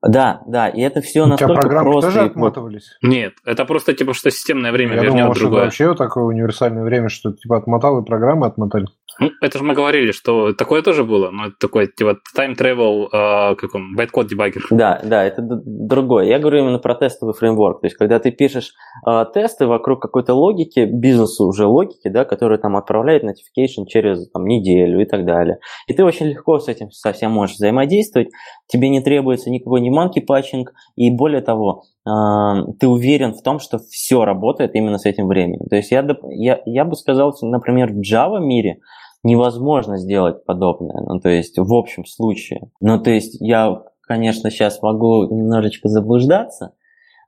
Да, 0.02 0.42
да, 0.46 0.68
и 0.68 0.80
это 0.80 1.00
все 1.00 1.24
У 1.24 1.26
настолько 1.26 1.68
тебя 1.68 1.80
просто. 1.82 2.10
тоже 2.10 2.20
отматывались? 2.22 2.96
Нет, 3.02 3.34
это 3.44 3.64
просто 3.64 3.92
типа, 3.92 4.14
что 4.14 4.30
системное 4.30 4.72
время 4.72 4.94
Я 4.94 5.02
вернет 5.02 5.22
думал, 5.24 5.34
другое. 5.34 5.70
Что 5.70 5.86
вообще 5.86 5.94
такое 5.96 6.24
универсальное 6.24 6.84
время, 6.84 7.08
что 7.08 7.32
типа 7.32 7.58
отмотал 7.58 8.00
и 8.00 8.06
программы 8.06 8.46
отмотали. 8.46 8.86
Ну, 9.18 9.30
это 9.40 9.58
же 9.58 9.64
мы 9.64 9.74
говорили, 9.74 10.12
что 10.12 10.52
такое 10.52 10.82
тоже 10.82 11.04
было, 11.04 11.30
но 11.30 11.46
это 11.46 11.54
такой, 11.58 11.86
типа, 11.86 12.18
time 12.36 12.54
travel, 12.56 13.06
э, 13.06 13.54
как 13.56 13.74
он, 13.74 13.96
bytecode 13.96 14.28
debugger. 14.28 14.62
Да, 14.70 15.00
да, 15.02 15.24
это 15.24 15.42
другое. 15.42 16.26
Я 16.26 16.38
говорю 16.38 16.60
именно 16.60 16.78
про 16.78 16.94
тестовый 16.94 17.34
фреймворк. 17.34 17.80
То 17.80 17.86
есть, 17.86 17.96
когда 17.96 18.18
ты 18.18 18.30
пишешь 18.30 18.72
э, 19.06 19.24
тесты 19.32 19.66
вокруг 19.66 20.02
какой-то 20.02 20.34
логики, 20.34 20.84
бизнесу 20.84 21.46
уже 21.46 21.66
логики, 21.66 22.08
да, 22.08 22.24
которая 22.24 22.58
там 22.58 22.76
отправляет 22.76 23.24
notification 23.24 23.86
через 23.86 24.28
там, 24.30 24.44
неделю 24.46 25.00
и 25.00 25.06
так 25.06 25.24
далее. 25.24 25.58
И 25.86 25.94
ты 25.94 26.04
очень 26.04 26.26
легко 26.26 26.58
с 26.58 26.68
этим 26.68 26.90
совсем 26.90 27.32
можешь 27.32 27.56
взаимодействовать. 27.56 28.28
Тебе 28.66 28.88
не 28.88 29.00
требуется 29.00 29.50
никакой 29.50 29.80
ни 29.80 29.90
манки 29.90 30.20
патчинг, 30.20 30.72
и 30.96 31.10
более 31.10 31.40
того, 31.40 31.84
ты 32.04 32.86
уверен 32.86 33.34
в 33.34 33.42
том, 33.42 33.58
что 33.58 33.78
все 33.78 34.24
работает 34.24 34.74
именно 34.74 34.98
с 34.98 35.06
этим 35.06 35.26
временем. 35.26 35.66
То 35.68 35.74
есть 35.74 35.90
я, 35.90 36.06
я, 36.30 36.60
я 36.64 36.84
бы 36.84 36.94
сказал, 36.94 37.36
например, 37.42 37.92
в 37.92 38.00
Java 38.00 38.38
мире 38.38 38.78
невозможно 39.22 39.98
сделать 39.98 40.44
подобное, 40.44 41.00
ну, 41.06 41.20
то 41.20 41.28
есть 41.28 41.58
в 41.58 41.74
общем 41.74 42.04
случае. 42.04 42.70
Ну, 42.80 43.00
то 43.00 43.10
есть 43.10 43.36
я, 43.40 43.82
конечно, 44.02 44.50
сейчас 44.50 44.82
могу 44.82 45.24
немножечко 45.24 45.88
заблуждаться, 45.88 46.72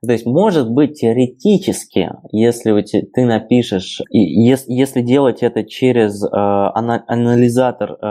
то 0.05 0.13
есть, 0.13 0.25
может 0.25 0.71
быть, 0.71 1.01
теоретически, 1.01 2.11
если 2.31 2.81
ты 2.81 3.25
напишешь, 3.25 4.01
если, 4.09 4.71
если 4.71 5.01
делать 5.01 5.43
это 5.43 5.65
через 5.65 6.23
э, 6.23 6.27
анализатор 6.31 7.97
э, 8.01 8.05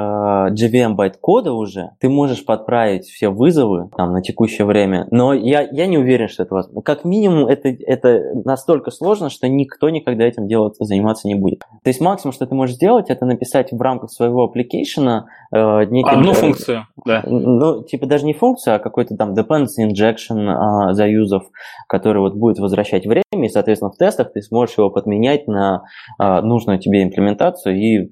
JVM 0.52 0.94
байт-кода 0.94 1.52
уже, 1.52 1.92
ты 1.98 2.10
можешь 2.10 2.44
подправить 2.44 3.06
все 3.06 3.30
вызовы 3.30 3.88
там, 3.96 4.12
на 4.12 4.20
текущее 4.20 4.66
время, 4.66 5.06
но 5.10 5.32
я, 5.32 5.62
я 5.62 5.86
не 5.86 5.96
уверен, 5.96 6.28
что 6.28 6.42
это 6.42 6.54
возможно. 6.54 6.82
Как 6.82 7.04
минимум, 7.06 7.46
это, 7.46 7.68
это 7.68 8.20
настолько 8.44 8.90
сложно, 8.90 9.30
что 9.30 9.48
никто 9.48 9.88
никогда 9.88 10.24
этим 10.24 10.46
делать, 10.46 10.74
заниматься 10.78 11.26
не 11.26 11.36
будет. 11.36 11.60
То 11.60 11.88
есть, 11.88 12.02
максимум, 12.02 12.34
что 12.34 12.46
ты 12.46 12.54
можешь 12.54 12.76
сделать, 12.76 13.08
это 13.08 13.24
написать 13.24 13.72
в 13.72 13.80
рамках 13.80 14.10
своего 14.10 14.46
application 14.46 15.22
э, 15.52 15.84
некий... 15.86 16.10
Одну 16.10 16.34
функцию, 16.34 16.86
да. 17.06 17.22
Ну, 17.26 17.82
типа 17.82 18.06
даже 18.06 18.26
не 18.26 18.34
функцию, 18.34 18.76
а 18.76 18.78
какой-то 18.78 19.16
там 19.16 19.32
dependency 19.32 19.88
injection 19.88 20.90
э, 20.90 20.92
заюзов, 20.92 21.44
который 21.86 22.18
вот 22.18 22.34
будет 22.34 22.58
возвращать 22.58 23.06
время, 23.06 23.22
и, 23.32 23.48
соответственно, 23.48 23.90
в 23.90 23.96
тестах 23.96 24.32
ты 24.32 24.42
сможешь 24.42 24.78
его 24.78 24.90
подменять 24.90 25.46
на 25.46 25.82
э, 26.20 26.40
нужную 26.40 26.78
тебе 26.78 27.02
имплементацию 27.02 27.76
и 27.76 28.04
э, 28.04 28.06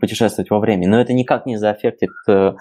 путешествовать 0.00 0.50
во 0.50 0.60
времени. 0.60 0.86
Но 0.86 1.00
это 1.00 1.12
никак 1.12 1.46
не 1.46 1.56
заэффектит, 1.56 2.10
э, 2.28 2.52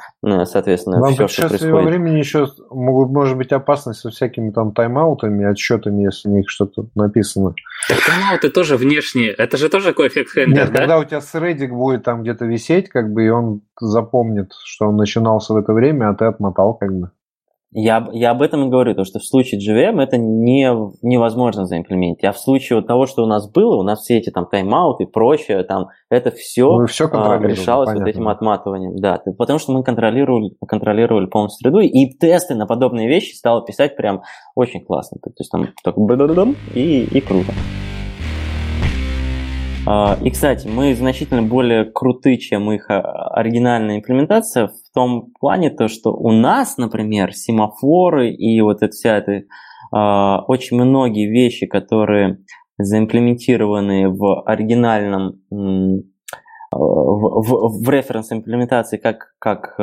соответственно, 0.46 1.00
Вам 1.00 1.14
все, 1.14 1.28
что 1.28 1.48
происходит. 1.48 1.74
во 1.74 1.82
времени 1.82 2.18
еще 2.18 2.48
могут, 2.70 3.12
может 3.12 3.38
быть 3.38 3.52
опасность 3.52 4.02
со 4.02 4.10
всякими 4.10 4.52
там 4.52 4.74
тайм-аутами, 4.74 5.46
отсчетами, 5.46 6.04
если 6.04 6.30
у 6.30 6.34
них 6.34 6.50
что-то 6.50 6.88
написано. 6.96 7.54
Так 7.88 8.00
тайм-ауты 8.06 8.50
тоже 8.50 8.78
внешние. 8.78 9.32
Это 9.32 9.58
же 9.58 9.70
тоже 9.70 9.90
такой 9.90 10.08
эффект 10.08 10.32
Хендлер, 10.32 10.66
Нет, 10.66 10.72
да? 10.72 10.80
когда 10.80 11.00
у 11.00 11.04
тебя 11.04 11.22
средик 11.22 11.72
будет 11.72 12.04
там 12.04 12.22
где-то 12.22 12.46
висеть, 12.46 12.90
как 12.90 13.12
бы, 13.12 13.26
и 13.26 13.30
он 13.30 13.62
запомнит, 13.80 14.52
что 14.64 14.88
он 14.88 14.98
начинался 14.98 15.54
в 15.54 15.58
это 15.58 15.74
время, 15.74 16.10
а 16.10 16.16
ты 16.16 16.26
отмотал, 16.26 16.76
как 16.76 16.94
бы. 16.94 17.12
Я, 17.76 18.08
я 18.12 18.32
об 18.32 18.42
этом 18.42 18.68
и 18.68 18.70
говорю, 18.70 18.94
то, 18.94 19.04
что 19.04 19.20
в 19.20 19.26
случае 19.26 19.60
GVM 19.60 20.02
это 20.02 20.18
не, 20.18 20.70
невозможно 21.02 21.66
заимплементить. 21.66 22.24
А 22.24 22.32
в 22.32 22.38
случае 22.38 22.78
вот 22.78 22.88
того, 22.88 23.08
что 23.08 23.24
у 23.24 23.26
нас 23.26 23.50
было, 23.50 23.76
у 23.76 23.84
нас 23.84 24.02
все 24.02 24.18
эти 24.18 24.30
там 24.30 24.46
тайм-ауты 24.46 25.04
и 25.04 25.08
прочее, 25.08 25.64
там, 25.64 25.88
это 26.10 26.32
все, 26.32 26.86
все 26.86 27.10
а, 27.12 27.40
решалось 27.40 27.88
понятно. 27.88 28.06
вот 28.06 28.10
этим 28.10 28.28
отматыванием. 28.28 28.96
Да, 28.98 29.22
потому 29.38 29.60
что 29.60 29.72
мы 29.72 29.84
контролировали, 29.84 30.52
контролировали 30.68 31.26
полностью 31.26 31.64
среду, 31.64 31.80
и 31.80 32.14
тесты 32.18 32.56
на 32.56 32.68
подобные 32.68 33.08
вещи 33.08 33.36
стало 33.36 33.66
писать 33.66 33.96
прям 33.96 34.22
очень 34.56 34.86
классно. 34.86 35.20
То 35.24 35.32
есть 35.40 35.52
там 35.52 35.70
так 35.84 35.96
и, 36.76 37.06
и 37.06 37.22
круто. 37.22 37.54
А, 39.86 40.18
и, 40.24 40.32
кстати, 40.32 40.66
мы 40.66 40.96
значительно 40.96 41.44
более 41.44 41.84
круты, 41.84 42.38
чем 42.38 42.72
их 42.72 42.90
а, 42.90 43.02
оригинальная 43.34 43.98
имплементация 43.98 44.68
в 44.68 44.94
том 44.94 45.34
плане, 45.40 45.72
то, 45.72 45.90
что 45.90 46.12
у 46.14 46.32
нас, 46.32 46.78
например, 46.78 47.34
семафоры 47.34 48.32
и 48.32 48.62
вот 48.62 48.82
это 48.82 48.92
вся 48.92 49.18
эта 49.18 49.44
очень 49.92 50.82
многие 50.82 51.30
вещи, 51.30 51.68
которые 51.68 52.40
заимплементированы 52.80 54.10
в 54.10 54.42
оригинальном 54.42 55.44
в, 55.52 56.02
в, 56.72 57.86
в 57.86 57.90
референс 57.92 58.32
имплементации 58.32 58.98
как, 58.98 59.36
как 59.38 59.76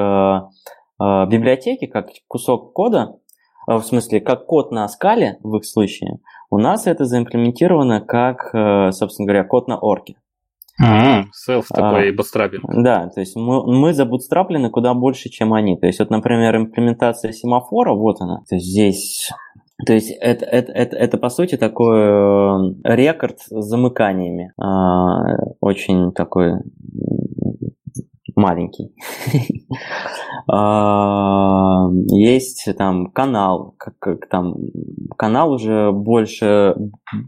библиотеки, 0.98 1.86
как 1.86 2.08
кусок 2.26 2.72
кода, 2.72 3.20
в 3.68 3.82
смысле, 3.82 4.20
как 4.20 4.46
код 4.46 4.72
на 4.72 4.88
скале 4.88 5.38
в 5.44 5.58
их 5.58 5.64
случае, 5.64 6.18
у 6.50 6.58
нас 6.58 6.86
это 6.86 7.04
заимплементировано 7.04 8.00
как, 8.00 8.54
э, 8.54 8.90
собственно 8.92 9.26
говоря, 9.26 9.44
код 9.44 9.68
на 9.68 9.78
орке. 9.78 10.16
А, 10.82 11.24
селф 11.32 11.68
такой 11.68 12.10
а. 12.10 12.12
Да, 12.68 13.08
то 13.08 13.20
есть 13.20 13.36
мы, 13.36 13.66
мы 13.66 13.92
забутстраплены 13.92 14.70
куда 14.70 14.94
больше, 14.94 15.28
чем 15.28 15.52
они. 15.52 15.76
То 15.76 15.86
есть 15.86 15.98
вот, 15.98 16.10
например, 16.10 16.56
имплементация 16.56 17.32
семафора, 17.32 17.94
вот 17.94 18.20
она. 18.20 18.42
То 18.48 18.54
есть 18.54 18.66
здесь 18.66 19.30
то 19.86 19.94
есть 19.94 20.10
это, 20.10 20.44
это, 20.44 20.72
это, 20.72 20.96
это 20.96 21.18
по 21.18 21.30
сути 21.30 21.56
такой 21.56 22.00
э, 22.00 22.74
рекорд 22.84 23.40
с 23.40 23.48
замыканиями. 23.48 24.52
А, 24.60 25.36
очень 25.60 26.12
такой 26.12 26.54
маленький. 28.40 28.94
Есть 32.16 32.68
там 32.76 33.10
канал, 33.12 33.74
как, 33.78 34.28
там 34.28 34.54
канал 35.16 35.52
уже 35.52 35.92
больше, 35.92 36.74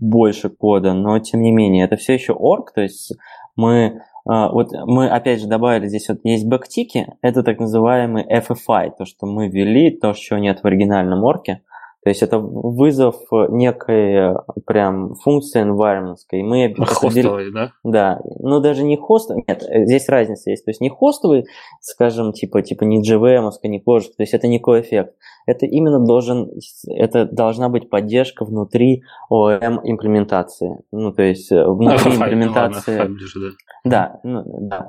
больше 0.01 0.49
кода, 0.49 0.93
но 0.95 1.19
тем 1.19 1.43
не 1.43 1.53
менее, 1.53 1.85
это 1.85 1.97
все 1.97 2.15
еще 2.15 2.33
орг, 2.33 2.73
то 2.73 2.81
есть 2.81 3.13
мы 3.55 4.01
а, 4.25 4.51
вот 4.51 4.69
мы 4.87 5.09
опять 5.09 5.41
же 5.41 5.49
добавили 5.49 5.89
здесь 5.89 6.09
вот 6.09 6.21
есть 6.23 6.47
бэктики, 6.47 7.15
это 7.23 7.43
так 7.43 7.59
называемый 7.59 8.25
FFI, 8.25 8.93
то, 8.97 9.05
что 9.05 9.27
мы 9.27 9.49
ввели, 9.49 9.91
то, 9.91 10.13
чего 10.13 10.39
нет 10.39 10.61
в 10.63 10.67
оригинальном 10.67 11.25
орке. 11.25 11.63
То 12.05 12.09
есть 12.11 12.23
это 12.23 12.39
вызов 12.39 13.17
некой 13.31 14.35
прям 14.67 15.15
функции 15.15 15.63
environment. 15.63 16.17
И 16.33 16.43
мы 16.43 16.75
Хостовый, 16.77 17.53
да? 17.53 17.73
Да. 17.85 18.21
Ну, 18.41 18.61
даже 18.61 18.83
не 18.83 18.97
хостовый. 18.97 19.45
Нет, 19.47 19.63
здесь 19.63 20.09
разница 20.09 20.51
есть. 20.51 20.65
То 20.65 20.71
есть 20.71 20.81
не 20.81 20.89
хостовый, 20.89 21.45
скажем, 21.81 22.33
типа, 22.33 22.63
типа 22.63 22.85
не 22.85 23.01
JVM, 23.03 23.51
не 23.65 23.81
Clojure. 23.81 24.11
То 24.17 24.23
есть 24.23 24.35
это 24.35 24.49
не 24.49 24.59
коэффект. 24.59 25.15
Это 25.47 25.67
именно 25.67 26.05
должен, 26.05 26.51
это 26.89 27.25
должна 27.25 27.69
быть 27.69 27.89
поддержка 27.89 28.45
внутри 28.45 29.03
OM 29.31 29.81
имплементации. 29.85 30.79
Ну, 30.91 31.13
то 31.13 31.23
есть 31.23 31.51
э, 31.53 31.65
внутри 31.67 32.13
ну, 32.13 32.25
имплементации... 32.25 32.99
Ладно, 32.99 33.15
ближе, 33.15 33.41
да. 33.41 33.51
Да, 33.85 34.21
ну, 34.23 34.45
да, 34.61 34.89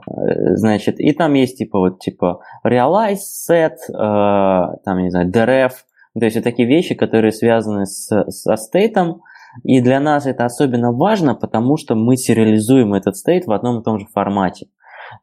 значит, 0.56 1.00
и 1.00 1.14
там 1.14 1.34
есть 1.34 1.58
типа 1.58 1.80
вот 1.80 2.00
типа 2.00 2.42
realize 2.64 3.22
set, 3.50 3.78
э, 3.90 4.78
там, 4.86 5.00
не 5.00 5.10
знаю, 5.10 5.32
dref, 5.32 5.72
то 6.20 6.26
есть 6.26 6.38
это 6.38 6.46
такие 6.46 6.68
вещи, 6.68 6.96
которые 6.96 7.32
связаны 7.32 7.86
с, 7.86 8.08
со 8.30 8.56
стейтом, 8.56 9.22
и 9.64 9.82
для 9.82 10.00
нас 10.00 10.26
это 10.26 10.46
особенно 10.46 10.92
важно, 10.92 11.36
потому 11.36 11.78
что 11.78 11.96
мы 11.96 12.18
сериализуем 12.18 12.94
этот 12.94 13.18
стейт 13.18 13.46
в 13.46 13.52
одном 13.52 13.80
и 13.80 13.84
том 13.84 14.00
же 14.00 14.08
формате. 14.08 14.68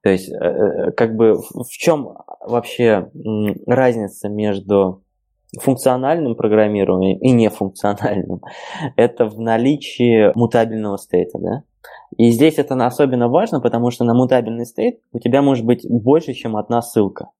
То 0.03 0.11
есть, 0.11 0.31
э, 0.31 0.35
э, 0.35 0.91
как 0.93 1.17
бы, 1.17 1.35
в 1.37 1.69
чем 1.69 2.17
вообще 2.41 3.11
разница 3.67 4.29
между 4.29 5.03
функциональным 5.59 6.37
программированием 6.37 7.19
и 7.19 7.31
нефункциональным? 7.33 8.41
Это 8.97 9.27
в 9.27 9.41
наличии 9.41 10.37
мутабельного 10.37 10.97
стейта, 10.97 11.39
да? 11.39 11.62
И 12.17 12.31
здесь 12.31 12.59
это 12.59 12.75
особенно 12.85 13.29
важно, 13.29 13.61
потому 13.61 13.91
что 13.91 14.05
на 14.05 14.15
мутабельный 14.15 14.67
стейт 14.67 15.01
у 15.12 15.19
тебя 15.19 15.43
может 15.43 15.65
быть 15.65 15.87
больше, 15.89 16.35
чем 16.35 16.57
одна 16.57 16.83
ссылка. 16.83 17.31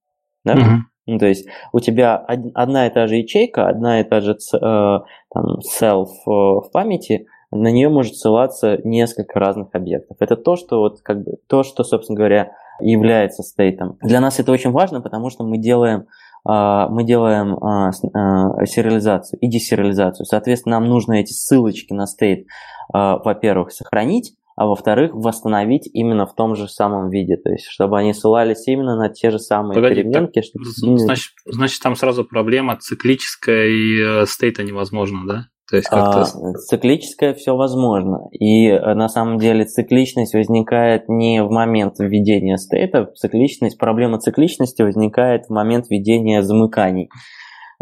Да? 0.43 0.55
Uh-huh. 0.55 0.77
Ну, 1.07 1.17
то 1.17 1.25
есть 1.25 1.47
у 1.73 1.79
тебя 1.79 2.15
одна 2.15 2.87
и 2.87 2.89
та 2.89 3.07
же 3.07 3.15
ячейка, 3.15 3.67
одна 3.67 4.01
и 4.01 4.03
та 4.03 4.21
же 4.21 4.33
э, 4.33 4.57
там, 4.59 5.59
self 5.81 6.07
э, 6.25 6.29
в 6.29 6.69
памяти, 6.71 7.27
на 7.51 7.71
нее 7.71 7.89
может 7.89 8.15
ссылаться 8.15 8.79
несколько 8.83 9.39
разных 9.39 9.69
объектов. 9.73 10.17
Это 10.19 10.37
то, 10.37 10.55
что 10.55 10.79
вот 10.79 11.01
как 11.01 11.23
бы 11.23 11.37
то, 11.47 11.63
что, 11.63 11.83
собственно 11.83 12.17
говоря, 12.17 12.53
является 12.79 13.43
стейтом. 13.43 13.97
Для 14.01 14.21
нас 14.21 14.39
это 14.39 14.51
очень 14.51 14.71
важно, 14.71 15.01
потому 15.01 15.29
что 15.29 15.43
мы 15.43 15.57
делаем 15.57 16.05
а, 16.43 16.87
мы 16.87 17.03
делаем 17.03 17.55
а, 17.63 17.89
а, 17.89 18.65
сериализацию 18.65 19.39
и 19.39 19.47
десериализацию. 19.47 20.25
Соответственно, 20.25 20.79
нам 20.79 20.89
нужно 20.89 21.13
эти 21.13 21.33
ссылочки 21.33 21.93
на 21.93 22.07
стейт, 22.07 22.47
во-первых, 22.93 23.71
сохранить, 23.71 24.33
а 24.61 24.67
во-вторых, 24.67 25.11
восстановить 25.15 25.89
именно 25.91 26.27
в 26.27 26.35
том 26.35 26.55
же 26.55 26.67
самом 26.67 27.09
виде, 27.09 27.35
то 27.35 27.49
есть 27.49 27.65
чтобы 27.65 27.97
они 27.97 28.13
ссылались 28.13 28.67
именно 28.67 28.95
на 28.95 29.09
те 29.09 29.31
же 29.31 29.39
самые 29.39 29.73
Погоди, 29.73 30.03
переменки. 30.03 30.41
Так, 30.41 30.43
чтобы... 30.43 30.99
значит, 30.99 31.31
значит, 31.47 31.81
там 31.81 31.95
сразу 31.95 32.23
проблема 32.23 32.77
циклическая 32.77 33.65
и 33.65 33.99
э, 33.99 34.25
стейта 34.27 34.61
невозможно, 34.61 35.21
да? 35.27 35.45
То 35.67 35.77
есть 35.77 35.89
как-то... 35.89 36.21
а, 36.21 36.53
циклическое 36.69 37.33
все 37.33 37.55
возможно. 37.55 38.27
И 38.33 38.67
э, 38.67 38.93
на 38.93 39.09
самом 39.09 39.39
деле 39.39 39.65
цикличность 39.65 40.35
возникает 40.35 41.09
не 41.09 41.43
в 41.43 41.49
момент 41.49 41.95
введения 41.97 42.57
стейта, 42.57 43.11
цикличность, 43.15 43.79
проблема 43.79 44.19
цикличности 44.19 44.83
возникает 44.83 45.47
в 45.47 45.49
момент 45.49 45.87
введения 45.89 46.43
замыканий. 46.43 47.09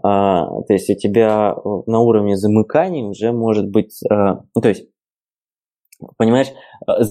А, 0.02 0.46
то 0.46 0.72
есть 0.74 0.90
у 0.90 0.96
тебя 0.96 1.56
на 1.88 2.00
уровне 2.00 2.38
замыканий 2.38 3.04
уже 3.04 3.34
может 3.34 3.70
быть... 3.70 4.00
А, 4.10 4.44
то 4.54 4.70
есть 4.70 4.86
Понимаешь, 6.18 6.48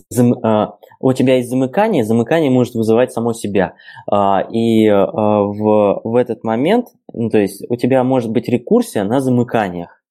зам, 0.08 0.34
а, 0.42 0.78
у 1.00 1.12
тебя 1.12 1.36
есть 1.36 1.50
замыкание, 1.50 2.04
замыкание 2.04 2.50
может 2.50 2.74
вызывать 2.74 3.12
само 3.12 3.32
себя. 3.32 3.74
А, 4.10 4.40
и 4.50 4.86
а, 4.86 5.04
в, 5.42 6.00
в 6.04 6.16
этот 6.16 6.42
момент, 6.42 6.88
ну, 7.12 7.28
то 7.28 7.38
есть 7.38 7.64
у 7.68 7.76
тебя 7.76 8.02
может 8.04 8.30
быть 8.30 8.48
рекурсия 8.48 9.04
на 9.04 9.20
замыканиях 9.20 10.02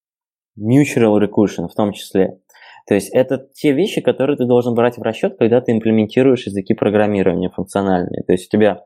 mutual 0.60 1.20
recursion 1.20 1.68
в 1.68 1.76
том 1.76 1.92
числе. 1.92 2.40
То 2.88 2.94
есть 2.94 3.10
это 3.14 3.48
те 3.54 3.74
вещи, 3.74 4.02
которые 4.02 4.38
ты 4.38 4.46
должен 4.46 4.74
брать 4.74 4.98
в 4.98 5.02
расчет, 5.02 5.38
когда 5.38 5.60
ты 5.60 5.72
имплементируешь 5.74 6.46
языки 6.46 6.74
программирования 6.74 7.50
функциональные. 7.50 8.24
То 8.24 8.32
есть 8.32 8.48
у 8.48 8.58
тебя 8.58 8.86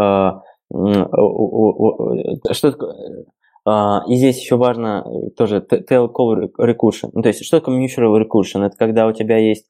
э, 0.00 0.30
что? 2.52 2.74
И 3.66 4.14
здесь 4.14 4.40
еще 4.40 4.56
важно 4.56 5.04
тоже 5.36 5.58
tail 5.58 6.08
call 6.12 6.50
recursion. 6.58 7.10
Ну, 7.12 7.22
то 7.22 7.28
есть 7.28 7.44
что 7.44 7.58
такое 7.60 7.76
mutual 7.76 8.22
recursion? 8.22 8.64
Это 8.64 8.76
когда 8.76 9.06
у 9.06 9.12
тебя 9.12 9.38
есть 9.38 9.66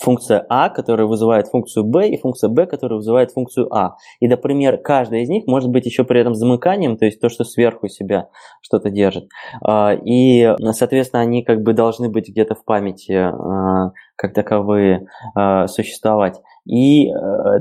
функция 0.00 0.44
А, 0.48 0.68
которая 0.68 1.06
вызывает 1.06 1.48
функцию 1.48 1.84
B, 1.84 2.08
и 2.08 2.16
функция 2.18 2.48
B, 2.48 2.66
которая 2.66 2.96
вызывает 2.96 3.32
функцию 3.32 3.74
А. 3.74 3.96
И, 4.20 4.28
например, 4.28 4.78
каждая 4.78 5.20
из 5.20 5.28
них 5.28 5.46
может 5.46 5.70
быть 5.70 5.86
еще 5.86 6.04
при 6.04 6.20
этом 6.20 6.34
замыканием, 6.34 6.96
то 6.96 7.04
есть 7.04 7.20
то, 7.20 7.28
что 7.28 7.44
сверху 7.44 7.88
себя 7.88 8.28
что-то 8.60 8.90
держит. 8.90 9.28
А, 9.62 9.94
и, 9.94 10.54
соответственно, 10.72 11.22
они 11.22 11.42
как 11.42 11.62
бы 11.62 11.72
должны 11.72 12.08
быть 12.08 12.28
где-то 12.28 12.54
в 12.54 12.64
памяти 12.64 13.12
а, 13.12 13.92
как 14.16 14.34
таковые 14.34 15.06
а, 15.34 15.66
существовать. 15.66 16.40
И 16.68 17.10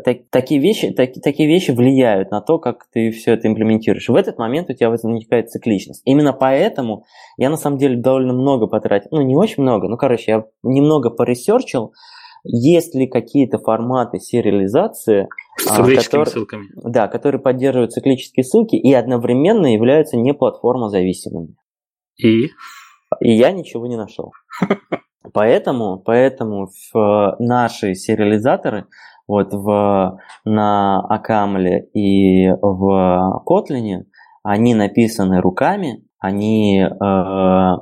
так, 0.03 0.17
такие, 0.29 0.59
вещи, 0.59 0.91
так, 0.91 1.13
такие 1.23 1.47
вещи 1.47 1.71
влияют 1.71 2.29
на 2.29 2.41
то, 2.41 2.59
как 2.59 2.87
ты 2.91 3.11
все 3.11 3.33
это 3.33 3.47
имплементируешь. 3.47 4.09
В 4.09 4.15
этот 4.15 4.37
момент 4.37 4.69
у 4.69 4.73
тебя 4.73 4.89
возникает 4.89 5.49
цикличность. 5.49 6.01
Именно 6.03 6.33
поэтому 6.33 7.05
я 7.37 7.49
на 7.49 7.55
самом 7.55 7.77
деле 7.77 7.95
довольно 7.95 8.33
много 8.33 8.67
потратил, 8.67 9.07
ну 9.11 9.21
не 9.21 9.37
очень 9.37 9.63
много, 9.63 9.87
ну 9.87 9.95
короче, 9.95 10.31
я 10.31 10.45
немного 10.61 11.09
поресерчил, 11.09 11.93
есть 12.43 12.95
ли 12.95 13.07
какие-то 13.07 13.59
форматы 13.59 14.19
сериализации, 14.19 15.29
а, 15.69 15.77
которые, 15.77 16.01
ссылками. 16.25 16.65
Да, 16.75 17.07
которые 17.07 17.41
поддерживают 17.41 17.93
циклические 17.93 18.43
ссылки 18.43 18.75
и 18.75 18.93
одновременно 18.93 19.73
являются 19.73 20.17
не 20.17 20.33
платформозависимыми. 20.33 21.55
И? 22.17 22.49
И 23.21 23.31
я 23.31 23.51
ничего 23.51 23.87
не 23.87 23.95
нашел. 23.95 24.33
Поэтому, 25.33 25.99
поэтому 25.99 26.69
в 26.93 27.35
наши 27.39 27.95
сериализаторы 27.95 28.85
вот 29.27 29.53
в, 29.53 30.19
на 30.45 30.99
Акамле 31.01 31.89
и 31.93 32.49
в 32.49 33.41
Котлине, 33.45 34.05
они 34.43 34.73
написаны 34.73 35.41
руками, 35.41 36.03
они 36.19 36.81
э, 36.81 37.75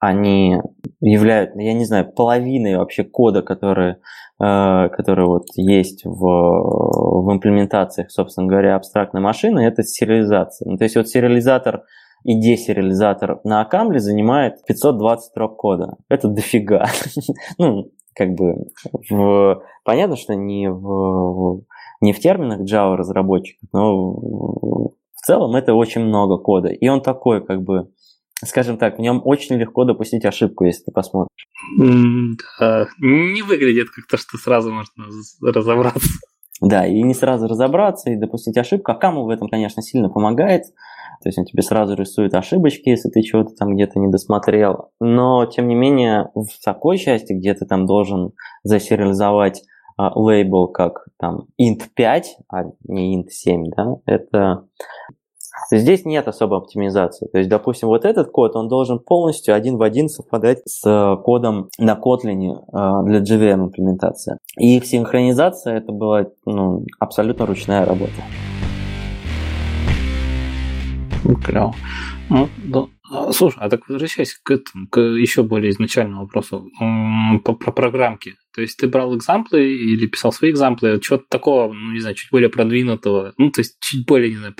они 0.00 0.56
являются, 1.00 1.60
я 1.60 1.72
не 1.72 1.84
знаю, 1.84 2.12
половиной 2.12 2.76
вообще 2.76 3.02
кода, 3.04 3.42
который, 3.42 3.96
э, 4.40 4.88
который 4.90 5.26
вот 5.26 5.46
есть 5.56 6.04
в, 6.04 6.20
в 6.20 7.32
имплементациях, 7.32 8.10
собственно 8.10 8.46
говоря, 8.46 8.76
абстрактной 8.76 9.20
машины, 9.20 9.60
это 9.60 9.82
сериализация. 9.82 10.70
Ну, 10.70 10.76
то 10.76 10.84
есть 10.84 10.96
вот 10.96 11.08
сериализатор 11.08 11.82
и 12.24 12.38
десериализатор 12.38 13.40
на 13.44 13.60
Акамле 13.60 14.00
занимает 14.00 14.64
520 14.66 15.24
строк 15.24 15.56
кода. 15.56 15.96
Это 16.08 16.28
дофига. 16.28 16.86
ну, 17.58 17.90
как 18.14 18.30
бы 18.34 18.66
понятно, 19.84 20.16
что 20.16 20.34
не 20.34 20.70
в, 20.70 21.64
не 22.00 22.12
в 22.12 22.18
терминах 22.18 22.60
Java 22.60 22.96
разработчиков, 22.96 23.68
но 23.72 24.12
в 24.12 25.20
целом 25.24 25.54
это 25.54 25.74
очень 25.74 26.02
много 26.02 26.38
кода. 26.38 26.68
И 26.68 26.88
он 26.88 27.00
такой, 27.00 27.44
как 27.44 27.62
бы, 27.62 27.90
скажем 28.44 28.76
так, 28.76 28.98
в 28.98 29.00
нем 29.00 29.22
очень 29.24 29.56
легко 29.56 29.84
допустить 29.84 30.24
ошибку, 30.24 30.64
если 30.64 30.84
ты 30.84 30.92
посмотришь. 30.92 31.48
Не 32.98 33.42
выглядит 33.42 33.90
как 33.90 34.06
то, 34.06 34.16
что 34.16 34.36
сразу 34.36 34.72
можно 34.72 35.04
разобраться. 35.42 36.08
Да, 36.60 36.86
и 36.86 37.02
не 37.02 37.14
сразу 37.14 37.46
разобраться, 37.46 38.10
и 38.10 38.16
допустить 38.16 38.56
ошибку. 38.56 38.92
А 38.92 38.94
Каму 38.96 39.24
в 39.24 39.30
этом, 39.30 39.48
конечно, 39.48 39.82
сильно 39.82 40.08
помогает. 40.08 40.64
То 41.22 41.28
есть 41.28 41.38
он 41.38 41.44
тебе 41.44 41.62
сразу 41.62 41.94
рисует 41.94 42.34
ошибочки, 42.34 42.88
если 42.88 43.08
ты 43.08 43.22
чего-то 43.22 43.54
там 43.54 43.74
где-то 43.74 43.98
не 43.98 44.08
досмотрел. 44.08 44.90
Но, 45.00 45.46
тем 45.46 45.68
не 45.68 45.74
менее, 45.74 46.30
в 46.34 46.48
такой 46.64 46.98
части, 46.98 47.32
где 47.32 47.54
ты 47.54 47.64
там 47.66 47.86
должен 47.86 48.32
засериализовать 48.62 49.64
а, 49.96 50.16
лейбл 50.16 50.68
как 50.68 51.06
там 51.18 51.46
int 51.60 51.82
5, 51.94 52.36
а 52.48 52.64
не 52.86 53.20
int 53.20 53.30
7, 53.30 53.64
да, 53.76 53.96
это 54.06 54.64
здесь 55.76 56.04
нет 56.04 56.28
особой 56.28 56.58
оптимизации. 56.58 57.28
То 57.28 57.38
есть, 57.38 57.50
допустим, 57.50 57.88
вот 57.88 58.04
этот 58.04 58.30
код, 58.30 58.56
он 58.56 58.68
должен 58.68 58.98
полностью 58.98 59.54
один 59.54 59.76
в 59.76 59.82
один 59.82 60.08
совпадать 60.08 60.60
с 60.64 61.16
кодом 61.24 61.68
на 61.78 61.92
Kotlin 61.92 62.54
э, 62.54 63.04
для 63.04 63.20
JVM 63.20 63.66
имплементации. 63.66 64.38
И 64.58 64.76
их 64.76 64.86
синхронизация 64.86 65.76
это 65.76 65.92
была 65.92 66.26
ну, 66.46 66.84
абсолютно 66.98 67.46
ручная 67.46 67.84
работа. 67.84 68.22
Клево. 71.44 71.74
Ну, 72.30 72.48
да. 72.64 72.86
Слушай, 73.32 73.58
а 73.60 73.70
так 73.70 73.88
возвращаясь 73.88 74.34
к 74.34 74.50
этому, 74.50 74.86
к 74.88 75.00
еще 75.00 75.42
более 75.42 75.70
изначальному 75.70 76.22
вопросу 76.22 76.68
по, 77.44 77.54
про 77.54 77.72
программки. 77.72 78.34
То 78.54 78.60
есть 78.60 78.76
ты 78.76 78.86
брал 78.86 79.16
экзамплы 79.16 79.72
или 79.72 80.06
писал 80.06 80.30
свои 80.32 80.50
экзамплы, 80.50 81.00
чего-то 81.00 81.24
такого, 81.30 81.72
ну, 81.72 81.92
не 81.92 82.00
знаю, 82.00 82.14
чуть 82.16 82.30
более 82.30 82.50
продвинутого, 82.50 83.32
ну, 83.38 83.50
то 83.50 83.60
есть 83.60 83.78
чуть 83.80 84.06
более, 84.06 84.30
не 84.30 84.36
знаю, 84.36 84.54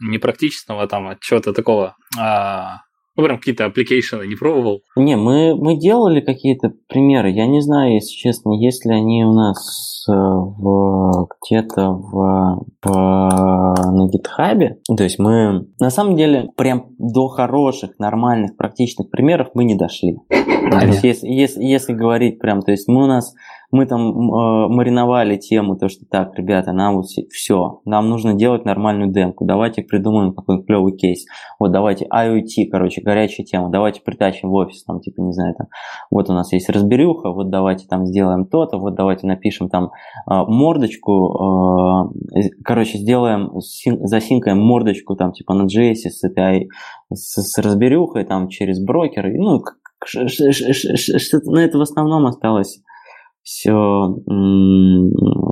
не 0.00 0.18
практичного 0.18 0.86
там, 0.86 1.08
а 1.08 1.16
чего-то 1.20 1.52
такого, 1.52 1.96
а, 2.18 2.78
ну, 3.16 3.24
прям 3.24 3.38
какие-то 3.38 3.66
application 3.66 4.21
ы 4.21 4.26
не 4.26 4.36
пробовал? 4.36 4.82
Не, 4.96 5.16
мы, 5.16 5.54
мы 5.54 5.76
делали 5.76 6.20
какие-то 6.20 6.72
примеры. 6.88 7.30
Я 7.30 7.46
не 7.46 7.60
знаю, 7.60 7.94
если 7.94 8.14
честно, 8.14 8.52
есть 8.52 8.86
ли 8.86 8.94
они 8.94 9.24
у 9.24 9.32
нас 9.32 10.06
э, 10.08 10.12
в, 10.12 11.28
где-то 11.42 11.90
в, 11.90 12.64
в, 12.82 12.88
на 12.88 14.08
GitHub 14.08 14.60
е. 14.60 14.78
То 14.96 15.02
есть 15.02 15.18
мы, 15.18 15.66
на 15.80 15.90
самом 15.90 16.16
деле, 16.16 16.50
прям 16.56 16.94
до 16.98 17.28
хороших, 17.28 17.98
нормальных, 17.98 18.56
практичных 18.56 19.10
примеров 19.10 19.48
мы 19.54 19.64
не 19.64 19.74
дошли. 19.74 20.16
То 20.28 20.86
есть, 20.86 21.02
если, 21.02 21.26
если, 21.26 21.62
если 21.62 21.92
говорить 21.92 22.38
прям, 22.38 22.62
то 22.62 22.70
есть 22.70 22.86
мы 22.88 23.04
у 23.04 23.06
нас 23.06 23.34
мы 23.72 23.86
там 23.86 24.10
э, 24.10 24.68
мариновали 24.68 25.36
тему, 25.36 25.76
то, 25.76 25.88
что 25.88 26.04
так, 26.04 26.34
ребята, 26.36 26.72
нам 26.72 26.96
вот 26.96 27.06
все, 27.30 27.80
нам 27.84 28.08
нужно 28.08 28.34
делать 28.34 28.64
нормальную 28.64 29.12
демку, 29.12 29.44
давайте 29.44 29.82
придумаем 29.82 30.34
какой 30.34 30.62
клевый 30.64 30.96
кейс, 30.96 31.24
вот 31.58 31.70
давайте 31.70 32.06
IoT, 32.06 32.66
короче, 32.70 33.00
горячая 33.00 33.46
тема, 33.46 33.70
давайте 33.70 34.00
притащим 34.02 34.50
в 34.50 34.54
офис, 34.54 34.82
там, 34.84 35.00
типа, 35.00 35.20
не 35.20 35.32
знаю, 35.32 35.54
там, 35.56 35.68
вот 36.10 36.28
у 36.30 36.32
нас 36.32 36.52
есть 36.52 36.68
разберюха, 36.68 37.30
вот 37.30 37.50
давайте 37.50 37.86
там 37.86 38.06
сделаем 38.06 38.46
то-то, 38.46 38.78
вот 38.78 38.94
давайте 38.94 39.26
напишем 39.26 39.68
там 39.68 39.84
э, 39.84 39.88
мордочку, 40.26 42.10
э, 42.34 42.48
короче, 42.64 42.98
сделаем, 42.98 43.60
син, 43.60 44.06
засинкаем 44.06 44.58
мордочку 44.58 45.14
там, 45.14 45.32
типа, 45.32 45.54
на 45.54 45.62
JS 45.62 46.08
с 46.08 46.24
этой, 46.24 46.68
с, 47.12 47.40
с 47.40 47.58
разберюхой 47.58 48.24
там 48.24 48.48
через 48.48 48.82
брокер, 48.84 49.28
ну, 49.32 49.60
что-то, 50.04 51.50
на 51.50 51.58
это 51.60 51.78
в 51.78 51.82
основном 51.82 52.26
осталось 52.26 52.82
все 53.50 53.72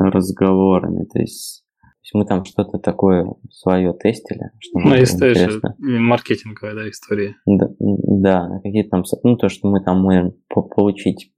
разговорами. 0.08 1.04
То 1.12 1.18
есть, 1.18 1.64
то 1.80 1.88
есть 2.02 2.14
мы 2.14 2.24
там 2.26 2.44
что-то 2.44 2.78
такое 2.78 3.26
свое 3.50 3.92
тестили. 3.92 4.52
Что 4.60 4.78
ну, 4.78 5.02
история, 5.02 5.50
маркетинговая 5.78 6.74
да, 6.76 6.88
история. 6.88 7.34
Да, 7.44 7.68
да, 7.80 8.60
какие-то 8.62 8.90
там, 8.90 9.02
ну 9.24 9.36
то, 9.36 9.48
что 9.48 9.68
мы 9.68 9.82
там 9.82 10.00
можем 10.00 10.34
получить 10.48 11.32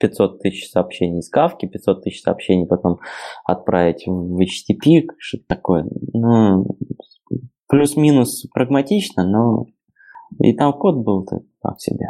500 0.00 0.40
тысяч 0.40 0.70
сообщений 0.70 1.18
из 1.18 1.28
кавки, 1.28 1.66
500 1.66 2.02
тысяч 2.02 2.22
сообщений 2.22 2.66
потом 2.66 3.00
отправить 3.44 4.06
в 4.06 4.40
HTTP, 4.40 5.08
что-то 5.18 5.44
такое. 5.46 5.86
Ну, 6.14 6.78
плюс-минус 7.68 8.46
прагматично, 8.54 9.28
но 9.28 9.66
и 10.42 10.56
там 10.56 10.72
код 10.72 11.04
был 11.04 11.26
так 11.26 11.80
себе. 11.80 12.06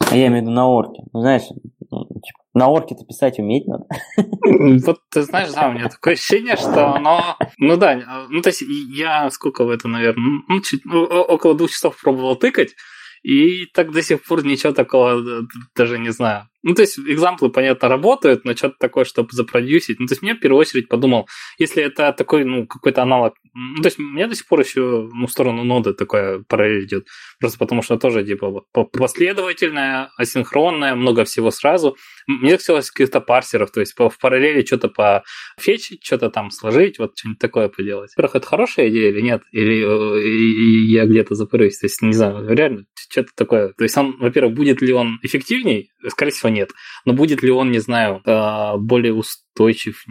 А 0.00 0.16
я 0.16 0.26
имею 0.26 0.42
в 0.42 0.46
виду 0.46 0.50
на 0.54 0.66
орке. 0.66 1.02
Ну, 1.12 1.20
знаешь, 1.20 1.44
ну, 1.90 2.04
типа, 2.06 2.38
на 2.54 2.66
орке-то 2.66 3.04
писать 3.04 3.38
уметь 3.38 3.66
надо. 3.66 3.84
Вот 4.86 5.00
ты 5.10 5.22
знаешь, 5.22 5.52
да, 5.52 5.68
у 5.68 5.72
меня 5.72 5.88
такое 5.88 6.14
ощущение, 6.14 6.56
что 6.56 6.94
оно... 6.94 7.36
Ну 7.58 7.76
да, 7.76 8.26
ну 8.28 8.40
то 8.42 8.48
есть 8.48 8.62
я 8.62 9.30
сколько 9.30 9.64
в 9.64 9.70
это, 9.70 9.88
наверное, 9.88 10.42
ну, 10.48 10.60
чуть, 10.60 10.84
ну, 10.84 11.02
около 11.02 11.54
двух 11.54 11.70
часов 11.70 12.00
пробовал 12.00 12.36
тыкать, 12.36 12.74
и 13.22 13.66
так 13.74 13.92
до 13.92 14.02
сих 14.02 14.22
пор 14.22 14.44
ничего 14.44 14.72
такого 14.72 15.46
даже 15.74 15.98
не 15.98 16.10
знаю. 16.10 16.48
Ну, 16.62 16.74
то 16.74 16.82
есть, 16.82 16.98
экзамплы, 16.98 17.50
понятно, 17.50 17.88
работают, 17.88 18.44
но 18.44 18.54
что-то 18.56 18.76
такое, 18.78 19.04
чтобы 19.04 19.28
запродюсить. 19.32 20.00
Ну, 20.00 20.06
то 20.06 20.12
есть, 20.12 20.22
мне 20.22 20.34
в 20.34 20.40
первую 20.40 20.60
очередь 20.60 20.88
подумал, 20.88 21.28
если 21.58 21.82
это 21.82 22.12
такой, 22.12 22.44
ну, 22.44 22.66
какой-то 22.66 23.02
аналог... 23.02 23.34
Ну, 23.54 23.82
то 23.82 23.86
есть, 23.86 23.98
мне 23.98 24.26
до 24.26 24.34
сих 24.34 24.46
пор 24.46 24.60
еще 24.60 25.08
ну, 25.12 25.26
в 25.26 25.30
сторону 25.30 25.64
ноды 25.64 25.92
такое 25.92 26.42
параллель 26.48 26.84
идет. 26.84 27.06
Просто 27.38 27.58
потому 27.58 27.82
что 27.82 27.96
тоже, 27.96 28.24
типа, 28.24 28.64
последовательное, 28.92 30.10
асинхронное, 30.16 30.94
много 30.94 31.24
всего 31.24 31.50
сразу. 31.50 31.96
Мне 32.26 32.56
хотелось 32.56 32.90
каких-то 32.90 33.20
парсеров, 33.20 33.70
то 33.70 33.80
есть, 33.80 33.94
в 33.96 34.18
параллели 34.20 34.64
что-то 34.64 34.88
пофечить, 34.88 36.04
что-то 36.04 36.30
там 36.30 36.50
сложить, 36.50 36.98
вот 36.98 37.12
что-нибудь 37.16 37.38
такое 37.38 37.68
поделать. 37.68 38.10
Во-первых, 38.16 38.36
это 38.36 38.46
хорошая 38.46 38.88
идея 38.88 39.10
или 39.10 39.20
нет? 39.20 39.42
Или 39.52 39.84
э, 39.84 40.92
я 40.92 41.06
где-то 41.06 41.34
запырюсь? 41.34 41.78
То 41.78 41.86
есть, 41.86 42.02
не 42.02 42.12
знаю, 42.12 42.48
реально, 42.48 42.86
что-то 42.94 43.30
такое. 43.36 43.72
То 43.74 43.84
есть, 43.84 43.96
он, 43.96 44.16
во-первых, 44.18 44.54
будет 44.54 44.82
ли 44.82 44.92
он 44.92 45.18
эффективней? 45.22 45.90
Скорее 46.08 46.32
всего, 46.32 46.45
нет. 46.48 46.70
Но 47.04 47.12
будет 47.12 47.42
ли 47.42 47.50
он, 47.50 47.70
не 47.70 47.78
знаю, 47.78 48.20
а, 48.26 48.76
более 48.76 49.14
устойчив, 49.14 50.04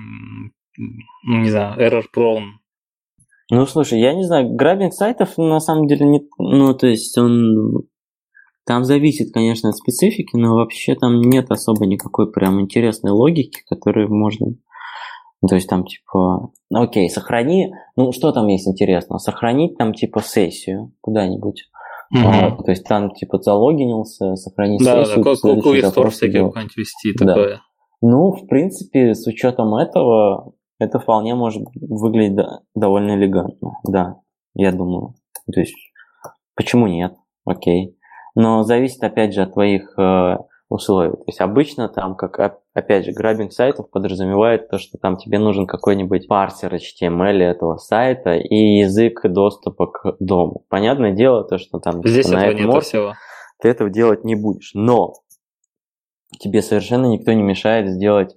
ну, 0.78 1.38
не 1.40 1.49
знаю, 1.49 1.80
error 1.80 2.03
prone? 2.16 2.52
Ну, 3.52 3.66
слушай, 3.66 3.99
я 3.99 4.14
не 4.14 4.24
знаю, 4.24 4.49
грабинг 4.56 4.94
сайтов 4.94 5.38
на 5.38 5.60
самом 5.60 5.88
деле 5.88 6.06
не... 6.06 6.22
Ну, 6.38 6.74
то 6.74 6.88
есть 6.88 7.18
он... 7.18 7.84
Там 8.66 8.84
зависит, 8.84 9.32
конечно, 9.32 9.70
от 9.70 9.76
специфики, 9.76 10.36
но 10.36 10.56
вообще 10.56 10.95
там 10.95 11.22
нет 11.22 11.52
особо 11.52 11.86
никакой 11.86 12.32
прям 12.32 12.60
интересной 12.60 13.12
логики, 13.12 13.62
которую 13.68 14.12
можно... 14.12 14.56
То 15.48 15.53
есть 15.53 15.70
там 15.70 15.86
типа, 15.86 16.52
ну 16.72 16.82
окей, 16.82 17.07
сохрани, 17.10 17.72
ну 17.95 18.12
что 18.12 18.32
там 18.32 18.48
есть 18.48 18.68
интересного? 18.68 19.20
Сохранить 19.20 19.78
там 19.78 19.94
типа 19.94 20.22
сессию 20.22 20.94
куда-нибудь. 21.02 21.70
Mm-hmm. 22.14 22.23
А, 22.23 22.64
то 22.64 22.72
есть 22.72 22.86
там 22.86 23.11
типа 23.11 23.40
залогинился, 23.41 24.36
сохранить 24.36 24.84
да, 24.84 25.03
сессию. 25.03 25.23
Да, 25.23 25.36
какой 25.36 25.84
стор 25.84 26.10
всякий 26.11 26.40
какой-нибудь 26.40 26.77
вести, 26.77 27.14
такое. 27.14 27.56
Да. 27.56 27.61
Ну, 28.02 28.32
в 28.32 28.48
принципе, 28.48 29.15
с 29.15 29.26
учетом 29.26 29.76
этого, 29.76 30.53
это 30.80 30.99
вполне 30.99 31.34
может 31.34 31.64
выглядеть 31.76 32.45
довольно 32.76 33.15
элегантно, 33.15 33.80
да, 33.88 34.18
я 34.53 34.72
думаю. 34.72 35.15
То 35.52 35.60
есть, 35.60 35.76
почему 36.56 36.88
нет? 36.88 37.15
Окей. 37.45 37.98
Но 38.36 38.64
зависит, 38.64 39.03
опять 39.03 39.34
же, 39.34 39.44
от 39.44 39.53
твоих 39.53 39.98
э, 39.98 40.38
условий. 40.69 41.11
То 41.11 41.23
есть 41.27 41.41
обычно 41.41 41.88
там, 41.88 42.15
как 42.15 42.60
опять 42.76 43.06
же, 43.06 43.14
грабинг 43.14 43.53
сайтов 43.53 43.89
подразумевает 43.89 44.69
то, 44.69 44.77
что 44.77 44.97
там 44.99 45.18
тебе 45.18 45.39
нужен 45.39 45.65
какой-нибудь 45.65 46.27
парсер 46.27 46.76
HTML 46.76 47.41
этого 47.41 47.77
сайта 47.77 48.34
и 48.34 48.80
язык 48.80 49.22
доступа 49.23 49.88
к 49.88 50.18
дому. 50.19 50.65
Понятное 50.69 51.14
дело, 51.14 51.43
то, 51.45 51.57
что 51.57 51.80
там 51.80 52.06
Здесь 52.06 52.27
типа, 52.27 52.38
на 52.38 52.47
этого 52.47 52.81
всего. 52.81 53.14
ты 53.61 53.69
этого 53.69 53.89
делать 53.89 54.26
не 54.26 54.35
будешь. 54.35 54.72
Но 54.73 55.14
тебе 56.38 56.61
совершенно 56.61 57.06
никто 57.06 57.31
не 57.31 57.41
мешает 57.41 57.89
сделать 57.89 58.35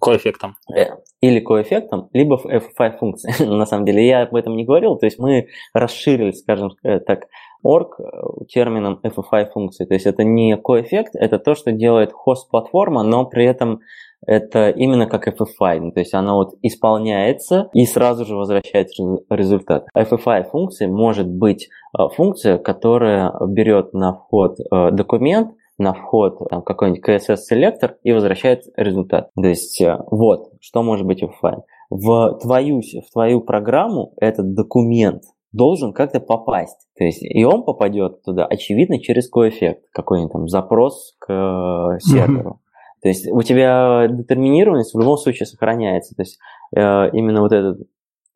коэффектом. 0.00 0.56
Э, 0.74 0.96
или 1.20 1.40
коэффектом, 1.40 2.08
либо 2.14 2.38
в 2.38 2.46
F5 2.46 2.98
функции. 2.98 3.44
На 3.44 3.66
самом 3.66 3.84
деле 3.84 4.06
я 4.06 4.22
об 4.22 4.34
этом 4.34 4.56
не 4.56 4.64
говорил, 4.64 4.96
то 4.96 5.04
есть 5.04 5.18
мы 5.18 5.48
расширили, 5.74 6.32
скажем 6.32 6.70
э, 6.82 7.00
так, 7.00 7.26
org 7.66 7.94
э, 7.98 8.04
термином 8.48 9.00
FFI 9.02 9.50
функции. 9.52 9.84
То 9.84 9.94
есть 9.94 10.06
это 10.06 10.24
не 10.24 10.56
коэффект, 10.56 11.14
это 11.14 11.38
то, 11.38 11.54
что 11.54 11.72
делает 11.72 12.12
хост-платформа, 12.12 13.02
но 13.02 13.26
при 13.26 13.44
этом 13.44 13.80
это 14.26 14.70
именно 14.70 15.06
как 15.06 15.28
FFI. 15.28 15.80
Ну, 15.80 15.92
то 15.92 16.00
есть 16.00 16.14
она 16.14 16.34
вот 16.34 16.54
исполняется 16.62 17.68
и 17.74 17.84
сразу 17.84 18.24
же 18.24 18.36
возвращает 18.36 18.88
результат. 19.28 19.86
FFI 19.96 20.50
функции 20.50 20.86
может 20.86 21.28
быть 21.28 21.68
функция, 22.14 22.58
которая 22.58 23.32
берет 23.46 23.92
на 23.92 24.14
вход 24.14 24.56
документ, 24.70 25.50
на 25.78 25.92
вход 25.92 26.38
там, 26.48 26.62
какой-нибудь 26.62 27.06
CSS-селектор 27.06 27.96
и 28.02 28.12
возвращает 28.12 28.64
результат. 28.76 29.30
То 29.34 29.46
есть 29.46 29.80
э, 29.80 29.98
вот, 30.10 30.52
что 30.60 30.82
может 30.82 31.06
быть 31.06 31.22
offline. 31.22 31.62
В 31.90 32.38
твою, 32.42 32.80
в 32.80 33.12
твою 33.12 33.40
программу 33.42 34.12
этот 34.16 34.54
документ 34.54 35.22
должен 35.56 35.92
как-то 35.92 36.20
попасть. 36.20 36.86
То 36.96 37.04
есть 37.04 37.22
и 37.22 37.44
он 37.44 37.64
попадет 37.64 38.22
туда, 38.22 38.46
очевидно, 38.46 39.00
через 39.00 39.28
коэффект, 39.28 39.84
какой-нибудь 39.92 40.32
там 40.32 40.48
запрос 40.48 41.14
к 41.18 41.32
э, 41.32 41.98
серверу. 42.00 42.50
Mm-hmm. 42.50 43.02
То 43.02 43.08
есть 43.08 43.28
у 43.30 43.42
тебя 43.42 44.08
детерминированность 44.08 44.94
в 44.94 44.98
любом 44.98 45.16
случае 45.16 45.46
сохраняется. 45.46 46.14
То 46.14 46.22
есть 46.22 46.38
э, 46.76 47.10
именно 47.12 47.40
вот 47.40 47.52
этот 47.52 47.86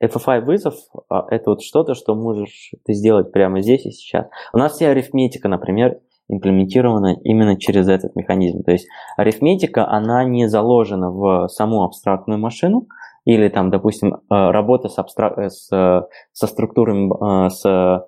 FFI 0.02 0.40
вызов 0.40 0.74
э, 1.10 1.14
это 1.30 1.50
вот 1.50 1.62
что-то, 1.62 1.94
что 1.94 2.14
можешь 2.14 2.72
ты 2.84 2.94
сделать 2.94 3.32
прямо 3.32 3.60
здесь 3.60 3.86
и 3.86 3.90
сейчас. 3.90 4.26
У 4.52 4.58
нас 4.58 4.72
вся 4.72 4.90
арифметика, 4.90 5.48
например, 5.48 5.98
имплементирована 6.28 7.16
именно 7.24 7.58
через 7.58 7.88
этот 7.88 8.14
механизм. 8.14 8.62
То 8.62 8.72
есть 8.72 8.86
арифметика, 9.16 9.88
она 9.88 10.24
не 10.24 10.48
заложена 10.48 11.10
в 11.10 11.48
саму 11.48 11.82
абстрактную 11.82 12.38
машину, 12.38 12.86
или 13.24 13.48
там, 13.48 13.70
допустим, 13.70 14.14
э, 14.14 14.18
работа 14.28 14.88
с, 14.88 14.98
абстрак... 14.98 15.38
Э, 15.38 15.50
с, 15.50 15.68
со 16.32 16.46
структурами, 16.46 17.46
э, 17.46 17.50
с, 17.50 18.06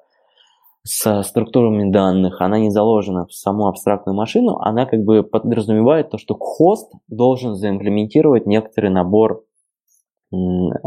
со 0.85 1.23
структурами 1.23 1.91
данных, 1.91 2.41
она 2.41 2.59
не 2.59 2.71
заложена 2.71 3.27
в 3.27 3.33
саму 3.33 3.69
абстрактную 3.69 4.17
машину, 4.17 4.57
она 4.59 4.87
как 4.87 5.01
бы 5.05 5.23
подразумевает 5.23 6.11
то, 6.11 6.19
что 6.19 6.35
хост 6.35 6.93
должен 7.09 7.55
заимплементировать 7.55 8.47
некоторый 8.47 8.91
набор 8.91 9.45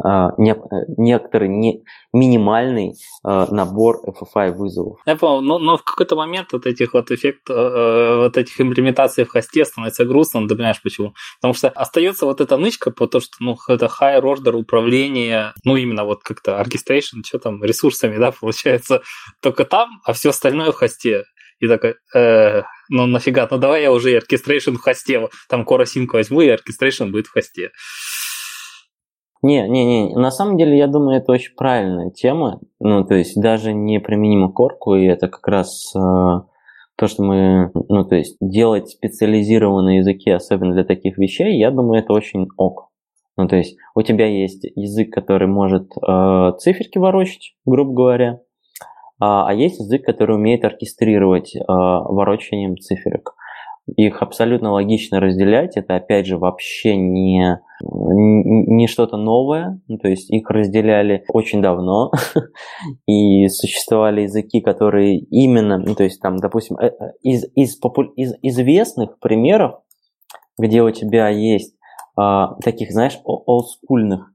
а, 0.04 0.32
некоторый 0.38 1.50
не, 1.50 1.84
минимальный 2.14 2.94
э, 3.24 3.46
набор 3.52 3.98
FFI 4.08 4.54
вызовов. 4.54 5.00
Я 5.06 5.16
понял, 5.16 5.42
но, 5.42 5.60
но 5.60 5.78
в 5.78 5.84
какой-то 5.84 6.16
момент 6.16 6.52
вот 6.54 6.66
этих 6.66 6.94
вот 6.94 7.12
эффектов, 7.12 7.56
э, 7.56 8.18
вот 8.18 8.38
этих 8.38 8.60
имплементаций 8.60 9.24
в 9.24 9.30
хосте 9.30 9.66
становится 9.66 10.06
грустно, 10.06 10.48
ты 10.48 10.56
понимаешь 10.56 10.82
почему? 10.82 11.14
Потому 11.40 11.54
что 11.54 11.70
остается 11.70 12.26
вот 12.26 12.42
эта 12.42 12.58
нычка, 12.58 12.90
по 12.90 13.08
то, 13.08 13.20
что 13.20 13.34
ну, 13.40 13.56
это 13.68 13.86
higher 13.86 14.22
order 14.22 14.54
управление, 14.54 15.54
ну 15.64 15.76
именно 15.76 16.06
вот 16.06 16.24
как-то 16.24 16.60
orchestration, 16.60 17.24
что 17.24 17.38
там, 17.38 17.64
ресурсами, 17.64 18.18
да, 18.18 18.32
получается, 18.32 19.02
только 19.42 19.66
там, 19.66 20.02
а 20.06 20.14
все 20.14 20.30
остальное 20.30 20.72
в 20.72 20.76
хосте. 20.76 21.26
И 21.60 21.68
такой, 21.68 21.96
э, 22.14 22.64
ну 22.90 23.06
нафига, 23.06 23.48
ну 23.50 23.58
давай 23.58 23.84
я 23.84 23.92
уже 23.92 24.12
и 24.12 24.18
orchestration 24.18 24.74
в 24.74 24.82
хосте, 24.82 25.30
там 25.50 25.62
Core 25.62 25.86
возьму, 26.12 26.42
и 26.42 26.50
orchestration 26.50 27.12
будет 27.12 27.28
в 27.28 27.32
хосте. 27.32 27.72
Не, 29.46 29.70
не, 29.70 29.86
не, 29.86 30.16
на 30.16 30.32
самом 30.32 30.58
деле, 30.58 30.76
я 30.76 30.88
думаю, 30.88 31.20
это 31.20 31.32
очень 31.32 31.54
правильная 31.56 32.10
тема. 32.10 32.62
Ну, 32.80 33.06
то 33.06 33.14
есть 33.14 33.40
даже 33.40 33.74
не 33.74 34.00
применимо 34.00 34.52
корку, 34.52 34.96
и 34.96 35.06
это 35.06 35.28
как 35.28 35.48
раз 35.48 35.94
э, 35.96 36.00
то, 36.00 37.08
что 37.08 37.24
мы, 37.24 37.70
ну, 37.88 38.06
то 38.06 38.16
есть 38.16 38.38
делать 38.42 38.90
специализированные 38.90 40.00
языки, 40.00 40.32
особенно 40.32 40.74
для 40.74 40.84
таких 40.84 41.20
вещей, 41.20 41.60
я 41.60 41.70
думаю, 41.70 42.02
это 42.02 42.12
очень 42.14 42.48
ок. 42.58 42.90
Ну, 43.38 43.48
то 43.48 43.56
есть 43.56 43.78
у 43.94 44.02
тебя 44.02 44.26
есть 44.26 44.64
язык, 44.76 45.14
который 45.14 45.48
может 45.48 45.92
э, 45.96 46.52
циферки 46.58 46.98
ворочать, 46.98 47.54
грубо 47.66 47.94
говоря, 47.94 48.40
а, 49.20 49.48
а 49.48 49.54
есть 49.54 49.80
язык, 49.80 50.04
который 50.06 50.38
умеет 50.38 50.66
оркестрировать 50.66 51.56
э, 51.56 51.62
ворочанием 51.68 52.78
циферок. 52.78 53.36
Их 53.88 54.22
абсолютно 54.24 54.72
логично 54.72 55.20
разделять. 55.20 55.78
Это, 55.78 55.96
опять 55.96 56.26
же, 56.26 56.38
вообще 56.38 56.96
не, 56.96 57.60
не 57.82 58.88
что-то 58.88 59.18
новое. 59.18 59.80
Ну, 59.88 59.98
то 59.98 60.08
есть 60.08 60.32
их 60.32 60.50
разделяли 60.50 61.24
очень 61.28 61.62
давно. 61.62 62.12
И 63.08 63.48
существовали 63.48 64.22
языки, 64.22 64.62
которые 64.62 65.20
именно, 65.20 65.78
ну, 65.78 65.94
то 65.94 66.04
есть 66.04 66.20
там, 66.20 66.38
допустим, 66.38 66.78
э, 66.78 66.88
э, 66.88 67.12
из, 67.22 67.46
из, 67.56 67.80
из 68.16 68.34
известных 68.42 69.20
примеров, 69.20 69.82
где 70.58 70.82
у 70.82 70.90
тебя 70.90 71.30
есть 71.30 71.76
а, 72.18 72.56
таких, 72.64 72.92
знаешь, 72.92 73.20
олдскульных 73.24 74.32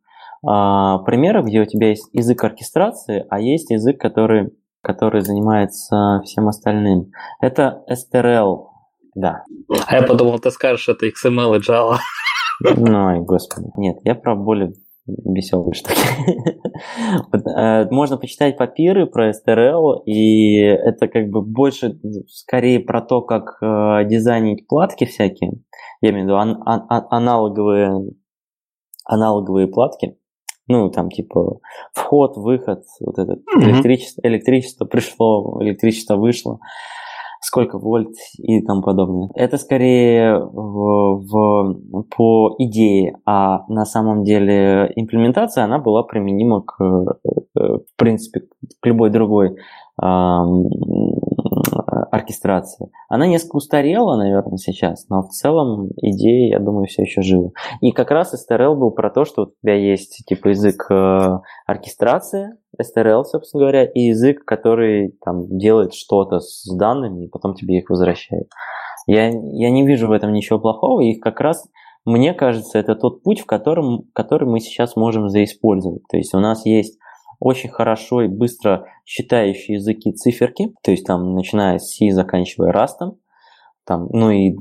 а, 0.47 0.98
примеров, 0.98 1.47
где 1.47 1.60
у 1.60 1.66
тебя 1.66 1.89
есть 1.89 2.09
язык 2.12 2.44
оркестрации, 2.44 3.27
а 3.31 3.40
есть 3.40 3.70
язык, 3.70 3.98
который, 4.01 4.52
который 4.82 5.22
занимается 5.22 6.20
всем 6.24 6.48
остальным. 6.48 7.10
Это 7.40 7.82
STRL 7.90 8.69
да. 9.15 9.45
А 9.87 9.97
я 9.97 10.03
подумал, 10.03 10.39
ты 10.39 10.51
скажешь, 10.51 10.89
это 10.89 11.07
XML 11.07 11.57
и 11.57 11.61
Java. 11.61 11.99
Ой, 12.65 13.20
господи. 13.20 13.69
Нет, 13.77 13.99
я 14.05 14.15
про 14.15 14.35
более 14.37 14.73
веселые 15.07 15.74
штуки. 15.74 15.97
Э, 17.57 17.87
можно 17.91 18.16
почитать 18.16 18.57
папиры 18.57 19.07
про 19.07 19.31
STRL, 19.31 20.03
и 20.07 20.57
это 20.61 21.09
как 21.09 21.28
бы 21.28 21.43
больше, 21.43 21.99
скорее 22.28 22.81
про 22.81 23.03
то, 23.03 23.20
как 23.20 23.59
э, 23.61 24.09
дизайнить 24.09 24.66
платки 24.66 25.05
всякие. 25.05 25.53
Я 26.01 26.11
имею 26.11 26.24
в 26.24 26.28
виду 26.28 26.37
аналоговые, 27.11 28.12
аналоговые 29.05 29.69
платки. 29.69 30.16
Ну, 30.69 30.89
там 30.91 31.11
типа 31.11 31.59
вход, 31.93 32.37
выход, 32.37 32.85
вот 33.01 33.19
этот 33.19 33.41
электричество, 33.57 34.23
электричество 34.24 34.85
пришло, 34.85 35.61
электричество 35.62 36.16
вышло. 36.16 36.61
Сколько 37.40 37.78
вольт 37.78 38.14
и 38.38 38.60
тому 38.62 38.82
подобное. 38.82 39.30
Это 39.34 39.56
скорее 39.56 40.38
в, 40.38 41.22
в, 41.24 42.02
по 42.14 42.54
идее, 42.58 43.16
а 43.24 43.64
на 43.68 43.84
самом 43.84 44.22
деле 44.24 44.92
имплементация, 44.94 45.64
она 45.64 45.78
была 45.78 46.02
применима 46.02 46.62
к, 46.62 46.80
э, 46.82 47.60
в 47.60 47.96
принципе, 47.96 48.42
к 48.80 48.86
любой 48.86 49.10
другой 49.10 49.56
оркестрации. 52.11 52.91
Она 53.09 53.27
несколько 53.27 53.57
устарела, 53.57 54.16
наверное, 54.16 54.57
сейчас, 54.57 55.09
но 55.09 55.23
в 55.23 55.28
целом 55.28 55.91
идея, 55.97 56.51
я 56.51 56.59
думаю, 56.59 56.87
все 56.87 57.03
еще 57.03 57.23
жива. 57.23 57.51
И 57.81 57.93
как 57.93 58.11
раз 58.11 58.35
STRL 58.35 58.74
был 58.74 58.91
про 58.91 59.11
то, 59.11 59.24
что 59.24 59.43
у 59.43 59.47
тебя 59.62 59.74
есть 59.74 60.24
типа 60.27 60.49
язык 60.49 60.87
э, 60.91 61.28
оркестрации, 61.66 62.51
STRL, 62.81 63.24
собственно 63.24 63.62
говоря, 63.62 63.85
и 63.85 64.01
язык, 64.01 64.45
который 64.45 65.16
там 65.24 65.47
делает 65.59 65.95
что-то 65.95 66.41
с 66.41 66.66
данными, 66.77 67.24
и 67.24 67.28
потом 67.28 67.55
тебе 67.55 67.78
их 67.78 67.91
возвращает. 67.91 68.49
Я, 69.07 69.28
я 69.28 69.70
не 69.70 69.87
вижу 69.87 70.09
в 70.09 70.12
этом 70.12 70.32
ничего 70.32 70.59
плохого, 70.59 71.01
и 71.01 71.19
как 71.19 71.41
раз 71.41 71.66
мне 72.05 72.32
кажется, 72.32 72.78
это 72.78 72.95
тот 72.95 73.23
путь, 73.23 73.41
в 73.41 73.47
котором, 73.47 74.05
который 74.15 74.49
мы 74.49 74.61
сейчас 74.61 74.97
можем 74.97 75.28
заиспользовать. 75.28 76.03
То 76.09 76.16
есть 76.16 76.35
у 76.35 76.39
нас 76.39 76.65
есть 76.65 76.99
очень 77.40 77.70
хорошо 77.70 78.22
и 78.22 78.28
быстро 78.28 78.86
считающие 79.04 79.76
языки 79.76 80.12
циферки, 80.12 80.74
то 80.82 80.90
есть 80.90 81.04
там 81.06 81.34
начиная 81.34 81.78
с 81.78 81.96
C, 81.96 82.10
заканчивая 82.12 82.72
Rust, 82.72 83.16
там, 83.84 84.08
ну 84.12 84.30
и 84.30 84.56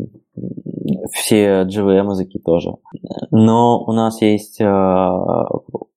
все 1.11 1.63
JVM 1.63 2.09
языки 2.11 2.39
тоже. 2.39 2.71
Но 3.31 3.83
у 3.83 3.91
нас 3.91 4.21
есть 4.21 4.59
э, 4.61 5.45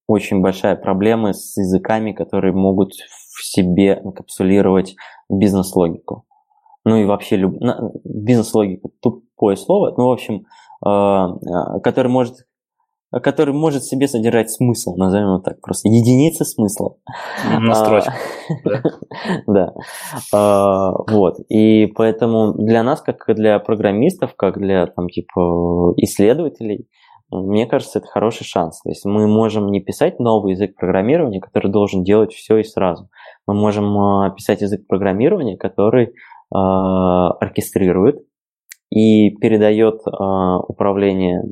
очень 0.07 0.41
большая 0.41 0.77
проблема 0.77 1.33
с 1.33 1.57
языками, 1.57 2.13
которые 2.13 2.53
могут 2.53 2.93
в 2.93 3.45
себе 3.45 4.01
инкапсулировать 4.05 4.97
бизнес-логику. 5.31 6.25
Ну 6.85 6.97
и 6.97 7.05
вообще 7.05 7.37
люб... 7.37 7.55
бизнес-логика 8.05 8.89
тупое 9.01 9.57
слово, 9.57 9.95
ну 9.97 10.09
в 10.09 10.13
общем, 10.13 10.47
э, 10.85 10.89
э, 10.89 11.81
который 11.81 12.09
может 12.09 12.47
который 13.21 13.55
может 13.55 13.85
себе 13.85 14.09
содержать 14.09 14.51
смысл, 14.51 14.95
назовем 14.97 15.29
его 15.29 15.39
так, 15.39 15.61
просто 15.61 15.89
единицы 15.89 16.45
смысла. 16.45 16.97
Настрочка. 17.61 18.15
Да. 19.47 19.73
А, 20.33 20.93
вот. 21.11 21.37
И 21.49 21.87
поэтому 21.95 22.55
для 22.55 22.83
нас, 22.83 23.01
как 23.03 23.25
для 23.35 23.59
программистов, 23.59 24.35
как 24.37 24.59
для 24.59 24.87
там 24.87 25.09
типа 25.09 25.93
исследователей, 25.97 26.89
мне 27.31 27.67
кажется, 27.67 27.99
это 27.99 28.09
хороший 28.09 28.45
шанс. 28.45 28.81
То 28.83 28.91
есть 28.91 29.05
мы 29.05 29.27
можем 29.27 29.71
не 29.71 29.81
писать 29.81 30.19
новый 30.19 30.53
язык 30.53 30.77
программирования, 30.77 31.41
который 31.41 31.71
должен 31.71 32.03
делать 32.05 32.33
все 32.33 32.59
и 32.59 32.65
сразу. 32.65 33.09
Мы 33.47 33.55
можем 33.55 33.99
а, 33.99 34.31
писать 34.31 34.61
язык 34.61 34.87
программирования, 34.87 35.57
который 35.57 36.13
а, 36.55 37.31
оркестрирует 37.33 38.23
и 38.93 39.31
передает 39.37 39.95
э, 39.95 40.11
управление 40.69 41.43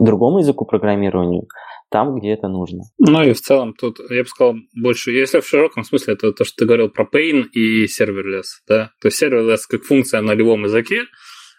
другому 0.00 0.38
языку 0.38 0.64
программирования 0.64 1.42
там, 1.90 2.16
где 2.16 2.30
это 2.30 2.48
нужно. 2.48 2.82
Ну 2.98 3.22
и 3.22 3.32
в 3.32 3.40
целом 3.40 3.74
тут, 3.74 3.98
я 4.10 4.22
бы 4.22 4.28
сказал, 4.28 4.54
больше, 4.74 5.12
если 5.12 5.40
в 5.40 5.46
широком 5.46 5.84
смысле, 5.84 6.14
это 6.14 6.32
то, 6.32 6.44
что 6.44 6.56
ты 6.58 6.66
говорил 6.66 6.88
про 6.88 7.04
Pain 7.04 7.44
и 7.52 7.86
Serverless, 7.86 8.62
да, 8.68 8.90
то 9.00 9.08
есть 9.08 9.22
Serverless 9.22 9.60
как 9.68 9.82
функция 9.82 10.20
на 10.20 10.34
любом 10.34 10.64
языке, 10.64 11.02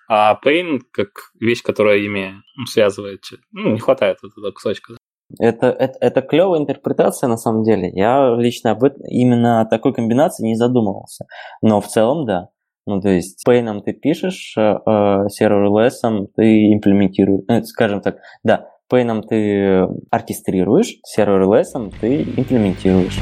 а 0.10 0.38
Pain 0.46 0.80
как 0.92 1.10
вещь, 1.40 1.62
которая 1.62 1.98
ими 1.98 2.36
связывает, 2.68 3.22
ну, 3.52 3.72
не 3.72 3.80
хватает 3.80 4.18
вот 4.24 4.32
этого 4.38 4.52
кусочка. 4.52 4.94
Да? 4.94 4.98
Это, 5.40 5.68
это, 5.68 5.98
это 6.00 6.22
клевая 6.22 6.62
интерпретация 6.62 7.28
на 7.28 7.38
самом 7.38 7.64
деле. 7.64 7.90
Я 7.94 8.36
лично 8.38 8.72
об 8.72 8.84
этом, 8.84 9.02
именно 9.08 9.62
о 9.62 9.66
такой 9.66 9.94
комбинации 9.94 10.46
не 10.46 10.56
задумывался. 10.56 11.26
Но 11.62 11.82
в 11.82 11.88
целом, 11.88 12.26
да. 12.26 12.50
Ну, 12.88 13.02
то 13.02 13.10
есть 13.10 13.44
Pain 13.48 13.82
ты 13.84 13.94
пишешь, 13.94 14.54
э, 14.56 14.62
э 14.62 15.30
серверлессом 15.30 16.28
ты 16.36 16.72
имплементируешь, 16.72 17.44
ну, 17.48 17.64
скажем 17.64 18.00
так, 18.02 18.18
да, 18.44 18.68
Pain 18.92 19.24
ты 19.28 19.88
оркестрируешь, 20.12 20.98
серверлессом 21.04 21.90
ты 21.90 22.22
имплементируешь. 22.22 23.18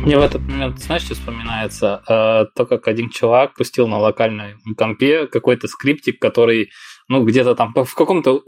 Мне 0.00 0.18
в 0.18 0.22
этот 0.22 0.42
момент, 0.42 0.80
знаешь, 0.80 1.02
что 1.02 1.14
вспоминается? 1.14 2.02
То, 2.06 2.66
как 2.66 2.88
один 2.88 3.08
чувак 3.10 3.54
пустил 3.54 3.86
на 3.86 3.98
локальной 3.98 4.54
компе 4.76 5.26
какой-то 5.26 5.68
скриптик, 5.68 6.20
который, 6.20 6.70
ну, 7.08 7.24
где-то 7.24 7.54
там 7.54 7.72
в 7.72 7.94
каком-то 7.94 8.42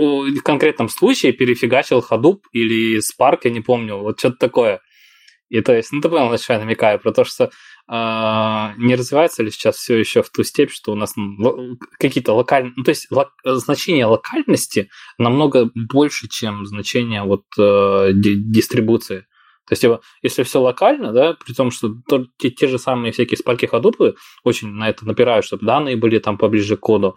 конкретном 0.44 0.88
случае 0.88 1.32
перефигачил 1.32 2.04
Hadoop 2.08 2.40
или 2.52 2.98
Spark, 2.98 3.40
я 3.44 3.50
не 3.50 3.60
помню, 3.60 3.98
вот 3.98 4.18
что-то 4.18 4.36
такое. 4.38 4.80
И 5.50 5.60
то 5.62 5.74
есть, 5.74 5.92
ну, 5.92 6.00
ты 6.00 6.08
понял, 6.08 6.30
на 6.30 6.38
что 6.38 6.54
я 6.54 6.60
намекаю, 6.60 7.00
про 7.00 7.12
то, 7.12 7.24
что 7.24 7.50
а, 7.88 8.72
не 8.78 8.94
развивается 8.94 9.42
ли 9.42 9.50
сейчас 9.50 9.76
все 9.76 9.98
еще 9.98 10.22
в 10.22 10.30
ту 10.30 10.44
степь, 10.44 10.70
что 10.70 10.92
у 10.92 10.94
нас 10.94 11.14
ну, 11.16 11.76
какие-то 11.98 12.32
локальные, 12.32 12.72
ну, 12.76 12.84
то 12.84 12.90
есть 12.90 13.10
лок, 13.10 13.32
значение 13.44 14.06
локальности 14.06 14.90
намного 15.18 15.70
больше, 15.74 16.28
чем 16.28 16.66
значение 16.66 17.24
вот 17.24 17.42
э, 17.58 18.12
дистрибуции. 18.14 19.26
То 19.66 19.72
есть, 19.72 19.82
его, 19.82 20.00
если 20.22 20.44
все 20.44 20.60
локально, 20.60 21.12
да, 21.12 21.34
при 21.44 21.52
том, 21.52 21.72
что 21.72 21.94
то, 22.08 22.26
те, 22.38 22.50
те 22.50 22.68
же 22.68 22.78
самые 22.78 23.10
всякие 23.12 23.36
спарки 23.36 23.66
ходупы 23.66 24.14
очень 24.44 24.68
на 24.68 24.88
это 24.88 25.04
напирают, 25.04 25.44
чтобы 25.44 25.66
данные 25.66 25.96
были 25.96 26.20
там 26.20 26.38
поближе 26.38 26.76
к 26.76 26.80
коду, 26.80 27.16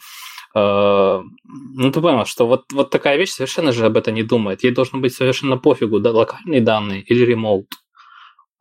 э, 0.56 0.60
ну, 0.60 1.92
ты 1.92 2.02
понял, 2.02 2.26
что 2.26 2.48
вот, 2.48 2.64
вот 2.72 2.90
такая 2.90 3.18
вещь 3.18 3.32
совершенно 3.32 3.72
же 3.72 3.86
об 3.86 3.96
этом 3.96 4.16
не 4.16 4.24
думает. 4.24 4.64
Ей 4.64 4.72
должно 4.72 5.00
быть 5.00 5.14
совершенно 5.14 5.58
пофигу, 5.58 6.00
да, 6.00 6.12
локальные 6.12 6.62
данные 6.62 7.04
или 7.04 7.24
ремоут. 7.24 7.68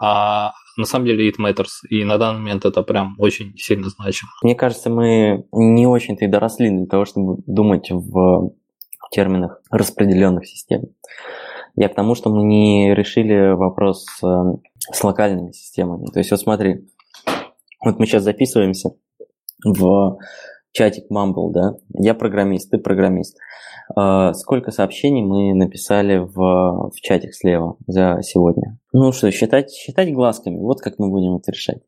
А 0.05 0.55
на 0.77 0.85
самом 0.85 1.07
деле 1.07 1.31
it 1.31 1.37
matters, 1.39 1.87
и 1.89 2.03
на 2.03 2.19
данный 2.19 2.41
момент 2.41 2.65
это 2.65 2.83
прям 2.83 3.15
очень 3.19 3.57
сильно 3.57 3.89
значимо. 3.89 4.31
Мне 4.43 4.57
кажется, 4.57 4.91
мы 4.91 5.47
не 5.53 5.87
очень-то 5.87 6.25
и 6.25 6.29
доросли 6.29 6.71
для 6.71 6.87
того, 6.87 7.05
чтобы 7.05 7.41
думать 7.47 7.89
в 7.89 8.51
терминах 9.13 9.63
распределенных 9.71 10.45
систем. 10.49 10.87
Я 11.77 11.89
к 11.89 11.95
тому, 11.95 12.17
что 12.17 12.31
мы 12.31 12.43
не 12.43 12.93
решили 12.95 13.55
вопрос 13.55 14.05
э, 14.25 14.27
с 14.93 15.05
локальными 15.05 15.53
системами. 15.53 16.07
То 16.13 16.19
есть 16.19 16.33
вот 16.33 16.41
смотри, 16.41 16.85
вот 17.85 18.01
мы 18.01 18.07
сейчас 18.07 18.25
записываемся 18.25 18.91
в 19.65 20.19
чатик 20.73 21.11
Mumble, 21.11 21.51
да, 21.51 21.77
я 21.95 22.15
программист, 22.15 22.71
ты 22.71 22.79
программист. 22.79 23.39
А, 23.95 24.33
сколько 24.35 24.71
сообщений 24.71 25.23
мы 25.23 25.55
написали 25.55 26.19
в, 26.19 26.35
в 26.35 27.01
чатик 27.01 27.35
слева 27.35 27.77
за 27.87 28.21
сегодня? 28.23 28.79
Ну 28.93 29.13
что, 29.13 29.31
считать, 29.31 29.71
считать 29.71 30.13
глазками, 30.13 30.59
вот 30.59 30.81
как 30.81 30.99
мы 30.99 31.09
будем 31.09 31.37
это 31.37 31.53
решать. 31.53 31.83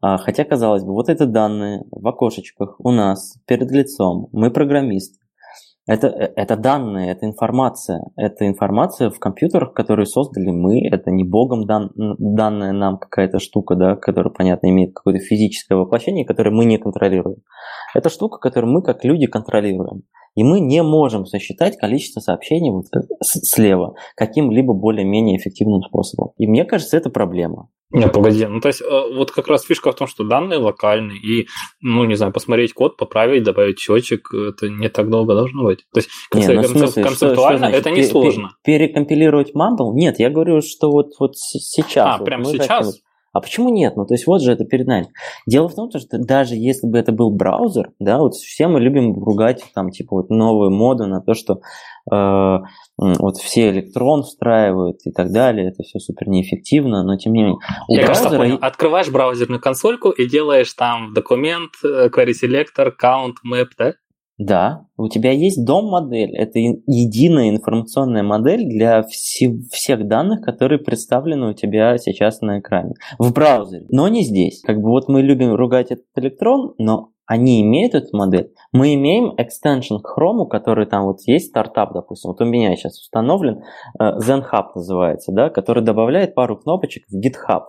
А, 0.00 0.18
хотя, 0.18 0.44
казалось 0.44 0.84
бы, 0.84 0.92
вот 0.92 1.08
это 1.08 1.26
данные 1.26 1.84
в 1.90 2.06
окошечках 2.06 2.76
у 2.78 2.90
нас 2.90 3.36
перед 3.46 3.70
лицом, 3.70 4.28
мы 4.32 4.50
программисты. 4.50 5.18
Это, 5.88 6.08
это 6.08 6.56
данные, 6.56 7.12
это 7.12 7.24
информация. 7.24 8.02
Это 8.14 8.46
информация 8.46 9.08
в 9.08 9.18
компьютерах, 9.18 9.72
которые 9.72 10.04
создали 10.04 10.50
мы. 10.50 10.86
Это 10.86 11.10
не 11.10 11.24
богом 11.24 11.64
дан, 11.64 11.90
данная 11.96 12.72
нам 12.72 12.98
какая-то 12.98 13.38
штука, 13.38 13.74
да, 13.74 13.96
которая, 13.96 14.30
понятно, 14.30 14.68
имеет 14.68 14.94
какое-то 14.94 15.24
физическое 15.24 15.76
воплощение, 15.76 16.26
которое 16.26 16.50
мы 16.50 16.66
не 16.66 16.76
контролируем. 16.76 17.38
Это 17.94 18.10
штука, 18.10 18.36
которую 18.36 18.70
мы 18.70 18.82
как 18.82 19.02
люди 19.02 19.26
контролируем. 19.26 20.02
И 20.34 20.44
мы 20.44 20.60
не 20.60 20.82
можем 20.82 21.26
сосчитать 21.26 21.76
количество 21.76 22.20
сообщений 22.20 22.70
вот 22.70 22.86
слева 23.22 23.94
каким-либо 24.16 24.74
более-менее 24.74 25.38
эффективным 25.38 25.82
способом. 25.82 26.32
И 26.36 26.46
мне 26.46 26.64
кажется, 26.64 26.96
это 26.96 27.10
проблема. 27.10 27.68
Нет, 27.90 28.12
погоди. 28.12 28.44
Ну, 28.44 28.60
то 28.60 28.68
есть, 28.68 28.82
э, 28.82 29.14
вот 29.14 29.30
как 29.30 29.48
раз 29.48 29.64
фишка 29.64 29.92
в 29.92 29.94
том, 29.94 30.06
что 30.06 30.22
данные 30.22 30.58
локальные, 30.58 31.18
и, 31.18 31.48
ну, 31.80 32.04
не 32.04 32.16
знаю, 32.16 32.32
посмотреть 32.32 32.74
код, 32.74 32.98
поправить, 32.98 33.44
добавить 33.44 33.78
счетчик, 33.78 34.28
это 34.34 34.68
не 34.68 34.90
так 34.90 35.08
долго 35.08 35.34
должно 35.34 35.64
быть. 35.64 35.86
То 35.94 36.00
есть, 36.00 36.10
не, 36.34 36.46
ну, 36.48 36.64
смысле, 36.64 37.02
концептуально 37.02 37.68
что, 37.68 37.80
что 37.80 37.88
это 37.88 37.90
не 37.90 38.02
сложно. 38.02 38.50
Перекомпилировать 38.62 39.54
Mumble? 39.54 39.94
Нет, 39.94 40.18
я 40.18 40.28
говорю, 40.28 40.60
что 40.60 40.90
вот, 40.90 41.12
вот 41.18 41.32
сейчас. 41.36 42.06
А, 42.06 42.18
вот 42.18 42.26
прямо 42.26 42.44
сейчас? 42.44 42.86
Хотим, 42.86 43.02
а 43.38 43.40
почему 43.40 43.70
нет? 43.70 43.96
Ну, 43.96 44.04
то 44.04 44.14
есть 44.14 44.26
вот 44.26 44.42
же 44.42 44.52
это 44.52 44.64
перед 44.64 44.86
нами. 44.86 45.08
Дело 45.46 45.68
в 45.68 45.74
том, 45.74 45.90
что 45.90 46.18
даже 46.18 46.56
если 46.56 46.86
бы 46.86 46.98
это 46.98 47.12
был 47.12 47.30
браузер, 47.30 47.90
да, 48.00 48.18
вот 48.18 48.34
все 48.34 48.66
мы 48.66 48.80
любим 48.80 49.14
ругать 49.14 49.64
там, 49.74 49.90
типа, 49.90 50.16
вот 50.16 50.30
новую 50.30 50.70
моду 50.70 51.06
на 51.06 51.20
то, 51.20 51.34
что 51.34 51.60
э, 52.12 52.58
вот 52.96 53.36
все 53.36 53.70
электрон 53.70 54.24
встраивают 54.24 54.98
и 55.04 55.12
так 55.12 55.30
далее, 55.30 55.68
это 55.68 55.84
все 55.84 56.00
супер 56.00 56.28
неэффективно, 56.28 57.04
но 57.04 57.16
тем 57.16 57.32
не 57.32 57.44
менее. 57.44 57.58
У 57.88 57.94
Я 57.94 58.06
браузера... 58.06 58.36
понял. 58.36 58.58
Открываешь 58.60 59.08
браузерную 59.08 59.60
консольку 59.60 60.10
и 60.10 60.28
делаешь 60.28 60.72
там 60.74 61.14
документ, 61.14 61.70
э, 61.84 62.08
query 62.08 62.32
selector, 62.32 62.92
count, 63.00 63.34
map, 63.48 63.68
да? 63.78 63.94
Да, 64.38 64.86
у 64.96 65.08
тебя 65.08 65.32
есть 65.32 65.64
дом-модель. 65.64 66.34
Это 66.36 66.60
единая 66.60 67.50
информационная 67.50 68.22
модель 68.22 68.68
для 68.68 69.00
вси- 69.00 69.62
всех 69.72 70.06
данных, 70.06 70.42
которые 70.42 70.78
представлены 70.78 71.50
у 71.50 71.54
тебя 71.54 71.98
сейчас 71.98 72.40
на 72.40 72.60
экране. 72.60 72.94
В 73.18 73.32
браузере, 73.32 73.86
но 73.90 74.06
не 74.06 74.22
здесь. 74.22 74.62
Как 74.62 74.80
бы 74.80 74.90
вот 74.90 75.08
мы 75.08 75.22
любим 75.22 75.54
ругать 75.54 75.90
этот 75.90 76.06
электрон, 76.14 76.74
но 76.78 77.10
они 77.28 77.60
имеют 77.60 77.94
эту 77.94 78.16
модель. 78.16 78.52
Мы 78.72 78.94
имеем 78.94 79.34
extension 79.36 80.00
к 80.00 80.18
Chrome, 80.18 80.48
который 80.48 80.86
там 80.86 81.04
вот 81.04 81.18
есть 81.26 81.48
стартап, 81.48 81.92
допустим, 81.92 82.30
вот 82.30 82.40
у 82.40 82.46
меня 82.46 82.74
сейчас 82.74 82.98
установлен, 82.98 83.62
э, 84.00 84.18
ZenHub 84.18 84.68
называется, 84.74 85.32
да, 85.32 85.50
который 85.50 85.84
добавляет 85.84 86.34
пару 86.34 86.56
кнопочек 86.56 87.04
в 87.08 87.16
GitHub 87.16 87.64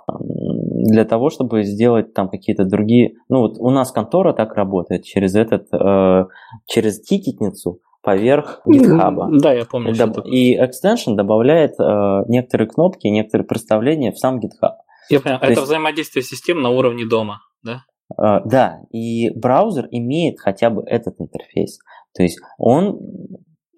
для 0.88 1.06
того, 1.06 1.30
чтобы 1.30 1.64
сделать 1.64 2.14
там 2.14 2.30
какие-то 2.30 2.66
другие... 2.66 3.14
Ну 3.28 3.40
вот 3.42 3.58
у 3.60 3.70
нас 3.70 3.92
контора 3.92 4.34
так 4.34 4.54
работает 4.54 5.04
через 5.04 5.36
этот, 5.36 5.68
э, 5.74 6.26
через 6.66 7.02
тикетницу 7.02 7.80
поверх 8.02 8.62
GitHub. 8.68 9.40
Да, 9.40 9.54
я 9.54 9.66
помню. 9.66 9.94
Доб- 9.94 10.24
и 10.26 10.58
extension 10.58 11.16
добавляет 11.16 11.72
э, 11.80 12.24
некоторые 12.28 12.68
кнопки, 12.70 13.08
некоторые 13.08 13.46
представления 13.46 14.12
в 14.12 14.18
сам 14.18 14.40
GitHub. 14.40 14.76
Я 15.10 15.20
понял. 15.20 15.38
Это 15.38 15.48
есть... 15.50 15.62
взаимодействие 15.62 16.24
систем 16.24 16.62
на 16.62 16.70
уровне 16.70 17.06
дома, 17.06 17.40
да? 17.64 17.84
Uh, 18.20 18.42
да, 18.44 18.80
и 18.92 19.30
браузер 19.30 19.88
имеет 19.92 20.40
хотя 20.40 20.72
бы 20.72 20.82
этот 20.84 21.16
интерфейс. 21.20 21.78
То 22.16 22.24
есть 22.24 22.40
он, 22.58 23.00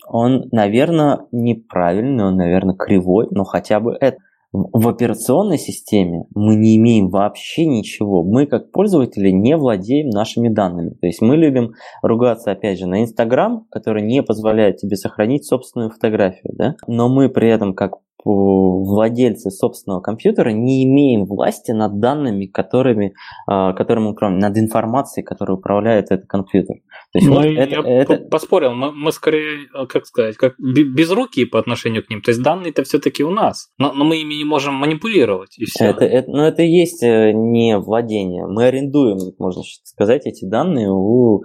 он, 0.08 0.44
наверное, 0.54 1.28
неправильный, 1.34 2.24
он, 2.24 2.38
наверное, 2.38 2.76
кривой, 2.76 3.28
но 3.32 3.44
хотя 3.44 3.82
бы 3.82 3.98
это. 4.00 4.18
В 4.54 4.90
операционной 4.90 5.58
системе 5.58 6.26
мы 6.36 6.56
не 6.56 6.76
имеем 6.76 7.10
вообще 7.10 7.66
ничего. 7.66 8.22
Мы, 8.22 8.46
как 8.48 8.72
пользователи, 8.72 9.30
не 9.30 9.56
владеем 9.56 10.10
нашими 10.10 10.50
данными. 10.50 10.90
То 11.00 11.08
есть 11.08 11.22
мы 11.22 11.38
любим 11.38 11.72
ругаться, 12.02 12.52
опять 12.52 12.78
же, 12.78 12.86
на 12.86 13.02
Инстаграм, 13.02 13.66
который 13.72 14.02
не 14.02 14.22
позволяет 14.22 14.78
тебе 14.78 14.98
сохранить 14.98 15.46
собственную 15.46 15.90
фотографию. 15.90 16.54
Да? 16.58 16.76
Но 16.86 17.08
мы 17.08 17.30
при 17.30 17.50
этом, 17.50 17.74
как 17.74 17.94
владельцы 18.26 19.50
собственного 19.50 20.02
компьютера 20.02 20.50
не 20.50 20.84
имеем 20.84 21.26
власти 21.26 21.72
над 21.72 22.00
данными, 22.00 22.46
которыми, 22.46 23.14
а, 23.48 23.74
которым 23.74 24.08
управляем, 24.08 24.40
над 24.40 24.58
информацией, 24.58 25.26
которая 25.26 25.58
управляет 25.58 26.12
этот 26.12 26.28
компьютер. 26.28 26.78
То 27.14 27.20
есть, 27.20 27.28
ну, 27.28 27.36
вот 27.36 27.46
это, 27.46 27.76
я 27.76 28.02
это... 28.02 28.18
поспорил, 28.18 28.74
мы, 28.74 28.92
мы 28.92 29.12
скорее, 29.12 29.68
а, 29.74 29.86
как 29.86 30.06
сказать, 30.06 30.38
как 30.38 30.54
без 30.60 31.12
руки 31.12 31.46
по 31.46 31.60
отношению 31.60 32.04
к 32.06 32.10
ним. 32.10 32.22
То 32.22 32.32
есть 32.32 32.42
данные-то 32.42 32.84
все-таки 32.84 33.24
у 33.24 33.32
нас, 33.32 33.70
но, 33.78 33.94
но 33.94 34.04
мы 34.06 34.22
ими 34.22 34.36
не 34.36 34.46
можем 34.46 34.76
манипулировать. 34.76 35.58
И 35.58 35.66
все. 35.66 35.86
Это, 35.86 36.06
это, 36.06 36.30
но 36.32 36.48
это 36.48 36.62
и 36.62 36.68
есть 36.68 37.04
э, 37.04 37.32
не 37.34 37.78
владение. 37.78 38.46
Мы 38.48 38.66
арендуем, 38.66 39.18
можно 39.40 39.64
сказать, 39.84 40.26
эти 40.26 40.46
данные 40.46 40.90
у 40.92 41.44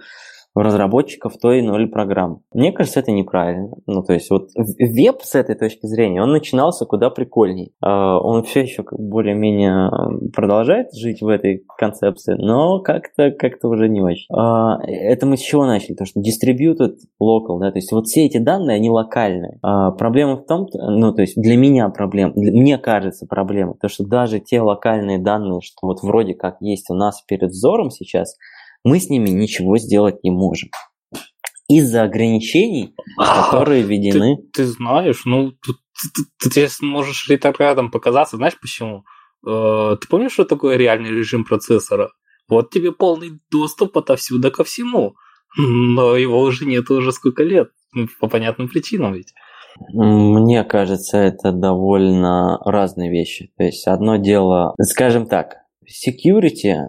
разработчиков 0.62 1.36
той 1.38 1.58
или 1.58 1.66
иной 1.66 1.86
программы. 1.86 2.40
Мне 2.52 2.72
кажется, 2.72 3.00
это 3.00 3.12
неправильно. 3.12 3.76
Ну, 3.86 4.02
то 4.02 4.12
есть, 4.12 4.30
вот 4.30 4.50
веб 4.54 5.22
с 5.22 5.34
этой 5.34 5.54
точки 5.54 5.86
зрения, 5.86 6.22
он 6.22 6.32
начинался 6.32 6.86
куда 6.86 7.10
прикольней. 7.10 7.72
А, 7.80 8.18
он 8.18 8.42
все 8.42 8.60
еще 8.60 8.84
более-менее 8.90 10.30
продолжает 10.34 10.92
жить 10.94 11.20
в 11.20 11.28
этой 11.28 11.64
концепции, 11.78 12.34
но 12.34 12.80
как-то 12.80 13.30
как 13.30 13.56
уже 13.64 13.88
не 13.88 14.00
очень. 14.00 14.26
А, 14.32 14.78
это 14.84 15.26
мы 15.26 15.36
с 15.36 15.40
чего 15.40 15.66
начали? 15.66 15.94
То, 15.94 16.04
что 16.04 16.20
distributed 16.20 16.96
local, 17.20 17.58
да, 17.58 17.70
то 17.70 17.78
есть 17.78 17.92
вот 17.92 18.06
все 18.06 18.26
эти 18.26 18.38
данные, 18.38 18.76
они 18.76 18.90
локальные. 18.90 19.58
А, 19.62 19.90
проблема 19.92 20.36
в 20.36 20.46
том, 20.46 20.66
ну, 20.72 21.12
то 21.12 21.22
есть 21.22 21.40
для 21.40 21.56
меня 21.56 21.88
проблема, 21.88 22.32
мне 22.34 22.78
кажется 22.78 23.26
проблема, 23.26 23.74
то, 23.80 23.88
что 23.88 24.04
даже 24.04 24.40
те 24.40 24.60
локальные 24.60 25.18
данные, 25.18 25.60
что 25.62 25.86
вот 25.86 26.02
вроде 26.02 26.34
как 26.34 26.56
есть 26.60 26.90
у 26.90 26.94
нас 26.94 27.22
перед 27.22 27.50
взором 27.50 27.90
сейчас, 27.90 28.36
мы 28.86 29.00
с 29.00 29.10
ними 29.10 29.30
ничего 29.30 29.78
сделать 29.78 30.22
не 30.22 30.30
можем. 30.30 30.70
Из-за 31.68 32.04
ограничений, 32.04 32.94
которые 33.18 33.82
введены... 33.82 34.36
Ты, 34.36 34.62
ты 34.62 34.64
знаешь, 34.64 35.24
ну, 35.24 35.50
тут, 35.50 35.78
ты, 36.14 36.50
ты, 36.50 36.68
ты 36.68 36.86
можешь 36.86 37.28
ретроградом 37.28 37.90
показаться, 37.90 38.36
знаешь 38.36 38.56
почему? 38.60 39.02
Э, 39.44 39.96
ты 40.00 40.06
помнишь, 40.06 40.34
что 40.34 40.44
такое 40.44 40.76
реальный 40.76 41.10
режим 41.10 41.44
процессора? 41.44 42.10
Вот 42.48 42.70
тебе 42.70 42.92
полный 42.92 43.40
доступ 43.50 43.98
отовсюду 43.98 44.52
ко 44.52 44.62
всему. 44.62 45.16
Но 45.58 46.14
его 46.14 46.40
уже 46.40 46.64
нет 46.64 46.88
уже 46.88 47.10
сколько 47.10 47.42
лет. 47.42 47.70
Ну, 47.92 48.06
по 48.20 48.28
понятным 48.28 48.68
причинам 48.68 49.14
ведь. 49.14 49.32
Мне 49.92 50.62
кажется, 50.62 51.18
это 51.18 51.50
довольно 51.50 52.58
разные 52.64 53.10
вещи. 53.10 53.50
То 53.56 53.64
есть 53.64 53.88
одно 53.88 54.16
дело, 54.16 54.76
скажем 54.80 55.26
так, 55.26 55.56
security 55.86 56.70
а, 56.70 56.84
а, 56.84 56.88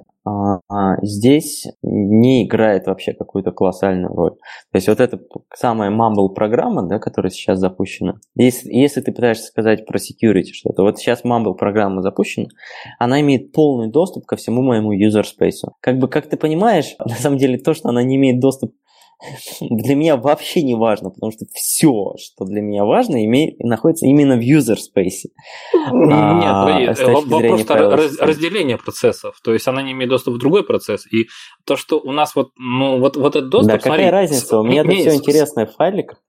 здесь 1.02 1.66
не 1.82 2.46
играет 2.46 2.88
вообще 2.88 3.14
какую-то 3.14 3.52
колоссальную 3.52 4.14
роль. 4.14 4.32
То 4.72 4.76
есть 4.76 4.88
вот 4.88 5.00
эта 5.00 5.20
самая 5.54 5.92
Mumble 5.92 6.30
программа, 6.34 6.88
да, 6.88 7.00
которая 7.00 7.32
сейчас 7.32 7.60
запущена, 7.60 8.16
если, 8.36 8.72
если 8.72 9.02
ты 9.02 9.12
пытаешься 9.12 9.46
сказать 9.46 9.86
про 9.86 9.98
security 9.98 10.52
что-то, 10.54 10.84
вот 10.84 11.00
сейчас 11.00 11.24
Mumble 11.24 11.56
программа 11.56 12.02
запущена, 12.02 12.48
она 13.00 13.22
имеет 13.22 13.52
полный 13.52 13.90
доступ 13.90 14.26
ко 14.26 14.36
всему 14.36 14.62
моему 14.62 14.94
user 14.94 15.24
space. 15.24 15.70
Как 15.82 15.98
бы, 15.98 16.08
как 16.08 16.28
ты 16.28 16.38
понимаешь, 16.38 16.96
на 17.06 17.16
самом 17.16 17.38
деле 17.38 17.58
то, 17.58 17.74
что 17.74 17.90
она 17.90 18.04
не 18.04 18.16
имеет 18.16 18.40
доступ 18.40 18.74
для 19.62 19.96
меня 19.96 20.16
вообще 20.16 20.62
не 20.62 20.76
важно, 20.76 21.10
потому 21.10 21.32
что 21.32 21.46
все, 21.54 22.14
что 22.18 22.46
для 22.46 22.62
меня 22.62 22.86
важно, 22.86 23.24
имеет, 23.26 23.60
находится 23.60 24.06
именно 24.06 24.36
в 24.36 24.42
user 24.42 24.76
space. 24.76 25.30
А, 25.74 25.92
Нет, 25.92 27.00
а, 27.00 27.20
вопрос 27.22 27.66
раз, 27.68 28.20
разделение 28.20 28.78
процессов. 28.78 29.40
То 29.44 29.54
есть 29.54 29.68
она 29.68 29.82
не 29.82 29.94
имеет 29.94 30.10
доступа 30.10 30.36
в 30.36 30.40
другой 30.40 30.64
процесс. 30.64 31.06
И 31.12 31.28
то, 31.66 31.76
что 31.76 32.00
у 32.00 32.12
нас 32.12 32.36
вот, 32.36 32.52
ну, 32.58 33.00
вот, 33.00 33.18
вот 33.18 33.36
этот 33.36 33.50
доступ... 33.50 33.72
Да, 33.72 33.78
какая 33.78 33.94
смотри, 33.94 34.10
разница? 34.10 34.60
У 34.60 34.64
меня 34.64 34.82
это 34.82 34.92
все 34.92 35.16
интересное 35.16 35.66
в 35.66 35.74
файликах. 35.74 36.20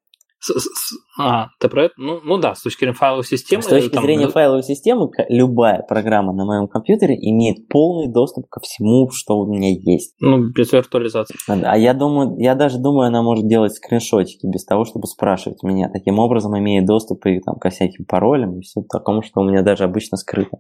А, 1.18 1.48
ты 1.58 1.68
про 1.68 1.84
это? 1.84 1.94
Ну, 1.96 2.20
ну 2.22 2.38
да, 2.38 2.54
с 2.54 2.62
точки 2.62 2.80
зрения 2.80 2.94
файловой 2.94 3.24
системы. 3.24 3.62
С 3.62 3.66
точки 3.66 3.90
там... 3.90 4.04
зрения 4.04 4.28
файловой 4.28 4.62
системы, 4.62 5.10
любая 5.28 5.82
программа 5.82 6.32
на 6.32 6.44
моем 6.44 6.68
компьютере 6.68 7.16
имеет 7.16 7.68
полный 7.68 8.12
доступ 8.12 8.48
ко 8.48 8.60
всему, 8.60 9.10
что 9.10 9.38
у 9.38 9.46
меня 9.46 9.70
есть. 9.70 10.14
Ну, 10.20 10.50
без 10.50 10.72
виртуализации. 10.72 11.36
А 11.48 11.76
я 11.76 11.94
думаю, 11.94 12.36
я 12.38 12.54
даже 12.54 12.78
думаю, 12.78 13.08
она 13.08 13.22
может 13.22 13.48
делать 13.48 13.74
скриншотики 13.74 14.46
без 14.46 14.64
того, 14.64 14.84
чтобы 14.84 15.06
спрашивать 15.06 15.62
меня. 15.62 15.88
Таким 15.88 16.18
образом, 16.18 16.56
имея 16.58 16.84
доступ 16.84 17.26
и, 17.26 17.40
там, 17.40 17.56
ко 17.56 17.70
всяким 17.70 18.04
паролям 18.04 18.58
и 18.58 18.62
все 18.62 18.82
такому, 18.82 19.22
что 19.22 19.40
у 19.40 19.44
меня 19.44 19.62
даже 19.62 19.84
обычно 19.84 20.16
скрыто. 20.16 20.58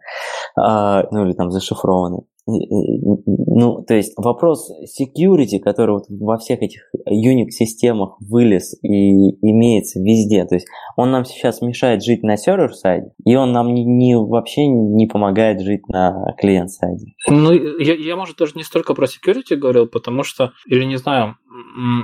А, 0.56 1.04
ну, 1.10 1.24
или 1.24 1.32
там 1.32 1.50
зашифровано 1.50 2.22
ну, 2.48 3.84
то 3.86 3.94
есть 3.94 4.14
вопрос 4.16 4.70
security, 4.98 5.58
который 5.58 5.90
вот 5.90 6.04
во 6.08 6.38
всех 6.38 6.62
этих 6.62 6.80
Unix-системах 7.06 8.16
вылез 8.20 8.74
и 8.82 8.88
имеется 9.46 10.00
везде, 10.00 10.46
то 10.46 10.54
есть 10.54 10.66
он 10.96 11.10
нам 11.10 11.26
сейчас 11.26 11.60
мешает 11.60 12.02
жить 12.02 12.22
на 12.22 12.36
сервер-сайде, 12.38 13.10
и 13.24 13.36
он 13.36 13.52
нам 13.52 13.74
не, 13.74 13.84
не, 13.84 14.16
вообще 14.16 14.66
не 14.66 15.06
помогает 15.06 15.60
жить 15.60 15.86
на 15.88 16.34
клиент-сайде. 16.40 17.12
Ну, 17.28 17.52
я, 17.52 17.94
я, 17.94 18.16
может, 18.16 18.36
даже 18.38 18.52
не 18.54 18.64
столько 18.64 18.94
про 18.94 19.06
security 19.06 19.54
говорил, 19.54 19.86
потому 19.86 20.22
что, 20.22 20.52
или 20.66 20.84
не 20.84 20.96
знаю, 20.96 21.36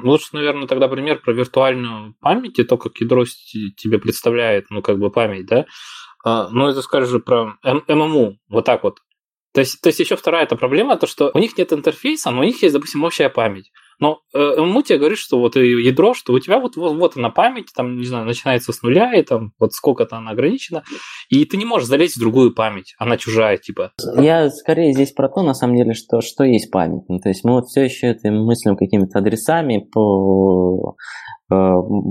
лучше, 0.03 0.29
наверное, 0.33 0.67
тогда 0.67 0.89
пример 0.89 1.21
про 1.25 1.33
виртуальную 1.33 2.17
память 2.21 2.59
и 2.59 2.65
то, 2.65 2.77
как 2.77 2.97
ядро 3.01 3.25
тебе 3.25 3.99
представляет, 3.99 4.67
ну, 4.69 4.83
как 4.83 4.99
бы 4.99 5.11
память, 5.11 5.47
да, 5.47 5.65
а, 6.25 6.49
ну, 6.51 6.69
это 6.69 6.81
скажешь 6.81 7.23
про 7.23 7.55
ММУ, 7.63 8.39
вот 8.49 8.65
так 8.65 8.83
вот. 8.83 8.99
То 9.55 9.61
есть, 9.61 9.81
то 9.81 9.89
есть 9.89 10.01
еще 10.01 10.17
вторая 10.17 10.45
эта 10.45 10.57
проблема, 10.57 10.97
то 10.97 11.07
что 11.07 11.31
у 11.33 11.39
них 11.39 11.57
нет 11.57 11.73
интерфейса, 11.73 12.31
но 12.31 12.41
у 12.41 12.45
них 12.45 12.61
есть, 12.63 12.75
допустим, 12.75 13.05
общая 13.05 13.29
память. 13.29 13.71
Но 14.01 14.19
э, 14.35 14.61
ММУ 14.61 14.83
тебе 14.83 14.99
говорит, 14.99 15.19
что 15.19 15.39
вот 15.39 15.55
ядро, 15.55 16.15
что 16.15 16.33
у 16.33 16.39
тебя 16.41 16.59
вот, 16.59 16.75
вот, 16.77 16.97
вот 16.97 17.17
она 17.17 17.31
память, 17.31 17.69
там, 17.75 17.97
не 17.97 18.07
знаю, 18.07 18.27
начинается 18.27 18.73
с 18.73 18.83
нуля, 18.83 19.15
и 19.15 19.23
там 19.23 19.53
вот 19.61 19.73
сколько-то 19.73 20.17
она 20.17 20.33
ограничена, 20.33 20.83
и 21.29 21.45
ты 21.45 21.57
не 21.57 21.65
можешь 21.65 21.87
залезть 21.87 22.17
в 22.17 22.21
другую 22.21 22.53
память, 22.53 22.95
она 22.99 23.17
чужая, 23.17 23.57
типа. 23.57 23.93
Я 24.17 24.51
скорее 24.51 24.93
здесь 24.93 25.13
про 25.13 25.29
то, 25.29 25.43
на 25.43 25.55
самом 25.55 25.77
деле, 25.77 25.95
что, 25.95 26.21
что 26.21 26.43
есть 26.43 26.73
память. 26.73 27.05
Ну, 27.09 27.21
то 27.21 27.29
есть 27.29 27.45
мы 27.45 27.53
вот 27.53 27.67
все 27.67 27.83
еще 27.83 28.09
это 28.09 28.33
мыслим 28.33 28.77
какими-то 28.77 29.21
адресами 29.21 29.87
по 29.93 30.97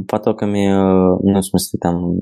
потоками, 0.08 0.68
э, 0.68 1.20
ну, 1.22 1.40
в 1.40 1.46
смысле, 1.46 1.80
там, 1.82 2.18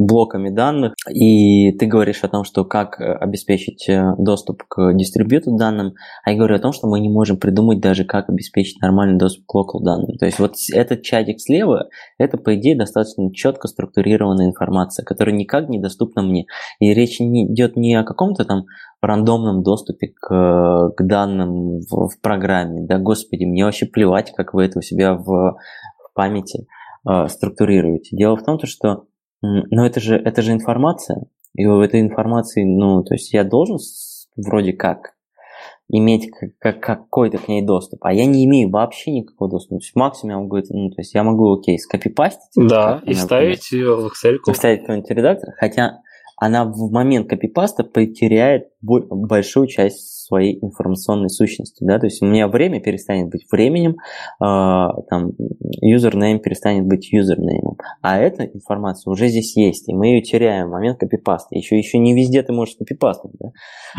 блоками 0.00 0.50
данных, 0.50 0.94
и 1.10 1.72
ты 1.72 1.86
говоришь 1.86 2.24
о 2.24 2.28
том, 2.28 2.44
что 2.44 2.64
как 2.64 3.00
обеспечить 3.00 3.88
э, 3.88 4.14
доступ 4.18 4.64
к 4.68 4.92
дистрибьюту 4.94 5.56
данным, 5.56 5.94
а 6.24 6.30
я 6.30 6.36
говорю 6.36 6.56
о 6.56 6.60
том, 6.60 6.72
что 6.72 6.88
мы 6.88 7.00
не 7.00 7.08
можем 7.08 7.38
придумать 7.38 7.80
даже, 7.80 8.04
как 8.04 8.28
обеспечить 8.28 8.80
нормальный 8.80 9.18
доступ 9.18 9.44
к 9.46 9.54
local 9.54 9.82
данным. 9.82 10.16
То 10.18 10.26
есть 10.26 10.38
вот 10.38 10.54
этот 10.72 11.02
чатик 11.02 11.40
слева, 11.40 11.88
это, 12.18 12.38
по 12.38 12.54
идее, 12.56 12.76
достаточно 12.76 13.32
четко 13.32 13.68
структурированная 13.68 14.46
информация, 14.46 15.04
которая 15.04 15.34
никак 15.34 15.68
не 15.68 15.80
доступна 15.80 16.22
мне. 16.22 16.46
И 16.80 16.92
речь 16.92 17.20
не 17.20 17.46
идет 17.46 17.76
не 17.76 17.94
о 17.94 18.04
каком-то 18.04 18.44
там 18.44 18.64
рандомном 19.00 19.62
доступе 19.62 20.12
к, 20.20 20.92
к 20.96 21.02
данным 21.06 21.80
в, 21.80 22.08
в 22.08 22.20
программе. 22.20 22.82
Да, 22.86 22.98
господи, 22.98 23.44
мне 23.44 23.64
вообще 23.64 23.86
плевать, 23.86 24.32
как 24.34 24.54
вы 24.54 24.64
это 24.64 24.78
у 24.78 24.82
себя 24.82 25.14
в 25.14 25.56
памяти 26.14 26.66
э, 27.08 27.28
структурируете. 27.28 28.16
Дело 28.16 28.36
в 28.36 28.44
том, 28.44 28.58
что 28.64 29.06
ну, 29.42 29.84
это, 29.84 30.00
же, 30.00 30.16
это 30.16 30.40
же 30.40 30.52
информация, 30.52 31.26
и 31.54 31.66
в 31.66 31.80
этой 31.80 32.00
информации, 32.00 32.64
ну, 32.64 33.02
то 33.02 33.14
есть 33.14 33.32
я 33.32 33.44
должен 33.44 33.78
вроде 34.36 34.72
как 34.72 35.14
иметь 35.88 36.30
как, 36.58 36.80
какой-то 36.80 37.38
к 37.38 37.48
ней 37.48 37.62
доступ, 37.62 38.04
а 38.04 38.12
я 38.12 38.26
не 38.26 38.44
имею 38.46 38.70
вообще 38.70 39.12
никакого 39.12 39.50
доступа. 39.50 39.80
То 39.80 39.84
есть 39.84 39.94
максимум 39.94 40.30
я 40.30 40.42
могу, 40.42 40.56
ну, 40.70 40.90
то 40.90 41.00
есть 41.00 41.14
я 41.14 41.22
могу, 41.22 41.52
окей, 41.52 41.78
скопипастить. 41.78 42.50
Да, 42.56 43.02
и 43.04 43.12
вставить 43.12 43.70
ее 43.70 43.94
в 43.94 44.06
Excel. 44.06 44.52
Вставить 44.52 44.80
какой-нибудь 44.80 45.10
редактор, 45.10 45.50
хотя 45.58 45.98
она 46.36 46.64
в 46.64 46.90
момент 46.90 47.28
копипаста 47.28 47.84
потеряет 47.84 48.68
большую 48.80 49.66
часть 49.66 50.13
своей 50.24 50.58
информационной 50.62 51.30
сущности, 51.30 51.84
да, 51.84 51.98
то 51.98 52.06
есть 52.06 52.22
у 52.22 52.26
меня 52.26 52.48
время 52.48 52.80
перестанет 52.80 53.30
быть 53.30 53.46
временем, 53.50 53.92
э, 53.92 54.88
там, 55.10 55.32
username 55.84 56.38
перестанет 56.38 56.86
быть 56.86 57.12
юзернеймом, 57.12 57.76
а 58.02 58.18
эта 58.18 58.44
информация 58.44 59.10
уже 59.10 59.28
здесь 59.28 59.56
есть, 59.56 59.88
и 59.88 59.94
мы 59.94 60.08
ее 60.08 60.22
теряем 60.22 60.68
в 60.68 60.72
момент 60.72 60.98
копипаста, 60.98 61.56
еще, 61.56 61.76
еще 61.76 61.98
не 61.98 62.14
везде 62.14 62.42
ты 62.42 62.52
можешь 62.52 62.76
копипастать, 62.76 63.32
да, 63.38 63.48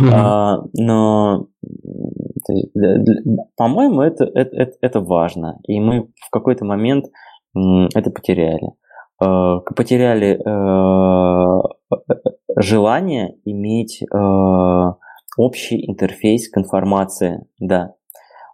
mm-hmm. 0.02 0.10
а, 0.14 0.64
но 0.74 1.48
по-моему, 3.56 4.02
это, 4.02 4.26
это, 4.26 4.56
это, 4.56 4.78
это 4.82 5.00
важно, 5.02 5.60
и 5.68 5.80
мы 5.80 6.10
в 6.20 6.30
какой-то 6.30 6.66
момент 6.66 7.06
это 7.56 8.12
потеряли. 8.12 8.74
Э, 9.24 9.60
потеряли 9.76 10.38
э, 10.38 11.62
желание 12.58 13.38
иметь 13.46 14.02
э, 14.04 14.06
общий 15.38 15.90
интерфейс 15.90 16.50
к 16.50 16.58
информации, 16.58 17.46
да. 17.60 17.94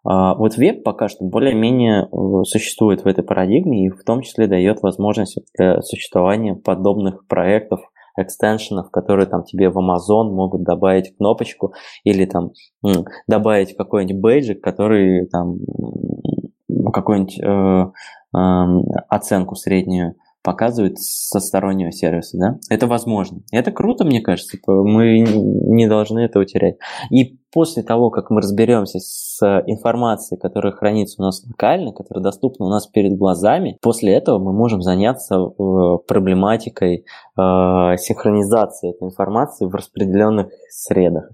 А 0.03 0.33
вот 0.33 0.57
веб 0.57 0.83
пока 0.83 1.07
что 1.07 1.25
более-менее 1.25 2.09
существует 2.43 3.03
в 3.03 3.07
этой 3.07 3.23
парадигме 3.23 3.85
и 3.85 3.89
в 3.89 4.03
том 4.03 4.21
числе 4.21 4.47
дает 4.47 4.81
возможность 4.81 5.37
для 5.55 5.81
существования 5.81 6.55
подобных 6.55 7.27
проектов, 7.27 7.81
экстеншенов, 8.17 8.89
которые 8.89 9.27
там 9.27 9.43
тебе 9.43 9.69
в 9.69 9.77
Amazon 9.77 10.31
могут 10.33 10.63
добавить 10.63 11.15
кнопочку 11.15 11.73
или 12.03 12.25
там 12.25 12.51
добавить 13.27 13.75
какой-нибудь 13.75 14.21
бейджик, 14.21 14.61
который 14.61 15.27
там 15.27 15.59
какую-нибудь 16.91 17.39
э, 17.39 17.91
э, 18.37 19.01
оценку 19.07 19.55
среднюю 19.55 20.15
показывает 20.43 20.97
со 20.97 21.39
стороннего 21.39 21.91
сервиса, 21.91 22.37
да? 22.37 22.59
Это 22.69 22.87
возможно. 22.87 23.41
Это 23.51 23.71
круто, 23.71 24.05
мне 24.05 24.21
кажется. 24.21 24.57
Мы 24.67 25.19
не 25.19 25.87
должны 25.87 26.19
этого 26.19 26.45
терять. 26.45 26.77
И 27.09 27.37
после 27.51 27.83
того, 27.83 28.09
как 28.09 28.29
мы 28.29 28.41
разберемся 28.41 28.99
с 28.99 29.39
информацией, 29.67 30.39
которая 30.39 30.73
хранится 30.73 31.21
у 31.21 31.25
нас 31.25 31.43
локально, 31.45 31.91
которая 31.91 32.23
доступна 32.23 32.65
у 32.65 32.69
нас 32.69 32.87
перед 32.87 33.17
глазами, 33.17 33.77
после 33.81 34.13
этого 34.13 34.39
мы 34.39 34.53
можем 34.53 34.81
заняться 34.81 35.35
э, 35.35 35.97
проблематикой 36.07 36.97
э, 36.97 37.01
синхронизации 37.97 38.91
этой 38.91 39.07
информации 39.07 39.65
в 39.65 39.75
распределенных 39.75 40.47
средах. 40.69 41.29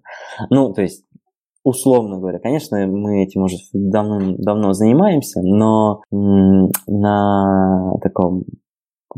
Ну, 0.50 0.74
то 0.74 0.82
есть 0.82 1.04
условно 1.68 2.18
говоря. 2.18 2.40
Конечно, 2.40 2.78
мы 2.88 3.24
этим 3.24 3.44
уже 3.44 3.58
давно, 3.74 4.36
давно 4.38 4.72
занимаемся, 4.72 5.42
но 5.42 6.02
на 6.12 7.92
таком 8.02 8.44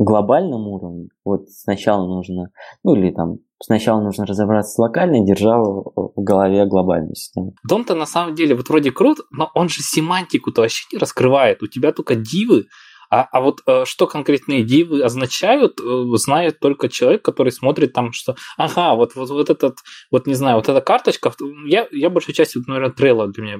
глобальном 0.04 0.66
уровне, 0.68 1.08
вот 1.24 1.48
сначала 1.50 2.06
нужно, 2.06 2.50
ну 2.84 2.94
или 2.94 3.12
там, 3.12 3.36
сначала 3.62 4.00
нужно 4.00 4.26
разобраться 4.26 4.72
с 4.72 4.78
локальной, 4.78 5.24
держа 5.24 5.58
в 5.58 6.12
голове 6.16 6.64
глобальную 6.66 7.14
систему. 7.14 7.54
Дом-то 7.68 7.94
на 7.94 8.06
самом 8.06 8.34
деле 8.34 8.54
вот 8.54 8.68
вроде 8.68 8.90
крут, 8.90 9.18
но 9.30 9.50
он 9.54 9.68
же 9.68 9.82
семантику-то 9.82 10.62
вообще 10.62 10.86
не 10.92 10.98
раскрывает. 10.98 11.62
У 11.62 11.66
тебя 11.66 11.92
только 11.92 12.14
дивы, 12.14 12.66
а, 13.10 13.26
а 13.30 13.40
вот 13.40 13.60
э, 13.66 13.84
что 13.86 14.06
конкретные 14.06 14.62
дивы 14.62 15.02
означают, 15.02 15.80
э, 15.80 16.04
знает 16.14 16.60
только 16.60 16.88
человек, 16.88 17.22
который 17.22 17.50
смотрит 17.50 17.92
там, 17.92 18.12
что 18.12 18.36
ага, 18.56 18.94
вот, 18.94 19.16
вот, 19.16 19.28
вот 19.30 19.50
этот, 19.50 19.78
вот 20.10 20.26
не 20.26 20.34
знаю, 20.34 20.56
вот 20.56 20.68
эта 20.68 20.80
карточка, 20.80 21.32
я, 21.66 21.88
я 21.90 22.08
большей 22.08 22.34
частью, 22.34 22.62
наверное, 22.66 22.92
трейла 22.92 23.26
для 23.26 23.42
меня 23.42 23.58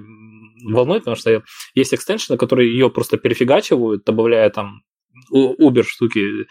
волнует, 0.65 1.03
потому 1.03 1.17
что 1.17 1.43
есть 1.75 1.93
экстеншены, 1.93 2.39
которые 2.39 2.73
ее 2.73 2.91
просто 2.91 3.17
перефигачивают, 3.17 4.05
добавляя 4.05 4.51
там 4.51 4.83
Uber 5.33 5.83
штуки. 5.83 6.47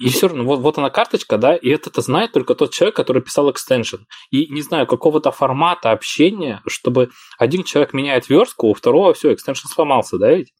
И 0.00 0.08
все 0.08 0.28
равно, 0.28 0.44
вот, 0.44 0.60
вот 0.60 0.78
она 0.78 0.90
карточка, 0.90 1.38
да, 1.38 1.54
и 1.54 1.68
это 1.68 2.00
знает 2.00 2.32
только 2.32 2.54
тот 2.54 2.72
человек, 2.72 2.96
который 2.96 3.22
писал 3.22 3.50
экстеншн. 3.50 4.02
И 4.30 4.46
не 4.52 4.62
знаю, 4.62 4.86
какого-то 4.86 5.30
формата 5.30 5.90
общения, 5.90 6.62
чтобы 6.66 7.10
один 7.38 7.62
человек 7.64 7.92
меняет 7.92 8.28
верстку, 8.28 8.68
у 8.68 8.74
второго 8.74 9.14
все, 9.14 9.32
экстеншн 9.32 9.68
сломался, 9.68 10.18
да 10.18 10.32
ведь? 10.32 10.52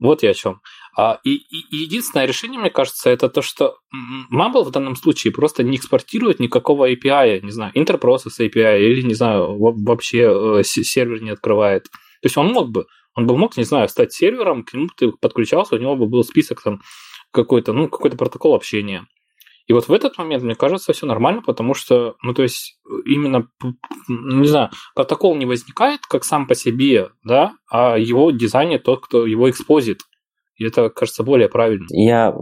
Вот 0.00 0.22
я 0.22 0.30
о 0.30 0.34
чем. 0.34 0.60
А, 0.96 1.20
и, 1.24 1.34
и, 1.34 1.60
и 1.70 1.76
единственное 1.76 2.24
решение, 2.24 2.58
мне 2.58 2.70
кажется, 2.70 3.10
это 3.10 3.28
то, 3.28 3.42
что 3.42 3.76
Mumble 4.32 4.64
в 4.64 4.70
данном 4.70 4.96
случае 4.96 5.32
просто 5.32 5.62
не 5.62 5.76
экспортирует 5.76 6.40
никакого 6.40 6.90
API, 6.90 7.42
не 7.42 7.50
знаю, 7.50 7.72
интерпроцесс 7.74 8.40
API 8.40 8.80
или, 8.80 9.02
не 9.02 9.14
знаю, 9.14 9.58
вообще 9.58 10.60
э, 10.60 10.62
сервер 10.64 11.22
не 11.22 11.30
открывает. 11.30 11.84
То 11.84 12.26
есть 12.26 12.36
он 12.36 12.48
мог 12.48 12.70
бы, 12.70 12.86
он 13.14 13.26
бы 13.26 13.36
мог, 13.36 13.56
не 13.56 13.64
знаю, 13.64 13.88
стать 13.88 14.12
сервером, 14.12 14.64
к 14.64 14.74
нему 14.74 14.88
ты 14.96 15.12
подключался, 15.12 15.76
у 15.76 15.78
него 15.78 15.96
бы 15.96 16.06
был 16.06 16.24
список 16.24 16.62
там 16.62 16.80
какой-то, 17.32 17.72
ну, 17.72 17.88
какой-то 17.88 18.16
протокол 18.16 18.54
общения. 18.54 19.06
И 19.66 19.72
вот 19.72 19.86
в 19.86 19.92
этот 19.92 20.18
момент, 20.18 20.42
мне 20.42 20.56
кажется, 20.56 20.92
все 20.92 21.06
нормально, 21.06 21.42
потому 21.42 21.74
что, 21.74 22.16
ну, 22.22 22.34
то 22.34 22.42
есть, 22.42 22.80
именно, 23.06 23.46
не 24.08 24.48
знаю, 24.48 24.70
протокол 24.96 25.36
не 25.36 25.46
возникает 25.46 26.00
как 26.08 26.24
сам 26.24 26.48
по 26.48 26.56
себе, 26.56 27.10
да, 27.22 27.52
а 27.70 27.96
его 27.96 28.32
дизайнер 28.32 28.80
тот, 28.80 29.04
кто 29.06 29.26
его 29.26 29.48
экспозит. 29.48 30.00
И 30.56 30.64
это, 30.64 30.90
кажется, 30.90 31.22
более 31.22 31.48
правильно. 31.48 31.86
Я 31.90 32.34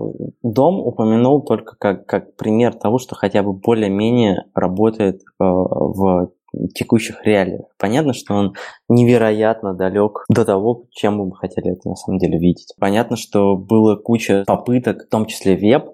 дом 0.42 0.80
упомянул 0.80 1.44
только 1.44 1.76
как, 1.76 2.06
как 2.06 2.34
пример 2.36 2.72
того, 2.74 2.98
что 2.98 3.14
хотя 3.14 3.42
бы 3.42 3.52
более-менее 3.52 4.44
работает 4.54 5.20
э, 5.20 5.44
в 5.44 6.32
текущих 6.74 7.24
реалиях. 7.24 7.66
Понятно, 7.78 8.12
что 8.12 8.34
он 8.34 8.54
невероятно 8.88 9.74
далек 9.74 10.24
до 10.28 10.44
того, 10.44 10.84
чем 10.90 11.18
мы 11.18 11.26
бы 11.26 11.36
хотели 11.36 11.72
это 11.72 11.88
на 11.88 11.94
самом 11.94 12.18
деле 12.18 12.38
видеть. 12.38 12.74
Понятно, 12.78 13.16
что 13.16 13.56
было 13.56 13.96
куча 13.96 14.44
попыток, 14.46 15.06
в 15.06 15.08
том 15.08 15.26
числе 15.26 15.56
веб, 15.56 15.90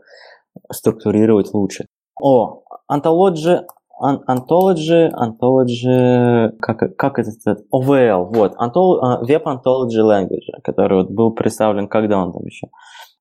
структурировать 0.71 1.53
лучше. 1.53 1.87
О, 2.21 2.63
Ontology, 2.91 3.63
Ontology, 4.01 5.11
Ontology, 5.13 6.51
как, 6.61 6.97
как 6.97 7.19
это, 7.19 7.31
OVL, 7.73 8.31
вот, 8.35 8.55
Ontol, 8.57 9.23
Web 9.23 9.45
Ontology 9.45 10.03
Language, 10.03 10.61
который 10.63 11.03
вот 11.03 11.11
был 11.11 11.33
представлен, 11.33 11.89
когда 11.89 12.19
он 12.19 12.33
там 12.33 12.45
еще, 12.45 12.69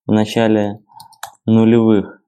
в 0.06 0.12
начале 0.12 0.80
нулевых. 1.46 2.22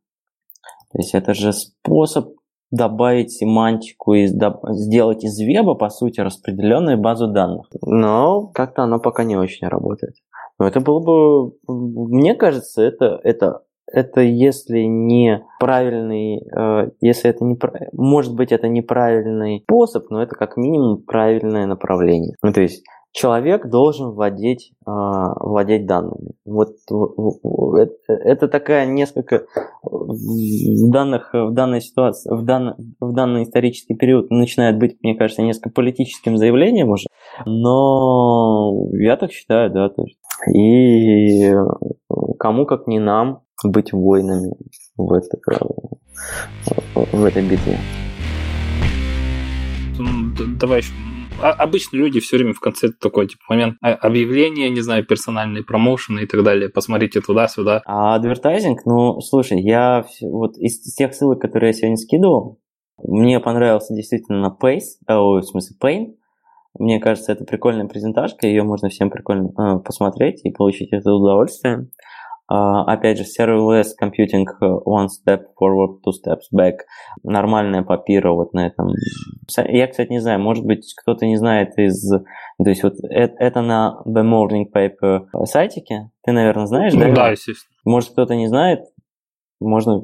То 0.92 1.00
есть 1.00 1.14
это 1.14 1.34
же 1.34 1.52
способ 1.54 2.35
добавить 2.72 3.32
семантику 3.32 4.14
и 4.14 4.28
сделать 4.28 5.24
из 5.24 5.40
веба, 5.40 5.76
по 5.76 5.90
сути, 5.90 6.20
распределенную 6.20 6.98
базу 6.98 7.28
данных. 7.28 7.68
Но 7.82 8.48
как-то 8.48 8.84
оно 8.84 9.00
пока 9.00 9.24
не 9.24 9.38
очень 9.38 9.68
работает. 9.68 10.16
Но 10.58 10.68
это 10.68 10.80
было 10.80 11.00
бы, 11.00 11.54
мне 11.68 12.34
кажется, 12.34 12.82
это, 12.82 13.20
это, 13.24 13.62
это 13.92 14.22
если 14.22 14.80
не 14.82 15.46
правильный, 15.60 16.40
э, 16.40 16.92
если 17.02 17.30
это 17.30 17.44
не, 17.44 17.58
может 17.92 18.34
быть, 18.36 18.52
это 18.52 18.70
неправильный 18.70 19.64
способ, 19.64 20.10
но 20.10 20.24
это 20.24 20.36
как 20.36 20.56
минимум 20.56 21.04
правильное 21.04 21.66
направление. 21.66 22.36
Ну, 22.42 22.54
то 22.54 22.62
есть 22.62 22.84
человек 23.16 23.68
должен 23.68 24.12
владеть, 24.12 24.74
э, 24.86 24.92
владеть 24.92 25.86
данными. 25.86 26.34
Вот 26.46 26.76
это, 26.90 28.14
это 28.14 28.48
такая 28.50 28.86
несколько 28.86 29.46
в 29.82 30.92
данных 30.92 31.30
в 31.34 31.52
данной 31.52 31.80
ситуации 31.80 32.36
в 32.36 32.44
данный 32.44 32.74
в 33.00 33.14
данный 33.14 33.44
исторический 33.44 33.96
период 33.96 34.30
начинает 34.32 34.78
быть, 34.78 34.98
мне 35.02 35.16
кажется, 35.16 35.42
несколько 35.42 35.70
политическим 35.70 36.38
заявлением 36.38 36.90
уже. 36.90 37.08
Но 37.46 38.90
я 38.92 39.16
так 39.16 39.32
считаю, 39.32 39.72
да, 39.72 39.90
то 39.90 40.04
есть 40.04 40.18
и 40.54 41.54
кому 42.38 42.66
как 42.66 42.86
не 42.86 43.00
нам 43.00 43.44
быть 43.64 43.94
воинами 43.94 44.54
в, 44.98 45.14
это, 45.14 45.38
в 47.14 47.24
этой 47.24 47.48
битве. 47.48 47.78
Давай 50.60 50.80
еще 50.80 50.92
а, 50.92 51.15
обычно 51.42 51.98
люди 51.98 52.20
все 52.20 52.38
время 52.38 52.54
в 52.54 52.60
конце 52.60 52.90
такой 52.90 53.28
типа 53.28 53.44
момент 53.50 53.78
а, 53.82 53.94
объявления, 53.94 54.70
не 54.70 54.82
знаю, 54.82 55.06
персональные 55.06 55.64
промоушены 55.64 56.22
и 56.22 56.26
так 56.26 56.44
далее. 56.44 56.70
Посмотрите 56.70 57.22
туда-сюда. 57.22 57.82
А 57.86 58.16
адвертайзинг, 58.16 58.86
ну, 58.86 59.20
слушай, 59.22 59.60
я 59.62 60.06
вот 60.22 60.58
из 60.58 60.82
тех 60.96 61.14
ссылок, 61.14 61.42
которые 61.42 61.70
я 61.70 61.74
сегодня 61.74 61.98
скидывал, 61.98 62.60
мне 62.98 63.40
понравился 63.40 63.94
действительно 63.94 64.56
Pace, 64.60 65.00
э, 65.08 65.14
в 65.16 65.42
смысле 65.42 65.76
Pain. 65.82 66.16
Мне 66.78 67.00
кажется, 67.00 67.32
это 67.32 67.46
прикольная 67.46 67.88
презентажка, 67.88 68.48
ее 68.48 68.64
можно 68.64 68.90
всем 68.90 69.10
прикольно 69.10 69.50
э, 69.58 69.80
посмотреть 69.80 70.42
и 70.44 70.52
получить 70.52 70.90
это 70.92 71.14
удовольствие. 71.14 71.90
Uh, 72.52 72.84
опять 72.86 73.18
же, 73.18 73.24
serverless 73.24 73.88
computing 74.00 74.46
э, 74.62 74.66
one 74.86 75.08
step 75.08 75.46
forward, 75.60 75.98
two 76.06 76.12
steps 76.12 76.44
back. 76.56 76.76
Нормальная 77.24 77.82
папира 77.82 78.34
вот 78.34 78.54
на 78.54 78.68
этом. 78.68 78.92
Я, 79.58 79.88
кстати, 79.88 80.12
не 80.12 80.20
знаю, 80.20 80.40
может 80.40 80.64
быть, 80.64 80.94
кто-то 80.96 81.26
не 81.26 81.38
знает 81.38 81.78
из... 81.80 82.08
То 82.08 82.70
есть 82.70 82.84
вот 82.84 82.94
это, 83.10 83.34
это 83.40 83.62
на 83.62 84.00
The 84.08 84.24
Morning 84.24 84.66
Paper 84.72 85.26
сайтике. 85.46 86.12
Ты, 86.24 86.34
наверное, 86.34 86.68
знаешь, 86.68 86.94
да? 86.94 87.12
Да, 87.12 87.30
естественно. 87.32 87.76
Может, 87.84 88.12
кто-то 88.12 88.36
не 88.36 88.48
знает, 88.48 88.82
можно 89.60 90.04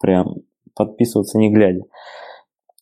прям 0.00 0.34
подписываться 0.76 1.38
не 1.38 1.52
глядя 1.52 1.82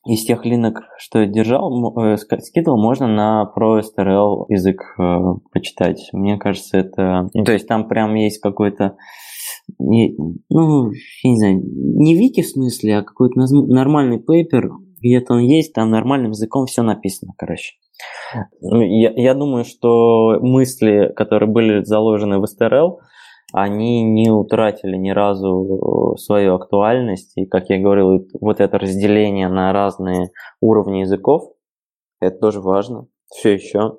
из 0.09 0.24
тех 0.24 0.44
линок, 0.44 0.82
что 0.98 1.20
я 1.20 1.26
держал, 1.26 1.70
э, 2.02 2.16
скидывал, 2.16 2.80
можно 2.80 3.06
на 3.06 3.52
ProSTRL 3.55 4.47
язык 4.48 4.80
э, 4.98 5.18
почитать. 5.52 6.09
Мне 6.12 6.39
кажется, 6.39 6.78
это... 6.78 7.28
Ну, 7.35 7.44
то 7.44 7.52
есть 7.52 7.68
там 7.68 7.89
прям 7.89 8.14
есть 8.14 8.40
какой-то 8.40 8.97
ну, 9.78 10.90
я 11.22 11.30
не 11.30 11.39
знаю, 11.39 11.62
не 11.62 12.16
вики 12.16 12.43
в 12.43 12.48
смысле, 12.48 12.98
а 12.98 13.02
какой-то 13.02 13.39
нормальный 13.39 14.18
пейпер, 14.18 14.70
где-то 15.01 15.35
он 15.35 15.40
есть, 15.40 15.74
там 15.74 15.90
нормальным 15.90 16.30
языком 16.30 16.66
все 16.66 16.82
написано, 16.82 17.32
короче. 17.36 17.74
Ну, 18.60 18.80
я, 18.80 19.12
я 19.14 19.35
думаю, 19.35 19.64
что 19.64 20.39
мысли, 20.40 21.12
которые 21.14 21.51
были 21.51 21.85
заложены 21.85 22.39
в 22.39 22.44
STRL, 22.44 22.98
они 23.53 24.03
не 24.03 24.31
утратили 24.31 24.97
ни 24.97 25.11
разу 25.11 26.16
свою 26.19 26.55
актуальность. 26.55 27.33
И, 27.37 27.47
как 27.47 27.70
я 27.70 27.79
говорил, 27.81 28.27
вот 28.41 28.61
это 28.61 28.79
разделение 28.79 29.49
на 29.49 29.73
разные 29.73 30.31
уровни 30.61 30.99
языков, 31.01 31.53
это 32.20 32.39
тоже 32.39 32.61
важно. 32.61 33.07
Все 33.31 33.55
еще. 33.55 33.97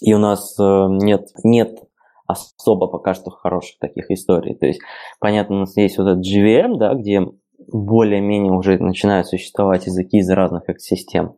И 0.00 0.14
у 0.14 0.18
нас 0.18 0.58
э, 0.58 0.62
нет, 0.62 1.28
нет 1.44 1.78
особо 2.26 2.86
пока 2.86 3.14
что 3.14 3.30
хороших 3.30 3.78
таких 3.78 4.10
историй. 4.10 4.54
То 4.54 4.66
есть, 4.66 4.80
понятно, 5.18 5.56
у 5.56 5.58
нас 5.60 5.76
есть 5.76 5.98
вот 5.98 6.08
этот 6.08 6.24
GVM, 6.24 6.78
да, 6.78 6.94
где 6.94 7.26
более-менее 7.72 8.52
уже 8.52 8.78
начинают 8.78 9.26
существовать 9.26 9.86
языки 9.86 10.18
из 10.18 10.30
разных 10.30 10.68
экосистем. 10.68 11.36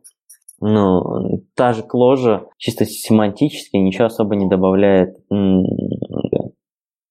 Но 0.61 1.39
та 1.55 1.73
же 1.73 1.83
кложа 1.83 2.45
чисто 2.57 2.85
семантически 2.85 3.75
ничего 3.75 4.05
особо 4.05 4.35
не 4.35 4.47
добавляет. 4.47 5.17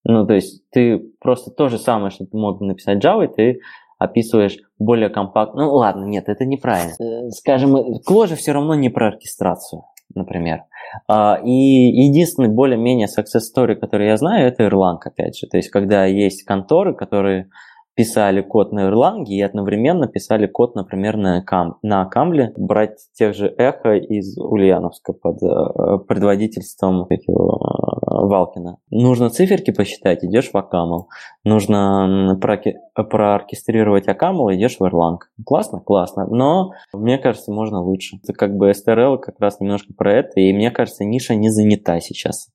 Ну, 0.05 0.25
то 0.25 0.33
есть 0.33 0.69
ты 0.69 0.99
просто 1.19 1.51
то 1.51 1.69
же 1.69 1.77
самое, 1.77 2.11
что 2.11 2.25
ты 2.25 2.35
мог 2.37 2.59
написать 2.59 3.03
Java, 3.03 3.27
ты 3.27 3.59
описываешь 3.99 4.57
более 4.77 5.09
компактно. 5.09 5.63
Ну 5.63 5.73
ладно, 5.73 6.05
нет, 6.05 6.27
это 6.27 6.45
неправильно. 6.45 6.93
Э, 6.99 7.29
скажем, 7.29 8.01
кложа 8.05 8.35
все 8.35 8.51
равно 8.51 8.75
не 8.75 8.89
про 8.89 9.07
оркестрацию, 9.07 9.83
например. 10.13 10.63
А, 11.07 11.39
и 11.43 11.51
единственный 11.51 12.49
более-менее 12.49 13.07
success 13.07 13.43
story, 13.55 13.75
который 13.75 14.07
я 14.07 14.17
знаю, 14.17 14.47
это 14.47 14.63
Erlang, 14.63 14.97
опять 15.03 15.37
же. 15.37 15.47
То 15.47 15.57
есть, 15.57 15.69
когда 15.69 16.05
есть 16.05 16.43
конторы, 16.43 16.93
которые 16.93 17.49
писали 17.95 18.41
код 18.41 18.71
на 18.71 18.89
Erlang 18.89 19.23
и 19.25 19.41
одновременно 19.41 20.07
писали 20.07 20.47
код, 20.47 20.75
например, 20.75 21.17
на, 21.17 21.41
кам, 21.41 21.77
на 21.81 22.05
Камле, 22.05 22.53
брать 22.57 22.97
тех 23.13 23.35
же 23.35 23.47
эхо 23.57 23.95
из 23.95 24.37
Ульяновска 24.37 25.13
под 25.13 25.41
э, 25.43 25.99
предводительством 26.07 27.03
э, 27.03 27.15
Валкина. 27.27 28.77
Нужно 28.89 29.29
циферки 29.29 29.71
посчитать, 29.71 30.23
идешь 30.23 30.51
в 30.51 30.57
Акамл. 30.57 31.09
Нужно 31.43 32.37
проки, 32.41 32.77
прооркестрировать 32.95 34.07
Акамл, 34.07 34.51
идешь 34.53 34.77
в 34.79 34.83
Erlang. 34.83 35.17
Классно? 35.45 35.79
Классно. 35.79 36.25
Но 36.27 36.71
мне 36.93 37.17
кажется, 37.17 37.51
можно 37.51 37.81
лучше. 37.81 38.17
Это 38.23 38.33
как 38.33 38.55
бы 38.55 38.71
STRL 38.71 39.17
как 39.19 39.39
раз 39.39 39.59
немножко 39.59 39.93
про 39.93 40.13
это, 40.13 40.39
и 40.39 40.53
мне 40.53 40.71
кажется, 40.71 41.05
ниша 41.05 41.35
не 41.35 41.49
занята 41.49 41.99
сейчас 41.99 42.52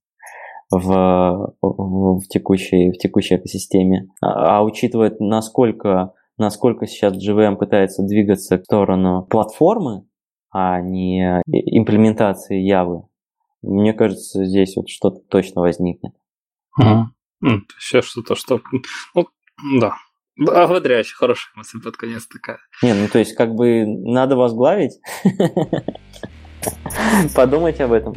в, 0.70 1.54
в, 1.60 2.20
в, 2.20 2.28
текущей, 2.28 2.90
в 2.90 2.98
текущей 2.98 3.36
экосистеме. 3.36 4.10
А, 4.20 4.58
а 4.58 4.62
учитывая, 4.62 5.14
насколько, 5.18 6.12
насколько 6.36 6.86
сейчас 6.86 7.16
JVM 7.16 7.56
пытается 7.56 8.02
двигаться 8.02 8.58
в 8.58 8.64
сторону 8.64 9.26
платформы, 9.28 10.06
а 10.50 10.80
не 10.80 11.42
имплементации 11.46 12.60
Явы, 12.60 13.04
мне 13.62 13.92
кажется, 13.92 14.44
здесь 14.44 14.76
вот 14.76 14.88
что-то 14.88 15.20
точно 15.28 15.62
возникнет. 15.62 16.12
Сейчас 17.78 18.04
что-то, 18.04 18.34
что... 18.34 18.60
Ну, 19.14 19.26
да. 19.78 19.94
Ободряющая, 20.38 21.16
хорошая 21.16 21.52
мысль 21.56 21.82
под 21.82 21.96
конец 21.96 22.26
такая. 22.28 22.58
Не, 22.82 22.94
ну 22.94 23.08
то 23.08 23.18
есть 23.18 23.34
как 23.34 23.54
бы 23.54 23.84
надо 23.86 24.36
возглавить. 24.36 25.00
Подумайте 27.34 27.84
об 27.84 27.92
этом. 27.92 28.14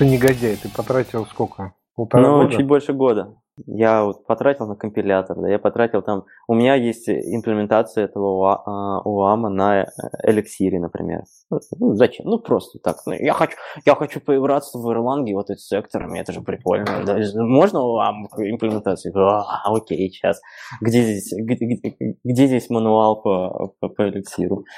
Ты 0.00 0.06
негодяй, 0.06 0.56
ты 0.56 0.70
потратил 0.70 1.26
сколько? 1.26 1.74
Полтора 1.94 2.22
ну, 2.22 2.42
года? 2.42 2.56
чуть 2.56 2.66
больше 2.66 2.94
года. 2.94 3.36
Я 3.66 4.04
вот 4.04 4.26
потратил 4.26 4.66
на 4.66 4.74
компилятор, 4.74 5.36
да, 5.38 5.50
я 5.50 5.58
потратил 5.58 6.00
там... 6.00 6.24
У 6.48 6.54
меня 6.54 6.74
есть 6.74 7.06
имплементация 7.10 8.04
этого 8.04 9.02
УАМа 9.04 9.48
а, 9.48 9.50
на 9.50 9.86
эликсире, 10.22 10.80
например. 10.80 11.24
Ну, 11.50 11.94
зачем? 11.94 12.24
Ну, 12.24 12.38
просто 12.38 12.78
так. 12.78 12.96
Ну, 13.04 13.12
я, 13.12 13.34
хочу, 13.34 13.56
я 13.84 13.94
хочу 13.94 14.20
поиграться 14.20 14.78
в 14.78 14.88
Erlang 14.88 15.30
вот 15.34 15.50
эти 15.50 15.60
секторами, 15.60 16.20
это 16.20 16.32
же 16.32 16.40
прикольно. 16.40 17.04
Да? 17.04 17.18
Можно 17.34 17.82
УАМ 17.82 18.28
имплементацию? 18.38 19.12
А, 19.18 19.62
окей, 19.66 20.10
сейчас. 20.10 20.40
Где 20.80 21.02
здесь, 21.02 21.34
где, 21.36 21.66
где, 21.66 21.96
где 22.24 22.46
здесь 22.46 22.70
мануал 22.70 23.20
по, 23.20 23.74
по, 23.78 23.88
по 23.90 24.08
эликсиру? 24.08 24.64